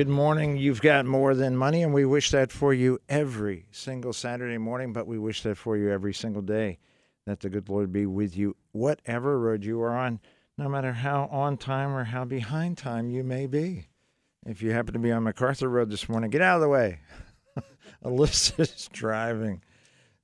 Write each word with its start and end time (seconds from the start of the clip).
Good 0.00 0.08
morning. 0.08 0.56
You've 0.56 0.80
got 0.80 1.04
more 1.04 1.34
than 1.34 1.58
money, 1.58 1.82
and 1.82 1.92
we 1.92 2.06
wish 2.06 2.30
that 2.30 2.50
for 2.50 2.72
you 2.72 2.98
every 3.06 3.66
single 3.70 4.14
Saturday 4.14 4.56
morning, 4.56 4.94
but 4.94 5.06
we 5.06 5.18
wish 5.18 5.42
that 5.42 5.58
for 5.58 5.76
you 5.76 5.90
every 5.90 6.14
single 6.14 6.40
day. 6.40 6.78
That 7.26 7.40
the 7.40 7.50
good 7.50 7.68
Lord 7.68 7.92
be 7.92 8.06
with 8.06 8.34
you, 8.34 8.56
whatever 8.72 9.38
road 9.38 9.62
you 9.62 9.78
are 9.82 9.94
on, 9.94 10.18
no 10.56 10.70
matter 10.70 10.94
how 10.94 11.28
on 11.30 11.58
time 11.58 11.94
or 11.94 12.04
how 12.04 12.24
behind 12.24 12.78
time 12.78 13.10
you 13.10 13.22
may 13.22 13.46
be. 13.46 13.88
If 14.46 14.62
you 14.62 14.70
happen 14.70 14.94
to 14.94 14.98
be 14.98 15.12
on 15.12 15.24
MacArthur 15.24 15.68
Road 15.68 15.90
this 15.90 16.08
morning, 16.08 16.30
get 16.30 16.40
out 16.40 16.54
of 16.54 16.62
the 16.62 16.68
way. 16.70 17.00
Alyssa's 18.02 18.88
driving. 18.94 19.60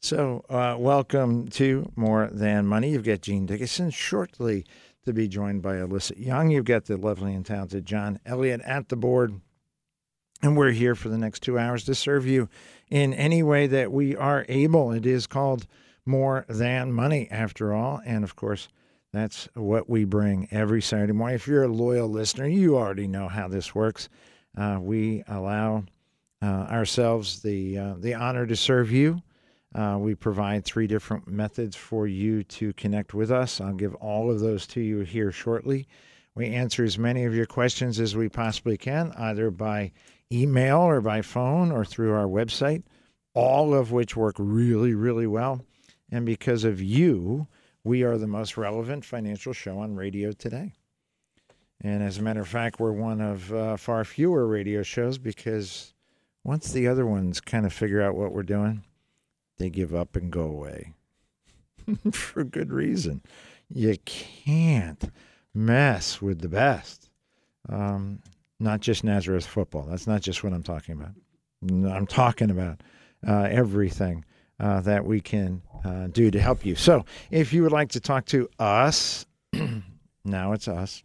So, 0.00 0.42
uh, 0.48 0.76
welcome 0.78 1.48
to 1.48 1.92
More 1.96 2.30
Than 2.32 2.66
Money. 2.66 2.92
You've 2.92 3.04
got 3.04 3.20
Gene 3.20 3.44
Dickinson 3.44 3.90
shortly 3.90 4.64
to 5.04 5.12
be 5.12 5.28
joined 5.28 5.60
by 5.60 5.74
Alyssa 5.74 6.12
Young. 6.16 6.50
You've 6.50 6.64
got 6.64 6.86
the 6.86 6.96
lovely 6.96 7.34
and 7.34 7.44
talented 7.44 7.84
John 7.84 8.20
Elliott 8.24 8.62
at 8.62 8.88
the 8.88 8.96
board. 8.96 9.42
And 10.42 10.56
we're 10.56 10.72
here 10.72 10.94
for 10.94 11.08
the 11.08 11.18
next 11.18 11.42
two 11.42 11.58
hours 11.58 11.84
to 11.84 11.94
serve 11.94 12.26
you 12.26 12.48
in 12.90 13.14
any 13.14 13.42
way 13.42 13.66
that 13.66 13.90
we 13.90 14.14
are 14.14 14.44
able. 14.48 14.92
It 14.92 15.06
is 15.06 15.26
called 15.26 15.66
More 16.04 16.44
Than 16.48 16.92
Money, 16.92 17.28
after 17.30 17.72
all. 17.72 18.00
And 18.04 18.22
of 18.22 18.36
course, 18.36 18.68
that's 19.12 19.48
what 19.54 19.88
we 19.88 20.04
bring 20.04 20.46
every 20.50 20.82
Saturday 20.82 21.14
morning. 21.14 21.36
If 21.36 21.48
you're 21.48 21.62
a 21.62 21.68
loyal 21.68 22.08
listener, 22.08 22.46
you 22.46 22.76
already 22.76 23.08
know 23.08 23.28
how 23.28 23.48
this 23.48 23.74
works. 23.74 24.10
Uh, 24.56 24.78
we 24.80 25.22
allow 25.26 25.84
uh, 26.42 26.44
ourselves 26.44 27.40
the 27.40 27.78
uh, 27.78 27.94
the 27.98 28.14
honor 28.14 28.46
to 28.46 28.56
serve 28.56 28.92
you. 28.92 29.22
Uh, 29.74 29.96
we 29.98 30.14
provide 30.14 30.64
three 30.64 30.86
different 30.86 31.26
methods 31.26 31.76
for 31.76 32.06
you 32.06 32.42
to 32.44 32.72
connect 32.74 33.14
with 33.14 33.30
us. 33.30 33.60
I'll 33.60 33.74
give 33.74 33.94
all 33.96 34.30
of 34.30 34.40
those 34.40 34.66
to 34.68 34.80
you 34.80 35.00
here 35.00 35.32
shortly. 35.32 35.88
We 36.34 36.48
answer 36.48 36.84
as 36.84 36.98
many 36.98 37.24
of 37.24 37.34
your 37.34 37.46
questions 37.46 37.98
as 37.98 38.14
we 38.14 38.28
possibly 38.28 38.76
can, 38.76 39.12
either 39.16 39.50
by 39.50 39.92
email 40.32 40.78
or 40.78 41.00
by 41.00 41.22
phone 41.22 41.70
or 41.70 41.84
through 41.84 42.12
our 42.12 42.26
website, 42.26 42.82
all 43.34 43.74
of 43.74 43.92
which 43.92 44.16
work 44.16 44.36
really, 44.38 44.94
really 44.94 45.26
well. 45.26 45.64
And 46.10 46.24
because 46.24 46.64
of 46.64 46.80
you, 46.80 47.48
we 47.84 48.02
are 48.02 48.18
the 48.18 48.26
most 48.26 48.56
relevant 48.56 49.04
financial 49.04 49.52
show 49.52 49.78
on 49.78 49.96
radio 49.96 50.32
today. 50.32 50.72
And 51.80 52.02
as 52.02 52.18
a 52.18 52.22
matter 52.22 52.40
of 52.40 52.48
fact, 52.48 52.80
we're 52.80 52.92
one 52.92 53.20
of 53.20 53.52
uh, 53.52 53.76
far 53.76 54.04
fewer 54.04 54.46
radio 54.46 54.82
shows 54.82 55.18
because 55.18 55.92
once 56.42 56.72
the 56.72 56.88
other 56.88 57.06
ones 57.06 57.40
kind 57.40 57.66
of 57.66 57.72
figure 57.72 58.02
out 58.02 58.14
what 58.14 58.32
we're 58.32 58.42
doing, 58.42 58.84
they 59.58 59.68
give 59.68 59.94
up 59.94 60.16
and 60.16 60.30
go 60.30 60.42
away 60.42 60.94
for 62.12 62.44
good 62.44 62.72
reason. 62.72 63.22
You 63.68 63.96
can't 64.04 65.10
mess 65.52 66.22
with 66.22 66.40
the 66.40 66.48
best. 66.48 67.10
Um, 67.68 68.20
not 68.58 68.80
just 68.80 69.04
Nazareth 69.04 69.46
football. 69.46 69.82
That's 69.82 70.06
not 70.06 70.22
just 70.22 70.42
what 70.42 70.52
I'm 70.52 70.62
talking 70.62 70.94
about. 70.94 71.12
I'm 71.62 72.06
talking 72.06 72.50
about 72.50 72.82
uh, 73.26 73.48
everything 73.50 74.24
uh, 74.60 74.80
that 74.82 75.04
we 75.04 75.20
can 75.20 75.62
uh, 75.84 76.06
do 76.08 76.30
to 76.30 76.40
help 76.40 76.64
you. 76.64 76.74
So 76.74 77.04
if 77.30 77.52
you 77.52 77.62
would 77.62 77.72
like 77.72 77.90
to 77.90 78.00
talk 78.00 78.26
to 78.26 78.48
us, 78.58 79.26
now 80.24 80.52
it's 80.52 80.68
us, 80.68 81.02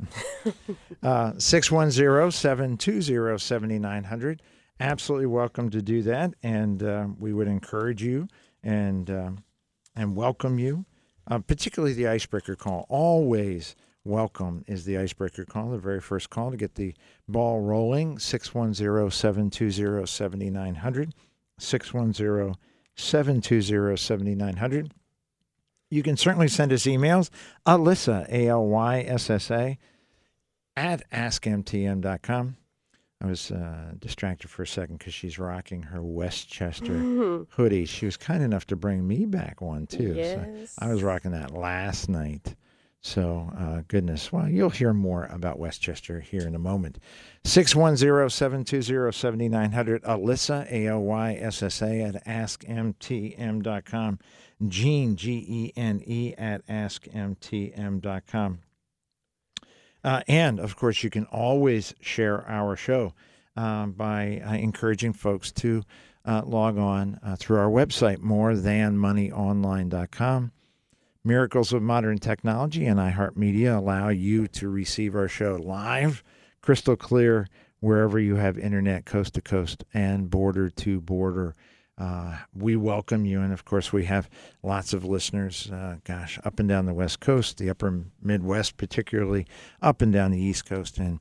uh, 1.04 1.34
610 1.38 2.32
720 2.32 3.38
7900. 3.38 4.42
Absolutely 4.80 5.28
welcome 5.28 5.70
to 5.70 5.82
do 5.82 6.02
that. 6.04 6.34
And 6.42 6.82
uh, 6.82 7.08
we 7.20 7.34
would 7.34 7.48
encourage 7.48 8.02
you 8.02 8.28
and, 8.64 9.10
um, 9.10 9.44
and 9.96 10.16
welcome 10.16 10.58
you, 10.58 10.86
uh, 11.28 11.40
particularly 11.40 11.94
the 11.94 12.08
icebreaker 12.08 12.56
call. 12.56 12.86
Always 12.90 13.76
welcome 14.04 14.64
is 14.68 14.86
the 14.86 14.98
icebreaker 14.98 15.46
call, 15.46 15.70
the 15.70 15.78
very 15.78 16.00
first 16.02 16.30
call 16.30 16.52
to 16.52 16.58
get 16.58 16.76
the 16.76 16.94
ball 17.28 17.62
rolling. 17.62 18.20
610 18.20 19.12
720 19.12 20.06
7900. 20.06 21.14
610 21.60 22.56
720 22.96 23.98
7900. 23.98 24.94
You 25.90 26.04
can 26.04 26.16
certainly 26.18 26.48
send 26.48 26.72
us 26.72 26.84
emails. 26.84 27.30
Alyssa, 27.66 28.28
A 28.32 28.48
L 28.48 28.66
Y 28.66 29.02
S 29.02 29.30
S 29.30 29.52
A, 29.52 29.78
at 30.78 31.10
askmtm.com. 31.12 32.56
I 33.24 33.28
was 33.28 33.52
uh, 33.52 33.92
distracted 34.00 34.50
for 34.50 34.64
a 34.64 34.68
second 34.68 34.98
because 34.98 35.14
she's 35.14 35.38
rocking 35.38 35.84
her 35.84 36.02
West 36.02 36.50
Chester 36.50 36.94
Mm-hmm. 36.94 37.44
hoodie. 37.62 37.86
She 37.86 38.06
was 38.06 38.18
kind 38.18 38.42
enough 38.42 38.66
to 38.68 38.76
bring 38.76 39.08
me 39.08 39.26
back 39.28 39.62
one, 39.62 39.86
too. 39.86 40.14
Yes. 40.16 40.72
So 40.72 40.86
I 40.86 40.92
was 40.92 41.04
rocking 41.04 41.32
that 41.32 41.52
last 41.52 42.10
night. 42.10 42.56
So, 43.04 43.52
uh, 43.58 43.82
goodness. 43.88 44.32
Well, 44.32 44.48
you'll 44.48 44.70
hear 44.70 44.94
more 44.94 45.26
about 45.26 45.58
West 45.58 45.82
Chester 45.82 46.20
here 46.20 46.46
in 46.46 46.54
a 46.54 46.60
moment. 46.60 47.00
610 47.44 48.30
720 48.30 49.12
7900. 49.12 50.04
Alyssa, 50.04 50.72
A 50.72 50.86
L 50.86 51.02
Y 51.02 51.34
S 51.34 51.64
S 51.64 51.82
A, 51.82 52.02
at 52.02 52.24
askmtm.com. 52.26 54.20
Gene, 54.68 55.16
G 55.16 55.44
E 55.48 55.74
N 55.76 56.04
E, 56.06 56.36
at 56.38 56.64
askmtm.com. 56.68 58.60
Uh, 60.04 60.22
and 60.28 60.60
of 60.60 60.76
course, 60.76 61.04
you 61.04 61.10
can 61.10 61.26
always 61.26 61.96
share 62.02 62.48
our 62.48 62.76
show 62.76 63.16
um, 63.56 63.94
by 63.94 64.44
uh, 64.46 64.54
encouraging 64.54 65.14
folks 65.14 65.52
to 65.52 65.82
uh, 66.26 66.44
log 66.46 66.78
on 66.78 67.20
uh, 67.24 67.36
through 67.36 67.58
our 67.58 67.70
website, 67.70 68.18
morethanmoneyonline.com. 68.18 70.52
Miracles 71.24 71.72
of 71.72 71.84
Modern 71.84 72.18
Technology 72.18 72.88
and 72.88 73.00
iHeartMedia 73.00 73.78
allow 73.78 74.10
you 74.10 74.48
to 74.48 74.70
receive 74.70 75.16
our 75.16 75.28
show 75.28 75.56
live, 75.56 76.24
crystal 76.62 76.96
clear, 76.96 77.48
wherever 77.80 78.20
you 78.20 78.38
have 78.38 78.58
internet, 78.58 79.06
coast 79.06 79.36
to 79.36 79.42
coast 79.42 79.84
and 79.94 80.32
border 80.32 80.70
to 80.70 81.00
border. 81.00 81.56
Uh, 81.96 82.38
we 82.56 82.76
welcome 82.76 83.26
you. 83.26 83.40
And 83.42 83.54
of 83.54 83.66
course, 83.66 83.94
we 83.94 84.06
have 84.06 84.30
lots 84.64 84.94
of 84.94 85.06
listeners, 85.06 85.70
uh, 85.72 85.98
gosh, 86.04 86.40
up 86.44 86.60
and 86.60 86.68
down 86.68 86.88
the 86.88 86.94
West 86.94 87.20
Coast, 87.20 87.60
the 87.60 87.70
upper 87.70 88.06
Midwest, 88.20 88.78
particularly 88.78 89.46
up 89.80 90.02
and 90.02 90.12
down 90.12 90.32
the 90.32 90.42
East 90.42 90.66
Coast, 90.66 90.98
and 90.98 91.20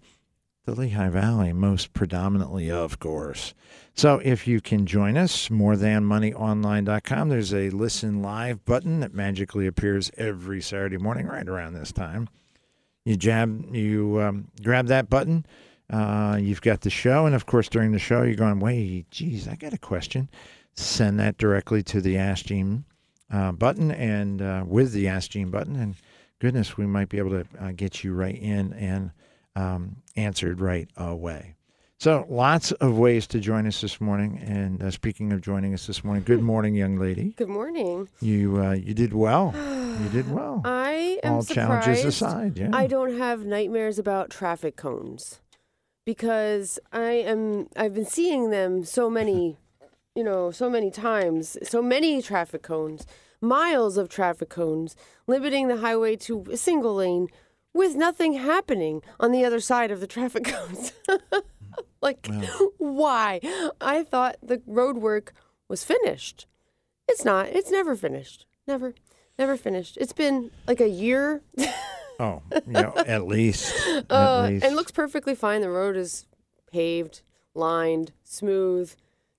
the 0.65 0.75
Lehigh 0.75 1.09
Valley, 1.09 1.53
most 1.53 1.93
predominantly, 1.93 2.71
of 2.71 2.99
course. 2.99 3.55
So 3.95 4.21
if 4.23 4.47
you 4.47 4.61
can 4.61 4.87
join 4.87 5.17
us, 5.17 5.49
morethanmoneyonline.com, 5.49 7.29
there's 7.29 7.55
a 7.55 7.71
listen 7.71 8.23
live 8.23 8.65
button 8.65 9.01
that 9.01 9.15
magically 9.15 9.67
appears 9.67 10.11
every 10.17 10.61
Saturday 10.61 10.99
morning 10.99 11.27
right 11.27 11.49
around 11.49 11.75
this 11.75 11.93
time. 11.93 12.29
You 13.05 13.17
jab, 13.17 13.75
you 13.75 14.21
um, 14.21 14.49
grab 14.63 14.87
that 14.87 15.09
button. 15.09 15.47
Uh, 15.89 16.39
you've 16.41 16.61
got 16.61 16.83
the 16.83 16.91
show, 16.91 17.27
and 17.27 17.35
of 17.35 17.47
course, 17.47 17.69
during 17.69 17.93
the 17.93 17.99
show, 17.99 18.23
you're 18.23 18.37
going, 18.37 18.61
"Wait, 18.61 19.11
geez, 19.11 19.49
I 19.49 19.57
got 19.57 19.73
a 19.73 19.79
question." 19.79 20.29
Send 20.75 21.19
that 21.19 21.37
directly 21.37 21.83
to 21.85 22.01
the 22.01 22.17
Ask 22.17 22.47
Gene 22.47 22.85
uh, 23.33 23.53
button, 23.53 23.91
and 23.91 24.41
uh, 24.41 24.65
with 24.67 24.93
the 24.93 25.09
Ask 25.09 25.31
Gene 25.31 25.51
button, 25.51 25.75
and 25.77 25.97
goodness, 26.39 26.77
we 26.77 26.87
might 26.87 27.09
be 27.09 27.19
able 27.19 27.31
to 27.31 27.47
uh, 27.59 27.73
get 27.73 28.05
you 28.05 28.13
right 28.13 28.37
in 28.37 28.73
and 28.75 29.11
um, 29.57 29.97
answered 30.17 30.61
right 30.61 30.89
away. 30.97 31.55
So, 31.99 32.25
lots 32.31 32.73
of 32.73 32.97
ways 32.97 33.27
to 33.27 33.41
join 33.41 33.67
us 33.67 33.83
this 33.83 34.01
morning. 34.01 34.39
And 34.39 34.83
uh, 34.83 34.91
speaking 34.91 35.35
of 35.35 35.43
joining 35.43 35.75
us 35.75 35.87
this 35.87 36.03
morning, 36.03 36.23
good 36.23 36.43
morning, 36.53 36.75
young 36.75 36.99
lady. 36.99 37.35
Good 37.37 37.51
morning. 37.51 38.09
You 38.21 38.63
uh, 38.63 38.73
you 38.73 38.95
did 38.95 39.13
well. 39.13 39.55
You 40.01 40.09
did 40.09 40.33
well. 40.33 40.63
I 40.65 41.19
am 41.23 41.35
All 41.35 41.43
surprised 41.43 41.85
challenges 41.85 42.05
aside, 42.07 42.57
yeah. 42.57 42.71
I 42.73 42.87
don't 42.87 43.19
have 43.19 43.45
nightmares 43.45 43.99
about 43.99 44.31
traffic 44.31 44.75
cones 44.75 45.41
because 46.07 46.79
I 46.91 47.11
am 47.11 47.69
I've 47.77 47.93
been 47.93 48.07
seeing 48.07 48.49
them 48.49 48.83
so 48.85 49.11
many, 49.11 49.59
you 50.15 50.25
know, 50.25 50.53
so 50.53 50.71
many 50.71 50.91
times, 50.91 51.59
so 51.63 51.83
many 51.83 52.23
traffic 52.23 52.63
cones, 52.63 53.05
miles 53.43 53.99
of 53.99 54.09
traffic 54.09 54.49
cones, 54.49 54.97
limiting 55.27 55.69
the 55.69 55.79
highway 55.79 56.17
to 56.17 56.47
a 56.51 56.57
single 56.57 56.95
lane 56.95 57.29
with 57.73 57.95
nothing 57.97 58.35
happening 58.35 59.03
on 59.19 59.33
the 59.33 59.45
other 59.45 59.61
side 59.61 59.91
of 59.91 60.01
the 60.01 60.07
traffic 60.07 60.45
cones. 60.53 60.93
like 62.01 62.29
why? 62.79 63.41
I 63.81 64.03
thought 64.05 64.37
the 64.43 64.63
road 64.67 64.97
work 64.99 65.33
was 65.69 65.85
finished. 65.85 66.47
It's 67.09 67.25
not. 67.25 67.49
It's 67.49 67.71
never 67.71 67.95
finished. 67.97 68.47
Never. 68.67 68.95
Never 69.39 69.57
finished. 69.57 69.97
It's 70.01 70.13
been 70.13 70.51
like 70.69 70.81
a 70.81 70.89
year. 70.89 71.43
Oh, 72.19 72.43
know, 72.67 72.93
at 73.07 73.27
least. 73.27 73.75
At 73.89 74.05
Uh, 74.11 74.47
least. 74.51 74.65
and 74.67 74.77
looks 74.77 74.93
perfectly 74.93 75.35
fine. 75.35 75.63
The 75.63 75.71
road 75.71 75.97
is 75.97 76.27
paved, 76.71 77.23
lined, 77.55 78.13
smooth. 78.25 78.93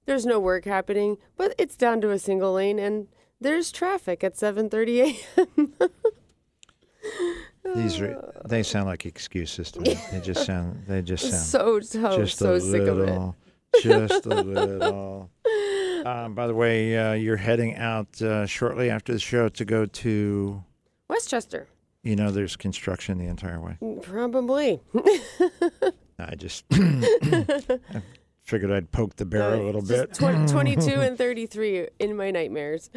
There's 0.08 0.26
no 0.26 0.40
work 0.40 0.66
happening, 0.66 1.18
but 1.38 1.54
it's 1.60 1.76
down 1.78 2.02
to 2.02 2.10
a 2.10 2.18
single 2.18 2.54
lane, 2.54 2.80
and 2.80 3.08
there's 3.40 3.72
traffic 3.72 4.24
at 4.24 4.34
7:30 4.34 5.16
a.m. 5.38 5.74
These 7.76 8.00
are, 8.02 8.42
they 8.46 8.64
sound 8.64 8.88
like 8.88 9.06
excuses 9.06 9.72
to 9.72 9.82
me. 9.82 9.96
They 10.12 10.20
just 10.20 10.46
sound. 10.46 10.84
They 10.88 11.02
just 11.02 11.24
sound 11.30 11.44
so 11.44 11.80
so 11.82 12.18
just 12.18 12.38
so 12.40 12.54
a 12.56 12.60
sick 12.62 12.82
of 12.82 13.00
it. 13.00 13.06
little. 13.06 13.36
Just 13.82 14.26
a 14.26 14.30
little. 14.42 15.30
Um, 16.06 16.34
by 16.36 16.48
the 16.48 16.56
way, 16.56 16.98
uh, 16.98 17.14
you're 17.14 17.38
heading 17.38 17.76
out 17.76 18.22
uh, 18.22 18.46
shortly 18.46 18.90
after 18.90 19.14
the 19.14 19.20
show 19.20 19.48
to 19.50 19.64
go 19.66 19.86
to. 19.86 20.64
West 21.08 21.30
Chester, 21.30 21.68
You 22.04 22.16
know, 22.16 22.32
there's 22.32 22.56
construction 22.56 23.18
the 23.20 23.28
entire 23.28 23.60
way. 23.62 23.78
probably. 24.02 24.82
I 26.20 26.36
just 26.36 26.66
I 26.72 28.02
figured 28.44 28.72
I'd 28.72 28.92
poke 28.92 29.16
the 29.18 29.26
bear 29.26 29.54
a 29.54 29.60
Uh, 29.60 29.64
little 29.64 29.82
bit. 29.82 30.14
twen- 30.14 30.48
22 30.48 30.90
and 31.02 31.18
33 31.18 31.88
in 32.00 32.16
my 32.16 32.32
nightmares. 32.32 32.90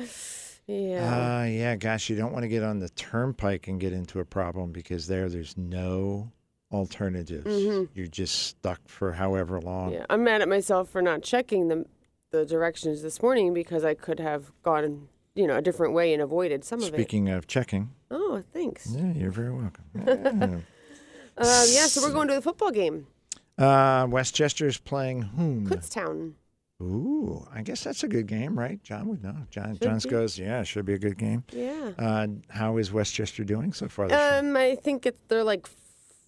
Yeah. 0.67 1.41
Uh, 1.41 1.45
yeah, 1.45 1.77
gosh, 1.77 2.09
you 2.09 2.17
don't 2.17 2.33
want 2.33 2.43
to 2.45 2.49
get 2.49 2.63
on 2.63 2.79
the 2.79 2.89
turnpike 2.91 3.69
and 3.69 3.79
get 3.79 3.93
into 3.93 4.21
a 4.21 4.25
problem 4.25 4.73
because 4.73 5.07
there, 5.07 5.29
there's 5.29 5.57
no 5.59 6.31
alternatives. 6.73 7.45
Mhm. 7.47 7.89
You're 7.95 8.07
just 8.07 8.35
stuck 8.43 8.81
for 8.87 9.13
however 9.13 9.61
long. 9.61 9.93
yeah. 9.93 10.07
I'm 10.11 10.25
mad 10.25 10.43
at 10.43 10.49
myself 10.49 10.89
for 10.89 11.03
not 11.03 11.23
checking 11.23 11.69
the 11.69 11.85
the 12.31 12.45
directions 12.45 13.01
this 13.03 13.23
morning 13.23 13.55
because 13.55 13.85
I 13.85 13.95
could 13.95 14.19
have 14.19 14.51
gone, 14.65 15.07
you 15.37 15.47
know, 15.47 15.55
a 15.57 15.63
different 15.63 15.95
way 15.95 16.13
and 16.13 16.21
avoided 16.21 16.65
some 16.65 16.81
of 16.81 16.87
it. 16.89 16.95
Speaking 16.95 17.29
of 17.29 17.47
checking, 17.47 17.91
Oh, 18.11 18.43
thanks. 18.53 18.89
yeah, 18.91 19.13
you're 19.13 19.31
very 19.31 19.53
welcome. 19.53 19.85
Yeah. 21.37 21.43
Um, 21.47 21.67
yeah, 21.69 21.87
so 21.87 22.01
we're 22.03 22.13
going 22.13 22.29
to 22.29 22.35
the 22.35 22.43
football 22.43 22.71
game. 22.71 23.07
uh, 23.59 24.07
West 24.09 24.35
Chester's 24.37 24.79
playing 24.79 25.23
whom? 25.23 25.67
Kutztown. 25.69 26.33
Ooh, 26.83 27.47
I 27.55 27.63
guess 27.63 27.85
that's 27.85 28.03
a 28.03 28.09
good 28.09 28.27
game, 28.27 28.59
right? 28.59 28.83
John 28.83 29.09
would 29.09 29.23
know. 29.23 29.37
John, 29.51 29.75
Should 29.75 29.83
John 29.83 29.99
be. 29.99 30.09
goes, 30.09 30.39
yeah, 30.39 30.63
should 30.65 30.85
be 30.85 30.95
a 30.95 30.99
good 30.99 31.17
game. 31.17 31.45
Yeah. 31.53 31.93
Uh, 31.99 32.27
how 32.51 32.79
is 32.79 32.93
West 32.93 33.15
Chester 33.15 33.45
doing 33.45 33.73
so 33.73 33.89
far 33.89 34.09
this 34.09 34.17
year? 34.19 34.39
Um, 34.41 34.57
I 34.57 34.75
think 34.75 35.07
it's 35.07 35.19
they're 35.29 35.45
like 35.45 35.69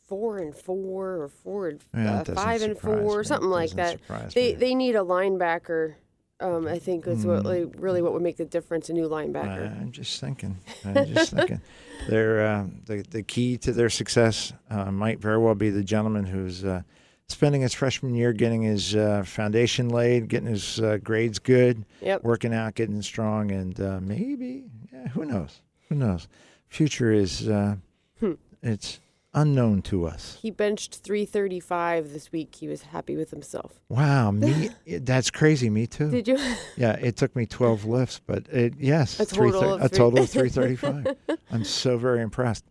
four 0.06 0.38
and 0.38 0.54
four 0.54 1.20
or 1.22 1.28
four 1.28 1.68
and 1.68 1.80
Yeah, 1.94 2.20
uh, 2.20 2.24
five 2.34 2.62
and 2.62 2.78
four, 2.78 3.18
me. 3.18 3.24
something 3.24 3.50
like 3.50 3.70
that. 3.72 3.98
They 4.34 4.52
me. 4.52 4.54
they 4.54 4.74
need 4.76 4.94
a 4.94 5.00
linebacker. 5.00 5.94
Um, 6.38 6.68
I 6.68 6.78
think 6.78 7.06
is 7.06 7.24
what 7.26 7.44
Mm. 7.44 7.44
like, 7.44 7.74
really 7.78 8.02
what 8.02 8.12
would 8.12 8.22
make 8.22 8.36
the 8.36 8.44
difference. 8.44 8.88
A 8.88 8.92
new 8.92 9.08
linebacker. 9.08 9.80
I'm 9.80 9.90
just 9.90 10.20
thinking. 10.20 10.58
I'm 10.84 11.06
just 11.06 11.32
thinking. 11.32 11.60
They're, 12.08 12.46
uh, 12.46 12.66
the 12.84 13.02
the 13.10 13.22
key 13.22 13.56
to 13.58 13.72
their 13.72 13.88
success 13.90 14.52
uh, 14.70 14.92
might 14.92 15.18
very 15.18 15.38
well 15.38 15.54
be 15.54 15.70
the 15.70 15.82
gentleman 15.82 16.24
who's 16.26 16.62
uh, 16.64 16.82
spending 17.28 17.60
his 17.60 17.74
freshman 17.74 18.14
year 18.14 18.32
getting 18.32 18.62
his 18.62 18.94
uh, 18.94 19.22
foundation 19.24 19.88
laid, 19.88 20.28
getting 20.28 20.48
his 20.48 20.80
uh, 20.80 20.98
grades 21.02 21.38
good, 21.38 21.84
Yep. 22.00 22.22
working 22.24 22.54
out, 22.54 22.74
getting 22.74 23.02
strong, 23.02 23.50
and 23.50 23.80
uh, 23.80 23.98
maybe, 24.00 24.64
yeah, 24.92 25.08
who 25.08 25.24
knows? 25.24 25.60
Who 25.88 25.96
knows? 25.96 26.28
Future 26.68 27.12
is 27.12 27.48
uh, 27.48 27.76
Hmm. 28.20 28.32
it's 28.62 29.00
unknown 29.36 29.82
to 29.82 30.06
us. 30.06 30.38
He 30.42 30.50
benched 30.50 30.96
335 30.96 32.12
this 32.12 32.32
week. 32.32 32.56
He 32.56 32.66
was 32.66 32.82
happy 32.82 33.14
with 33.16 33.30
himself. 33.30 33.80
Wow, 33.88 34.32
me 34.32 34.70
that's 34.98 35.30
crazy. 35.30 35.70
Me 35.70 35.86
too. 35.86 36.10
Did 36.10 36.26
you? 36.26 36.38
Yeah, 36.76 36.92
it 36.94 37.16
took 37.16 37.36
me 37.36 37.46
12 37.46 37.84
lifts, 37.84 38.20
but 38.26 38.48
it 38.48 38.74
yes, 38.78 39.20
A 39.20 39.26
total 39.26 39.74
of 39.74 39.82
a 39.82 39.88
three- 39.88 39.98
total 39.98 40.20
of 40.24 40.30
335. 40.30 41.38
I'm 41.52 41.62
so 41.64 41.96
very 41.98 42.20
impressed. 42.22 42.64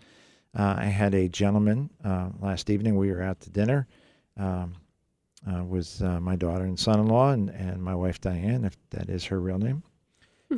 uh, 0.58 0.76
i 0.78 0.86
had 0.86 1.14
a 1.14 1.28
gentleman 1.28 1.90
uh, 2.06 2.30
last 2.40 2.70
evening 2.70 2.96
we 2.96 3.12
were 3.12 3.24
out 3.24 3.40
to 3.42 3.50
dinner 3.50 3.88
um, 4.38 4.76
uh, 5.52 5.64
with 5.64 6.02
uh, 6.04 6.20
my 6.20 6.36
daughter 6.36 6.64
and 6.64 6.80
son-in-law 6.80 7.32
and, 7.32 7.50
and 7.50 7.82
my 7.82 7.96
wife 7.96 8.22
diane 8.22 8.64
if 8.64 8.78
that 8.92 9.10
is 9.10 9.26
her 9.26 9.42
real 9.42 9.58
name 9.58 9.82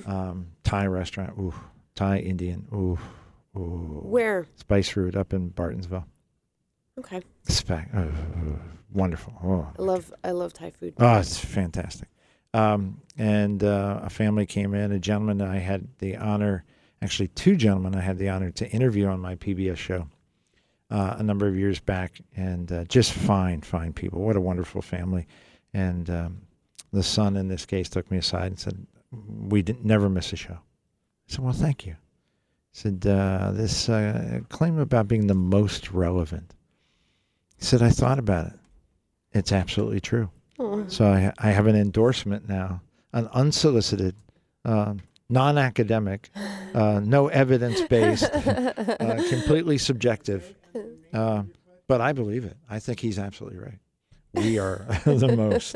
um, 0.05 0.47
thai 0.63 0.85
restaurant 0.87 1.33
ooh 1.39 1.53
thai 1.95 2.17
indian 2.19 2.67
ooh 2.73 2.97
ooh 3.57 4.01
Where? 4.03 4.45
spice 4.55 4.95
root 4.95 5.15
up 5.15 5.33
in 5.33 5.49
bartonsville 5.51 6.05
Okay. 6.99 7.21
Spec, 7.43 7.89
uh, 7.95 8.05
wonderful 8.93 9.33
oh 9.43 9.67
I 9.79 9.81
love 9.81 10.13
I 10.23 10.31
love 10.31 10.53
Thai 10.53 10.71
food. 10.71 10.93
Oh, 10.99 11.17
it's 11.19 11.37
fantastic. 11.39 12.09
Um, 12.53 13.01
and 13.17 13.63
uh, 13.63 14.01
a 14.03 14.09
family 14.09 14.45
came 14.45 14.73
in, 14.73 14.91
a 14.91 14.99
gentleman 14.99 15.41
I 15.41 15.57
had 15.57 15.87
the 15.99 16.17
honor, 16.17 16.65
actually, 17.01 17.29
two 17.29 17.55
gentlemen 17.55 17.95
I 17.95 18.01
had 18.01 18.17
the 18.17 18.29
honor 18.29 18.51
to 18.51 18.69
interview 18.69 19.07
on 19.07 19.19
my 19.21 19.35
PBS 19.35 19.77
show 19.77 20.05
uh, 20.91 21.15
a 21.17 21.23
number 21.23 21.47
of 21.47 21.55
years 21.57 21.79
back, 21.79 22.19
and 22.35 22.69
uh, 22.71 22.83
just 22.85 23.13
fine, 23.13 23.61
fine 23.61 23.93
people. 23.93 24.21
What 24.21 24.35
a 24.35 24.41
wonderful 24.41 24.81
family. 24.81 25.27
And 25.73 26.09
um, 26.09 26.41
the 26.91 27.03
son, 27.03 27.37
in 27.37 27.47
this 27.47 27.65
case, 27.65 27.87
took 27.87 28.11
me 28.11 28.17
aside 28.17 28.47
and 28.47 28.59
said, 28.59 28.85
We 29.11 29.61
didn't, 29.61 29.85
never 29.85 30.09
miss 30.09 30.31
a 30.33 30.35
show. 30.37 30.53
I 30.53 31.27
said, 31.27 31.39
Well, 31.43 31.53
thank 31.53 31.85
you. 31.85 31.93
He 32.73 32.79
said, 32.79 33.05
uh, 33.05 33.51
This 33.53 33.89
uh, 33.89 34.39
claim 34.49 34.79
about 34.79 35.07
being 35.07 35.27
the 35.27 35.33
most 35.35 35.91
relevant. 35.91 36.53
He 37.57 37.65
said, 37.65 37.81
I 37.81 37.89
thought 37.89 38.19
about 38.19 38.47
it. 38.47 38.53
It's 39.33 39.51
absolutely 39.51 39.99
true. 39.99 40.29
Oh, 40.59 40.85
So 40.87 41.05
I, 41.05 41.31
I 41.37 41.51
have 41.51 41.67
an 41.67 41.75
endorsement 41.75 42.47
now, 42.47 42.81
an 43.13 43.27
unsolicited, 43.33 44.15
um, 44.65 45.01
non-academic, 45.29 46.29
uh, 46.73 46.99
no 47.03 47.27
evidence-based, 47.29 48.23
uh, 48.33 49.23
completely 49.29 49.77
subjective. 49.77 50.55
Uh, 51.13 51.43
but 51.87 51.99
I 51.99 52.13
believe 52.13 52.45
it. 52.45 52.55
I 52.69 52.79
think 52.79 53.01
he's 53.01 53.19
absolutely 53.19 53.59
right. 53.59 53.79
We 54.33 54.57
are 54.59 54.85
the 55.05 55.35
most 55.35 55.75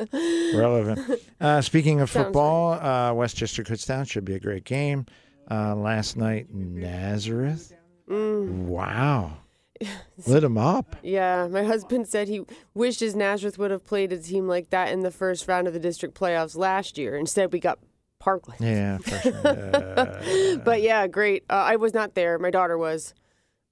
relevant. 0.56 1.22
Uh, 1.42 1.62
speaking 1.62 2.00
of 2.02 2.10
Sounds 2.10 2.26
football, 2.26 2.74
uh, 2.74 3.14
West 3.14 3.38
Chester 3.38 3.64
Kutztown 3.64 4.10
should 4.10 4.26
be 4.26 4.36
a 4.36 4.40
great 4.40 4.64
game. 4.64 5.06
Uh, 5.50 5.76
last 5.76 6.18
night, 6.18 6.48
Nazareth. 6.54 7.74
Mm. 8.10 8.66
Wow, 8.66 9.38
lit 10.28 10.44
him 10.44 10.58
up. 10.58 10.96
Yeah, 11.04 11.48
my 11.48 11.64
husband 11.64 12.08
said 12.08 12.28
he 12.28 12.46
wishes 12.74 13.16
Nazareth 13.16 13.58
would 13.58 13.72
have 13.72 13.84
played 13.84 14.12
a 14.14 14.18
team 14.18 14.48
like 14.48 14.70
that 14.70 14.90
in 14.92 15.02
the 15.02 15.12
first 15.12 15.48
round 15.48 15.68
of 15.68 15.74
the 15.74 15.80
district 15.80 16.18
playoffs 16.20 16.56
last 16.56 16.98
year. 16.98 17.16
Instead, 17.18 17.52
we 17.52 17.60
got 17.60 17.80
Parkland. 18.20 18.62
Yeah, 18.62 18.98
freshman. 19.02 19.36
Uh, 19.46 20.62
But 20.64 20.82
yeah, 20.82 21.08
great. 21.08 21.44
Uh, 21.50 21.54
I 21.54 21.76
was 21.76 21.94
not 21.94 22.16
there. 22.16 22.40
My 22.40 22.52
daughter 22.52 22.78
was. 22.78 23.14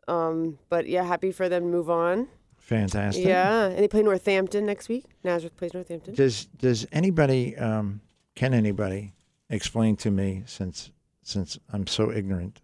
Um, 0.08 0.60
but 0.70 0.88
yeah, 0.88 1.04
happy 1.04 1.32
for 1.32 1.48
them 1.48 1.64
to 1.64 1.70
move 1.70 1.90
on. 1.90 2.28
Fantastic. 2.78 3.26
Yeah, 3.26 3.66
and 3.66 3.78
they 3.80 3.88
play 3.88 4.04
Northampton 4.04 4.66
next 4.66 4.90
week. 4.90 5.06
Nazareth 5.24 5.56
plays 5.58 5.74
Northampton. 5.74 6.14
Does 6.16 6.46
does 6.58 6.86
anybody 6.92 7.56
um, 7.58 8.02
can 8.36 8.54
anybody 8.54 9.14
explain 9.50 9.96
to 9.98 10.12
me 10.12 10.44
since 10.46 10.92
since 11.22 11.58
I'm 11.72 11.88
so 11.88 12.12
ignorant? 12.12 12.62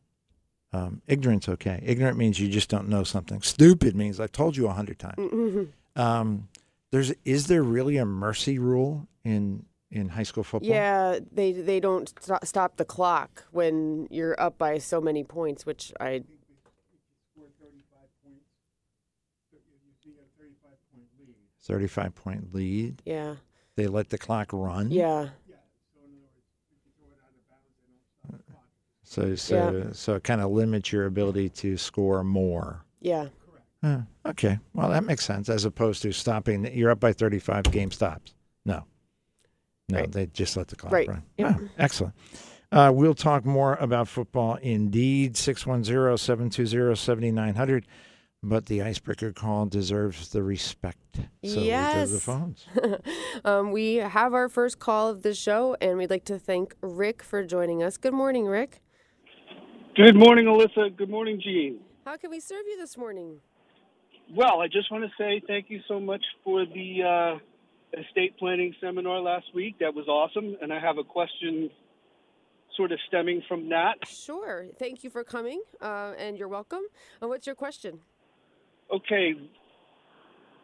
Um, 0.72 1.02
ignorance, 1.08 1.50
okay. 1.50 1.82
Ignorant 1.84 2.18
means 2.18 2.40
you 2.40 2.48
just 2.48 2.70
don't 2.70 2.90
know 2.90 3.04
something. 3.04 3.42
Stupid 3.42 3.96
means 3.96 4.20
I've 4.20 4.32
told 4.32 4.56
you 4.56 4.68
a 4.68 4.74
hundred 4.74 5.00
times. 5.00 5.18
Mhm. 5.18 5.68
Um, 5.96 6.48
there's 6.92 7.12
is 7.26 7.48
there 7.48 7.64
really 7.64 7.98
a 7.98 8.06
mercy 8.06 8.60
rule 8.60 9.08
in 9.24 9.66
in 9.92 10.10
high 10.10 10.24
school 10.24 10.44
football? 10.44 10.70
Yeah, 10.70 11.20
they 11.32 11.52
they 11.54 11.80
don't 11.80 12.08
st- 12.22 12.46
stop 12.48 12.78
the 12.78 12.86
clock 12.86 13.46
when 13.52 14.08
you're 14.12 14.40
up 14.40 14.58
by 14.58 14.78
so 14.78 15.02
many 15.02 15.24
points, 15.24 15.66
which 15.66 15.92
I 16.00 16.24
thirty 21.70 21.88
five 21.88 22.14
point 22.16 22.54
lead. 22.54 23.02
yeah 23.06 23.36
They 23.76 23.88
let 23.88 24.10
the 24.10 24.18
clock 24.18 24.50
run. 24.52 24.92
yeah 24.92 25.30
So 29.04 29.36
so 29.36 29.90
so 29.94 30.16
it 30.16 30.24
kind 30.24 30.42
of 30.42 30.50
limits 30.52 30.92
your 30.92 31.06
ability 31.06 31.50
to 31.50 31.78
score 31.78 32.24
more. 32.24 32.84
yeah 33.02 33.28
okay, 34.26 34.60
well 34.74 34.90
that 34.90 35.04
makes 35.06 35.24
sense. 35.26 35.48
As 35.50 35.64
opposed 35.66 36.02
to 36.02 36.12
stopping, 36.12 36.66
you're 36.76 36.90
up 36.92 37.00
by 37.00 37.14
35, 37.14 37.64
game 37.72 37.92
stops. 37.92 38.34
No, 38.66 38.84
no, 39.88 40.00
Right. 40.00 40.12
they 40.12 40.26
just 40.28 40.58
let 40.58 40.68
the 40.68 40.76
clock 40.76 40.92
Right. 40.92 41.08
run. 41.08 41.24
Yep. 41.38 41.56
Oh, 41.60 41.70
excellent. 41.78 42.14
Uh, 42.72 42.92
we'll 42.94 43.16
talk 43.16 43.46
more 43.46 43.76
about 43.80 44.08
football 44.10 44.56
indeed. 44.62 45.34
610-720-7900. 45.36 47.84
But 48.42 48.68
the 48.68 48.82
icebreaker 48.82 49.34
call 49.34 49.66
deserves 49.66 50.30
the 50.30 50.42
respect. 50.42 50.98
So 51.44 51.60
we 51.60 51.66
the 51.66 51.66
Yes. 51.66 52.24
phones. 52.24 52.66
um, 53.46 53.72
we 53.72 53.96
have 53.96 54.34
our 54.34 54.48
first 54.48 54.80
call 54.80 55.10
of 55.10 55.24
the 55.24 55.34
show, 55.34 55.76
and 55.82 55.98
we'd 55.98 56.10
like 56.10 56.24
to 56.26 56.40
thank 56.40 56.74
Rick 56.82 57.22
for 57.22 57.44
joining 57.44 57.84
us. 57.84 57.98
Good 57.98 58.14
morning, 58.14 58.46
Rick. 58.46 58.82
Good 59.96 60.16
morning, 60.16 60.46
Alyssa. 60.46 60.96
Good 60.96 61.10
morning, 61.10 61.42
Gene. 61.44 61.80
How 62.06 62.16
can 62.16 62.30
we 62.30 62.40
serve 62.40 62.64
you 62.66 62.78
this 62.78 62.98
morning? 62.98 63.42
Well, 64.34 64.62
I 64.62 64.68
just 64.68 64.90
want 64.90 65.04
to 65.04 65.12
say 65.18 65.42
thank 65.46 65.70
you 65.70 65.82
so 65.90 66.00
much 66.00 66.24
for 66.46 66.66
the 66.66 67.04
uh, 67.04 68.00
estate 68.00 68.38
planning 68.38 68.74
seminar 68.80 69.20
last 69.20 69.48
week. 69.54 69.80
That 69.80 69.94
was 69.94 70.08
awesome. 70.08 70.56
And 70.62 70.72
I 70.72 70.80
have 70.80 70.98
a 70.98 71.04
question 71.04 71.70
sort 72.78 72.94
of 72.94 73.00
stemming 73.10 73.42
from 73.50 73.68
that. 73.70 73.96
Sure. 74.08 74.68
Thank 74.78 75.04
you 75.04 75.10
for 75.10 75.26
coming, 75.26 75.62
uh, 75.82 76.14
and 76.18 76.38
you're 76.38 76.48
welcome. 76.48 76.84
Uh, 77.22 77.28
what's 77.28 77.46
your 77.46 77.56
question? 77.56 78.00
Okay, 78.92 79.36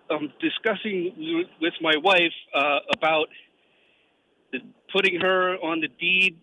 I'm 0.10 0.32
discussing 0.40 1.48
with 1.62 1.74
my 1.82 1.96
wife 1.98 2.34
uh, 2.54 2.80
about 2.96 3.28
the, 4.52 4.60
putting 4.94 5.20
her 5.20 5.56
on 5.56 5.82
the 5.82 5.88
deed 5.88 6.38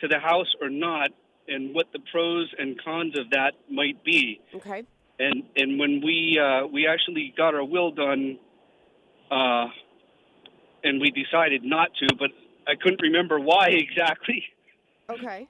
to 0.00 0.08
the 0.08 0.18
house 0.18 0.52
or 0.60 0.68
not, 0.68 1.10
and 1.46 1.74
what 1.74 1.86
the 1.92 2.00
pros 2.10 2.52
and 2.58 2.82
cons 2.82 3.18
of 3.18 3.30
that 3.30 3.52
might 3.70 4.02
be. 4.04 4.40
Okay. 4.54 4.84
And 5.18 5.44
and 5.56 5.78
when 5.78 6.02
we 6.04 6.40
uh, 6.42 6.66
we 6.66 6.88
actually 6.88 7.32
got 7.36 7.54
our 7.54 7.64
will 7.64 7.92
done, 7.92 8.38
uh, 9.30 9.66
and 10.82 11.00
we 11.00 11.10
decided 11.10 11.62
not 11.62 11.90
to, 12.00 12.08
but 12.18 12.30
I 12.66 12.74
couldn't 12.80 13.00
remember 13.00 13.38
why 13.38 13.68
exactly. 13.70 14.44
Okay. 15.08 15.46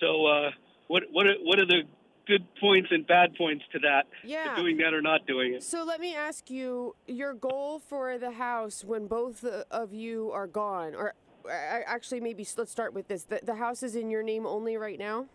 So 0.00 0.26
uh, 0.26 0.50
what 0.86 1.04
what 1.10 1.26
are, 1.26 1.34
what 1.42 1.58
are 1.58 1.66
the 1.66 1.82
good 2.26 2.46
points 2.60 2.88
and 2.90 3.06
bad 3.06 3.34
points 3.36 3.64
to 3.72 3.78
that? 3.80 4.06
to 4.22 4.28
Yeah. 4.28 4.56
doing 4.56 4.76
that 4.78 4.94
or 4.94 5.02
not 5.02 5.26
doing 5.26 5.54
it. 5.54 5.62
So 5.62 5.84
let 5.84 6.00
me 6.00 6.14
ask 6.14 6.50
you 6.50 6.96
your 7.06 7.34
goal 7.34 7.78
for 7.78 8.18
the 8.18 8.32
house 8.32 8.84
when 8.84 9.06
both 9.06 9.44
of 9.44 9.92
you 9.92 10.30
are 10.32 10.46
gone, 10.46 10.94
or 10.94 11.14
actually 11.48 12.20
maybe 12.20 12.46
let's 12.56 12.72
start 12.72 12.94
with 12.94 13.08
this. 13.08 13.24
The, 13.24 13.40
the 13.42 13.56
house 13.56 13.82
is 13.82 13.94
in 13.94 14.10
your 14.10 14.22
name 14.22 14.46
only 14.46 14.76
right 14.76 14.98
now. 14.98 15.26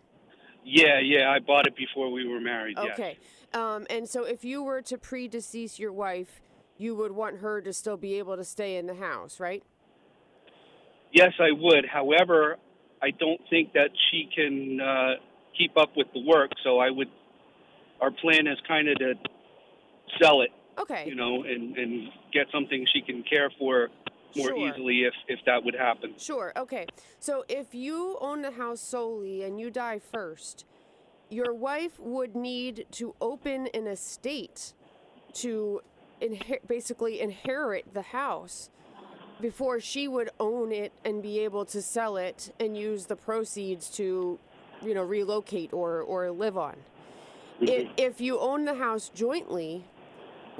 Yeah, 0.64 1.00
yeah, 1.00 1.30
I 1.30 1.38
bought 1.38 1.66
it 1.66 1.74
before 1.76 2.10
we 2.12 2.26
were 2.28 2.40
married. 2.40 2.76
yes. 2.82 2.92
Okay. 2.92 3.18
Um, 3.54 3.86
and 3.88 4.08
so 4.08 4.24
if 4.24 4.44
you 4.44 4.62
were 4.62 4.82
to 4.82 4.98
predecease 4.98 5.78
your 5.78 5.92
wife, 5.92 6.40
you 6.76 6.94
would 6.94 7.12
want 7.12 7.38
her 7.38 7.60
to 7.60 7.72
still 7.72 7.96
be 7.96 8.18
able 8.18 8.36
to 8.36 8.44
stay 8.44 8.76
in 8.76 8.86
the 8.86 8.94
house, 8.94 9.40
right? 9.40 9.62
Yes, 11.12 11.32
I 11.40 11.50
would. 11.52 11.86
However, 11.86 12.56
I 13.02 13.10
don't 13.10 13.40
think 13.48 13.72
that 13.72 13.90
she 14.10 14.28
can 14.34 14.80
uh, 14.80 15.14
keep 15.56 15.76
up 15.76 15.90
with 15.96 16.06
the 16.14 16.20
work. 16.24 16.50
So 16.64 16.78
I 16.78 16.90
would. 16.90 17.08
Our 18.00 18.10
plan 18.10 18.46
is 18.46 18.58
kind 18.66 18.88
of 18.88 18.96
to 18.98 19.14
sell 20.20 20.40
it, 20.40 20.50
Okay. 20.78 21.04
you 21.06 21.14
know, 21.14 21.42
and 21.44 21.76
and 21.76 22.08
get 22.32 22.46
something 22.52 22.86
she 22.92 23.02
can 23.02 23.22
care 23.22 23.50
for 23.58 23.88
more 24.36 24.48
Sure. 24.48 24.68
easily 24.68 25.04
if 25.04 25.14
if 25.28 25.40
that 25.46 25.64
would 25.64 25.74
happen. 25.74 26.14
Sure. 26.18 26.52
Okay. 26.56 26.86
So 27.18 27.44
if 27.48 27.74
you 27.74 28.16
own 28.20 28.42
the 28.42 28.52
house 28.52 28.80
solely 28.80 29.42
and 29.42 29.60
you 29.60 29.70
die 29.70 29.98
first, 29.98 30.64
your 31.28 31.52
wife 31.52 31.98
would 32.00 32.34
need 32.34 32.86
to 32.92 33.14
open 33.20 33.68
an 33.74 33.86
estate 33.86 34.72
to 35.34 35.82
inher- 36.22 36.66
basically 36.66 37.20
inherit 37.20 37.92
the 37.92 38.02
house 38.02 38.70
before 39.40 39.80
she 39.80 40.06
would 40.08 40.30
own 40.38 40.70
it 40.72 40.92
and 41.04 41.22
be 41.22 41.38
able 41.40 41.64
to 41.64 41.80
sell 41.80 42.16
it 42.16 42.52
and 42.60 42.76
use 42.76 43.06
the 43.06 43.16
proceeds 43.16 43.88
to, 43.88 44.38
you 44.82 44.94
know, 44.94 45.02
relocate 45.02 45.72
or 45.72 46.00
or 46.02 46.30
live 46.30 46.56
on. 46.56 46.76
Mm-hmm. 47.60 47.64
If, 47.64 47.88
if 47.96 48.20
you 48.20 48.38
own 48.38 48.64
the 48.64 48.74
house 48.74 49.10
jointly, 49.14 49.84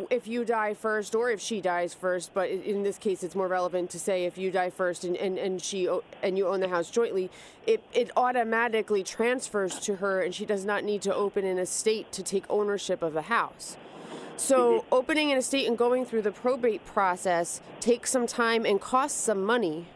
if 0.09 0.27
you 0.27 0.45
die 0.45 0.75
first 0.75 1.15
or 1.15 1.31
if 1.31 1.41
she 1.41 1.61
dies 1.61 1.93
first, 1.93 2.33
but 2.33 2.51
in 2.51 2.83
this 2.83 2.99
case 2.99 3.23
it's 3.23 3.35
more 3.35 3.49
relevant 3.49 3.91
to 3.91 3.99
say 3.99 4.25
if 4.25 4.39
you 4.39 4.51
die 4.51 4.71
first 4.71 5.05
and, 5.05 5.17
and, 5.17 5.39
and 5.39 5.61
she 5.61 5.89
and 6.23 6.39
you 6.39 6.47
own 6.47 6.61
the 6.61 6.69
house 6.69 6.91
jointly, 6.91 7.31
it, 7.67 7.83
it 7.93 8.11
automatically 8.17 9.03
transfers 9.03 9.79
to 9.81 9.97
her 9.97 10.21
and 10.21 10.35
she 10.35 10.47
does 10.47 10.65
not 10.65 10.85
need 10.85 11.03
to 11.03 11.15
open 11.15 11.45
an 11.45 11.59
estate 11.59 12.11
to 12.13 12.23
take 12.23 12.45
ownership 12.49 13.03
of 13.03 13.13
the 13.13 13.23
house. 13.23 13.77
So 14.37 14.81
mm-hmm. 14.81 14.95
opening 14.95 15.33
an 15.33 15.39
estate 15.39 15.67
and 15.67 15.77
going 15.77 16.07
through 16.07 16.23
the 16.23 16.33
probate 16.33 16.85
process 16.87 17.61
takes 17.81 18.11
some 18.11 18.27
time 18.27 18.65
and 18.65 18.81
costs 18.81 19.21
some 19.21 19.45
money. 19.45 19.87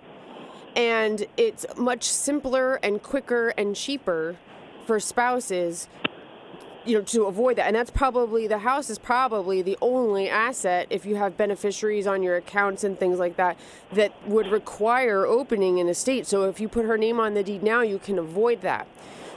And 0.76 1.26
it's 1.36 1.64
much 1.76 2.04
simpler 2.04 2.76
and 2.82 3.02
quicker 3.02 3.50
and 3.50 3.76
cheaper 3.76 4.36
for 4.86 5.00
spouses 5.00 5.88
you 6.84 6.98
know 6.98 7.02
to 7.02 7.24
avoid 7.24 7.56
that. 7.56 7.66
And 7.66 7.76
that's 7.76 7.90
probably 7.90 8.46
the 8.46 8.58
house 8.58 8.90
is 8.90 8.98
probably 8.98 9.62
the 9.62 9.78
only 9.80 10.28
asset 10.28 10.86
if 10.90 11.06
you 11.06 11.16
have 11.16 11.36
beneficiaries 11.36 12.06
on 12.06 12.22
your 12.22 12.36
accounts 12.36 12.84
and 12.84 12.98
things 12.98 13.18
like 13.18 13.36
that 13.36 13.58
that 13.92 14.12
would 14.26 14.48
require 14.48 15.26
opening 15.26 15.80
an 15.80 15.88
estate. 15.88 16.26
So 16.26 16.44
if 16.44 16.60
you 16.60 16.68
put 16.68 16.84
her 16.84 16.98
name 16.98 17.18
on 17.18 17.34
the 17.34 17.42
deed 17.42 17.62
now 17.62 17.80
you 17.82 17.98
can 17.98 18.18
avoid 18.18 18.60
that 18.62 18.86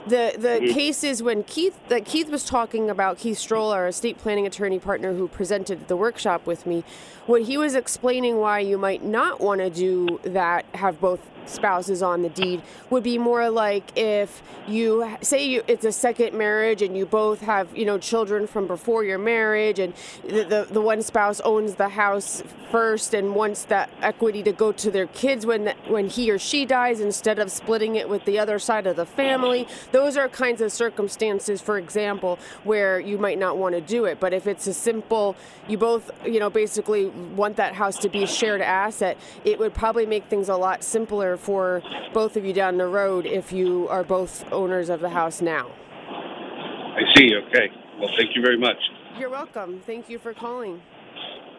the 0.06 0.34
the 0.38 0.72
cases 0.72 1.22
when 1.22 1.42
Keith 1.44 1.78
that 1.88 2.04
Keith 2.04 2.28
was 2.28 2.44
talking 2.44 2.90
about 2.90 3.18
Keith 3.18 3.38
Stroll 3.38 3.70
our 3.70 3.88
estate 3.88 4.18
planning 4.18 4.46
attorney 4.46 4.78
partner 4.78 5.14
who 5.14 5.28
presented 5.28 5.88
the 5.88 5.96
workshop 5.96 6.46
with 6.46 6.66
me. 6.66 6.84
What 7.26 7.42
he 7.42 7.58
was 7.58 7.74
explaining 7.74 8.38
why 8.38 8.60
you 8.60 8.78
might 8.78 9.04
not 9.04 9.40
want 9.40 9.60
to 9.60 9.70
do 9.70 10.20
that 10.24 10.64
have 10.74 11.00
both 11.00 11.20
spouses 11.48 12.02
on 12.02 12.22
the 12.22 12.28
deed 12.28 12.62
would 12.90 13.02
be 13.02 13.18
more 13.18 13.50
like 13.50 13.96
if 13.96 14.42
you 14.66 15.16
say 15.22 15.44
you 15.44 15.62
it's 15.66 15.84
a 15.84 15.92
second 15.92 16.36
marriage 16.36 16.82
and 16.82 16.96
you 16.96 17.06
both 17.06 17.40
have 17.40 17.74
you 17.76 17.84
know 17.84 17.98
children 17.98 18.46
from 18.46 18.66
before 18.66 19.04
your 19.04 19.18
marriage 19.18 19.78
and 19.78 19.94
the, 20.24 20.44
the, 20.44 20.68
the 20.70 20.80
one 20.80 21.02
spouse 21.02 21.40
owns 21.40 21.76
the 21.76 21.88
house 21.88 22.42
first 22.70 23.14
and 23.14 23.34
wants 23.34 23.64
that 23.64 23.88
equity 24.02 24.42
to 24.42 24.52
go 24.52 24.72
to 24.72 24.90
their 24.90 25.06
kids 25.08 25.46
when 25.46 25.64
the, 25.64 25.74
when 25.88 26.08
he 26.08 26.30
or 26.30 26.38
she 26.38 26.66
dies 26.66 27.00
instead 27.00 27.38
of 27.38 27.50
splitting 27.50 27.96
it 27.96 28.08
with 28.08 28.24
the 28.26 28.38
other 28.38 28.58
side 28.58 28.86
of 28.86 28.96
the 28.96 29.06
family. 29.06 29.66
Those 29.92 30.16
are 30.16 30.28
kinds 30.28 30.60
of 30.60 30.70
circumstances 30.70 31.60
for 31.60 31.78
example 31.78 32.38
where 32.64 33.00
you 33.00 33.16
might 33.16 33.38
not 33.38 33.56
want 33.56 33.74
to 33.74 33.80
do 33.80 34.04
it. 34.04 34.20
But 34.20 34.32
if 34.32 34.46
it's 34.46 34.66
a 34.66 34.74
simple 34.74 35.34
you 35.66 35.78
both 35.78 36.10
you 36.26 36.38
know 36.40 36.50
basically 36.50 37.06
want 37.06 37.56
that 37.56 37.74
house 37.74 37.96
to 37.98 38.08
be 38.08 38.22
a 38.22 38.26
shared 38.26 38.60
asset 38.60 39.16
it 39.44 39.58
would 39.58 39.74
probably 39.74 40.06
make 40.06 40.24
things 40.26 40.48
a 40.48 40.56
lot 40.56 40.84
simpler 40.84 41.36
for 41.38 41.82
both 42.12 42.36
of 42.36 42.44
you 42.44 42.52
down 42.52 42.76
the 42.76 42.86
road 42.86 43.24
if 43.26 43.52
you 43.52 43.88
are 43.88 44.04
both 44.04 44.44
owners 44.52 44.88
of 44.88 45.00
the 45.00 45.10
house 45.10 45.40
now 45.40 45.70
I 46.10 47.02
see. 47.14 47.30
Okay. 47.36 47.70
Well, 48.00 48.10
thank 48.16 48.34
you 48.34 48.42
very 48.42 48.58
much. 48.58 48.76
you're 49.18 49.30
welcome 49.30 49.80
thank 49.86 50.08
you 50.08 50.18
for 50.18 50.32
calling 50.34 50.80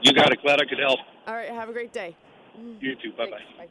You 0.01 0.13
got 0.13 0.31
it. 0.31 0.41
Glad 0.41 0.61
I 0.61 0.65
could 0.65 0.79
help. 0.79 0.99
all 1.27 1.35
right 1.35 1.49
have 1.49 1.69
a 1.69 1.73
great 1.73 1.93
day 1.93 2.15
You 2.81 2.95
too. 2.95 3.11
Bye 3.17 3.29
bye. 3.29 3.67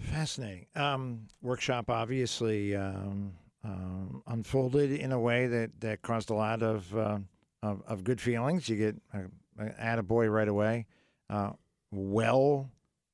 Fascinating. 0.00 0.66
Um, 0.74 1.26
workshop 1.42 1.88
obviously 1.88 2.74
um, 2.74 3.32
um, 3.64 4.22
unfolded 4.26 4.90
in 4.92 5.12
a 5.12 5.18
way 5.18 5.46
that, 5.46 5.70
that 5.80 6.02
caused 6.02 6.30
a 6.30 6.34
lot 6.34 6.62
of, 6.62 6.94
uh, 6.96 7.18
of 7.62 7.82
of 7.86 8.02
good 8.04 8.20
feelings. 8.20 8.68
You 8.68 8.76
get 8.76 8.96
a, 9.14 9.64
a 9.64 9.70
attaboy 9.70 10.30
right 10.30 10.48
away. 10.48 10.86
Uh, 11.30 11.52
well 11.92 12.68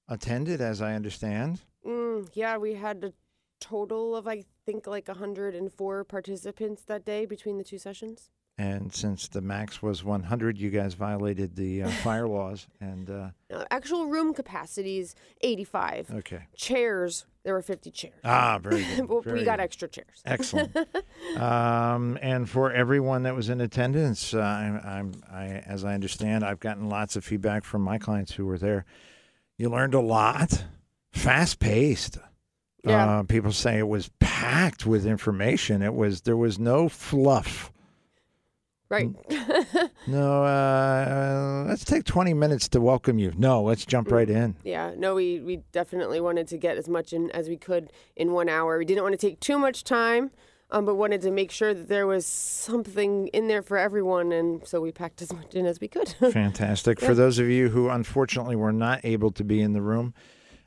attended, 0.08 0.60
as 0.60 0.80
I 0.82 0.94
understand. 0.94 1.60
Mm, 1.86 2.28
yeah, 2.34 2.56
we 2.56 2.74
had 2.74 3.04
a 3.04 3.12
total 3.60 4.14
of 4.14 4.28
I 4.28 4.44
think 4.66 4.86
like 4.86 5.08
104 5.08 6.04
participants 6.04 6.82
that 6.84 7.04
day 7.04 7.26
between 7.26 7.58
the 7.58 7.64
two 7.64 7.78
sessions. 7.78 8.30
And 8.60 8.92
since 8.92 9.28
the 9.28 9.40
max 9.40 9.80
was 9.82 10.02
100, 10.02 10.58
you 10.58 10.70
guys 10.70 10.94
violated 10.94 11.54
the 11.54 11.84
uh, 11.84 11.88
fire 12.02 12.26
laws. 12.26 12.66
And 12.80 13.08
uh, 13.08 13.28
Uh, 13.52 13.64
actual 13.70 14.06
room 14.06 14.34
capacities 14.34 15.14
85. 15.42 16.10
okay, 16.12 16.42
Chairs 16.56 17.24
there 17.44 17.54
were 17.54 17.62
50 17.62 17.90
chairs. 17.92 18.14
ah, 18.24 18.58
very 18.60 18.84
good. 18.84 19.08
Well, 19.08 19.20
very 19.22 19.38
we 19.38 19.44
got 19.44 19.58
good. 19.58 19.64
extra 19.64 19.88
chairs. 19.88 20.22
Excellent. 20.26 20.76
um, 21.38 22.18
and 22.20 22.48
for 22.50 22.72
everyone 22.72 23.22
that 23.22 23.34
was 23.34 23.48
in 23.48 23.60
attendance, 23.60 24.34
uh, 24.34 24.40
I'm, 24.40 24.76
I'm, 24.84 25.12
I, 25.32 25.44
as 25.64 25.84
I 25.84 25.94
understand, 25.94 26.44
I've 26.44 26.60
gotten 26.60 26.88
lots 26.88 27.16
of 27.16 27.24
feedback 27.24 27.64
from 27.64 27.82
my 27.82 27.96
clients 27.98 28.32
who 28.32 28.44
were 28.44 28.58
there. 28.58 28.84
You 29.58 29.68
learned 29.70 29.94
a 29.94 30.00
lot, 30.00 30.64
fast 31.12 31.58
paced. 31.58 32.18
Yeah. 32.84 33.18
Uh, 33.18 33.22
people 33.24 33.52
say 33.52 33.78
it 33.78 33.88
was 33.88 34.08
packed 34.20 34.86
with 34.86 35.04
information. 35.04 35.82
It 35.82 35.94
was 35.94 36.20
there 36.22 36.36
was 36.36 36.58
no 36.60 36.88
fluff. 36.88 37.72
Right. 38.88 39.10
No, 40.06 40.42
uh, 40.42 41.64
let's 41.68 41.84
take 41.84 42.04
20 42.04 42.32
minutes 42.32 42.66
to 42.70 42.80
welcome 42.80 43.18
you. 43.18 43.34
No, 43.36 43.62
let's 43.62 43.84
jump 43.84 44.10
right 44.10 44.30
in. 44.30 44.56
yeah. 44.64 44.94
No, 44.96 45.14
we 45.14 45.38
we 45.40 45.56
definitely 45.70 46.18
wanted 46.18 46.48
to 46.48 46.56
get 46.56 46.78
as 46.78 46.88
much 46.88 47.12
in 47.12 47.30
as 47.32 47.50
we 47.50 47.58
could 47.58 47.92
in 48.16 48.32
1 48.32 48.48
hour. 48.48 48.78
We 48.78 48.86
didn't 48.86 49.02
want 49.02 49.12
to 49.12 49.18
take 49.18 49.38
too 49.38 49.58
much 49.58 49.84
time. 49.84 50.30
Um, 50.70 50.84
but 50.84 50.96
wanted 50.96 51.22
to 51.22 51.30
make 51.30 51.50
sure 51.50 51.72
that 51.72 51.88
there 51.88 52.06
was 52.06 52.26
something 52.26 53.28
in 53.28 53.48
there 53.48 53.62
for 53.62 53.78
everyone, 53.78 54.32
and 54.32 54.66
so 54.66 54.82
we 54.82 54.92
packed 54.92 55.22
as 55.22 55.32
much 55.32 55.54
in 55.54 55.64
as 55.64 55.80
we 55.80 55.88
could. 55.88 56.08
Fantastic. 56.32 57.00
Yeah. 57.00 57.08
For 57.08 57.14
those 57.14 57.38
of 57.38 57.48
you 57.48 57.70
who 57.70 57.88
unfortunately 57.88 58.54
were 58.54 58.72
not 58.72 59.00
able 59.02 59.30
to 59.32 59.44
be 59.44 59.62
in 59.62 59.72
the 59.72 59.80
room, 59.80 60.12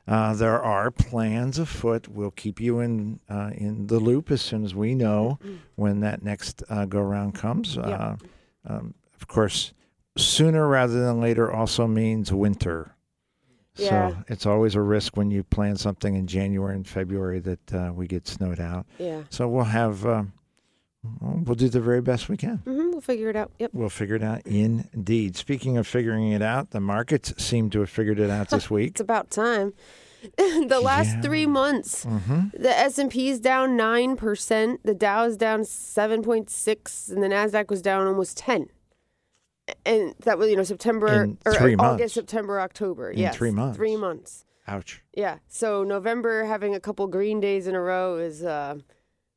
uh, 0.08 0.34
there 0.34 0.60
are 0.60 0.90
plans 0.90 1.58
afoot. 1.60 2.08
We'll 2.08 2.32
keep 2.32 2.60
you 2.60 2.80
in 2.80 3.20
uh, 3.30 3.50
in 3.54 3.86
the 3.86 4.00
loop 4.00 4.32
as 4.32 4.42
soon 4.42 4.64
as 4.64 4.74
we 4.74 4.96
know 4.96 5.38
when 5.76 6.00
that 6.00 6.22
next 6.22 6.64
uh, 6.68 6.86
go 6.86 7.00
round 7.00 7.36
comes. 7.36 7.76
Yeah. 7.76 7.82
Uh, 7.82 8.16
um, 8.66 8.94
of 9.20 9.28
course, 9.28 9.72
sooner 10.16 10.66
rather 10.66 11.04
than 11.04 11.20
later 11.20 11.50
also 11.50 11.86
means 11.86 12.32
winter. 12.32 12.96
Yeah. 13.76 14.10
So 14.10 14.16
it's 14.28 14.46
always 14.46 14.74
a 14.74 14.80
risk 14.82 15.16
when 15.16 15.30
you 15.30 15.42
plan 15.44 15.76
something 15.76 16.14
in 16.14 16.26
January 16.26 16.74
and 16.74 16.86
February 16.86 17.40
that 17.40 17.72
uh, 17.74 17.92
we 17.94 18.06
get 18.06 18.28
snowed 18.28 18.60
out. 18.60 18.86
yeah. 18.98 19.22
So 19.30 19.48
we'll 19.48 19.64
have 19.64 20.04
um, 20.06 20.32
well, 21.20 21.54
do 21.56 21.68
the 21.68 21.80
very 21.80 22.00
best 22.00 22.28
we 22.28 22.36
can. 22.36 22.58
hmm 22.58 22.90
we'll 22.92 23.00
figure 23.00 23.28
it 23.30 23.36
out. 23.36 23.50
Yep. 23.58 23.70
We'll 23.72 23.88
figure 23.88 24.14
it 24.16 24.22
out 24.22 24.42
indeed. 24.46 25.36
Speaking 25.36 25.76
of 25.76 25.86
figuring 25.86 26.30
it 26.30 26.42
out, 26.42 26.70
the 26.70 26.80
markets 26.80 27.32
seem 27.42 27.70
to 27.70 27.80
have 27.80 27.90
figured 27.90 28.20
it 28.20 28.30
out 28.30 28.50
this 28.50 28.70
week. 28.76 28.90
It's 28.92 29.00
about 29.00 29.30
time. 29.30 29.72
the 30.36 30.80
last 30.80 31.14
Yeah. 31.16 31.20
three 31.22 31.46
months. 31.46 32.04
Mm-hmm. 32.04 32.62
The 32.62 32.78
S 32.78 32.98
and 32.98 33.10
P 33.10 33.28
is 33.30 33.40
down 33.40 33.76
nine 33.76 34.14
percent. 34.16 34.80
The 34.84 34.94
Dow 34.94 35.24
is 35.24 35.36
down 35.36 35.64
seven 35.64 36.22
point 36.22 36.48
six, 36.48 37.08
and 37.08 37.20
the 37.22 37.26
Nasdaq 37.28 37.68
was 37.70 37.82
down 37.82 38.06
almost 38.06 38.36
ten. 38.36 38.68
And 39.86 40.14
that 40.24 40.38
was 40.38 40.50
you 40.50 40.56
know 40.56 40.64
September 40.64 41.24
In 41.24 41.38
or 41.46 41.56
uh, 41.56 41.66
months. 41.68 41.82
August, 41.82 42.14
September, 42.14 42.60
October. 42.60 43.10
In 43.10 43.18
yes, 43.18 43.36
three 43.36 43.50
months. 43.50 43.76
Three 43.76 43.96
months. 43.96 44.44
Ouch. 44.66 45.02
Yeah. 45.14 45.38
So 45.48 45.82
November 45.82 46.44
having 46.44 46.74
a 46.74 46.80
couple 46.80 47.06
green 47.06 47.40
days 47.40 47.66
in 47.66 47.74
a 47.74 47.80
row 47.80 48.16
is 48.16 48.44
uh, 48.44 48.76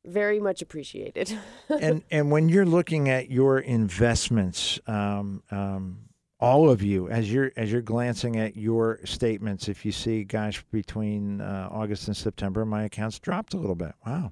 very 0.06 0.40
much 0.40 0.62
appreciated. 0.62 1.38
and 1.70 2.04
and 2.12 2.32
when 2.32 2.50
you're 2.50 2.66
looking 2.66 3.10
at 3.10 3.30
your 3.30 3.60
investments, 3.60 4.80
um, 4.88 5.44
um, 5.52 6.00
all 6.40 6.70
of 6.70 6.82
you, 6.82 7.08
as 7.10 7.32
you're 7.32 7.52
as 7.56 7.72
you're 7.72 7.82
glancing 7.82 8.38
at 8.38 8.56
your 8.56 9.00
statements, 9.06 9.68
if 9.68 9.86
you 9.86 9.92
see, 9.92 10.24
gosh, 10.24 10.64
between 10.72 11.42
uh, 11.42 11.70
August 11.72 12.08
and 12.08 12.16
September, 12.18 12.66
my 12.66 12.84
accounts 12.84 13.20
dropped 13.20 13.54
a 13.54 13.58
little 13.58 13.76
bit. 13.76 13.94
Wow. 14.06 14.32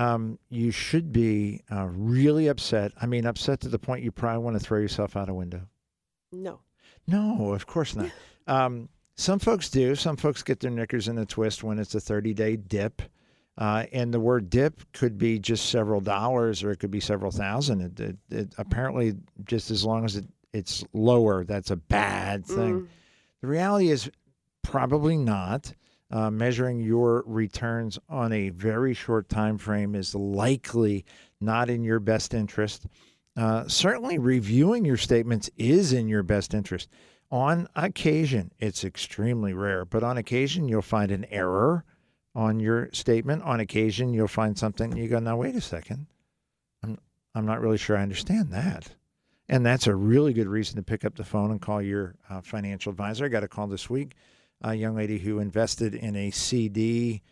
Um, 0.00 0.38
you 0.48 0.70
should 0.70 1.12
be 1.12 1.60
uh, 1.70 1.86
really 1.86 2.48
upset. 2.48 2.92
I 3.00 3.06
mean, 3.06 3.26
upset 3.26 3.60
to 3.60 3.68
the 3.68 3.78
point 3.78 4.02
you 4.02 4.10
probably 4.10 4.42
want 4.42 4.58
to 4.58 4.64
throw 4.64 4.78
yourself 4.78 5.14
out 5.16 5.28
a 5.28 5.34
window. 5.34 5.62
no. 6.32 6.60
No, 7.06 7.54
of 7.54 7.66
course 7.66 7.94
not. 7.94 8.10
Um, 8.46 8.88
some 9.14 9.38
folks 9.38 9.68
do. 9.68 9.94
Some 9.94 10.16
folks 10.16 10.42
get 10.42 10.58
their 10.58 10.72
knickers 10.72 11.06
in 11.06 11.18
a 11.18 11.26
twist 11.26 11.62
when 11.62 11.78
it's 11.78 11.94
a 11.94 12.00
30 12.00 12.34
day 12.34 12.56
dip. 12.56 13.02
Uh, 13.56 13.84
and 13.92 14.12
the 14.12 14.18
word 14.18 14.50
dip 14.50 14.80
could 14.92 15.18
be 15.18 15.38
just 15.38 15.66
several 15.66 16.00
dollars 16.00 16.64
or 16.64 16.72
it 16.72 16.78
could 16.78 16.90
be 16.90 16.98
several 16.98 17.30
thousand. 17.30 17.80
It, 17.82 18.00
it, 18.00 18.16
it, 18.30 18.54
apparently, 18.58 19.14
just 19.44 19.70
as 19.70 19.84
long 19.84 20.04
as 20.04 20.16
it, 20.16 20.24
it's 20.52 20.82
lower, 20.94 21.44
that's 21.44 21.70
a 21.70 21.76
bad 21.76 22.44
thing. 22.46 22.80
Mm. 22.80 22.86
The 23.42 23.46
reality 23.46 23.90
is 23.90 24.10
probably 24.62 25.16
not. 25.16 25.72
Uh, 26.10 26.30
measuring 26.30 26.80
your 26.80 27.22
returns 27.26 27.98
on 28.08 28.32
a 28.32 28.48
very 28.50 28.94
short 28.94 29.28
time 29.28 29.56
frame 29.56 29.94
is 29.94 30.14
likely 30.14 31.04
not 31.40 31.70
in 31.70 31.84
your 31.84 32.00
best 32.00 32.34
interest. 32.34 32.86
Uh, 33.36 33.66
certainly, 33.68 34.18
reviewing 34.18 34.84
your 34.84 34.96
statements 34.96 35.48
is 35.56 35.92
in 35.92 36.08
your 36.08 36.24
best 36.24 36.52
interest. 36.52 36.88
On 37.30 37.68
occasion, 37.76 38.50
it's 38.58 38.82
extremely 38.82 39.54
rare, 39.54 39.84
but 39.84 40.02
on 40.02 40.18
occasion, 40.18 40.68
you'll 40.68 40.82
find 40.82 41.12
an 41.12 41.24
error 41.30 41.84
on 42.34 42.58
your 42.58 42.90
statement. 42.92 43.42
On 43.44 43.60
occasion, 43.60 44.12
you'll 44.12 44.26
find 44.26 44.58
something 44.58 44.96
you 44.96 45.08
go, 45.08 45.20
"Now, 45.20 45.36
wait 45.36 45.54
a 45.54 45.60
second, 45.60 46.06
I'm 46.82 46.98
I'm 47.36 47.46
not 47.46 47.60
really 47.60 47.78
sure 47.78 47.96
I 47.96 48.02
understand 48.02 48.50
that." 48.50 48.96
And 49.48 49.64
that's 49.64 49.86
a 49.86 49.94
really 49.94 50.32
good 50.32 50.48
reason 50.48 50.76
to 50.76 50.82
pick 50.82 51.04
up 51.04 51.16
the 51.16 51.24
phone 51.24 51.50
and 51.50 51.60
call 51.60 51.80
your 51.82 52.16
uh, 52.28 52.40
financial 52.40 52.90
advisor. 52.90 53.24
I 53.24 53.28
got 53.28 53.44
a 53.44 53.48
call 53.48 53.68
this 53.68 53.88
week, 53.88 54.14
a 54.62 54.74
young 54.74 54.96
lady 54.96 55.18
who 55.18 55.38
invested 55.38 55.94
in 55.94 56.16
a 56.16 56.30
CD 56.30 57.22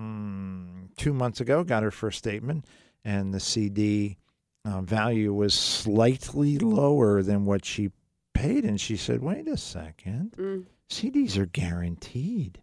mm, 0.00 0.88
two 0.96 1.12
months 1.12 1.40
ago, 1.40 1.64
got 1.64 1.82
her 1.82 1.90
first 1.90 2.18
statement, 2.18 2.64
and 3.04 3.34
the 3.34 3.40
CD 3.40 4.16
uh, 4.64 4.80
value 4.80 5.32
was 5.32 5.54
slightly 5.54 6.58
lower 6.58 7.22
than 7.22 7.44
what 7.44 7.64
she 7.64 7.90
paid. 8.34 8.64
And 8.64 8.80
she 8.80 8.96
said, 8.96 9.22
wait 9.22 9.48
a 9.48 9.56
second, 9.56 10.32
Mm. 10.36 10.66
CDs 10.88 11.36
are 11.38 11.46
guaranteed. 11.46 12.60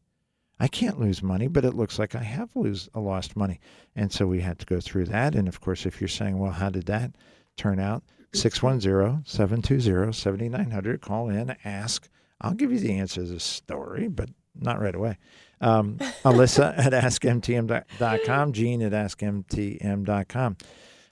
I 0.59 0.67
can't 0.67 0.99
lose 0.99 1.21
money, 1.23 1.47
but 1.47 1.63
it 1.63 1.75
looks 1.75 1.97
like 1.99 2.13
I 2.15 2.23
have 2.23 2.49
lose 2.55 2.89
uh, 2.95 2.99
lost 2.99 3.37
money. 3.37 3.59
And 3.95 4.11
so 4.11 4.25
we 4.27 4.41
had 4.41 4.59
to 4.59 4.65
go 4.65 4.79
through 4.81 5.05
that. 5.05 5.35
And 5.35 5.47
of 5.47 5.61
course, 5.61 5.85
if 5.85 6.01
you're 6.01 6.07
saying, 6.07 6.37
well, 6.37 6.51
how 6.51 6.69
did 6.69 6.87
that 6.87 7.11
turn 7.55 7.79
out? 7.79 8.03
610-720-7900. 8.33 11.01
Call 11.01 11.29
in, 11.29 11.55
ask. 11.63 12.09
I'll 12.41 12.53
give 12.53 12.71
you 12.71 12.79
the 12.79 12.97
answer 12.97 13.21
to 13.21 13.27
the 13.27 13.39
story, 13.39 14.07
but 14.07 14.29
not 14.59 14.79
right 14.79 14.95
away. 14.95 15.17
Um, 15.61 15.97
Alyssa 16.23 16.77
at 16.77 16.93
askmtm.com, 16.93 18.53
Gene 18.53 18.81
at 18.81 18.91
askmtm.com. 18.91 20.57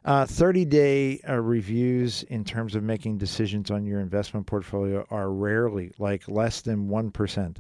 Uh, 0.04 0.24
30 0.24 0.66
day 0.66 1.20
uh, 1.28 1.34
reviews 1.34 2.22
in 2.24 2.44
terms 2.44 2.76
of 2.76 2.84
making 2.84 3.18
decisions 3.18 3.72
on 3.72 3.88
your 3.88 4.00
investment 4.00 4.46
portfolio 4.46 5.04
are 5.10 5.32
rarely, 5.32 5.92
like 5.98 6.28
less 6.28 6.62
than 6.62 6.88
1%, 6.88 7.58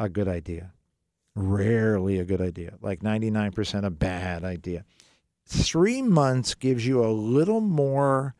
a 0.00 0.08
good 0.08 0.28
idea. 0.28 0.72
Rarely 1.36 2.20
a 2.20 2.24
good 2.24 2.40
idea, 2.40 2.74
like 2.80 3.00
99% 3.00 3.84
a 3.84 3.90
bad 3.90 4.44
idea. 4.44 4.86
Three 5.46 6.00
months 6.00 6.54
gives 6.54 6.86
you 6.86 7.04
a 7.04 7.12
little 7.12 7.60
more 7.60 8.34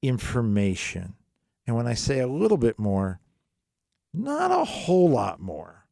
information. 0.00 1.14
And 1.66 1.76
when 1.76 1.86
I 1.86 1.94
say 1.94 2.20
a 2.20 2.26
little 2.26 2.56
bit 2.56 2.78
more, 2.78 3.20
not 4.14 4.50
a 4.50 4.64
whole 4.64 5.08
lot 5.08 5.40
more, 5.40 5.86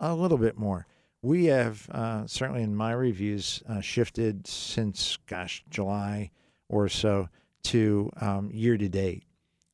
a 0.00 0.14
little 0.14 0.38
bit 0.38 0.58
more. 0.58 0.86
We 1.22 1.46
have, 1.46 1.88
uh, 1.90 2.26
certainly 2.26 2.62
in 2.62 2.74
my 2.74 2.92
reviews, 2.92 3.62
uh, 3.68 3.80
shifted 3.80 4.46
since, 4.46 5.18
gosh, 5.26 5.64
July 5.70 6.30
or 6.68 6.88
so 6.88 7.28
to 7.64 8.10
um, 8.20 8.50
year 8.52 8.76
to 8.76 8.88
date. 8.88 9.24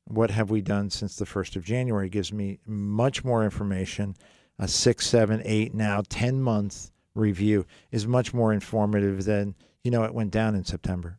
What 0.05 0.31
have 0.31 0.49
we 0.49 0.61
done 0.61 0.89
since 0.89 1.15
the 1.15 1.25
1st 1.25 1.55
of 1.55 1.65
January? 1.65 2.09
gives 2.09 2.31
me 2.31 2.59
much 2.65 3.23
more 3.23 3.43
information. 3.43 4.15
A 4.59 4.67
six, 4.67 5.07
seven, 5.07 5.41
eight, 5.45 5.73
now 5.73 6.03
10 6.09 6.41
month 6.41 6.91
review 7.15 7.65
is 7.91 8.05
much 8.05 8.33
more 8.33 8.53
informative 8.53 9.23
than, 9.23 9.55
you 9.83 9.91
know, 9.91 10.03
it 10.03 10.13
went 10.13 10.31
down 10.31 10.55
in 10.55 10.65
September. 10.65 11.17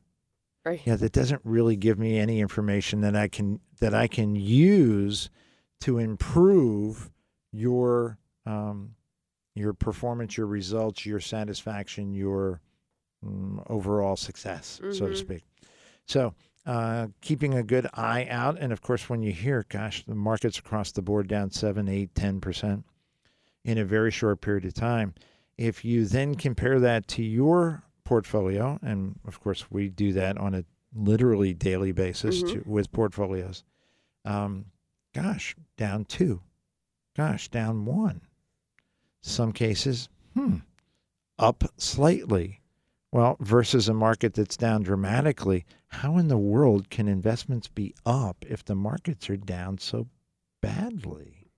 Right. 0.64 0.81
Yeah, 0.85 0.97
that 0.97 1.12
doesn't 1.12 1.40
really 1.45 1.77
give 1.77 1.99
me 1.99 2.19
any 2.19 2.40
information 2.40 3.01
that 3.01 3.16
I 3.16 3.29
can 3.29 3.61
that 3.81 3.95
I 3.95 4.09
can 4.09 4.37
use 4.37 5.31
to 5.81 5.99
improve 5.99 7.11
your 7.53 8.19
um, 8.47 8.95
your 9.55 9.73
performance, 9.75 10.37
your 10.37 10.47
results, 10.47 11.05
your 11.05 11.21
satisfaction, 11.21 12.14
your 12.14 12.61
mm, 13.25 13.62
overall 13.69 14.16
success, 14.16 14.81
so 14.90 15.09
to 15.09 15.12
Mhm. 15.12 15.16
speak. 15.16 15.45
So, 16.07 16.35
uh, 16.64 17.09
keeping 17.21 17.55
a 17.55 17.62
good 17.62 17.87
eye 17.95 18.27
out, 18.31 18.57
and 18.59 18.73
of 18.73 18.81
course, 18.81 19.11
when 19.11 19.23
you 19.23 19.33
hear, 19.33 19.66
"Gosh, 19.69 20.05
the 20.05 20.14
markets 20.14 20.59
across 20.59 20.93
the 20.93 21.03
board 21.03 21.29
down 21.29 21.51
seven, 21.51 21.88
eight, 21.88 22.14
ten 22.14 22.40
percent 22.40 22.85
in 23.64 23.77
a 23.77 23.85
very 23.85 24.11
short 24.11 24.40
period 24.40 24.64
of 24.64 24.73
time," 24.75 25.14
if 25.59 25.85
you 25.85 26.07
then 26.07 26.35
compare 26.35 26.81
that 26.81 27.07
to 27.09 27.23
your 27.23 27.83
portfolio, 28.05 28.79
and 28.83 29.19
of 29.27 29.40
course, 29.40 29.71
we 29.71 29.88
do 29.90 30.12
that 30.14 30.38
on 30.38 30.55
a 30.55 30.64
literally 30.95 31.53
daily 31.53 31.93
basis 31.93 32.43
Mhm. 32.43 32.49
to, 32.53 32.62
with 32.71 32.90
portfolios. 32.93 33.64
Um, 34.25 34.66
gosh, 35.14 35.57
down 35.77 36.05
two. 36.05 36.40
Gosh, 37.16 37.49
down 37.49 37.85
one. 37.85 38.20
Some 39.23 39.53
cases, 39.53 40.09
hmm, 40.35 40.57
up 41.38 41.64
slightly. 41.77 42.61
Well, 43.12 43.37
versus 43.40 43.88
a 43.88 43.94
market 43.94 44.35
that's 44.35 44.57
down 44.57 44.83
dramatically, 44.83 45.64
how 45.88 46.16
in 46.16 46.29
the 46.29 46.38
world 46.38 46.90
can 46.90 47.09
investments 47.09 47.66
be 47.66 47.92
up 48.07 48.44
if 48.49 48.64
the 48.64 48.77
markets 48.77 49.29
are 49.29 49.37
down 49.37 49.79
so 49.79 50.07
badly? 50.61 51.49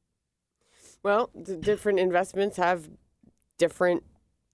Well, 1.03 1.31
different 1.61 1.99
investments 1.99 2.57
have 2.57 2.89
different 3.59 4.05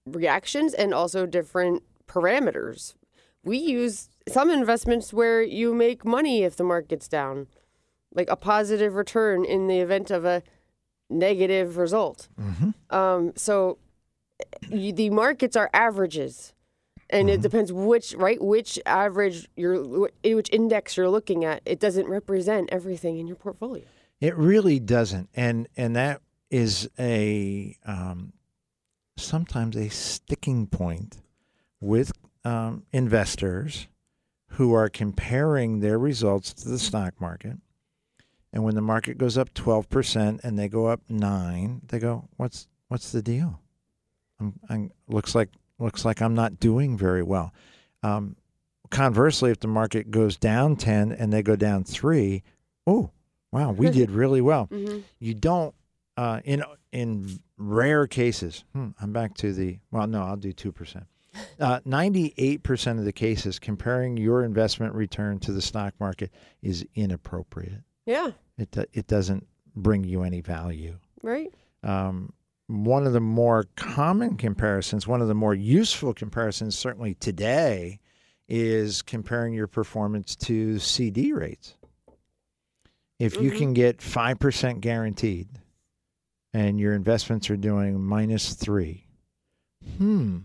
reactions 0.05 0.73
and 0.73 0.93
also 0.93 1.25
different 1.25 1.83
parameters. 2.07 2.95
We 3.43 3.57
use 3.57 4.09
some 4.27 4.49
investments 4.49 5.13
where 5.13 5.41
you 5.41 5.73
make 5.73 6.03
money 6.03 6.43
if 6.43 6.57
the 6.57 6.63
market's 6.63 7.07
down, 7.07 7.47
like 8.13 8.29
a 8.29 8.35
positive 8.35 8.95
return 8.95 9.45
in 9.45 9.67
the 9.67 9.79
event 9.79 10.11
of 10.11 10.25
a 10.25 10.43
negative 11.09 11.77
result. 11.77 12.27
Mm-hmm. 12.39 12.95
Um, 12.95 13.33
so 13.35 13.77
y- 14.69 14.91
the 14.91 15.09
markets 15.09 15.55
are 15.55 15.69
averages, 15.73 16.53
and 17.09 17.29
it 17.29 17.41
depends 17.41 17.73
which 17.73 18.13
right 18.13 18.41
which 18.41 18.79
average 18.85 19.47
you're 19.55 20.07
which 20.23 20.49
index 20.51 20.97
you're 20.97 21.09
looking 21.09 21.45
at. 21.45 21.61
It 21.65 21.79
doesn't 21.79 22.07
represent 22.07 22.69
everything 22.71 23.17
in 23.17 23.27
your 23.27 23.35
portfolio. 23.35 23.83
It 24.21 24.35
really 24.35 24.79
doesn't, 24.79 25.29
and 25.35 25.67
and 25.77 25.95
that 25.95 26.21
is 26.49 26.89
a 26.99 27.77
um, 27.85 28.33
sometimes 29.17 29.75
a 29.75 29.89
sticking 29.89 30.67
point 30.67 31.17
with 31.81 32.11
um, 32.43 32.83
investors 32.91 33.87
who 34.53 34.73
are 34.73 34.89
comparing 34.89 35.79
their 35.79 35.99
results 35.99 36.53
to 36.53 36.69
the 36.69 36.79
stock 36.79 37.19
market. 37.21 37.57
And 38.51 38.63
when 38.63 38.75
the 38.75 38.81
market 38.81 39.17
goes 39.17 39.37
up 39.37 39.53
twelve 39.53 39.89
percent 39.89 40.41
and 40.43 40.57
they 40.57 40.67
go 40.67 40.87
up 40.87 41.01
nine, 41.07 41.81
they 41.87 41.99
go, 41.99 42.27
"What's 42.37 42.67
what's 42.87 43.11
the 43.11 43.21
deal? 43.21 43.61
I'm, 44.39 44.59
I'm 44.69 44.91
looks 45.07 45.35
like 45.35 45.49
looks 45.77 46.03
like 46.03 46.21
I'm 46.21 46.33
not 46.33 46.59
doing 46.59 46.97
very 46.97 47.21
well." 47.23 47.53
Um, 48.01 48.35
conversely, 48.89 49.51
if 49.51 49.59
the 49.59 49.67
market 49.67 50.09
goes 50.09 50.35
down 50.35 50.77
ten 50.77 51.11
and 51.11 51.31
they 51.31 51.43
go 51.43 51.55
down 51.55 51.83
three, 51.83 52.43
oh, 52.87 53.11
wow, 53.51 53.71
we 53.71 53.89
did 53.91 54.09
really 54.11 54.41
well. 54.41 54.67
Mm-hmm. 54.67 54.99
You 55.19 55.33
don't 55.35 55.75
uh, 56.17 56.41
in 56.43 56.63
in 56.91 57.39
rare 57.57 58.07
cases. 58.07 58.63
Hmm, 58.73 58.89
I'm 58.99 59.13
back 59.13 59.35
to 59.35 59.53
the 59.53 59.77
well. 59.91 60.07
No, 60.07 60.23
I'll 60.23 60.37
do 60.37 60.53
two 60.53 60.71
percent. 60.71 61.05
Ninety-eight 61.85 62.63
percent 62.63 62.97
of 62.97 63.05
the 63.05 63.13
cases, 63.13 63.59
comparing 63.59 64.17
your 64.17 64.43
investment 64.43 64.95
return 64.95 65.39
to 65.39 65.51
the 65.51 65.61
stock 65.61 65.93
market 65.99 66.31
is 66.61 66.83
inappropriate. 66.95 67.83
Yeah, 68.09 68.31
It 68.57 68.75
it 68.91 69.05
doesn't 69.05 69.45
bring 69.75 70.03
you 70.03 70.23
any 70.23 70.41
value. 70.41 70.97
right. 71.21 71.53
Um, 71.83 72.33
one 72.65 73.05
of 73.05 73.13
the 73.13 73.19
more 73.19 73.65
common 73.75 74.35
comparisons, 74.35 75.07
one 75.07 75.21
of 75.21 75.27
the 75.27 75.35
more 75.35 75.53
useful 75.53 76.13
comparisons, 76.15 76.75
certainly 76.77 77.13
today, 77.13 77.99
is 78.47 79.03
comparing 79.03 79.53
your 79.53 79.67
performance 79.67 80.35
to 80.37 80.79
CD 80.79 81.33
rates. 81.33 81.75
If 83.19 83.39
you 83.39 83.51
Mhm. 83.51 83.57
can 83.57 83.73
get 83.73 84.01
5% 84.01 84.81
guaranteed 84.81 85.47
and 86.51 86.79
your 86.79 86.93
investments 86.93 87.49
are 87.51 87.57
doing 87.57 88.01
minus 88.01 88.53
three, 88.55 89.05
hmm, 89.97 90.39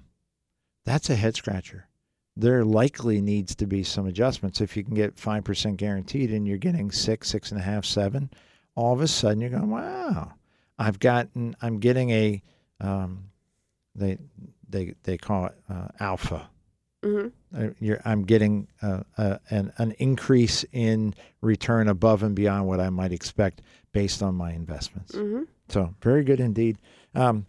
that's 0.84 1.08
a 1.08 1.16
head 1.16 1.34
scratcher. 1.34 1.88
There 2.36 2.64
likely 2.64 3.20
needs 3.20 3.54
to 3.56 3.66
be 3.66 3.84
some 3.84 4.06
adjustments. 4.06 4.60
If 4.60 4.76
you 4.76 4.82
can 4.82 4.94
get 4.94 5.16
5% 5.16 5.76
guaranteed 5.76 6.32
and 6.32 6.46
you're 6.48 6.58
getting 6.58 6.90
six, 6.90 7.28
six 7.28 7.50
and 7.52 7.60
a 7.60 7.62
half, 7.62 7.84
seven, 7.84 8.30
all 8.74 8.92
of 8.92 9.00
a 9.00 9.06
sudden 9.08 9.40
you're 9.40 9.50
going, 9.50 9.70
wow, 9.70 10.32
I've 10.78 10.98
gotten, 10.98 11.54
I'm 11.62 11.78
getting 11.78 12.10
a, 12.10 12.42
um, 12.80 13.30
they, 13.94 14.18
they, 14.68 14.94
they 15.04 15.16
call 15.16 15.46
it 15.46 15.54
uh, 15.70 15.88
alpha. 16.00 16.48
hmm 17.04 17.28
Uh, 17.56 17.68
You're, 17.78 18.00
I'm 18.04 18.24
getting 18.24 18.66
uh, 18.82 19.04
uh, 19.16 19.38
an, 19.50 19.72
an 19.78 19.92
increase 20.00 20.64
in 20.72 21.14
return 21.40 21.86
above 21.88 22.24
and 22.24 22.34
beyond 22.34 22.66
what 22.66 22.80
I 22.80 22.90
might 22.90 23.12
expect 23.12 23.62
based 23.92 24.24
on 24.24 24.34
my 24.34 24.52
investments. 24.52 25.14
hmm 25.14 25.42
So 25.68 25.94
very 26.02 26.24
good 26.24 26.40
indeed. 26.40 26.78
Um, 27.14 27.46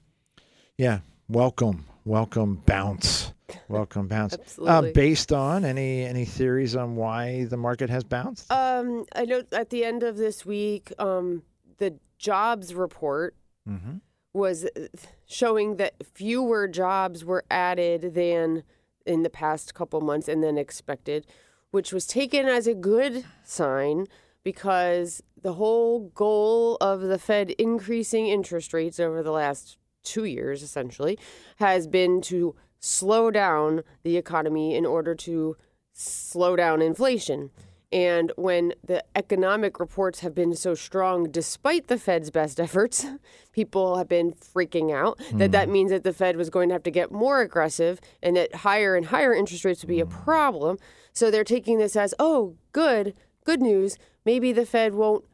yeah, 0.78 1.00
welcome, 1.28 1.86
welcome, 2.04 2.62
bounce, 2.68 3.34
welcome, 3.68 4.08
bounce. 4.08 4.34
Uh, 4.34 4.38
Absolutely. 4.42 4.92
based 4.94 5.32
on 5.32 5.66
any 5.66 6.04
any 6.04 6.26
theories 6.26 6.76
on 6.76 6.96
why 6.96 7.46
the 7.46 7.58
market 7.58 7.90
has 7.90 8.04
bounced? 8.04 8.52
Um, 8.52 9.06
I 9.16 9.26
know 9.26 9.44
at 9.52 9.70
the 9.70 9.84
end 9.84 10.04
of 10.04 10.18
this 10.18 10.46
week, 10.46 10.94
um, 11.00 11.44
the 11.78 11.98
jobs 12.18 12.74
report 12.74 13.36
mm-hmm. 13.68 13.98
was 14.34 14.66
uh, 14.66 14.88
showing 15.26 15.78
that 15.78 15.96
fewer 16.14 16.68
jobs 16.68 17.26
were 17.26 17.44
added 17.50 18.14
than 18.14 18.64
in 19.06 19.24
the 19.24 19.30
past 19.30 19.74
couple 19.74 20.02
months 20.02 20.28
and 20.28 20.44
then 20.44 20.58
expected, 20.58 21.28
which 21.72 21.94
was 21.94 22.08
taken 22.08 22.48
as 22.48 22.68
a 22.68 22.74
good 22.74 23.26
sign 23.44 24.08
because 24.44 25.22
the 25.42 25.54
whole 25.54 26.10
goal 26.16 26.78
of 26.82 27.02
the 27.02 27.20
Fed 27.20 27.52
increasing 27.52 28.28
interest 28.28 28.74
rates 28.74 29.00
over 29.00 29.22
the 29.22 29.32
last 29.32 29.78
two 30.04 30.24
years, 30.24 30.64
essentially, 30.64 31.20
has 31.58 31.88
been 31.88 32.22
to 32.22 32.56
slow 32.86 33.32
down 33.32 33.82
the 34.04 34.16
economy 34.16 34.76
in 34.76 34.86
order 34.86 35.16
to 35.16 35.58
slow 35.92 36.56
down 36.56 36.82
inflation. 36.82 37.50
And 37.92 38.32
when 38.36 38.74
the 38.86 39.04
economic 39.16 39.80
reports 39.80 40.20
have 40.20 40.36
been 40.36 40.54
so 40.56 40.76
strong, 40.76 41.32
despite 41.32 41.88
the 41.88 41.98
Fed's 41.98 42.30
best 42.30 42.60
efforts, 42.68 43.06
people 43.54 43.98
have 43.98 44.08
been 44.08 44.34
freaking 44.34 44.94
out 44.94 45.18
that 45.34 45.48
hmm. 45.48 45.52
that 45.52 45.70
means 45.70 45.92
that 45.92 46.04
the 46.04 46.14
Fed 46.14 46.38
was 46.38 46.50
going 46.50 46.70
to 46.70 46.74
have 46.74 46.84
to 46.84 46.92
get 46.92 47.12
more 47.12 47.42
aggressive 47.42 48.00
and 48.22 48.36
that 48.36 48.54
higher 48.54 48.96
and 48.96 49.08
higher 49.08 49.34
interest 49.34 49.66
rates 49.66 49.82
would 49.82 49.90
be 49.90 50.02
a 50.02 50.06
hmm. 50.06 50.24
problem. 50.24 50.78
So 51.12 51.32
they're 51.32 51.44
taking 51.44 51.80
this 51.80 51.96
as, 51.96 52.14
oh, 52.20 52.56
good, 52.72 53.16
good 53.46 53.62
news. 53.62 53.98
Maybe 54.26 54.52
the 54.52 54.66
Fed 54.66 54.94
won't 54.94 55.26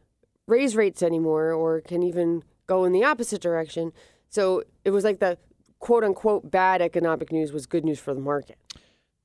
raise 0.48 0.76
rates 0.76 1.04
anymore 1.04 1.52
or 1.52 1.82
can 1.82 2.04
even 2.04 2.44
go 2.68 2.86
in 2.86 2.94
the 2.94 3.04
opposite 3.04 3.42
direction. 3.42 3.92
So 4.30 4.64
it 4.86 4.92
was 4.92 5.04
like 5.04 5.20
the 5.20 5.38
quote 5.82 6.06
unquote 6.06 6.50
bad 6.50 6.82
economic 6.82 7.34
news 7.34 7.52
was 7.52 7.66
good 7.66 7.84
news 7.84 8.00
for 8.00 8.14
the 8.14 8.22
market. 8.22 8.58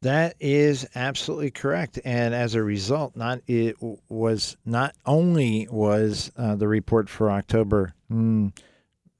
That 0.02 0.34
is 0.40 0.86
absolutely 0.94 1.52
correct, 1.52 1.98
and 2.04 2.34
as 2.34 2.54
a 2.54 2.62
result, 2.62 3.16
not 3.16 3.40
it 3.46 3.76
was 4.08 4.58
not 4.64 4.94
only 5.06 5.66
was 5.70 6.30
uh, 6.36 6.54
the 6.54 6.68
report 6.68 7.08
for 7.08 7.30
October 7.30 7.94
mm, 8.12 8.52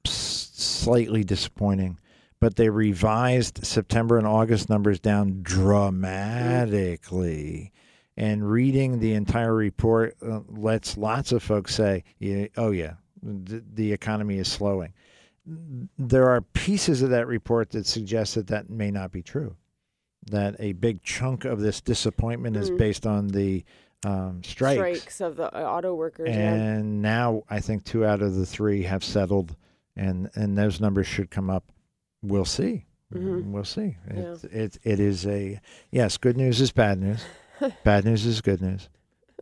slightly 0.05 1.23
disappointing, 1.23 1.97
but 2.39 2.57
they 2.57 2.69
revised 2.69 3.65
September 3.65 4.19
and 4.19 4.27
August 4.27 4.69
numbers 4.69 4.99
down 4.99 5.39
dramatically. 5.41 7.71
And 8.15 8.47
reading 8.49 8.99
the 8.99 9.13
entire 9.13 9.53
report 9.53 10.15
uh, 10.21 10.41
lets 10.47 10.95
lots 10.95 11.31
of 11.31 11.41
folks 11.43 11.73
say, 11.75 12.03
"Oh 12.55 12.69
yeah, 12.71 12.93
the, 13.21 13.63
the 13.73 13.91
economy 13.93 14.37
is 14.37 14.47
slowing." 14.47 14.93
There 15.97 16.29
are 16.29 16.41
pieces 16.41 17.01
of 17.01 17.09
that 17.11 17.27
report 17.27 17.69
that 17.71 17.85
suggest 17.85 18.35
that 18.35 18.47
that 18.47 18.69
may 18.69 18.91
not 18.91 19.11
be 19.11 19.21
true 19.21 19.55
that 20.29 20.55
a 20.59 20.73
big 20.73 21.01
chunk 21.03 21.45
of 21.45 21.61
this 21.61 21.79
disappointment 21.79 22.57
is 22.57 22.69
Mm. 22.69 22.77
based 22.77 23.05
on 23.07 23.27
the 23.29 23.63
um, 24.05 24.43
strikes. 24.43 25.21
of 25.21 25.37
the 25.37 25.45
uh, 25.55 25.63
auto 25.63 25.95
workers. 25.95 26.27
yeah. 26.29 26.53
And 26.53 27.01
now 27.01 27.43
I 27.49 27.61
think 27.61 27.83
two 27.85 28.05
out 28.05 28.21
of 28.21 28.35
the 28.35 28.45
three 28.45 28.83
have 28.83 29.03
settled, 29.03 29.55
and 29.95 30.29
and 30.35 30.57
those 30.57 30.79
numbers 30.81 31.07
should 31.07 31.31
come 31.31 31.49
up. 31.49 31.71
We'll 32.21 32.45
see. 32.45 32.85
Mhm. 33.13 33.45
We'll 33.51 33.63
see. 33.63 33.95
Yeah. 34.13 34.33
It, 34.33 34.43
it 34.43 34.77
it 34.83 34.99
is 34.99 35.25
a 35.25 35.61
yes. 35.91 36.17
Good 36.17 36.35
news 36.37 36.59
is 36.61 36.71
bad 36.71 36.99
news. 36.99 37.23
bad 37.85 38.03
news 38.05 38.25
is 38.25 38.41
good 38.41 38.61
news. 38.61 38.89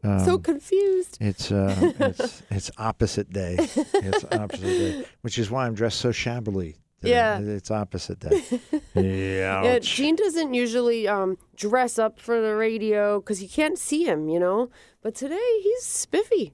Um, 0.06 0.20
so 0.20 0.38
confused. 0.38 1.18
it's 1.20 1.52
uh, 1.52 1.94
it's 2.00 2.44
it's 2.52 2.72
opposite 2.78 3.32
day. 3.32 3.56
It's 3.60 4.24
opposite 4.32 4.62
day, 4.62 5.06
which 5.22 5.40
is 5.40 5.50
why 5.50 5.66
I'm 5.66 5.74
dressed 5.74 6.00
so 6.00 6.12
shabbily. 6.12 6.76
today. 7.02 7.12
Yeah. 7.12 7.40
it's 7.40 7.72
opposite 7.72 8.20
day. 8.20 8.44
yeah. 8.94 9.64
Yeah, 9.64 9.80
Gene 9.80 10.16
doesn't 10.16 10.54
usually 10.54 11.08
um, 11.08 11.38
dress 11.56 11.98
up 11.98 12.20
for 12.20 12.40
the 12.42 12.56
radio 12.56 13.20
because 13.20 13.42
you 13.42 13.50
can't 13.50 13.80
see 13.80 14.04
him, 14.06 14.30
you 14.30 14.40
know. 14.40 14.70
But 15.02 15.16
today 15.16 15.60
he's 15.64 15.84
spiffy. 15.84 16.54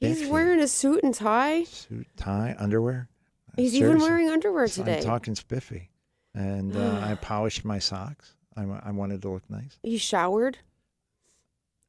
He's 0.00 0.26
wearing 0.28 0.60
a 0.60 0.68
suit 0.68 1.02
and 1.04 1.14
tie. 1.14 1.64
suit, 1.64 2.06
tie, 2.16 2.54
underwear. 2.58 3.08
He's 3.56 3.74
even 3.74 3.98
wearing 3.98 4.28
underwear 4.30 4.68
today. 4.68 4.98
I'm 4.98 5.02
talking 5.04 5.34
spiffy, 5.34 5.90
and 6.34 6.76
uh, 6.76 7.00
I 7.02 7.14
polished 7.20 7.64
my 7.64 7.78
socks. 7.80 8.34
I, 8.56 8.62
I 8.84 8.90
wanted 8.92 9.22
to 9.22 9.30
look 9.30 9.48
nice. 9.50 9.78
He 9.82 9.98
showered. 9.98 10.58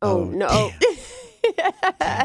Oh, 0.01 0.21
Oh, 0.21 0.23
no! 0.25 0.71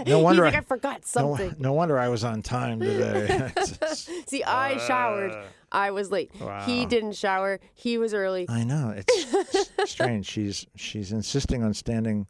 No 0.07 0.19
wonder 0.21 0.45
He's 0.45 0.53
like, 0.53 0.55
I- 0.55 0.59
I, 0.59 0.61
forgot 0.63 1.07
something. 1.07 1.55
no 1.59 1.73
wonder 1.73 1.99
I 1.99 2.09
was 2.09 2.25
on 2.25 2.43
time 2.43 2.81
today. 2.81 3.51
See, 4.27 4.43
I 4.45 4.77
showered. 4.79 5.35
I 5.73 5.91
was 5.93 6.11
late. 6.11 6.31
He 6.67 6.85
didn't 6.87 7.15
shower. 7.15 7.59
He 7.75 7.97
was 7.99 8.13
early. 8.15 8.47
I 8.49 8.65
know 8.65 8.95
it's 8.97 9.55
s- 9.55 9.91
strange. 9.91 10.27
She's 10.27 10.67
she's 10.77 11.11
insisting 11.13 11.63
on 11.63 11.75
standing 11.75 12.27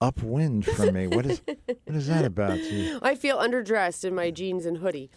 upwind 0.00 0.66
from 0.66 0.94
me. 0.94 1.06
What 1.06 1.26
is 1.26 1.40
what 1.46 1.96
is 1.96 2.08
that 2.08 2.24
about? 2.24 2.58
You? 2.58 2.98
I 3.02 3.14
feel 3.14 3.38
underdressed 3.38 4.04
in 4.04 4.14
my 4.14 4.30
jeans 4.30 4.66
and 4.66 4.78
hoodie. 4.78 5.10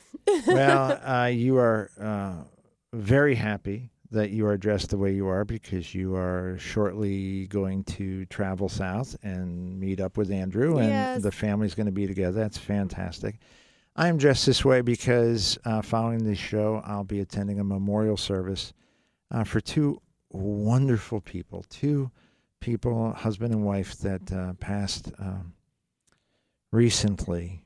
Well, 0.48 1.00
uh, 1.04 1.26
you 1.28 1.58
are 1.58 1.90
uh, 2.00 2.44
very 2.94 3.36
happy 3.36 3.90
that 4.16 4.32
you 4.32 4.48
are 4.48 4.58
dressed 4.58 4.90
the 4.90 4.98
way 4.98 5.14
you 5.14 5.28
are 5.28 5.44
because 5.46 5.94
you 5.94 6.16
are 6.16 6.58
shortly 6.58 7.48
going 7.48 7.84
to 7.84 8.26
travel 8.28 8.70
south 8.70 9.16
and 9.24 9.80
meet 9.80 10.00
up 10.00 10.16
with 10.18 10.32
Andrew, 10.32 10.78
and 10.78 10.90
Yes. 10.90 11.22
the 11.22 11.32
family's 11.32 11.76
going 11.76 11.86
to 11.86 11.92
be 11.92 12.08
together. 12.08 12.40
That's 12.40 12.58
fantastic. 12.58 13.40
I 13.96 14.08
am 14.08 14.18
dressed 14.18 14.46
this 14.46 14.64
way 14.64 14.82
because 14.82 15.58
uh, 15.66 15.82
following 15.82 16.24
this 16.24 16.40
show, 16.40 16.82
I'll 16.86 17.04
be 17.04 17.20
attending 17.20 17.60
a 17.60 17.64
memorial 17.64 18.18
service 18.18 18.74
uh, 19.32 19.44
for 19.44 19.60
two 19.60 20.02
wonderful 20.32 21.20
people, 21.22 21.66
two 21.70 22.10
people, 22.62 23.12
husband 23.14 23.54
and 23.54 23.66
wife, 23.66 23.98
that 24.00 24.32
uh, 24.32 24.54
passed 24.54 25.12
um, 25.20 25.54
recently. 26.72 27.65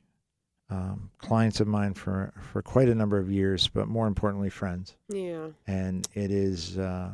Um, 0.72 1.10
clients 1.18 1.60
of 1.60 1.68
mine 1.68 1.96
for, 1.96 2.32
for 2.52 2.62
quite 2.62 2.90
a 2.90 2.94
number 2.96 3.18
of 3.18 3.32
years, 3.32 3.68
but 3.68 3.88
more 3.88 4.06
importantly, 4.06 4.52
friends. 4.52 4.96
Yeah. 5.08 5.48
And 5.66 6.08
it 6.14 6.30
is 6.30 6.78
uh, 6.78 7.12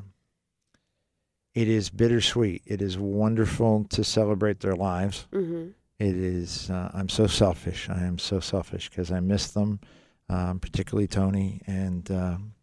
it 1.54 1.70
is 1.70 1.89
bittersweet. 1.89 2.63
It 2.65 2.82
is 2.82 2.98
wonderful 2.98 3.86
to 3.91 4.04
celebrate 4.04 4.60
their 4.60 4.76
lives. 4.76 5.26
hmm 5.32 5.68
It 6.00 6.15
is. 6.15 6.70
Uh, 6.70 6.91
I'm 6.94 7.08
so 7.08 7.28
selfish. 7.28 7.89
I 7.89 8.04
am 8.04 8.18
so 8.18 8.41
selfish 8.41 8.89
because 8.89 9.10
I 9.10 9.22
miss 9.22 9.48
them, 9.52 9.80
um, 10.28 10.60
particularly 10.60 11.08
Tony. 11.08 11.62
And 11.65 12.12
um, 12.12 12.54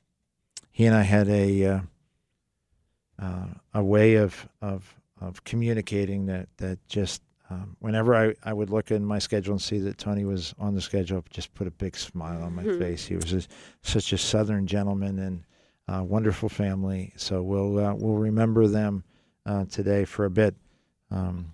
he 0.70 0.84
and 0.84 0.94
I 0.94 1.02
had 1.02 1.26
a 1.28 1.64
uh, 1.64 1.80
uh, 3.18 3.46
a 3.72 3.82
way 3.82 4.16
of 4.16 4.46
of 4.60 4.94
of 5.20 5.42
communicating 5.44 6.26
that 6.26 6.48
that 6.58 6.86
just 6.86 7.22
um, 7.52 7.76
whenever 7.80 8.14
I, 8.14 8.34
I 8.44 8.52
would 8.52 8.70
look 8.70 8.90
in 8.90 9.04
my 9.04 9.18
schedule 9.18 9.52
and 9.52 9.60
see 9.62 9.78
that 9.80 9.98
Tony 9.98 10.24
was 10.24 10.54
on 10.58 10.74
the 10.74 10.80
schedule, 10.80 11.18
it 11.18 11.30
just 11.30 11.52
put 11.54 11.66
a 11.66 11.70
big 11.70 11.96
smile 11.96 12.42
on 12.42 12.54
my 12.54 12.64
Mhm. 12.64 12.78
face. 12.78 13.06
He 13.06 13.16
was 13.16 13.32
a, 13.32 13.42
such 13.82 14.12
a 14.12 14.18
Southern 14.18 14.66
gentleman 14.66 15.18
and 15.18 15.44
uh, 15.88 16.02
wonderful 16.04 16.48
family. 16.48 17.12
So 17.16 17.42
we'll 17.42 17.78
uh, 17.78 17.94
we'll 17.94 18.16
remember 18.18 18.66
them 18.68 19.04
uh, 19.46 19.64
today 19.66 20.04
for 20.04 20.24
a 20.24 20.30
bit. 20.30 20.54
Um, 21.10 21.52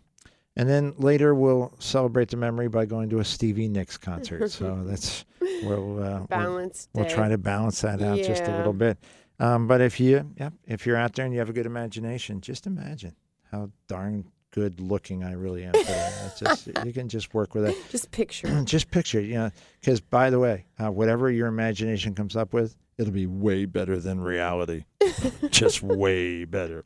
and 0.57 0.69
then 0.69 0.95
later 0.99 1.35
we'll 1.35 1.73
celebrate 1.79 2.29
the 2.29 2.37
memory 2.37 2.69
by 2.69 2.85
going 2.85 3.09
to 3.11 3.21
a 3.21 3.25
Stevie 3.25 3.69
Nicks 3.69 3.97
concert. 3.97 4.51
so 4.51 4.83
that's 4.87 5.25
we'll, 5.63 6.03
uh, 6.03 6.21
we'll 6.31 6.49
we'll 6.95 7.05
try 7.15 7.29
to 7.29 7.39
balance 7.39 7.81
that 7.81 8.03
out 8.03 8.19
just 8.19 8.47
a 8.47 8.57
little 8.57 8.73
bit. 8.73 8.99
Um, 9.41 9.67
but 9.69 9.81
if 9.81 10.01
you, 10.01 10.31
yep, 10.37 10.53
if 10.67 10.85
you're 10.85 10.97
out 10.97 11.15
there 11.15 11.25
and 11.25 11.33
you 11.33 11.39
have 11.39 11.49
a 11.49 11.53
good 11.53 11.67
imagination, 11.67 12.41
just 12.41 12.67
imagine 12.67 13.15
how 13.53 13.71
darn 13.87 14.25
good 14.51 14.81
looking 14.81 15.23
I 15.25 15.33
really 15.33 15.65
am. 15.65 15.73
It's 15.75 16.41
just, 16.41 16.69
you 16.85 16.93
can 16.93 17.09
just 17.09 17.33
work 17.35 17.55
with 17.55 17.67
it. 17.67 17.77
Just 17.91 18.11
picture. 18.11 18.63
just 18.65 18.91
picture, 18.91 19.21
it, 19.21 19.27
you 19.27 19.35
know, 19.35 19.51
because 19.81 20.01
by 20.01 20.31
the 20.31 20.39
way, 20.39 20.65
uh, 20.79 20.91
whatever 20.91 21.31
your 21.31 21.49
imagination 21.49 22.15
comes 22.15 22.37
up 22.37 22.53
with, 22.53 22.77
it'll 22.97 23.13
be 23.13 23.27
way 23.27 23.65
better 23.65 23.99
than 23.99 24.21
reality. 24.21 24.85
just 25.51 25.83
way 25.83 26.45
better. 26.45 26.85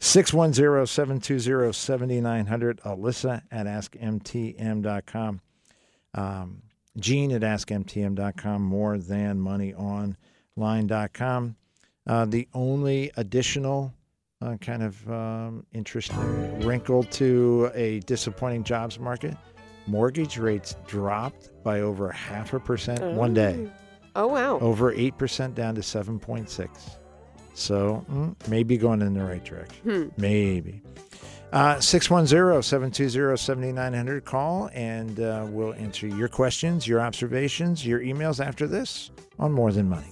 610-720-7900, 0.00 2.80
Alyssa 2.80 3.42
at 3.50 3.66
askmtm.com. 3.66 5.40
Um, 6.14 6.62
Gene 6.98 7.32
at 7.32 7.40
askmtm.com, 7.42 8.62
more 8.62 8.98
than 8.98 9.40
money 9.40 9.74
online.com. 9.74 11.56
Uh, 12.06 12.24
the 12.26 12.48
only 12.52 13.10
additional 13.16 13.94
uh, 14.42 14.56
kind 14.56 14.82
of 14.82 15.08
um, 15.10 15.64
interesting 15.72 16.60
wrinkle 16.60 17.04
to 17.04 17.70
a 17.74 18.00
disappointing 18.00 18.64
jobs 18.64 18.98
market 18.98 19.36
mortgage 19.86 20.36
rates 20.38 20.76
dropped 20.86 21.50
by 21.64 21.80
over 21.80 22.10
half 22.10 22.52
a 22.54 22.60
percent 22.60 23.02
one 23.14 23.34
day, 23.34 23.68
Oh 24.14 24.26
wow. 24.28 24.58
over 24.60 24.92
8% 24.94 25.54
down 25.54 25.74
to 25.74 25.80
7.6. 25.80 26.68
So 27.54 28.04
mm, 28.10 28.34
maybe 28.48 28.76
going 28.76 29.02
in 29.02 29.14
the 29.14 29.24
right 29.24 29.42
direction. 29.44 30.12
Maybe. 30.16 30.82
Uh, 31.52 31.76
610-720-7900. 31.76 34.24
Call 34.24 34.70
and 34.72 35.20
uh, 35.20 35.46
we'll 35.50 35.74
answer 35.74 36.06
your 36.06 36.28
questions, 36.28 36.86
your 36.88 37.00
observations, 37.00 37.84
your 37.86 38.00
emails 38.00 38.42
after 38.44 38.66
this 38.66 39.10
on 39.38 39.52
More 39.52 39.70
Than 39.72 39.88
Money. 39.88 40.08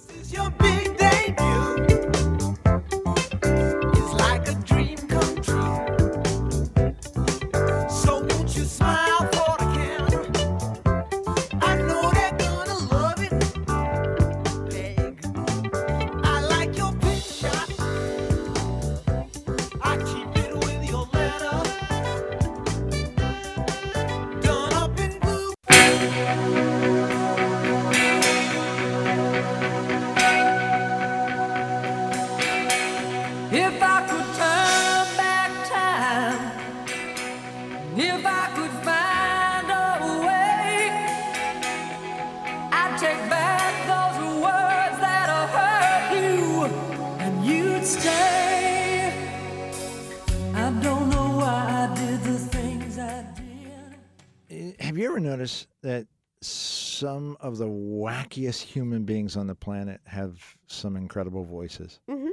Some 57.01 57.37
of 57.41 57.57
the 57.59 57.67
wackiest 57.67 58.61
human 58.63 59.05
beings 59.05 59.37
on 59.37 59.47
the 59.47 59.55
planet 59.55 60.01
have 60.05 60.39
some 60.67 60.97
incredible 60.97 61.45
voices? 61.45 62.01
Mhm. 62.09 62.29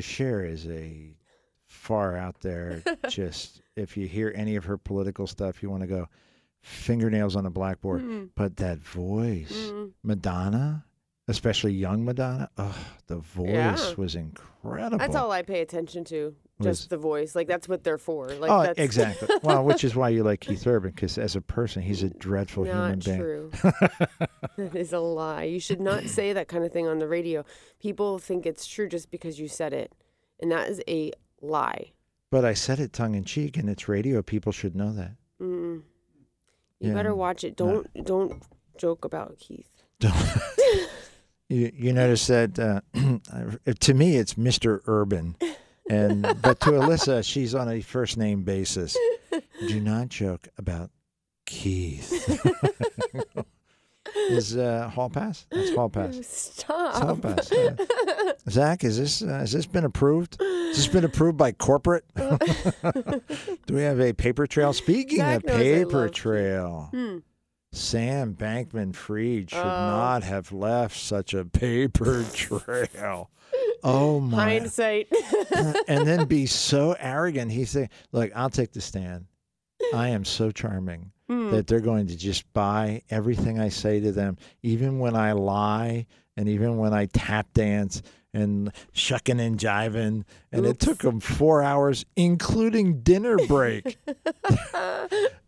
Cher 0.00 0.44
is 0.44 0.66
a 0.68 1.14
far 1.66 2.16
out 2.16 2.40
there. 2.40 2.82
just 3.08 3.62
if 3.76 3.96
you 3.96 4.06
hear 4.06 4.32
any 4.34 4.56
of 4.56 4.64
her 4.64 4.78
political 4.78 5.26
stuff, 5.26 5.62
you 5.62 5.70
want 5.70 5.82
to 5.82 5.86
go 5.86 6.06
fingernails 6.62 7.36
on 7.36 7.46
a 7.46 7.50
blackboard. 7.50 8.02
Mm. 8.02 8.30
But 8.34 8.56
that 8.56 8.78
voice, 8.78 9.70
Mm. 9.70 9.92
Madonna, 10.02 10.84
especially 11.28 11.72
young 11.72 12.04
Madonna, 12.04 12.48
oh, 12.58 12.76
the 13.06 13.16
voice 13.18 13.48
Yeah. 13.50 13.94
was 13.96 14.14
incredible. 14.16 14.98
That's 14.98 15.14
all 15.14 15.30
I 15.30 15.42
pay 15.42 15.60
attention 15.60 16.04
to. 16.04 16.34
Was- 16.58 16.80
Just 16.80 16.90
the 16.90 16.96
voice. 16.96 17.36
Like 17.36 17.46
that's 17.46 17.68
what 17.68 17.84
they're 17.84 17.98
for. 17.98 18.28
Like 18.30 18.50
oh, 18.50 18.62
that's 18.62 18.78
exactly. 18.80 19.28
well, 19.44 19.64
which 19.64 19.84
is 19.84 19.94
why 19.94 20.08
you 20.08 20.24
like 20.24 20.40
Keith 20.40 20.66
Urban, 20.66 20.90
because 20.90 21.16
as 21.16 21.36
a 21.36 21.40
person, 21.40 21.82
he's 21.82 22.02
a 22.02 22.10
dreadful 22.10 22.64
human 22.64 22.98
not 22.98 23.04
being. 23.04 23.18
true. 23.18 23.50
that 23.62 24.74
is 24.74 24.92
a 24.92 24.98
lie. 24.98 25.44
You 25.44 25.60
should 25.60 25.80
not 25.80 26.04
say 26.08 26.32
that 26.32 26.48
kind 26.48 26.64
of 26.64 26.72
thing 26.72 26.88
on 26.88 26.98
the 26.98 27.06
radio. 27.06 27.44
People 27.80 28.18
think 28.18 28.44
it's 28.44 28.66
true 28.66 28.88
just 28.88 29.10
because 29.12 29.38
you 29.38 29.46
said 29.46 29.72
it, 29.72 29.92
and 30.40 30.50
that 30.50 30.68
is 30.68 30.82
a 30.88 31.12
lie. 31.40 31.92
But 32.30 32.44
I 32.44 32.54
said 32.54 32.80
it 32.80 32.92
tongue 32.92 33.14
in 33.14 33.24
cheek, 33.24 33.56
and 33.56 33.70
it's 33.70 33.86
radio. 33.88 34.20
People 34.22 34.50
should 34.50 34.74
know 34.74 34.92
that. 34.94 35.12
Mm. 35.40 35.82
You 36.80 36.88
Yeah. 36.88 36.94
better 36.94 37.14
watch 37.14 37.44
it. 37.44 37.54
Don't 37.56 37.86
don't 38.04 38.42
joke 38.76 39.04
about 39.04 39.38
Keith. 39.38 39.70
You 41.48 41.72
you 41.74 41.92
notice 41.94 42.26
that 42.26 42.58
uh, 42.58 42.80
to 43.80 43.94
me 43.94 44.16
it's 44.16 44.34
Mr. 44.34 44.80
Urban, 44.86 45.36
and 45.88 46.22
but 46.42 46.60
to 46.60 46.72
Alyssa 46.72 47.24
she's 47.24 47.54
on 47.54 47.70
a 47.70 47.80
first 47.80 48.16
name 48.18 48.42
basis. 48.42 48.96
Do 49.66 49.80
not 49.80 50.08
joke 50.08 50.48
about 50.58 50.90
Keith. 51.46 52.12
is 54.28 54.58
uh, 54.58 54.90
hall 54.90 55.08
pass? 55.08 55.46
That's 55.50 55.74
hall 55.74 55.88
pass. 55.88 56.16
It's 56.16 56.62
hall 56.62 57.16
pass. 57.16 57.50
yeah. 57.50 57.76
Zach, 58.50 58.84
is 58.84 58.98
this 58.98 59.22
uh, 59.22 59.26
has 59.28 59.52
this 59.52 59.64
been 59.64 59.86
approved? 59.86 60.36
Has 60.40 60.76
this 60.76 60.86
been 60.86 61.04
approved 61.04 61.38
by 61.38 61.52
corporate? 61.52 62.04
Do 62.14 63.74
we 63.74 63.82
have 63.82 64.00
a 64.00 64.12
paper 64.12 64.46
trail? 64.46 64.74
Speaking 64.74 65.18
Zach 65.20 65.44
of 65.44 65.44
paper 65.44 66.10
trail. 66.10 66.88
Hmm. 66.92 67.18
Sam 67.72 68.34
Bankman 68.34 68.94
Fried 68.94 69.50
should 69.50 69.58
Oh. 69.58 69.62
not 69.64 70.22
have 70.22 70.52
left 70.52 70.96
such 70.96 71.34
a 71.34 71.44
paper 71.44 72.24
trail. 72.32 73.30
Oh 73.84 74.20
my. 74.20 74.44
Hindsight. 74.58 75.08
and 75.88 76.06
then 76.06 76.26
be 76.26 76.46
so 76.46 76.96
arrogant. 76.98 77.52
He 77.52 77.64
say, 77.64 77.88
Look, 78.12 78.30
I'll 78.34 78.50
take 78.50 78.72
the 78.72 78.80
stand. 78.80 79.26
I 79.94 80.08
am 80.08 80.24
so 80.24 80.50
charming 80.50 81.12
Hmm. 81.28 81.50
that 81.50 81.66
they're 81.66 81.80
going 81.80 82.06
to 82.06 82.16
just 82.16 82.50
buy 82.54 83.02
everything 83.10 83.60
I 83.60 83.68
say 83.68 84.00
to 84.00 84.12
them, 84.12 84.38
even 84.62 84.98
when 84.98 85.14
I 85.14 85.32
lie 85.32 86.06
and 86.38 86.48
even 86.48 86.78
when 86.78 86.94
I 86.94 87.04
tap 87.06 87.52
dance 87.52 88.00
and 88.34 88.72
shucking 88.92 89.40
and 89.40 89.58
jiving. 89.58 90.24
And 90.52 90.66
it 90.66 90.78
took 90.78 90.98
them 90.98 91.20
four 91.20 91.62
hours, 91.62 92.04
including 92.16 93.00
dinner 93.00 93.36
break. 93.46 93.96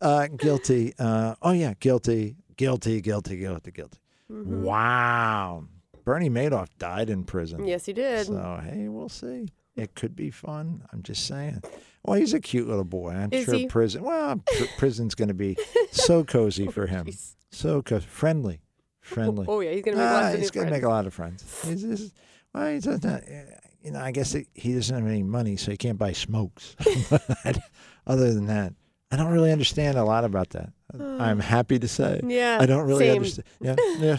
uh, 0.00 0.26
guilty. 0.36 0.94
Uh, 0.98 1.34
oh, 1.42 1.52
yeah, 1.52 1.74
guilty, 1.78 2.36
guilty, 2.56 3.00
guilty, 3.00 3.36
guilty, 3.36 3.70
guilty. 3.70 3.98
Mm-hmm. 4.30 4.62
Wow. 4.62 5.64
Bernie 6.04 6.30
Madoff 6.30 6.68
died 6.78 7.10
in 7.10 7.24
prison. 7.24 7.66
yes, 7.66 7.86
he 7.86 7.92
did. 7.92 8.26
So, 8.26 8.60
hey, 8.64 8.88
we'll 8.88 9.08
see. 9.08 9.48
It 9.76 9.94
could 9.94 10.16
be 10.16 10.30
fun. 10.30 10.82
I'm 10.92 11.02
just 11.02 11.26
saying. 11.26 11.62
Well, 12.04 12.18
he's 12.18 12.34
a 12.34 12.40
cute 12.40 12.66
little 12.68 12.84
boy. 12.84 13.10
I'm 13.10 13.28
Is 13.32 13.44
sure 13.44 13.54
he? 13.54 13.66
prison. 13.66 14.02
Well, 14.02 14.42
pr- 14.46 14.64
prison's 14.78 15.14
going 15.14 15.28
to 15.28 15.34
be 15.34 15.56
so 15.90 16.24
cozy 16.24 16.66
for 16.66 16.86
him. 16.86 17.06
Jeez. 17.06 17.34
So 17.52 17.82
co- 17.82 18.00
friendly, 18.00 18.60
friendly. 19.00 19.44
Oh 19.48 19.60
yeah, 19.60 19.72
he's 19.72 19.82
gonna 19.82 19.96
make 19.96 20.06
Ah, 20.06 20.12
lots 20.20 20.34
of 20.34 20.40
he's 20.40 20.50
going 20.50 20.66
to 20.66 20.72
make 20.72 20.82
a 20.84 20.88
lot 20.88 21.06
of 21.06 21.12
friends. 21.14 21.64
He's 21.66 21.82
just, 21.82 22.14
well, 22.54 22.72
he's 22.72 22.84
just 22.84 23.04
not, 23.04 23.22
eh, 23.26 23.44
you 23.82 23.90
know, 23.92 24.00
I 24.00 24.10
guess 24.10 24.32
he- 24.32 24.46
he 24.54 24.74
doesn't 24.74 24.94
have 24.94 25.06
any 25.06 25.22
money, 25.22 25.56
so 25.56 25.70
he 25.70 25.76
can't 25.76 25.98
buy 25.98 26.12
smokes. 26.12 26.76
Other 28.06 28.32
than 28.32 28.46
that, 28.46 28.74
I 29.10 29.16
don't 29.16 29.30
really 29.32 29.52
understand 29.52 29.98
a 29.98 30.04
lot 30.04 30.24
about 30.24 30.50
that. 30.50 30.72
Uh. 30.98 31.16
I'm 31.18 31.40
happy 31.40 31.78
to 31.78 31.88
say. 31.88 32.20
Yeah, 32.24 32.58
I 32.60 32.66
don't 32.66 32.86
really 32.86 33.06
same. 33.06 33.16
understand. 33.16 33.46
Yeah, 33.60 33.76
yeah. 33.98 34.16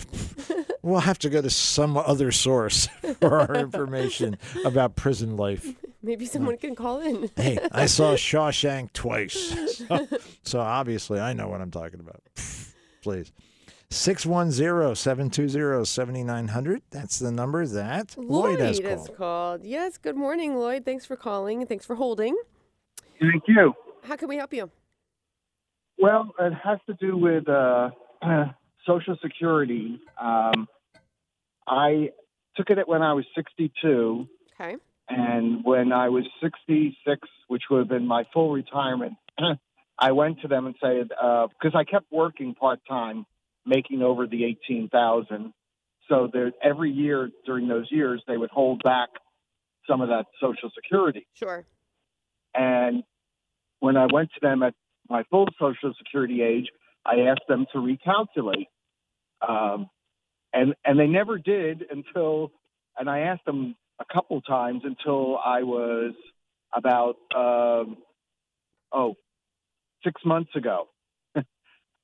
we'll 0.82 1.00
have 1.00 1.20
to 1.20 1.30
go 1.30 1.42
to 1.42 1.50
some 1.50 1.98
other 1.98 2.32
source 2.32 2.88
for 3.20 3.40
our 3.40 3.56
information 3.56 4.38
about 4.66 4.96
prison 4.96 5.36
life. 5.38 5.68
Maybe 6.04 6.26
someone 6.26 6.58
can 6.58 6.74
call 6.76 7.00
in. 7.00 7.30
Hey, 7.36 7.60
I 7.72 7.86
saw 7.86 8.16
Shawshank 8.16 8.92
twice. 8.94 9.78
So, 9.78 10.08
so 10.44 10.60
obviously 10.60 11.20
I 11.20 11.34
know 11.34 11.48
what 11.48 11.62
I'm 11.62 11.70
talking 11.72 12.00
about. 12.00 12.22
Please. 13.04 13.32
610-720-7900. 13.92 16.82
That's 16.92 17.20
the 17.20 17.32
number 17.32 17.66
that 17.68 18.16
Lloyd, 18.18 18.60
has 18.60 18.80
is 18.80 18.86
called. 19.08 19.18
called. 19.18 19.64
Yes. 19.64 19.98
Good 19.98 20.16
morning, 20.16 20.56
Lloyd. 20.56 20.86
Thanks 20.86 21.06
for 21.06 21.16
calling. 21.16 21.66
Thanks 21.66 21.86
for 21.86 21.96
holding. 21.96 22.36
Thank 23.20 23.44
you. 23.48 23.74
How 24.04 24.16
can 24.16 24.28
we 24.30 24.38
help 24.38 24.54
you? 24.54 24.70
Well, 26.00 26.32
it 26.40 26.54
has 26.54 26.80
to 26.88 26.94
do 26.96 27.16
with 27.18 27.48
uh, 27.48 27.92
Social 28.88 29.16
Security. 29.22 30.00
Um, 30.20 30.68
I 31.68 32.10
took 32.56 32.70
it 32.70 32.78
at 32.80 32.88
when 32.88 33.02
I 33.04 33.14
was 33.14 33.26
62, 33.36 34.28
Okay. 34.60 34.76
and 35.10 35.64
when 35.64 35.92
I 35.94 36.10
was 36.10 36.24
66, 36.42 37.20
which 37.48 37.64
would 37.70 37.80
have 37.80 37.88
been 37.90 38.08
my 38.08 38.24
full 38.34 38.52
retirement, 38.52 39.14
I 40.00 40.12
went 40.14 40.42
to 40.42 40.48
them 40.48 40.66
and 40.66 40.76
said 40.82 41.10
because 41.10 41.76
I 41.76 41.84
kept 41.84 42.06
working 42.12 42.56
part 42.56 42.80
time, 42.90 43.26
making 43.66 44.02
over 44.02 44.28
the 44.28 44.44
18,000. 44.46 45.54
So 46.10 46.30
there, 46.32 46.52
every 46.64 46.92
year 46.92 47.30
during 47.46 47.68
those 47.68 47.88
years, 47.92 48.22
they 48.28 48.38
would 48.38 48.50
hold 48.50 48.82
back 48.84 49.10
some 49.88 50.02
of 50.02 50.10
that 50.10 50.26
Social 50.40 50.70
Security. 50.76 51.28
Sure. 51.34 51.66
And 52.54 53.04
when 53.80 53.98
I 53.98 54.08
went 54.12 54.30
to 54.34 54.40
them 54.42 54.64
at 54.64 54.74
my 55.10 55.24
full 55.30 55.48
Social 55.60 55.94
Security 55.98 56.42
age, 56.42 56.68
I 57.06 57.22
asked 57.22 57.48
them 57.48 57.66
to 57.74 57.80
recalculate, 57.80 58.68
um, 59.48 59.90
and 60.54 60.76
and 60.86 61.00
they 61.00 61.08
never 61.08 61.38
did 61.40 61.84
until, 61.90 62.52
and 62.98 63.10
I 63.10 63.22
asked 63.22 63.46
them 63.46 63.76
a 64.00 64.14
couple 64.14 64.40
times 64.42 64.82
until 64.84 65.38
I 65.38 65.64
was 65.64 66.14
about 66.76 67.16
um, 67.36 67.98
oh 68.92 69.16
six 70.04 70.22
months 70.24 70.56
ago. 70.56 70.88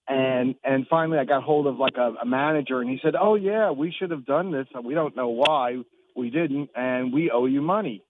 And 0.08 0.56
and 0.64 0.88
finally, 0.88 1.18
I 1.18 1.26
got 1.26 1.44
hold 1.44 1.68
of 1.68 1.78
like 1.78 1.98
a, 1.98 2.14
a 2.22 2.26
manager, 2.26 2.80
and 2.80 2.90
he 2.90 3.00
said, 3.04 3.14
"Oh 3.20 3.36
yeah, 3.36 3.72
we 3.72 3.94
should 3.98 4.12
have 4.12 4.26
done 4.26 4.52
this, 4.52 4.68
we 4.84 4.94
don't 4.94 5.16
know 5.16 5.30
why 5.30 5.78
we 6.16 6.30
didn't, 6.30 6.70
and 6.76 7.12
we 7.12 7.30
owe 7.30 7.46
you 7.46 7.62
money." 7.62 8.04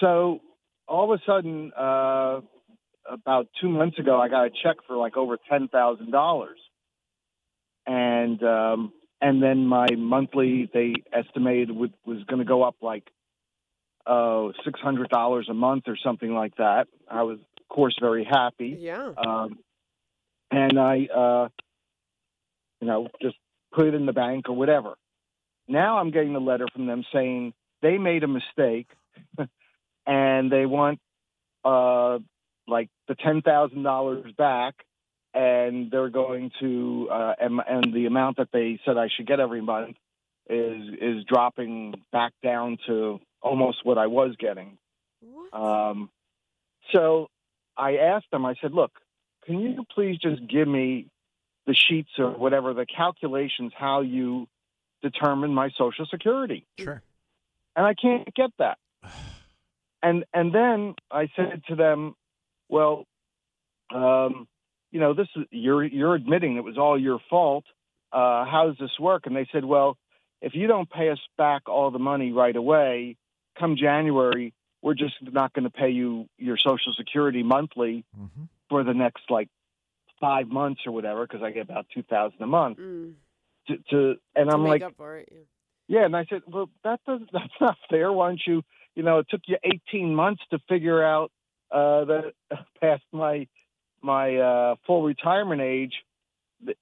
so 0.00 0.40
all 0.88 1.12
of 1.12 1.20
a 1.20 1.22
sudden, 1.24 1.72
uh, 1.76 2.40
about 3.08 3.48
two 3.60 3.68
months 3.68 3.98
ago, 3.98 4.20
I 4.20 4.28
got 4.28 4.46
a 4.46 4.50
check 4.50 4.76
for 4.86 4.96
like 4.96 5.16
over 5.16 5.38
ten 5.48 5.68
thousand 5.68 6.10
dollars, 6.10 6.58
and 7.86 8.42
um, 8.42 8.92
and 9.20 9.42
then 9.42 9.66
my 9.66 9.86
monthly 9.96 10.68
they 10.72 10.94
estimated 11.12 11.70
would, 11.70 11.94
was 12.04 12.22
going 12.24 12.40
to 12.40 12.44
go 12.44 12.62
up 12.62 12.76
like 12.82 13.04
uh, 14.06 14.48
six 14.64 14.80
hundred 14.80 15.08
dollars 15.10 15.48
a 15.50 15.54
month 15.54 15.84
or 15.86 15.96
something 16.02 16.32
like 16.32 16.56
that. 16.56 16.88
I 17.10 17.22
was, 17.22 17.38
of 17.38 17.68
course, 17.68 17.96
very 18.00 18.24
happy. 18.24 18.76
Yeah. 18.78 19.12
Um, 19.16 19.58
and 20.50 20.78
I, 20.78 21.06
uh, 21.06 21.48
you 22.80 22.86
know, 22.86 23.08
just 23.20 23.36
put 23.72 23.86
it 23.86 23.94
in 23.94 24.06
the 24.06 24.12
bank 24.12 24.48
or 24.48 24.56
whatever. 24.56 24.94
Now 25.68 25.98
I'm 25.98 26.10
getting 26.10 26.34
a 26.36 26.40
letter 26.40 26.66
from 26.72 26.86
them 26.86 27.04
saying 27.12 27.52
they 27.82 27.98
made 27.98 28.22
a 28.22 28.28
mistake, 28.28 28.88
and 30.06 30.50
they 30.50 30.66
want 30.66 31.00
uh, 31.64 32.18
like 32.68 32.88
the 33.08 33.14
ten 33.16 33.42
thousand 33.42 33.82
dollars 33.82 34.32
back, 34.36 34.74
and 35.34 35.90
they're 35.90 36.10
going 36.10 36.52
to 36.60 37.08
uh, 37.10 37.34
and, 37.40 37.60
and 37.68 37.92
the 37.92 38.06
amount 38.06 38.36
that 38.36 38.48
they 38.52 38.78
said 38.84 38.96
I 38.96 39.08
should 39.14 39.26
get 39.26 39.40
every 39.40 39.60
month 39.60 39.96
is 40.48 40.82
is 41.00 41.24
dropping 41.24 41.94
back 42.12 42.32
down 42.42 42.78
to 42.86 43.20
almost 43.42 43.84
what 43.84 43.98
I 43.98 44.06
was 44.06 44.36
getting. 44.38 44.78
What? 45.20 45.52
Um, 45.52 46.10
so 46.92 47.28
I 47.76 47.96
asked 47.96 48.30
them, 48.30 48.46
I 48.46 48.54
said, 48.60 48.72
look, 48.72 48.92
can 49.46 49.60
you 49.60 49.84
please 49.94 50.18
just 50.18 50.46
give 50.46 50.68
me 50.68 51.06
the 51.66 51.74
sheets 51.74 52.10
or 52.18 52.30
whatever, 52.30 52.74
the 52.74 52.86
calculations, 52.86 53.72
how 53.76 54.00
you 54.02 54.46
determine 55.02 55.54
my 55.54 55.70
Social 55.76 56.06
Security? 56.06 56.66
Sure. 56.78 57.02
And 57.74 57.86
I 57.86 57.94
can't 57.94 58.32
get 58.34 58.50
that. 58.58 58.78
And 60.02 60.24
and 60.32 60.54
then 60.54 60.94
I 61.10 61.28
said 61.36 61.62
to 61.68 61.74
them, 61.74 62.14
well, 62.68 63.04
um, 63.94 64.46
you 64.90 65.00
know, 65.00 65.14
this 65.14 65.28
is 65.36 65.44
you're 65.50 65.84
you're 65.84 66.14
admitting 66.14 66.56
it 66.56 66.64
was 66.64 66.78
all 66.78 67.00
your 67.00 67.18
fault. 67.30 67.64
Uh, 68.12 68.44
how 68.44 68.66
does 68.68 68.78
this 68.78 68.98
work? 69.00 69.26
And 69.26 69.36
they 69.36 69.48
said, 69.52 69.64
well, 69.64 69.96
if 70.40 70.54
you 70.54 70.66
don't 70.66 70.88
pay 70.88 71.10
us 71.10 71.18
back 71.36 71.68
all 71.68 71.90
the 71.90 71.98
money 71.98 72.32
right 72.32 72.54
away, 72.54 73.16
come 73.58 73.76
January, 73.76 74.54
we're 74.80 74.94
just 74.94 75.14
not 75.20 75.52
going 75.52 75.64
to 75.64 75.70
pay 75.70 75.90
you 75.90 76.26
your 76.38 76.56
Social 76.56 76.94
Security 76.96 77.42
monthly 77.42 78.04
hmm 78.14 78.44
for 78.68 78.84
the 78.84 78.94
next 78.94 79.22
like 79.30 79.48
five 80.20 80.48
months 80.48 80.80
or 80.86 80.92
whatever, 80.92 81.26
because 81.26 81.42
I 81.42 81.50
get 81.50 81.62
about 81.62 81.86
two 81.92 82.02
thousand 82.02 82.42
a 82.42 82.46
month. 82.46 82.78
Mm. 82.78 83.14
To, 83.68 83.76
to 83.90 84.14
and 84.34 84.48
to 84.48 84.54
I'm 84.54 84.64
like, 84.64 84.82
it. 84.82 84.94
Yeah. 84.98 85.98
yeah, 86.00 86.04
and 86.04 86.16
I 86.16 86.24
said, 86.30 86.42
well, 86.46 86.70
that 86.84 87.00
does 87.06 87.20
that's 87.32 87.46
not 87.60 87.76
fair. 87.90 88.12
Why 88.12 88.28
don't 88.28 88.40
you? 88.46 88.62
You 88.94 89.02
know, 89.02 89.18
it 89.18 89.26
took 89.28 89.42
you 89.46 89.56
18 89.62 90.14
months 90.14 90.42
to 90.50 90.58
figure 90.70 91.04
out 91.04 91.30
uh, 91.70 92.04
that 92.06 92.32
past 92.80 93.02
my 93.12 93.46
my 94.02 94.36
uh, 94.36 94.74
full 94.86 95.02
retirement 95.02 95.60
age. 95.60 95.92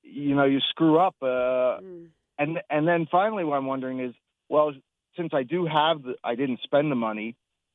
You 0.02 0.34
know, 0.36 0.44
you 0.44 0.60
screw 0.70 0.98
up, 0.98 1.16
uh, 1.20 1.80
Mm. 1.82 2.06
and 2.38 2.60
and 2.70 2.86
then 2.86 3.06
finally, 3.10 3.44
what 3.44 3.56
I'm 3.56 3.66
wondering 3.66 4.00
is, 4.00 4.14
well, 4.48 4.72
since 5.16 5.30
I 5.32 5.42
do 5.42 5.66
have 5.66 6.02
the, 6.02 6.14
I 6.22 6.34
didn't 6.36 6.60
spend 6.62 6.90
the 6.90 6.96
money, 6.96 7.34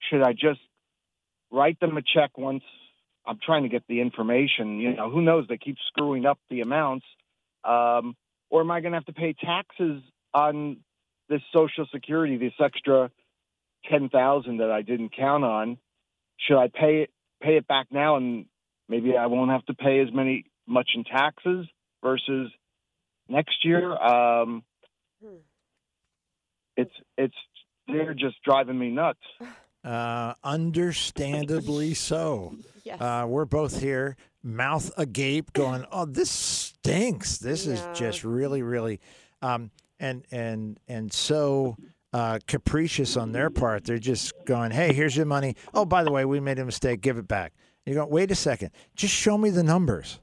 should 0.09 0.21
I 0.21 0.31
just 0.33 0.61
write 1.51 1.79
them 1.79 1.97
a 1.97 2.01
check 2.01 2.37
once 2.37 2.63
I'm 3.29 3.37
trying 3.45 3.61
to 3.61 3.69
get 3.69 3.83
the 3.87 4.01
information? 4.01 4.79
You 4.79 4.95
know, 4.95 5.11
who 5.11 5.21
knows? 5.21 5.45
They 5.47 5.57
keep 5.59 5.77
screwing 5.87 6.25
up 6.25 6.39
the 6.49 6.61
amounts, 6.61 7.05
um, 7.63 8.15
or 8.49 8.61
am 8.61 8.71
I 8.71 8.81
going 8.81 8.93
to 8.93 8.97
have 8.97 9.05
to 9.05 9.13
pay 9.13 9.33
taxes 9.33 10.01
on 10.33 10.77
this 11.29 11.41
Social 11.55 11.85
Security, 11.93 12.37
this 12.37 12.53
extra 12.59 13.11
ten 13.89 14.09
thousand 14.09 14.57
that 14.57 14.71
I 14.71 14.81
didn't 14.81 15.15
count 15.15 15.43
on? 15.43 15.77
Should 16.39 16.57
I 16.57 16.69
pay 16.69 17.03
it 17.03 17.11
pay 17.43 17.57
it 17.57 17.67
back 17.67 17.87
now, 17.91 18.15
and 18.15 18.47
maybe 18.87 19.15
I 19.15 19.27
won't 19.27 19.51
have 19.51 19.65
to 19.67 19.75
pay 19.75 19.99
as 19.99 20.11
many 20.11 20.45
much 20.67 20.89
in 20.95 21.03
taxes 21.03 21.67
versus 22.03 22.51
next 23.27 23.63
year? 23.63 23.91
Um, 23.95 24.63
Hmm. 25.23 25.35
it's 26.77 26.95
it's 27.15 27.35
they're 27.87 28.15
just 28.15 28.41
driving 28.43 28.79
me 28.79 28.89
nuts. 28.89 29.19
Uh, 29.89 30.33
understandably 30.43 31.93
so. 32.09 32.55
Yes. 32.83 33.01
Uh, 33.01 33.25
we're 33.27 33.45
both 33.45 33.81
here, 33.81 34.15
mouth 34.43 34.91
agape, 34.97 35.51
going, 35.53 35.85
"Oh, 35.91 36.05
this 36.05 36.29
stinks. 36.31 37.37
This 37.37 37.65
Yeah. 37.65 37.73
is 37.73 37.97
just 37.97 38.23
really, 38.23 38.61
really," 38.61 38.99
um, 39.41 39.71
and 39.99 40.25
and 40.31 40.79
and 40.87 41.11
so 41.11 41.75
uh, 42.13 42.39
capricious 42.47 43.17
on 43.17 43.31
their 43.31 43.49
part. 43.49 43.83
They're 43.83 43.97
just 43.99 44.33
going, 44.45 44.71
"Hey, 44.71 44.93
here's 44.93 45.15
your 45.15 45.25
money. 45.25 45.55
Oh, 45.73 45.85
by 45.85 46.03
the 46.03 46.11
way, 46.11 46.23
we 46.25 46.39
made 46.39 46.59
a 46.59 46.65
mistake. 46.65 47.01
Give 47.01 47.17
it 47.17 47.27
back." 47.27 47.53
You 47.85 47.95
go, 47.95 48.05
"Wait 48.05 48.31
a 48.31 48.35
second. 48.35 48.71
Just 48.95 49.13
show 49.13 49.37
me 49.37 49.49
the 49.49 49.63
numbers. 49.63 50.19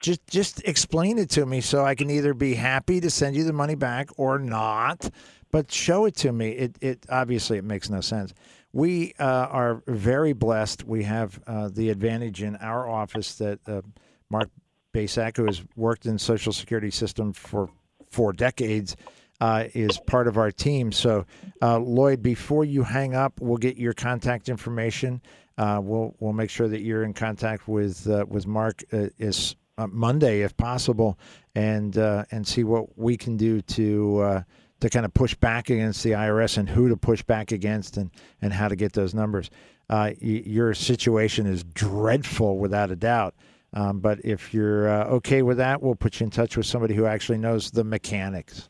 Just 0.00 0.26
just 0.26 0.62
explain 0.64 1.18
it 1.18 1.30
to 1.30 1.46
me 1.46 1.60
so 1.60 1.84
I 1.84 1.94
can 1.94 2.10
either 2.10 2.34
be 2.34 2.54
happy 2.54 3.00
to 3.00 3.08
send 3.10 3.36
you 3.36 3.44
the 3.44 3.52
money 3.52 3.74
back 3.74 4.08
or 4.16 4.38
not." 4.38 5.10
But 5.50 5.70
show 5.70 6.04
it 6.06 6.16
to 6.16 6.32
me. 6.32 6.50
It 6.50 6.76
it 6.80 7.06
obviously 7.08 7.58
it 7.58 7.64
makes 7.64 7.88
no 7.88 8.00
sense. 8.00 8.34
We 8.74 9.14
uh, 9.20 9.24
are 9.24 9.84
very 9.86 10.32
blessed. 10.32 10.82
We 10.82 11.04
have 11.04 11.40
uh, 11.46 11.68
the 11.72 11.90
advantage 11.90 12.42
in 12.42 12.56
our 12.56 12.88
office 12.90 13.36
that 13.36 13.60
uh, 13.68 13.82
Mark 14.30 14.50
Basak, 14.92 15.36
who 15.36 15.44
has 15.44 15.62
worked 15.76 16.06
in 16.06 16.18
Social 16.18 16.52
Security 16.52 16.90
system 16.90 17.32
for 17.32 17.70
four 18.10 18.32
decades, 18.32 18.96
uh, 19.40 19.66
is 19.74 20.00
part 20.08 20.26
of 20.26 20.36
our 20.38 20.50
team. 20.50 20.90
So, 20.90 21.24
uh, 21.62 21.78
Lloyd, 21.78 22.20
before 22.20 22.64
you 22.64 22.82
hang 22.82 23.14
up, 23.14 23.40
we'll 23.40 23.58
get 23.58 23.76
your 23.76 23.92
contact 23.92 24.48
information. 24.48 25.22
Uh, 25.56 25.78
we'll 25.80 26.16
we'll 26.18 26.32
make 26.32 26.50
sure 26.50 26.66
that 26.66 26.80
you're 26.80 27.04
in 27.04 27.14
contact 27.14 27.68
with 27.68 28.08
with 28.26 28.48
Mark 28.48 28.82
is 28.90 29.54
Monday 29.78 30.40
if 30.40 30.56
possible, 30.56 31.16
and 31.54 31.96
and 31.96 32.44
see 32.44 32.64
what 32.64 32.98
we 32.98 33.16
can 33.16 33.36
do 33.36 33.60
to. 33.60 34.44
To 34.84 34.90
kind 34.90 35.06
of 35.06 35.14
push 35.14 35.34
back 35.34 35.70
against 35.70 36.04
the 36.04 36.10
IRS 36.10 36.58
and 36.58 36.68
who 36.68 36.90
to 36.90 36.96
push 36.98 37.22
back 37.22 37.52
against 37.52 37.96
and, 37.96 38.10
and 38.42 38.52
how 38.52 38.68
to 38.68 38.76
get 38.76 38.92
those 38.92 39.14
numbers. 39.14 39.48
Uh, 39.88 40.10
y- 40.20 40.42
your 40.44 40.74
situation 40.74 41.46
is 41.46 41.64
dreadful 41.64 42.58
without 42.58 42.90
a 42.90 42.96
doubt. 42.96 43.34
Um, 43.72 44.00
but 44.00 44.22
if 44.22 44.52
you're 44.52 44.86
uh, 44.90 45.06
okay 45.06 45.40
with 45.40 45.56
that, 45.56 45.82
we'll 45.82 45.94
put 45.94 46.20
you 46.20 46.24
in 46.24 46.30
touch 46.30 46.58
with 46.58 46.66
somebody 46.66 46.92
who 46.94 47.06
actually 47.06 47.38
knows 47.38 47.70
the 47.70 47.82
mechanics. 47.82 48.68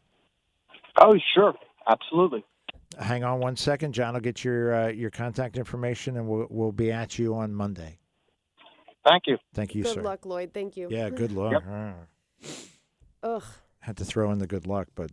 Oh, 1.01 1.17
sure, 1.35 1.53
absolutely. 1.89 2.45
Hang 2.97 3.25
on 3.25 3.41
one 3.41 3.57
second, 3.57 3.93
John. 3.93 4.15
will 4.15 4.21
get 4.21 4.45
your 4.45 4.73
uh, 4.73 4.89
your 4.91 5.11
contact 5.11 5.57
information, 5.57 6.17
and 6.17 6.29
we'll 6.29 6.47
we'll 6.49 6.71
be 6.71 6.93
at 6.93 7.19
you 7.19 7.35
on 7.35 7.53
Monday. 7.53 7.99
Thank 9.05 9.25
you. 9.27 9.39
Thank 9.53 9.75
you, 9.75 9.83
good 9.83 9.89
sir. 9.89 9.95
Good 9.97 10.05
luck, 10.05 10.25
Lloyd. 10.27 10.53
Thank 10.55 10.77
you. 10.77 10.87
Yeah, 10.93 11.11
good 11.11 11.33
luck. 11.37 11.61
Ugh. 13.25 13.43
Had 13.81 13.97
to 13.97 14.05
throw 14.05 14.31
in 14.31 14.39
the 14.39 14.47
good 14.47 14.69
luck, 14.69 14.87
but 14.95 15.11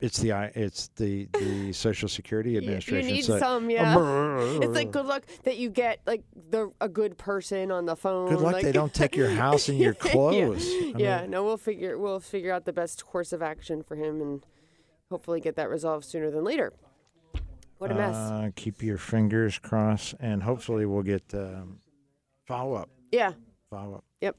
it's 0.00 0.18
the 0.18 0.32
I- 0.32 0.52
it's 0.54 0.88
the 0.96 1.28
the 1.32 1.72
Social 1.86 2.08
Security 2.08 2.56
Administration. 2.56 3.08
you 3.08 3.14
need 3.16 3.24
so- 3.24 3.38
some, 3.38 3.70
yeah. 3.70 3.96
It's 4.62 4.74
like 4.74 4.90
good 4.90 5.06
luck 5.06 5.24
that 5.44 5.56
you 5.58 5.70
get 5.70 6.00
like 6.06 6.22
the 6.50 6.72
a 6.80 6.88
good 6.88 7.18
person 7.18 7.70
on 7.72 7.86
the 7.86 7.96
phone. 7.96 8.28
Good 8.28 8.40
luck 8.40 8.54
like- 8.54 8.64
they 8.64 8.72
don't 8.72 8.92
take 8.94 9.16
your 9.16 9.30
house 9.44 9.68
and 9.68 9.78
your 9.78 9.94
clothes. 10.08 10.64
I 10.66 10.92
yeah, 10.96 11.22
mean, 11.22 11.30
no, 11.30 11.44
we'll 11.44 11.56
figure 11.56 11.98
we'll 11.98 12.20
figure 12.20 12.52
out 12.52 12.64
the 12.64 12.72
best 12.72 13.04
course 13.04 13.32
of 13.32 13.42
action 13.42 13.82
for 13.82 13.96
him 13.96 14.20
and 14.20 14.46
hopefully 15.10 15.40
get 15.40 15.56
that 15.56 15.68
resolved 15.70 16.04
sooner 16.04 16.30
than 16.30 16.44
later. 16.44 16.72
What 17.78 17.90
a 17.92 17.94
mess. 17.94 18.14
Uh, 18.14 18.50
keep 18.56 18.82
your 18.82 18.98
fingers 18.98 19.58
crossed, 19.58 20.14
and 20.18 20.42
hopefully 20.42 20.84
we'll 20.84 21.04
get 21.04 21.22
um, 21.32 21.78
follow 22.46 22.74
up. 22.74 22.88
yeah. 23.12 23.32
Follow 23.70 23.96
up. 23.96 24.04
Yep. 24.20 24.36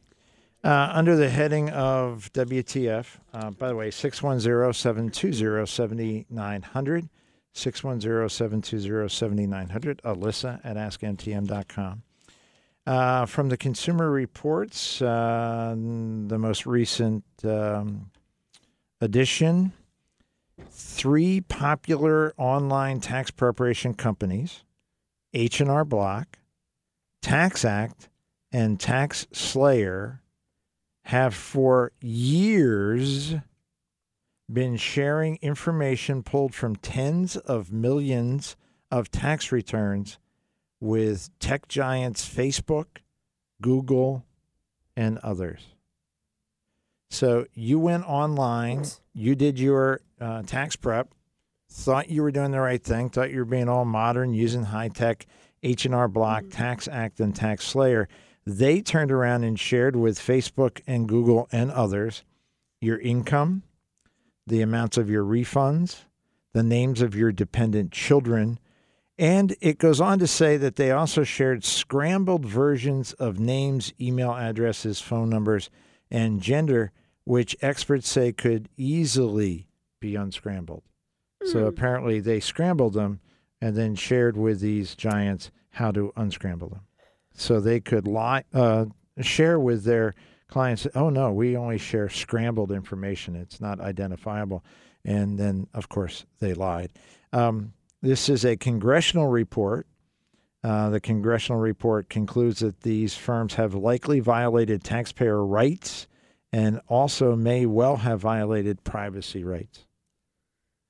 Uh, 0.62 0.91
under 0.93 1.16
the 1.16 1.30
heading 1.30 1.70
of 1.70 2.30
WTF, 2.34 3.05
uh, 3.34 3.51
by 3.51 3.70
the 3.70 3.76
way, 3.76 3.89
610 3.89 4.74
720 4.74 5.66
7900. 5.66 7.10
610 7.53 8.30
720 8.30 9.10
7900. 9.10 10.01
Alyssa 10.03 10.60
at 10.64 10.76
askmtm.com. 10.76 12.03
Uh, 12.86 13.26
from 13.26 13.49
the 13.49 13.57
Consumer 13.57 14.10
Reports, 14.10 15.01
uh, 15.01 15.76
the 15.78 16.38
most 16.38 16.66
recent 16.66 17.24
um, 17.43 18.10
edition, 18.99 19.72
three 20.70 21.39
popular 21.39 22.34
online 22.38 22.99
tax 22.99 23.32
preparation 23.32 23.93
companies, 23.93 24.64
H&R 25.34 25.86
Block, 25.86 26.39
Tax 27.22 27.64
Act 27.64 28.10
and 28.51 28.80
Tax 28.80 29.28
Slayer 29.32 30.22
have 31.10 31.34
for 31.34 31.91
years 32.01 33.34
been 34.51 34.78
sharing 34.78 35.39
information 35.41 36.22
pulled 36.22 36.53
from 36.53 36.76
tens 36.76 37.36
of 37.36 37.74
millions 37.74 38.55
of 38.91 39.10
tax 39.10 39.51
returns 39.51 40.20
with 40.80 41.32
tech 41.39 41.68
giants 41.68 42.30
Facebook, 42.30 42.86
Google, 43.60 44.24
and 44.95 45.18
others. 45.20 45.74
So 47.10 47.47
you 47.55 47.80
went 47.80 48.07
online, 48.07 48.86
you 49.16 49.34
did 49.34 49.60
your 49.60 50.01
uh, 50.22 50.43
tax 50.43 50.76
prep, 50.76 51.16
thought 51.68 52.12
you 52.12 52.22
were 52.22 52.32
doing 52.32 52.51
the 52.51 52.62
right 52.62 52.84
thing, 52.84 53.10
thought 53.10 53.32
you 53.32 53.39
were 53.39 53.45
being 53.45 53.68
all 53.68 53.84
modern, 53.84 54.36
using 54.36 54.66
high 54.66 54.89
tech 54.89 55.26
H&R 55.64 56.07
Block, 56.07 56.43
Tax 56.51 56.88
Act, 56.88 57.20
and 57.20 57.36
Tax 57.36 57.66
Slayer. 57.66 58.07
They 58.50 58.82
turned 58.82 59.12
around 59.12 59.43
and 59.43 59.60
shared 59.60 59.95
with 59.95 60.18
Facebook 60.18 60.82
and 60.88 61.08
Google 61.08 61.47
and 61.52 61.70
others 61.70 62.24
your 62.82 62.97
income, 62.97 63.62
the 64.47 64.64
amounts 64.64 64.97
of 64.97 65.08
your 65.08 65.24
refunds, 65.24 66.06
the 66.54 66.64
names 66.64 67.04
of 67.04 67.14
your 67.14 67.32
dependent 67.32 67.91
children, 67.91 68.58
and 69.20 69.56
it 69.62 69.78
goes 69.78 70.02
on 70.02 70.18
to 70.18 70.26
say 70.26 70.58
that 70.58 70.78
they 70.78 70.89
also 70.89 71.24
shared 71.24 71.64
scrambled 71.64 72.43
versions 72.43 73.14
of 73.14 73.39
names, 73.39 73.93
email 74.02 74.34
addresses, 74.34 75.00
phone 75.00 75.30
numbers, 75.30 75.70
and 76.10 76.41
gender, 76.41 76.91
which 77.26 77.56
experts 77.62 78.10
say 78.10 78.32
could 78.32 78.68
easily 78.76 79.68
be 80.00 80.16
unscrambled. 80.16 80.82
So 81.45 81.60
hmm. 81.60 81.68
apparently 81.68 82.20
they 82.20 82.39
scrambled 82.39 82.93
them 82.93 83.20
and 83.62 83.76
then 83.76 83.93
shared 83.93 84.36
with 84.36 84.60
these 84.60 84.95
giants 84.95 85.52
how 85.74 85.91
to 85.91 86.12
unscramble 86.16 86.70
them. 86.70 86.82
So 87.40 87.60
they 87.60 87.80
could 87.80 88.08
lie, 88.08 88.44
uh, 88.54 88.86
share 89.22 89.60
with 89.60 89.84
their 89.84 90.14
clients, 90.48 90.88
oh 90.96 91.10
no, 91.10 91.32
we 91.32 91.56
only 91.56 91.78
share 91.78 92.10
scrambled 92.10 92.72
information. 92.72 93.36
It's 93.36 93.62
not 93.62 93.80
identifiable. 93.80 94.64
And 95.06 95.40
then, 95.40 95.68
of 95.74 95.88
course, 95.88 96.26
they 96.40 96.54
lied. 96.54 96.92
Um, 97.32 97.74
this 98.02 98.28
is 98.28 98.44
a 98.44 98.58
congressional 98.58 99.28
report. 99.28 99.88
Uh, 100.64 100.90
the 100.90 101.00
congressional 101.00 101.62
report 101.62 102.10
concludes 102.10 102.60
that 102.60 102.82
these 102.82 103.16
firms 103.16 103.54
have 103.54 103.74
likely 103.74 104.20
violated 104.20 104.84
taxpayer 104.84 105.46
rights 105.46 106.08
and 106.52 106.82
also 106.88 107.36
may 107.36 107.66
well 107.66 107.98
have 107.98 108.20
violated 108.20 108.84
privacy 108.84 109.44
rights. 109.44 109.86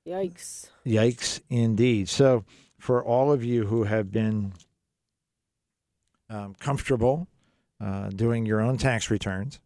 Yikes. 0.06 0.70
Yikes, 0.84 1.40
indeed. 1.48 2.08
So, 2.08 2.44
for 2.78 3.04
all 3.04 3.30
of 3.30 3.44
you 3.44 3.66
who 3.66 3.84
have 3.84 4.10
been 4.10 4.54
um, 6.30 6.54
comfortable 6.58 7.28
uh, 7.80 8.08
doing 8.10 8.46
your 8.46 8.60
own 8.60 8.78
tax 8.78 9.10
returns 9.10 9.60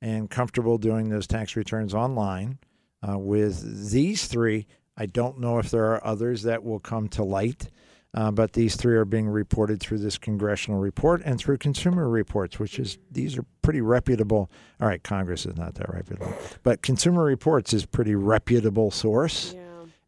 and 0.00 0.30
comfortable 0.30 0.78
doing 0.78 1.08
those 1.08 1.26
tax 1.26 1.56
returns 1.56 1.94
online 1.94 2.58
uh, 3.06 3.18
with 3.18 3.90
these 3.90 4.26
three, 4.26 4.66
I 4.96 5.06
don't 5.06 5.38
know 5.38 5.58
if 5.58 5.70
there 5.70 5.92
are 5.92 6.04
others 6.04 6.42
that 6.42 6.64
will 6.64 6.80
come 6.80 7.08
to 7.10 7.22
light. 7.22 7.70
Uh, 8.14 8.30
but 8.30 8.54
these 8.54 8.76
three 8.76 8.96
are 8.96 9.04
being 9.04 9.28
reported 9.28 9.78
through 9.78 9.98
this 9.98 10.16
congressional 10.16 10.80
report 10.80 11.20
and 11.26 11.38
through 11.38 11.58
consumer 11.58 12.08
reports, 12.08 12.58
which 12.58 12.78
is 12.78 12.96
these 13.10 13.36
are 13.36 13.44
pretty 13.60 13.82
reputable. 13.82 14.50
All 14.80 14.88
right, 14.88 15.02
Congress 15.02 15.44
is 15.44 15.54
not 15.56 15.74
that 15.74 15.92
reputable, 15.92 16.32
but 16.62 16.80
Consumer 16.80 17.22
Reports 17.24 17.74
is 17.74 17.84
pretty 17.84 18.14
reputable 18.14 18.90
source 18.90 19.52
Yeah. 19.54 19.65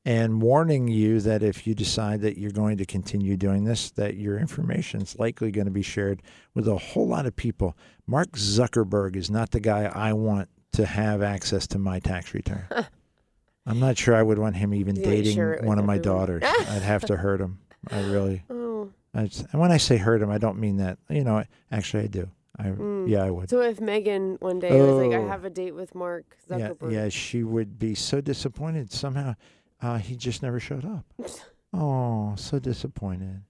And 0.08 0.40
warning 0.40 0.88
you 0.88 1.20
that 1.20 1.42
if 1.42 1.66
you 1.66 1.74
decide 1.74 2.22
that 2.22 2.38
you're 2.38 2.50
going 2.50 2.78
to 2.78 2.86
continue 2.86 3.36
doing 3.36 3.64
this, 3.64 3.90
that 3.90 4.16
your 4.16 4.38
information 4.38 5.02
is 5.02 5.18
likely 5.18 5.50
going 5.50 5.66
to 5.66 5.70
be 5.70 5.82
shared 5.82 6.22
with 6.54 6.66
a 6.66 6.78
whole 6.78 7.06
lot 7.06 7.26
of 7.26 7.36
people. 7.36 7.76
Mark 8.06 8.30
Zuckerberg 8.32 9.16
is 9.16 9.30
not 9.30 9.50
the 9.50 9.60
guy 9.60 9.84
I 9.84 10.14
want 10.14 10.48
to 10.72 10.86
have 10.86 11.22
access 11.22 11.66
to 11.68 11.78
my 11.78 11.98
tax 12.00 12.32
return. 12.32 12.64
I'm 13.66 13.80
not 13.80 13.98
sure 13.98 14.14
I 14.14 14.22
would 14.22 14.38
want 14.38 14.56
him 14.56 14.72
even 14.72 14.96
You 14.96 15.02
dating 15.04 15.38
with 15.38 15.62
one 15.62 15.78
of 15.78 15.84
my 15.84 15.96
everyone. 15.96 16.16
daughters. 16.40 16.42
I'd 16.44 16.80
have 16.82 17.04
to 17.06 17.16
hurt 17.16 17.40
him. 17.40 17.58
I 17.90 18.00
really. 18.04 18.42
Oh. 18.50 18.90
I 19.14 19.24
just, 19.26 19.46
and 19.52 19.60
when 19.60 19.72
I 19.72 19.78
say 19.78 19.96
hurt 19.96 20.22
him, 20.22 20.30
I 20.30 20.38
don't 20.38 20.58
mean 20.58 20.76
that. 20.76 20.98
You 21.10 21.24
know, 21.24 21.42
actually, 21.72 22.04
I 22.04 22.06
do. 22.06 22.30
I 22.58 22.64
Mm. 22.64 23.08
yeah, 23.08 23.24
I 23.24 23.30
would. 23.30 23.48
So 23.50 23.60
if 23.62 23.80
Megan 23.80 24.36
one 24.40 24.58
day 24.58 24.70
was 24.80 25.06
like, 25.06 25.12
I 25.18 25.22
Oh. 25.22 25.28
have 25.28 25.44
a 25.44 25.50
date 25.50 25.74
with 25.74 25.94
Mark 25.94 26.36
Zuckerberg. 26.48 26.92
Yeah, 26.92 27.04
yeah, 27.04 27.08
she 27.08 27.42
would 27.42 27.78
be 27.78 27.94
so 27.94 28.20
disappointed. 28.20 28.92
Somehow, 28.92 29.34
uh, 29.82 29.98
he 29.98 30.16
just 30.16 30.42
never 30.42 30.60
showed 30.60 30.84
up. 30.84 31.04
Oh, 31.74 32.34
so 32.36 32.58
disappointed. 32.58 33.42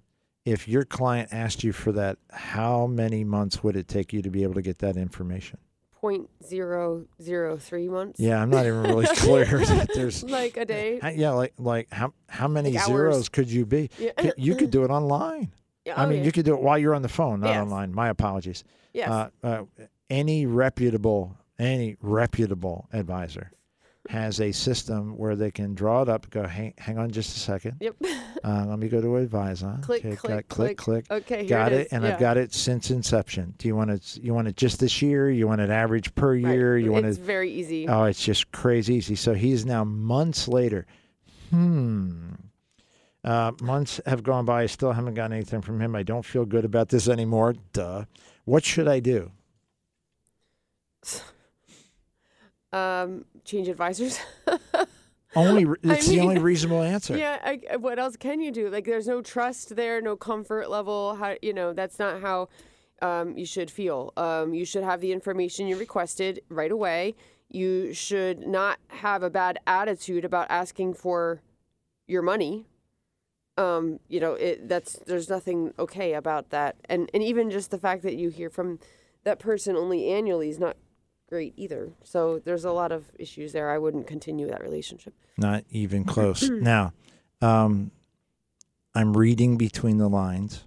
if 0.45 0.67
your 0.67 0.85
client 0.85 1.29
asked 1.31 1.63
you 1.63 1.73
for 1.73 1.91
that, 1.91 2.17
how 2.31 2.87
many 2.87 3.23
months 3.23 3.63
would 3.63 3.75
it 3.75 3.87
take 3.87 4.13
you 4.13 4.21
to 4.21 4.29
be 4.29 4.43
able 4.43 4.53
to 4.55 4.61
get 4.61 4.79
that 4.79 4.97
information? 4.97 5.59
Point 5.93 6.29
zero 6.45 7.05
zero 7.21 7.57
three 7.57 7.89
months. 7.89 8.21
Yeah, 8.21 8.41
I'm 8.41 8.49
not 8.49 8.65
even 8.65 8.83
really 8.83 9.05
clear 9.17 9.45
that 9.45 9.89
there's 9.93 10.23
Like 10.29 10.55
a 10.55 10.63
day. 10.63 10.97
Yeah, 11.15 11.31
like 11.31 11.53
like 11.57 11.91
how 11.91 12.13
how 12.29 12.47
many 12.47 12.71
Like 12.71 12.85
zeros 12.85 13.15
hours. 13.15 13.29
could 13.29 13.51
you 13.51 13.65
be? 13.65 13.89
Yeah. 13.99 14.31
You 14.37 14.55
could 14.55 14.71
do 14.71 14.85
it 14.85 14.91
online. 14.91 15.51
Yeah, 15.85 15.99
I 15.99 16.05
oh, 16.05 16.09
mean, 16.09 16.19
yeah. 16.19 16.25
you 16.25 16.31
could 16.31 16.45
do 16.45 16.53
it 16.53 16.61
while 16.61 16.77
you're 16.77 16.93
on 16.95 17.01
the 17.01 17.09
phone, 17.09 17.39
not 17.39 17.49
Yes. 17.49 17.61
online. 17.61 17.93
My 17.93 18.09
apologies. 18.09 18.63
Yes. 18.93 19.09
Uh, 19.09 19.29
uh, 19.43 19.63
any 20.09 20.45
reputable 20.45 21.35
any 21.59 21.97
reputable 22.01 22.87
advisor 22.93 23.51
has 24.07 24.39
a 24.39 24.51
system 24.53 25.17
where 25.17 25.35
they 25.35 25.51
can 25.51 25.75
draw 25.75 26.01
it 26.01 26.07
up. 26.09 26.29
Go, 26.29 26.47
hang, 26.47 26.73
hang 26.77 26.97
on 26.97 27.11
just 27.11 27.35
a 27.35 27.39
second. 27.39 27.77
yep. 27.79 27.95
Uh, 28.41 28.65
let 28.67 28.79
me 28.79 28.87
go 28.87 29.01
to 29.01 29.17
advisor. 29.17 29.77
Click, 29.81 30.05
Okay, 30.05 30.15
click, 30.15 30.47
got- 30.47 30.47
click, 30.47 30.77
click. 30.77 31.05
Okay, 31.11 31.45
Got 31.45 31.73
it 31.73 31.81
it, 31.81 31.87
and 31.91 32.03
yeah. 32.05 32.13
I've 32.13 32.19
got 32.21 32.37
it 32.37 32.53
since 32.53 32.89
inception. 32.89 33.53
Do 33.57 33.67
you 33.67 33.75
want 33.75 33.91
it? 33.91 34.17
You 34.23 34.33
want 34.33 34.47
it 34.47 34.55
just 34.55 34.79
this 34.79 35.01
year? 35.01 35.29
You 35.29 35.45
want 35.45 35.59
it 35.59 35.69
average 35.69 36.15
per 36.15 36.35
Right. 36.35 36.53
year? 36.53 36.77
You 36.77 36.93
want 36.93 37.05
It's 37.05 37.17
it? 37.17 37.21
very 37.21 37.51
easy. 37.51 37.89
Oh, 37.89 38.05
it's 38.05 38.23
just 38.23 38.49
crazy 38.53 38.95
easy. 38.95 39.15
So 39.15 39.33
he's 39.33 39.65
now 39.65 39.83
months 39.83 40.47
later. 40.47 40.85
Hmm. 41.49 42.29
Uh, 43.23 43.51
months 43.61 43.99
have 44.05 44.23
gone 44.23 44.45
by. 44.45 44.63
I 44.63 44.65
still 44.67 44.93
haven't 44.93 45.13
gotten 45.15 45.33
anything 45.33 45.61
from 45.61 45.81
him. 45.81 45.95
I 45.95 46.03
don't 46.03 46.25
feel 46.25 46.45
good 46.45 46.63
about 46.65 46.89
this 46.89 47.07
anymore. 47.09 47.55
Duh. 47.73 48.05
What 48.45 48.63
should 48.63 48.87
I 48.87 48.99
do? 48.99 49.31
Um, 52.71 53.25
change 53.45 53.67
advisors. 53.67 54.19
Only 55.35 55.65
re- 55.65 55.77
I 55.87 55.93
it's 55.95 56.07
the 56.07 56.19
only 56.19 56.37
reasonable 56.39 56.81
answer. 56.81 57.17
yeah. 57.17 57.37
I- 57.43 57.77
what 57.77 57.97
else 57.99 58.15
can 58.15 58.41
you 58.41 58.51
do? 58.51 58.69
Like, 58.69 58.85
there's 58.85 59.07
no 59.07 59.21
trust 59.21 59.75
there, 59.75 60.01
no 60.01 60.15
comfort 60.15 60.69
level. 60.69 61.15
How 61.15 61.35
you 61.41 61.53
know 61.53 61.73
that's 61.73 61.97
not 61.97 62.21
how 62.21 62.49
um, 63.01 63.37
you 63.37 63.45
should 63.45 63.71
feel. 63.71 64.13
Um, 64.17 64.53
you 64.53 64.65
should 64.65 64.83
have 64.83 65.01
the 65.01 65.11
information 65.11 65.67
you 65.67 65.77
requested 65.77 66.41
right 66.49 66.71
away. 66.71 67.15
You 67.49 67.93
should 67.93 68.47
not 68.47 68.77
have 68.89 69.23
a 69.23 69.29
bad 69.31 69.59
attitude 69.65 70.25
about 70.25 70.47
asking 70.51 70.93
for 70.95 71.41
your 72.07 72.21
money. 72.21 72.65
Um, 73.59 73.99
you 74.07 74.19
know, 74.19 74.33
it, 74.33 74.69
that's 74.69 74.93
there's 75.05 75.29
nothing 75.29 75.73
okay 75.77 76.13
about 76.13 76.49
that, 76.51 76.77
and 76.85 77.09
and 77.13 77.21
even 77.21 77.51
just 77.51 77.71
the 77.71 77.77
fact 77.77 78.03
that 78.03 78.15
you 78.15 78.29
hear 78.29 78.49
from 78.49 78.79
that 79.23 79.39
person 79.39 79.75
only 79.75 80.09
annually 80.09 80.49
is 80.49 80.59
not 80.59 80.77
great 81.27 81.53
either. 81.57 81.91
So 82.03 82.39
there's 82.39 82.65
a 82.65 82.71
lot 82.71 82.91
of 82.91 83.11
issues 83.19 83.51
there. 83.51 83.69
I 83.69 83.77
wouldn't 83.77 84.07
continue 84.07 84.47
that 84.47 84.61
relationship. 84.61 85.13
Not 85.37 85.63
even 85.69 86.05
close. 86.05 86.49
now, 86.49 86.93
um, 87.41 87.91
I'm 88.95 89.15
reading 89.15 89.57
between 89.57 89.97
the 89.97 90.09
lines, 90.09 90.65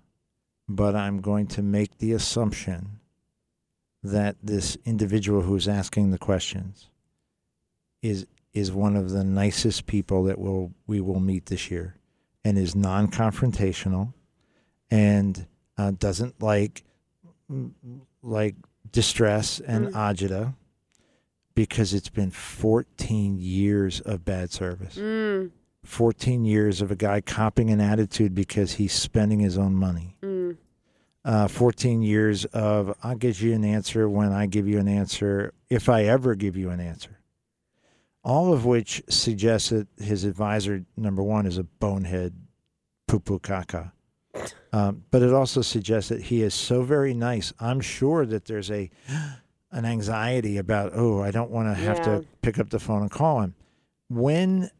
but 0.69 0.95
I'm 0.95 1.21
going 1.21 1.47
to 1.49 1.63
make 1.63 1.99
the 1.99 2.13
assumption 2.13 3.01
that 4.03 4.37
this 4.43 4.77
individual 4.85 5.43
who's 5.43 5.69
asking 5.69 6.11
the 6.11 6.19
questions 6.19 6.89
is 8.01 8.27
is 8.53 8.71
one 8.71 8.97
of 8.97 9.11
the 9.11 9.25
nicest 9.25 9.87
people 9.87 10.25
that 10.25 10.39
will 10.39 10.73
we 10.87 11.01
will 11.01 11.21
meet 11.21 11.47
this 11.47 11.71
year, 11.71 11.97
and 12.45 12.59
is 12.59 12.75
non-confrontational, 12.75 14.13
and 14.91 15.47
uh, 15.79 15.93
doesn't 15.93 16.43
like 16.43 16.85
like 18.23 18.55
distress 18.91 19.61
and 19.61 19.89
Mm. 19.89 19.93
agita 19.93 20.55
because 21.55 21.93
it's 21.93 22.09
been 22.09 22.31
14 22.31 23.39
years 23.39 24.01
of 24.01 24.25
bad 24.25 24.51
service. 24.51 24.97
Mm, 24.97 25.51
14 25.85 26.45
years 26.45 26.81
of 26.81 26.91
a 26.91 26.97
guy 26.97 27.21
copying 27.21 27.71
an 27.71 27.81
attitude 27.81 28.35
because 28.35 28.75
he's 28.75 28.93
spending 28.93 29.41
his 29.41 29.59
own 29.59 29.75
money. 29.75 30.17
mm, 30.23 30.57
Uh, 31.25 31.47
14 31.49 32.03
years 32.03 32.45
of 32.47 32.97
I'll 33.03 33.15
give 33.17 33.41
you 33.43 33.53
an 33.55 33.65
answer 33.65 34.09
when 34.09 34.33
I 34.33 34.47
give 34.47 34.67
you 34.67 34.79
an 34.79 34.89
answer, 34.89 35.53
if 35.71 35.89
I 35.89 36.05
ever 36.05 36.35
give 36.35 36.57
you 36.57 36.71
an 36.71 36.81
answer. 36.81 37.19
All 38.25 38.53
of 38.53 38.65
which 38.65 39.03
suggests 39.09 39.71
that 39.71 39.89
his 39.99 40.25
advisor, 40.25 40.85
number 40.97 41.23
one, 41.23 41.47
is 41.47 41.59
a 41.59 41.65
bonehead 41.65 42.35
poo 43.09 43.19
poo 43.21 43.39
caca. 43.41 43.93
Um, 44.73 45.05
but 45.11 45.23
it 45.23 45.33
also 45.33 45.61
suggests 45.61 46.09
that 46.09 46.23
he 46.23 46.43
is 46.43 46.55
so 46.55 46.83
very 46.83 47.13
nice. 47.15 47.53
I'm 47.61 47.81
sure 47.81 48.25
that 48.27 48.45
there's 48.47 48.71
a 48.71 48.91
an 49.73 49.85
anxiety 49.87 50.59
about, 50.59 50.93
oh, 50.95 51.23
I 51.23 51.31
don't 51.31 51.51
want 51.51 51.69
to 51.69 51.75
have 51.75 51.99
Yeah. 51.99 52.05
to 52.19 52.25
pick 52.43 52.59
up 52.59 52.71
the 52.71 52.79
phone 52.79 53.03
and 53.03 53.11
call 53.11 53.41
him. 53.41 53.55
When 54.09 54.71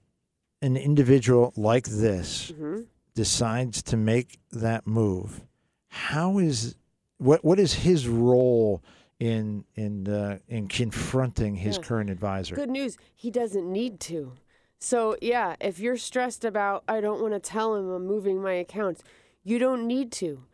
an 0.61 0.77
individual 0.77 1.53
like 1.57 1.87
this 1.89 2.51
hmm 2.57 2.81
decides 3.15 3.83
to 3.83 3.97
make 3.97 4.39
that 4.53 4.87
move, 4.87 5.43
how 5.89 6.39
is 6.39 6.77
what 7.19 7.45
what 7.45 7.59
is 7.59 7.75
his 7.75 8.09
role 8.09 8.83
in 9.23 9.65
in 9.77 10.09
uh, 10.09 10.39
in 10.49 10.67
confronting 10.67 11.55
his 11.55 11.77
Yeah. 11.77 11.83
current 11.83 12.11
advisor? 12.11 12.57
Good 12.57 12.71
news. 12.71 12.97
He 13.15 13.31
doesn't 13.31 13.71
need 13.71 14.01
to. 14.01 14.33
So, 14.81 15.17
yeah, 15.23 15.55
if 15.61 15.79
you're 15.79 15.97
stressed 15.97 16.45
about, 16.45 16.83
I 16.89 17.01
don't 17.01 17.21
want 17.23 17.33
to 17.35 17.39
tell 17.39 17.77
him 17.77 17.89
I'm 17.89 18.05
moving 18.05 18.43
my 18.43 18.55
accounts, 18.55 19.05
you 19.45 19.61
don't 19.61 19.87
need 19.87 20.11
to 20.13 20.45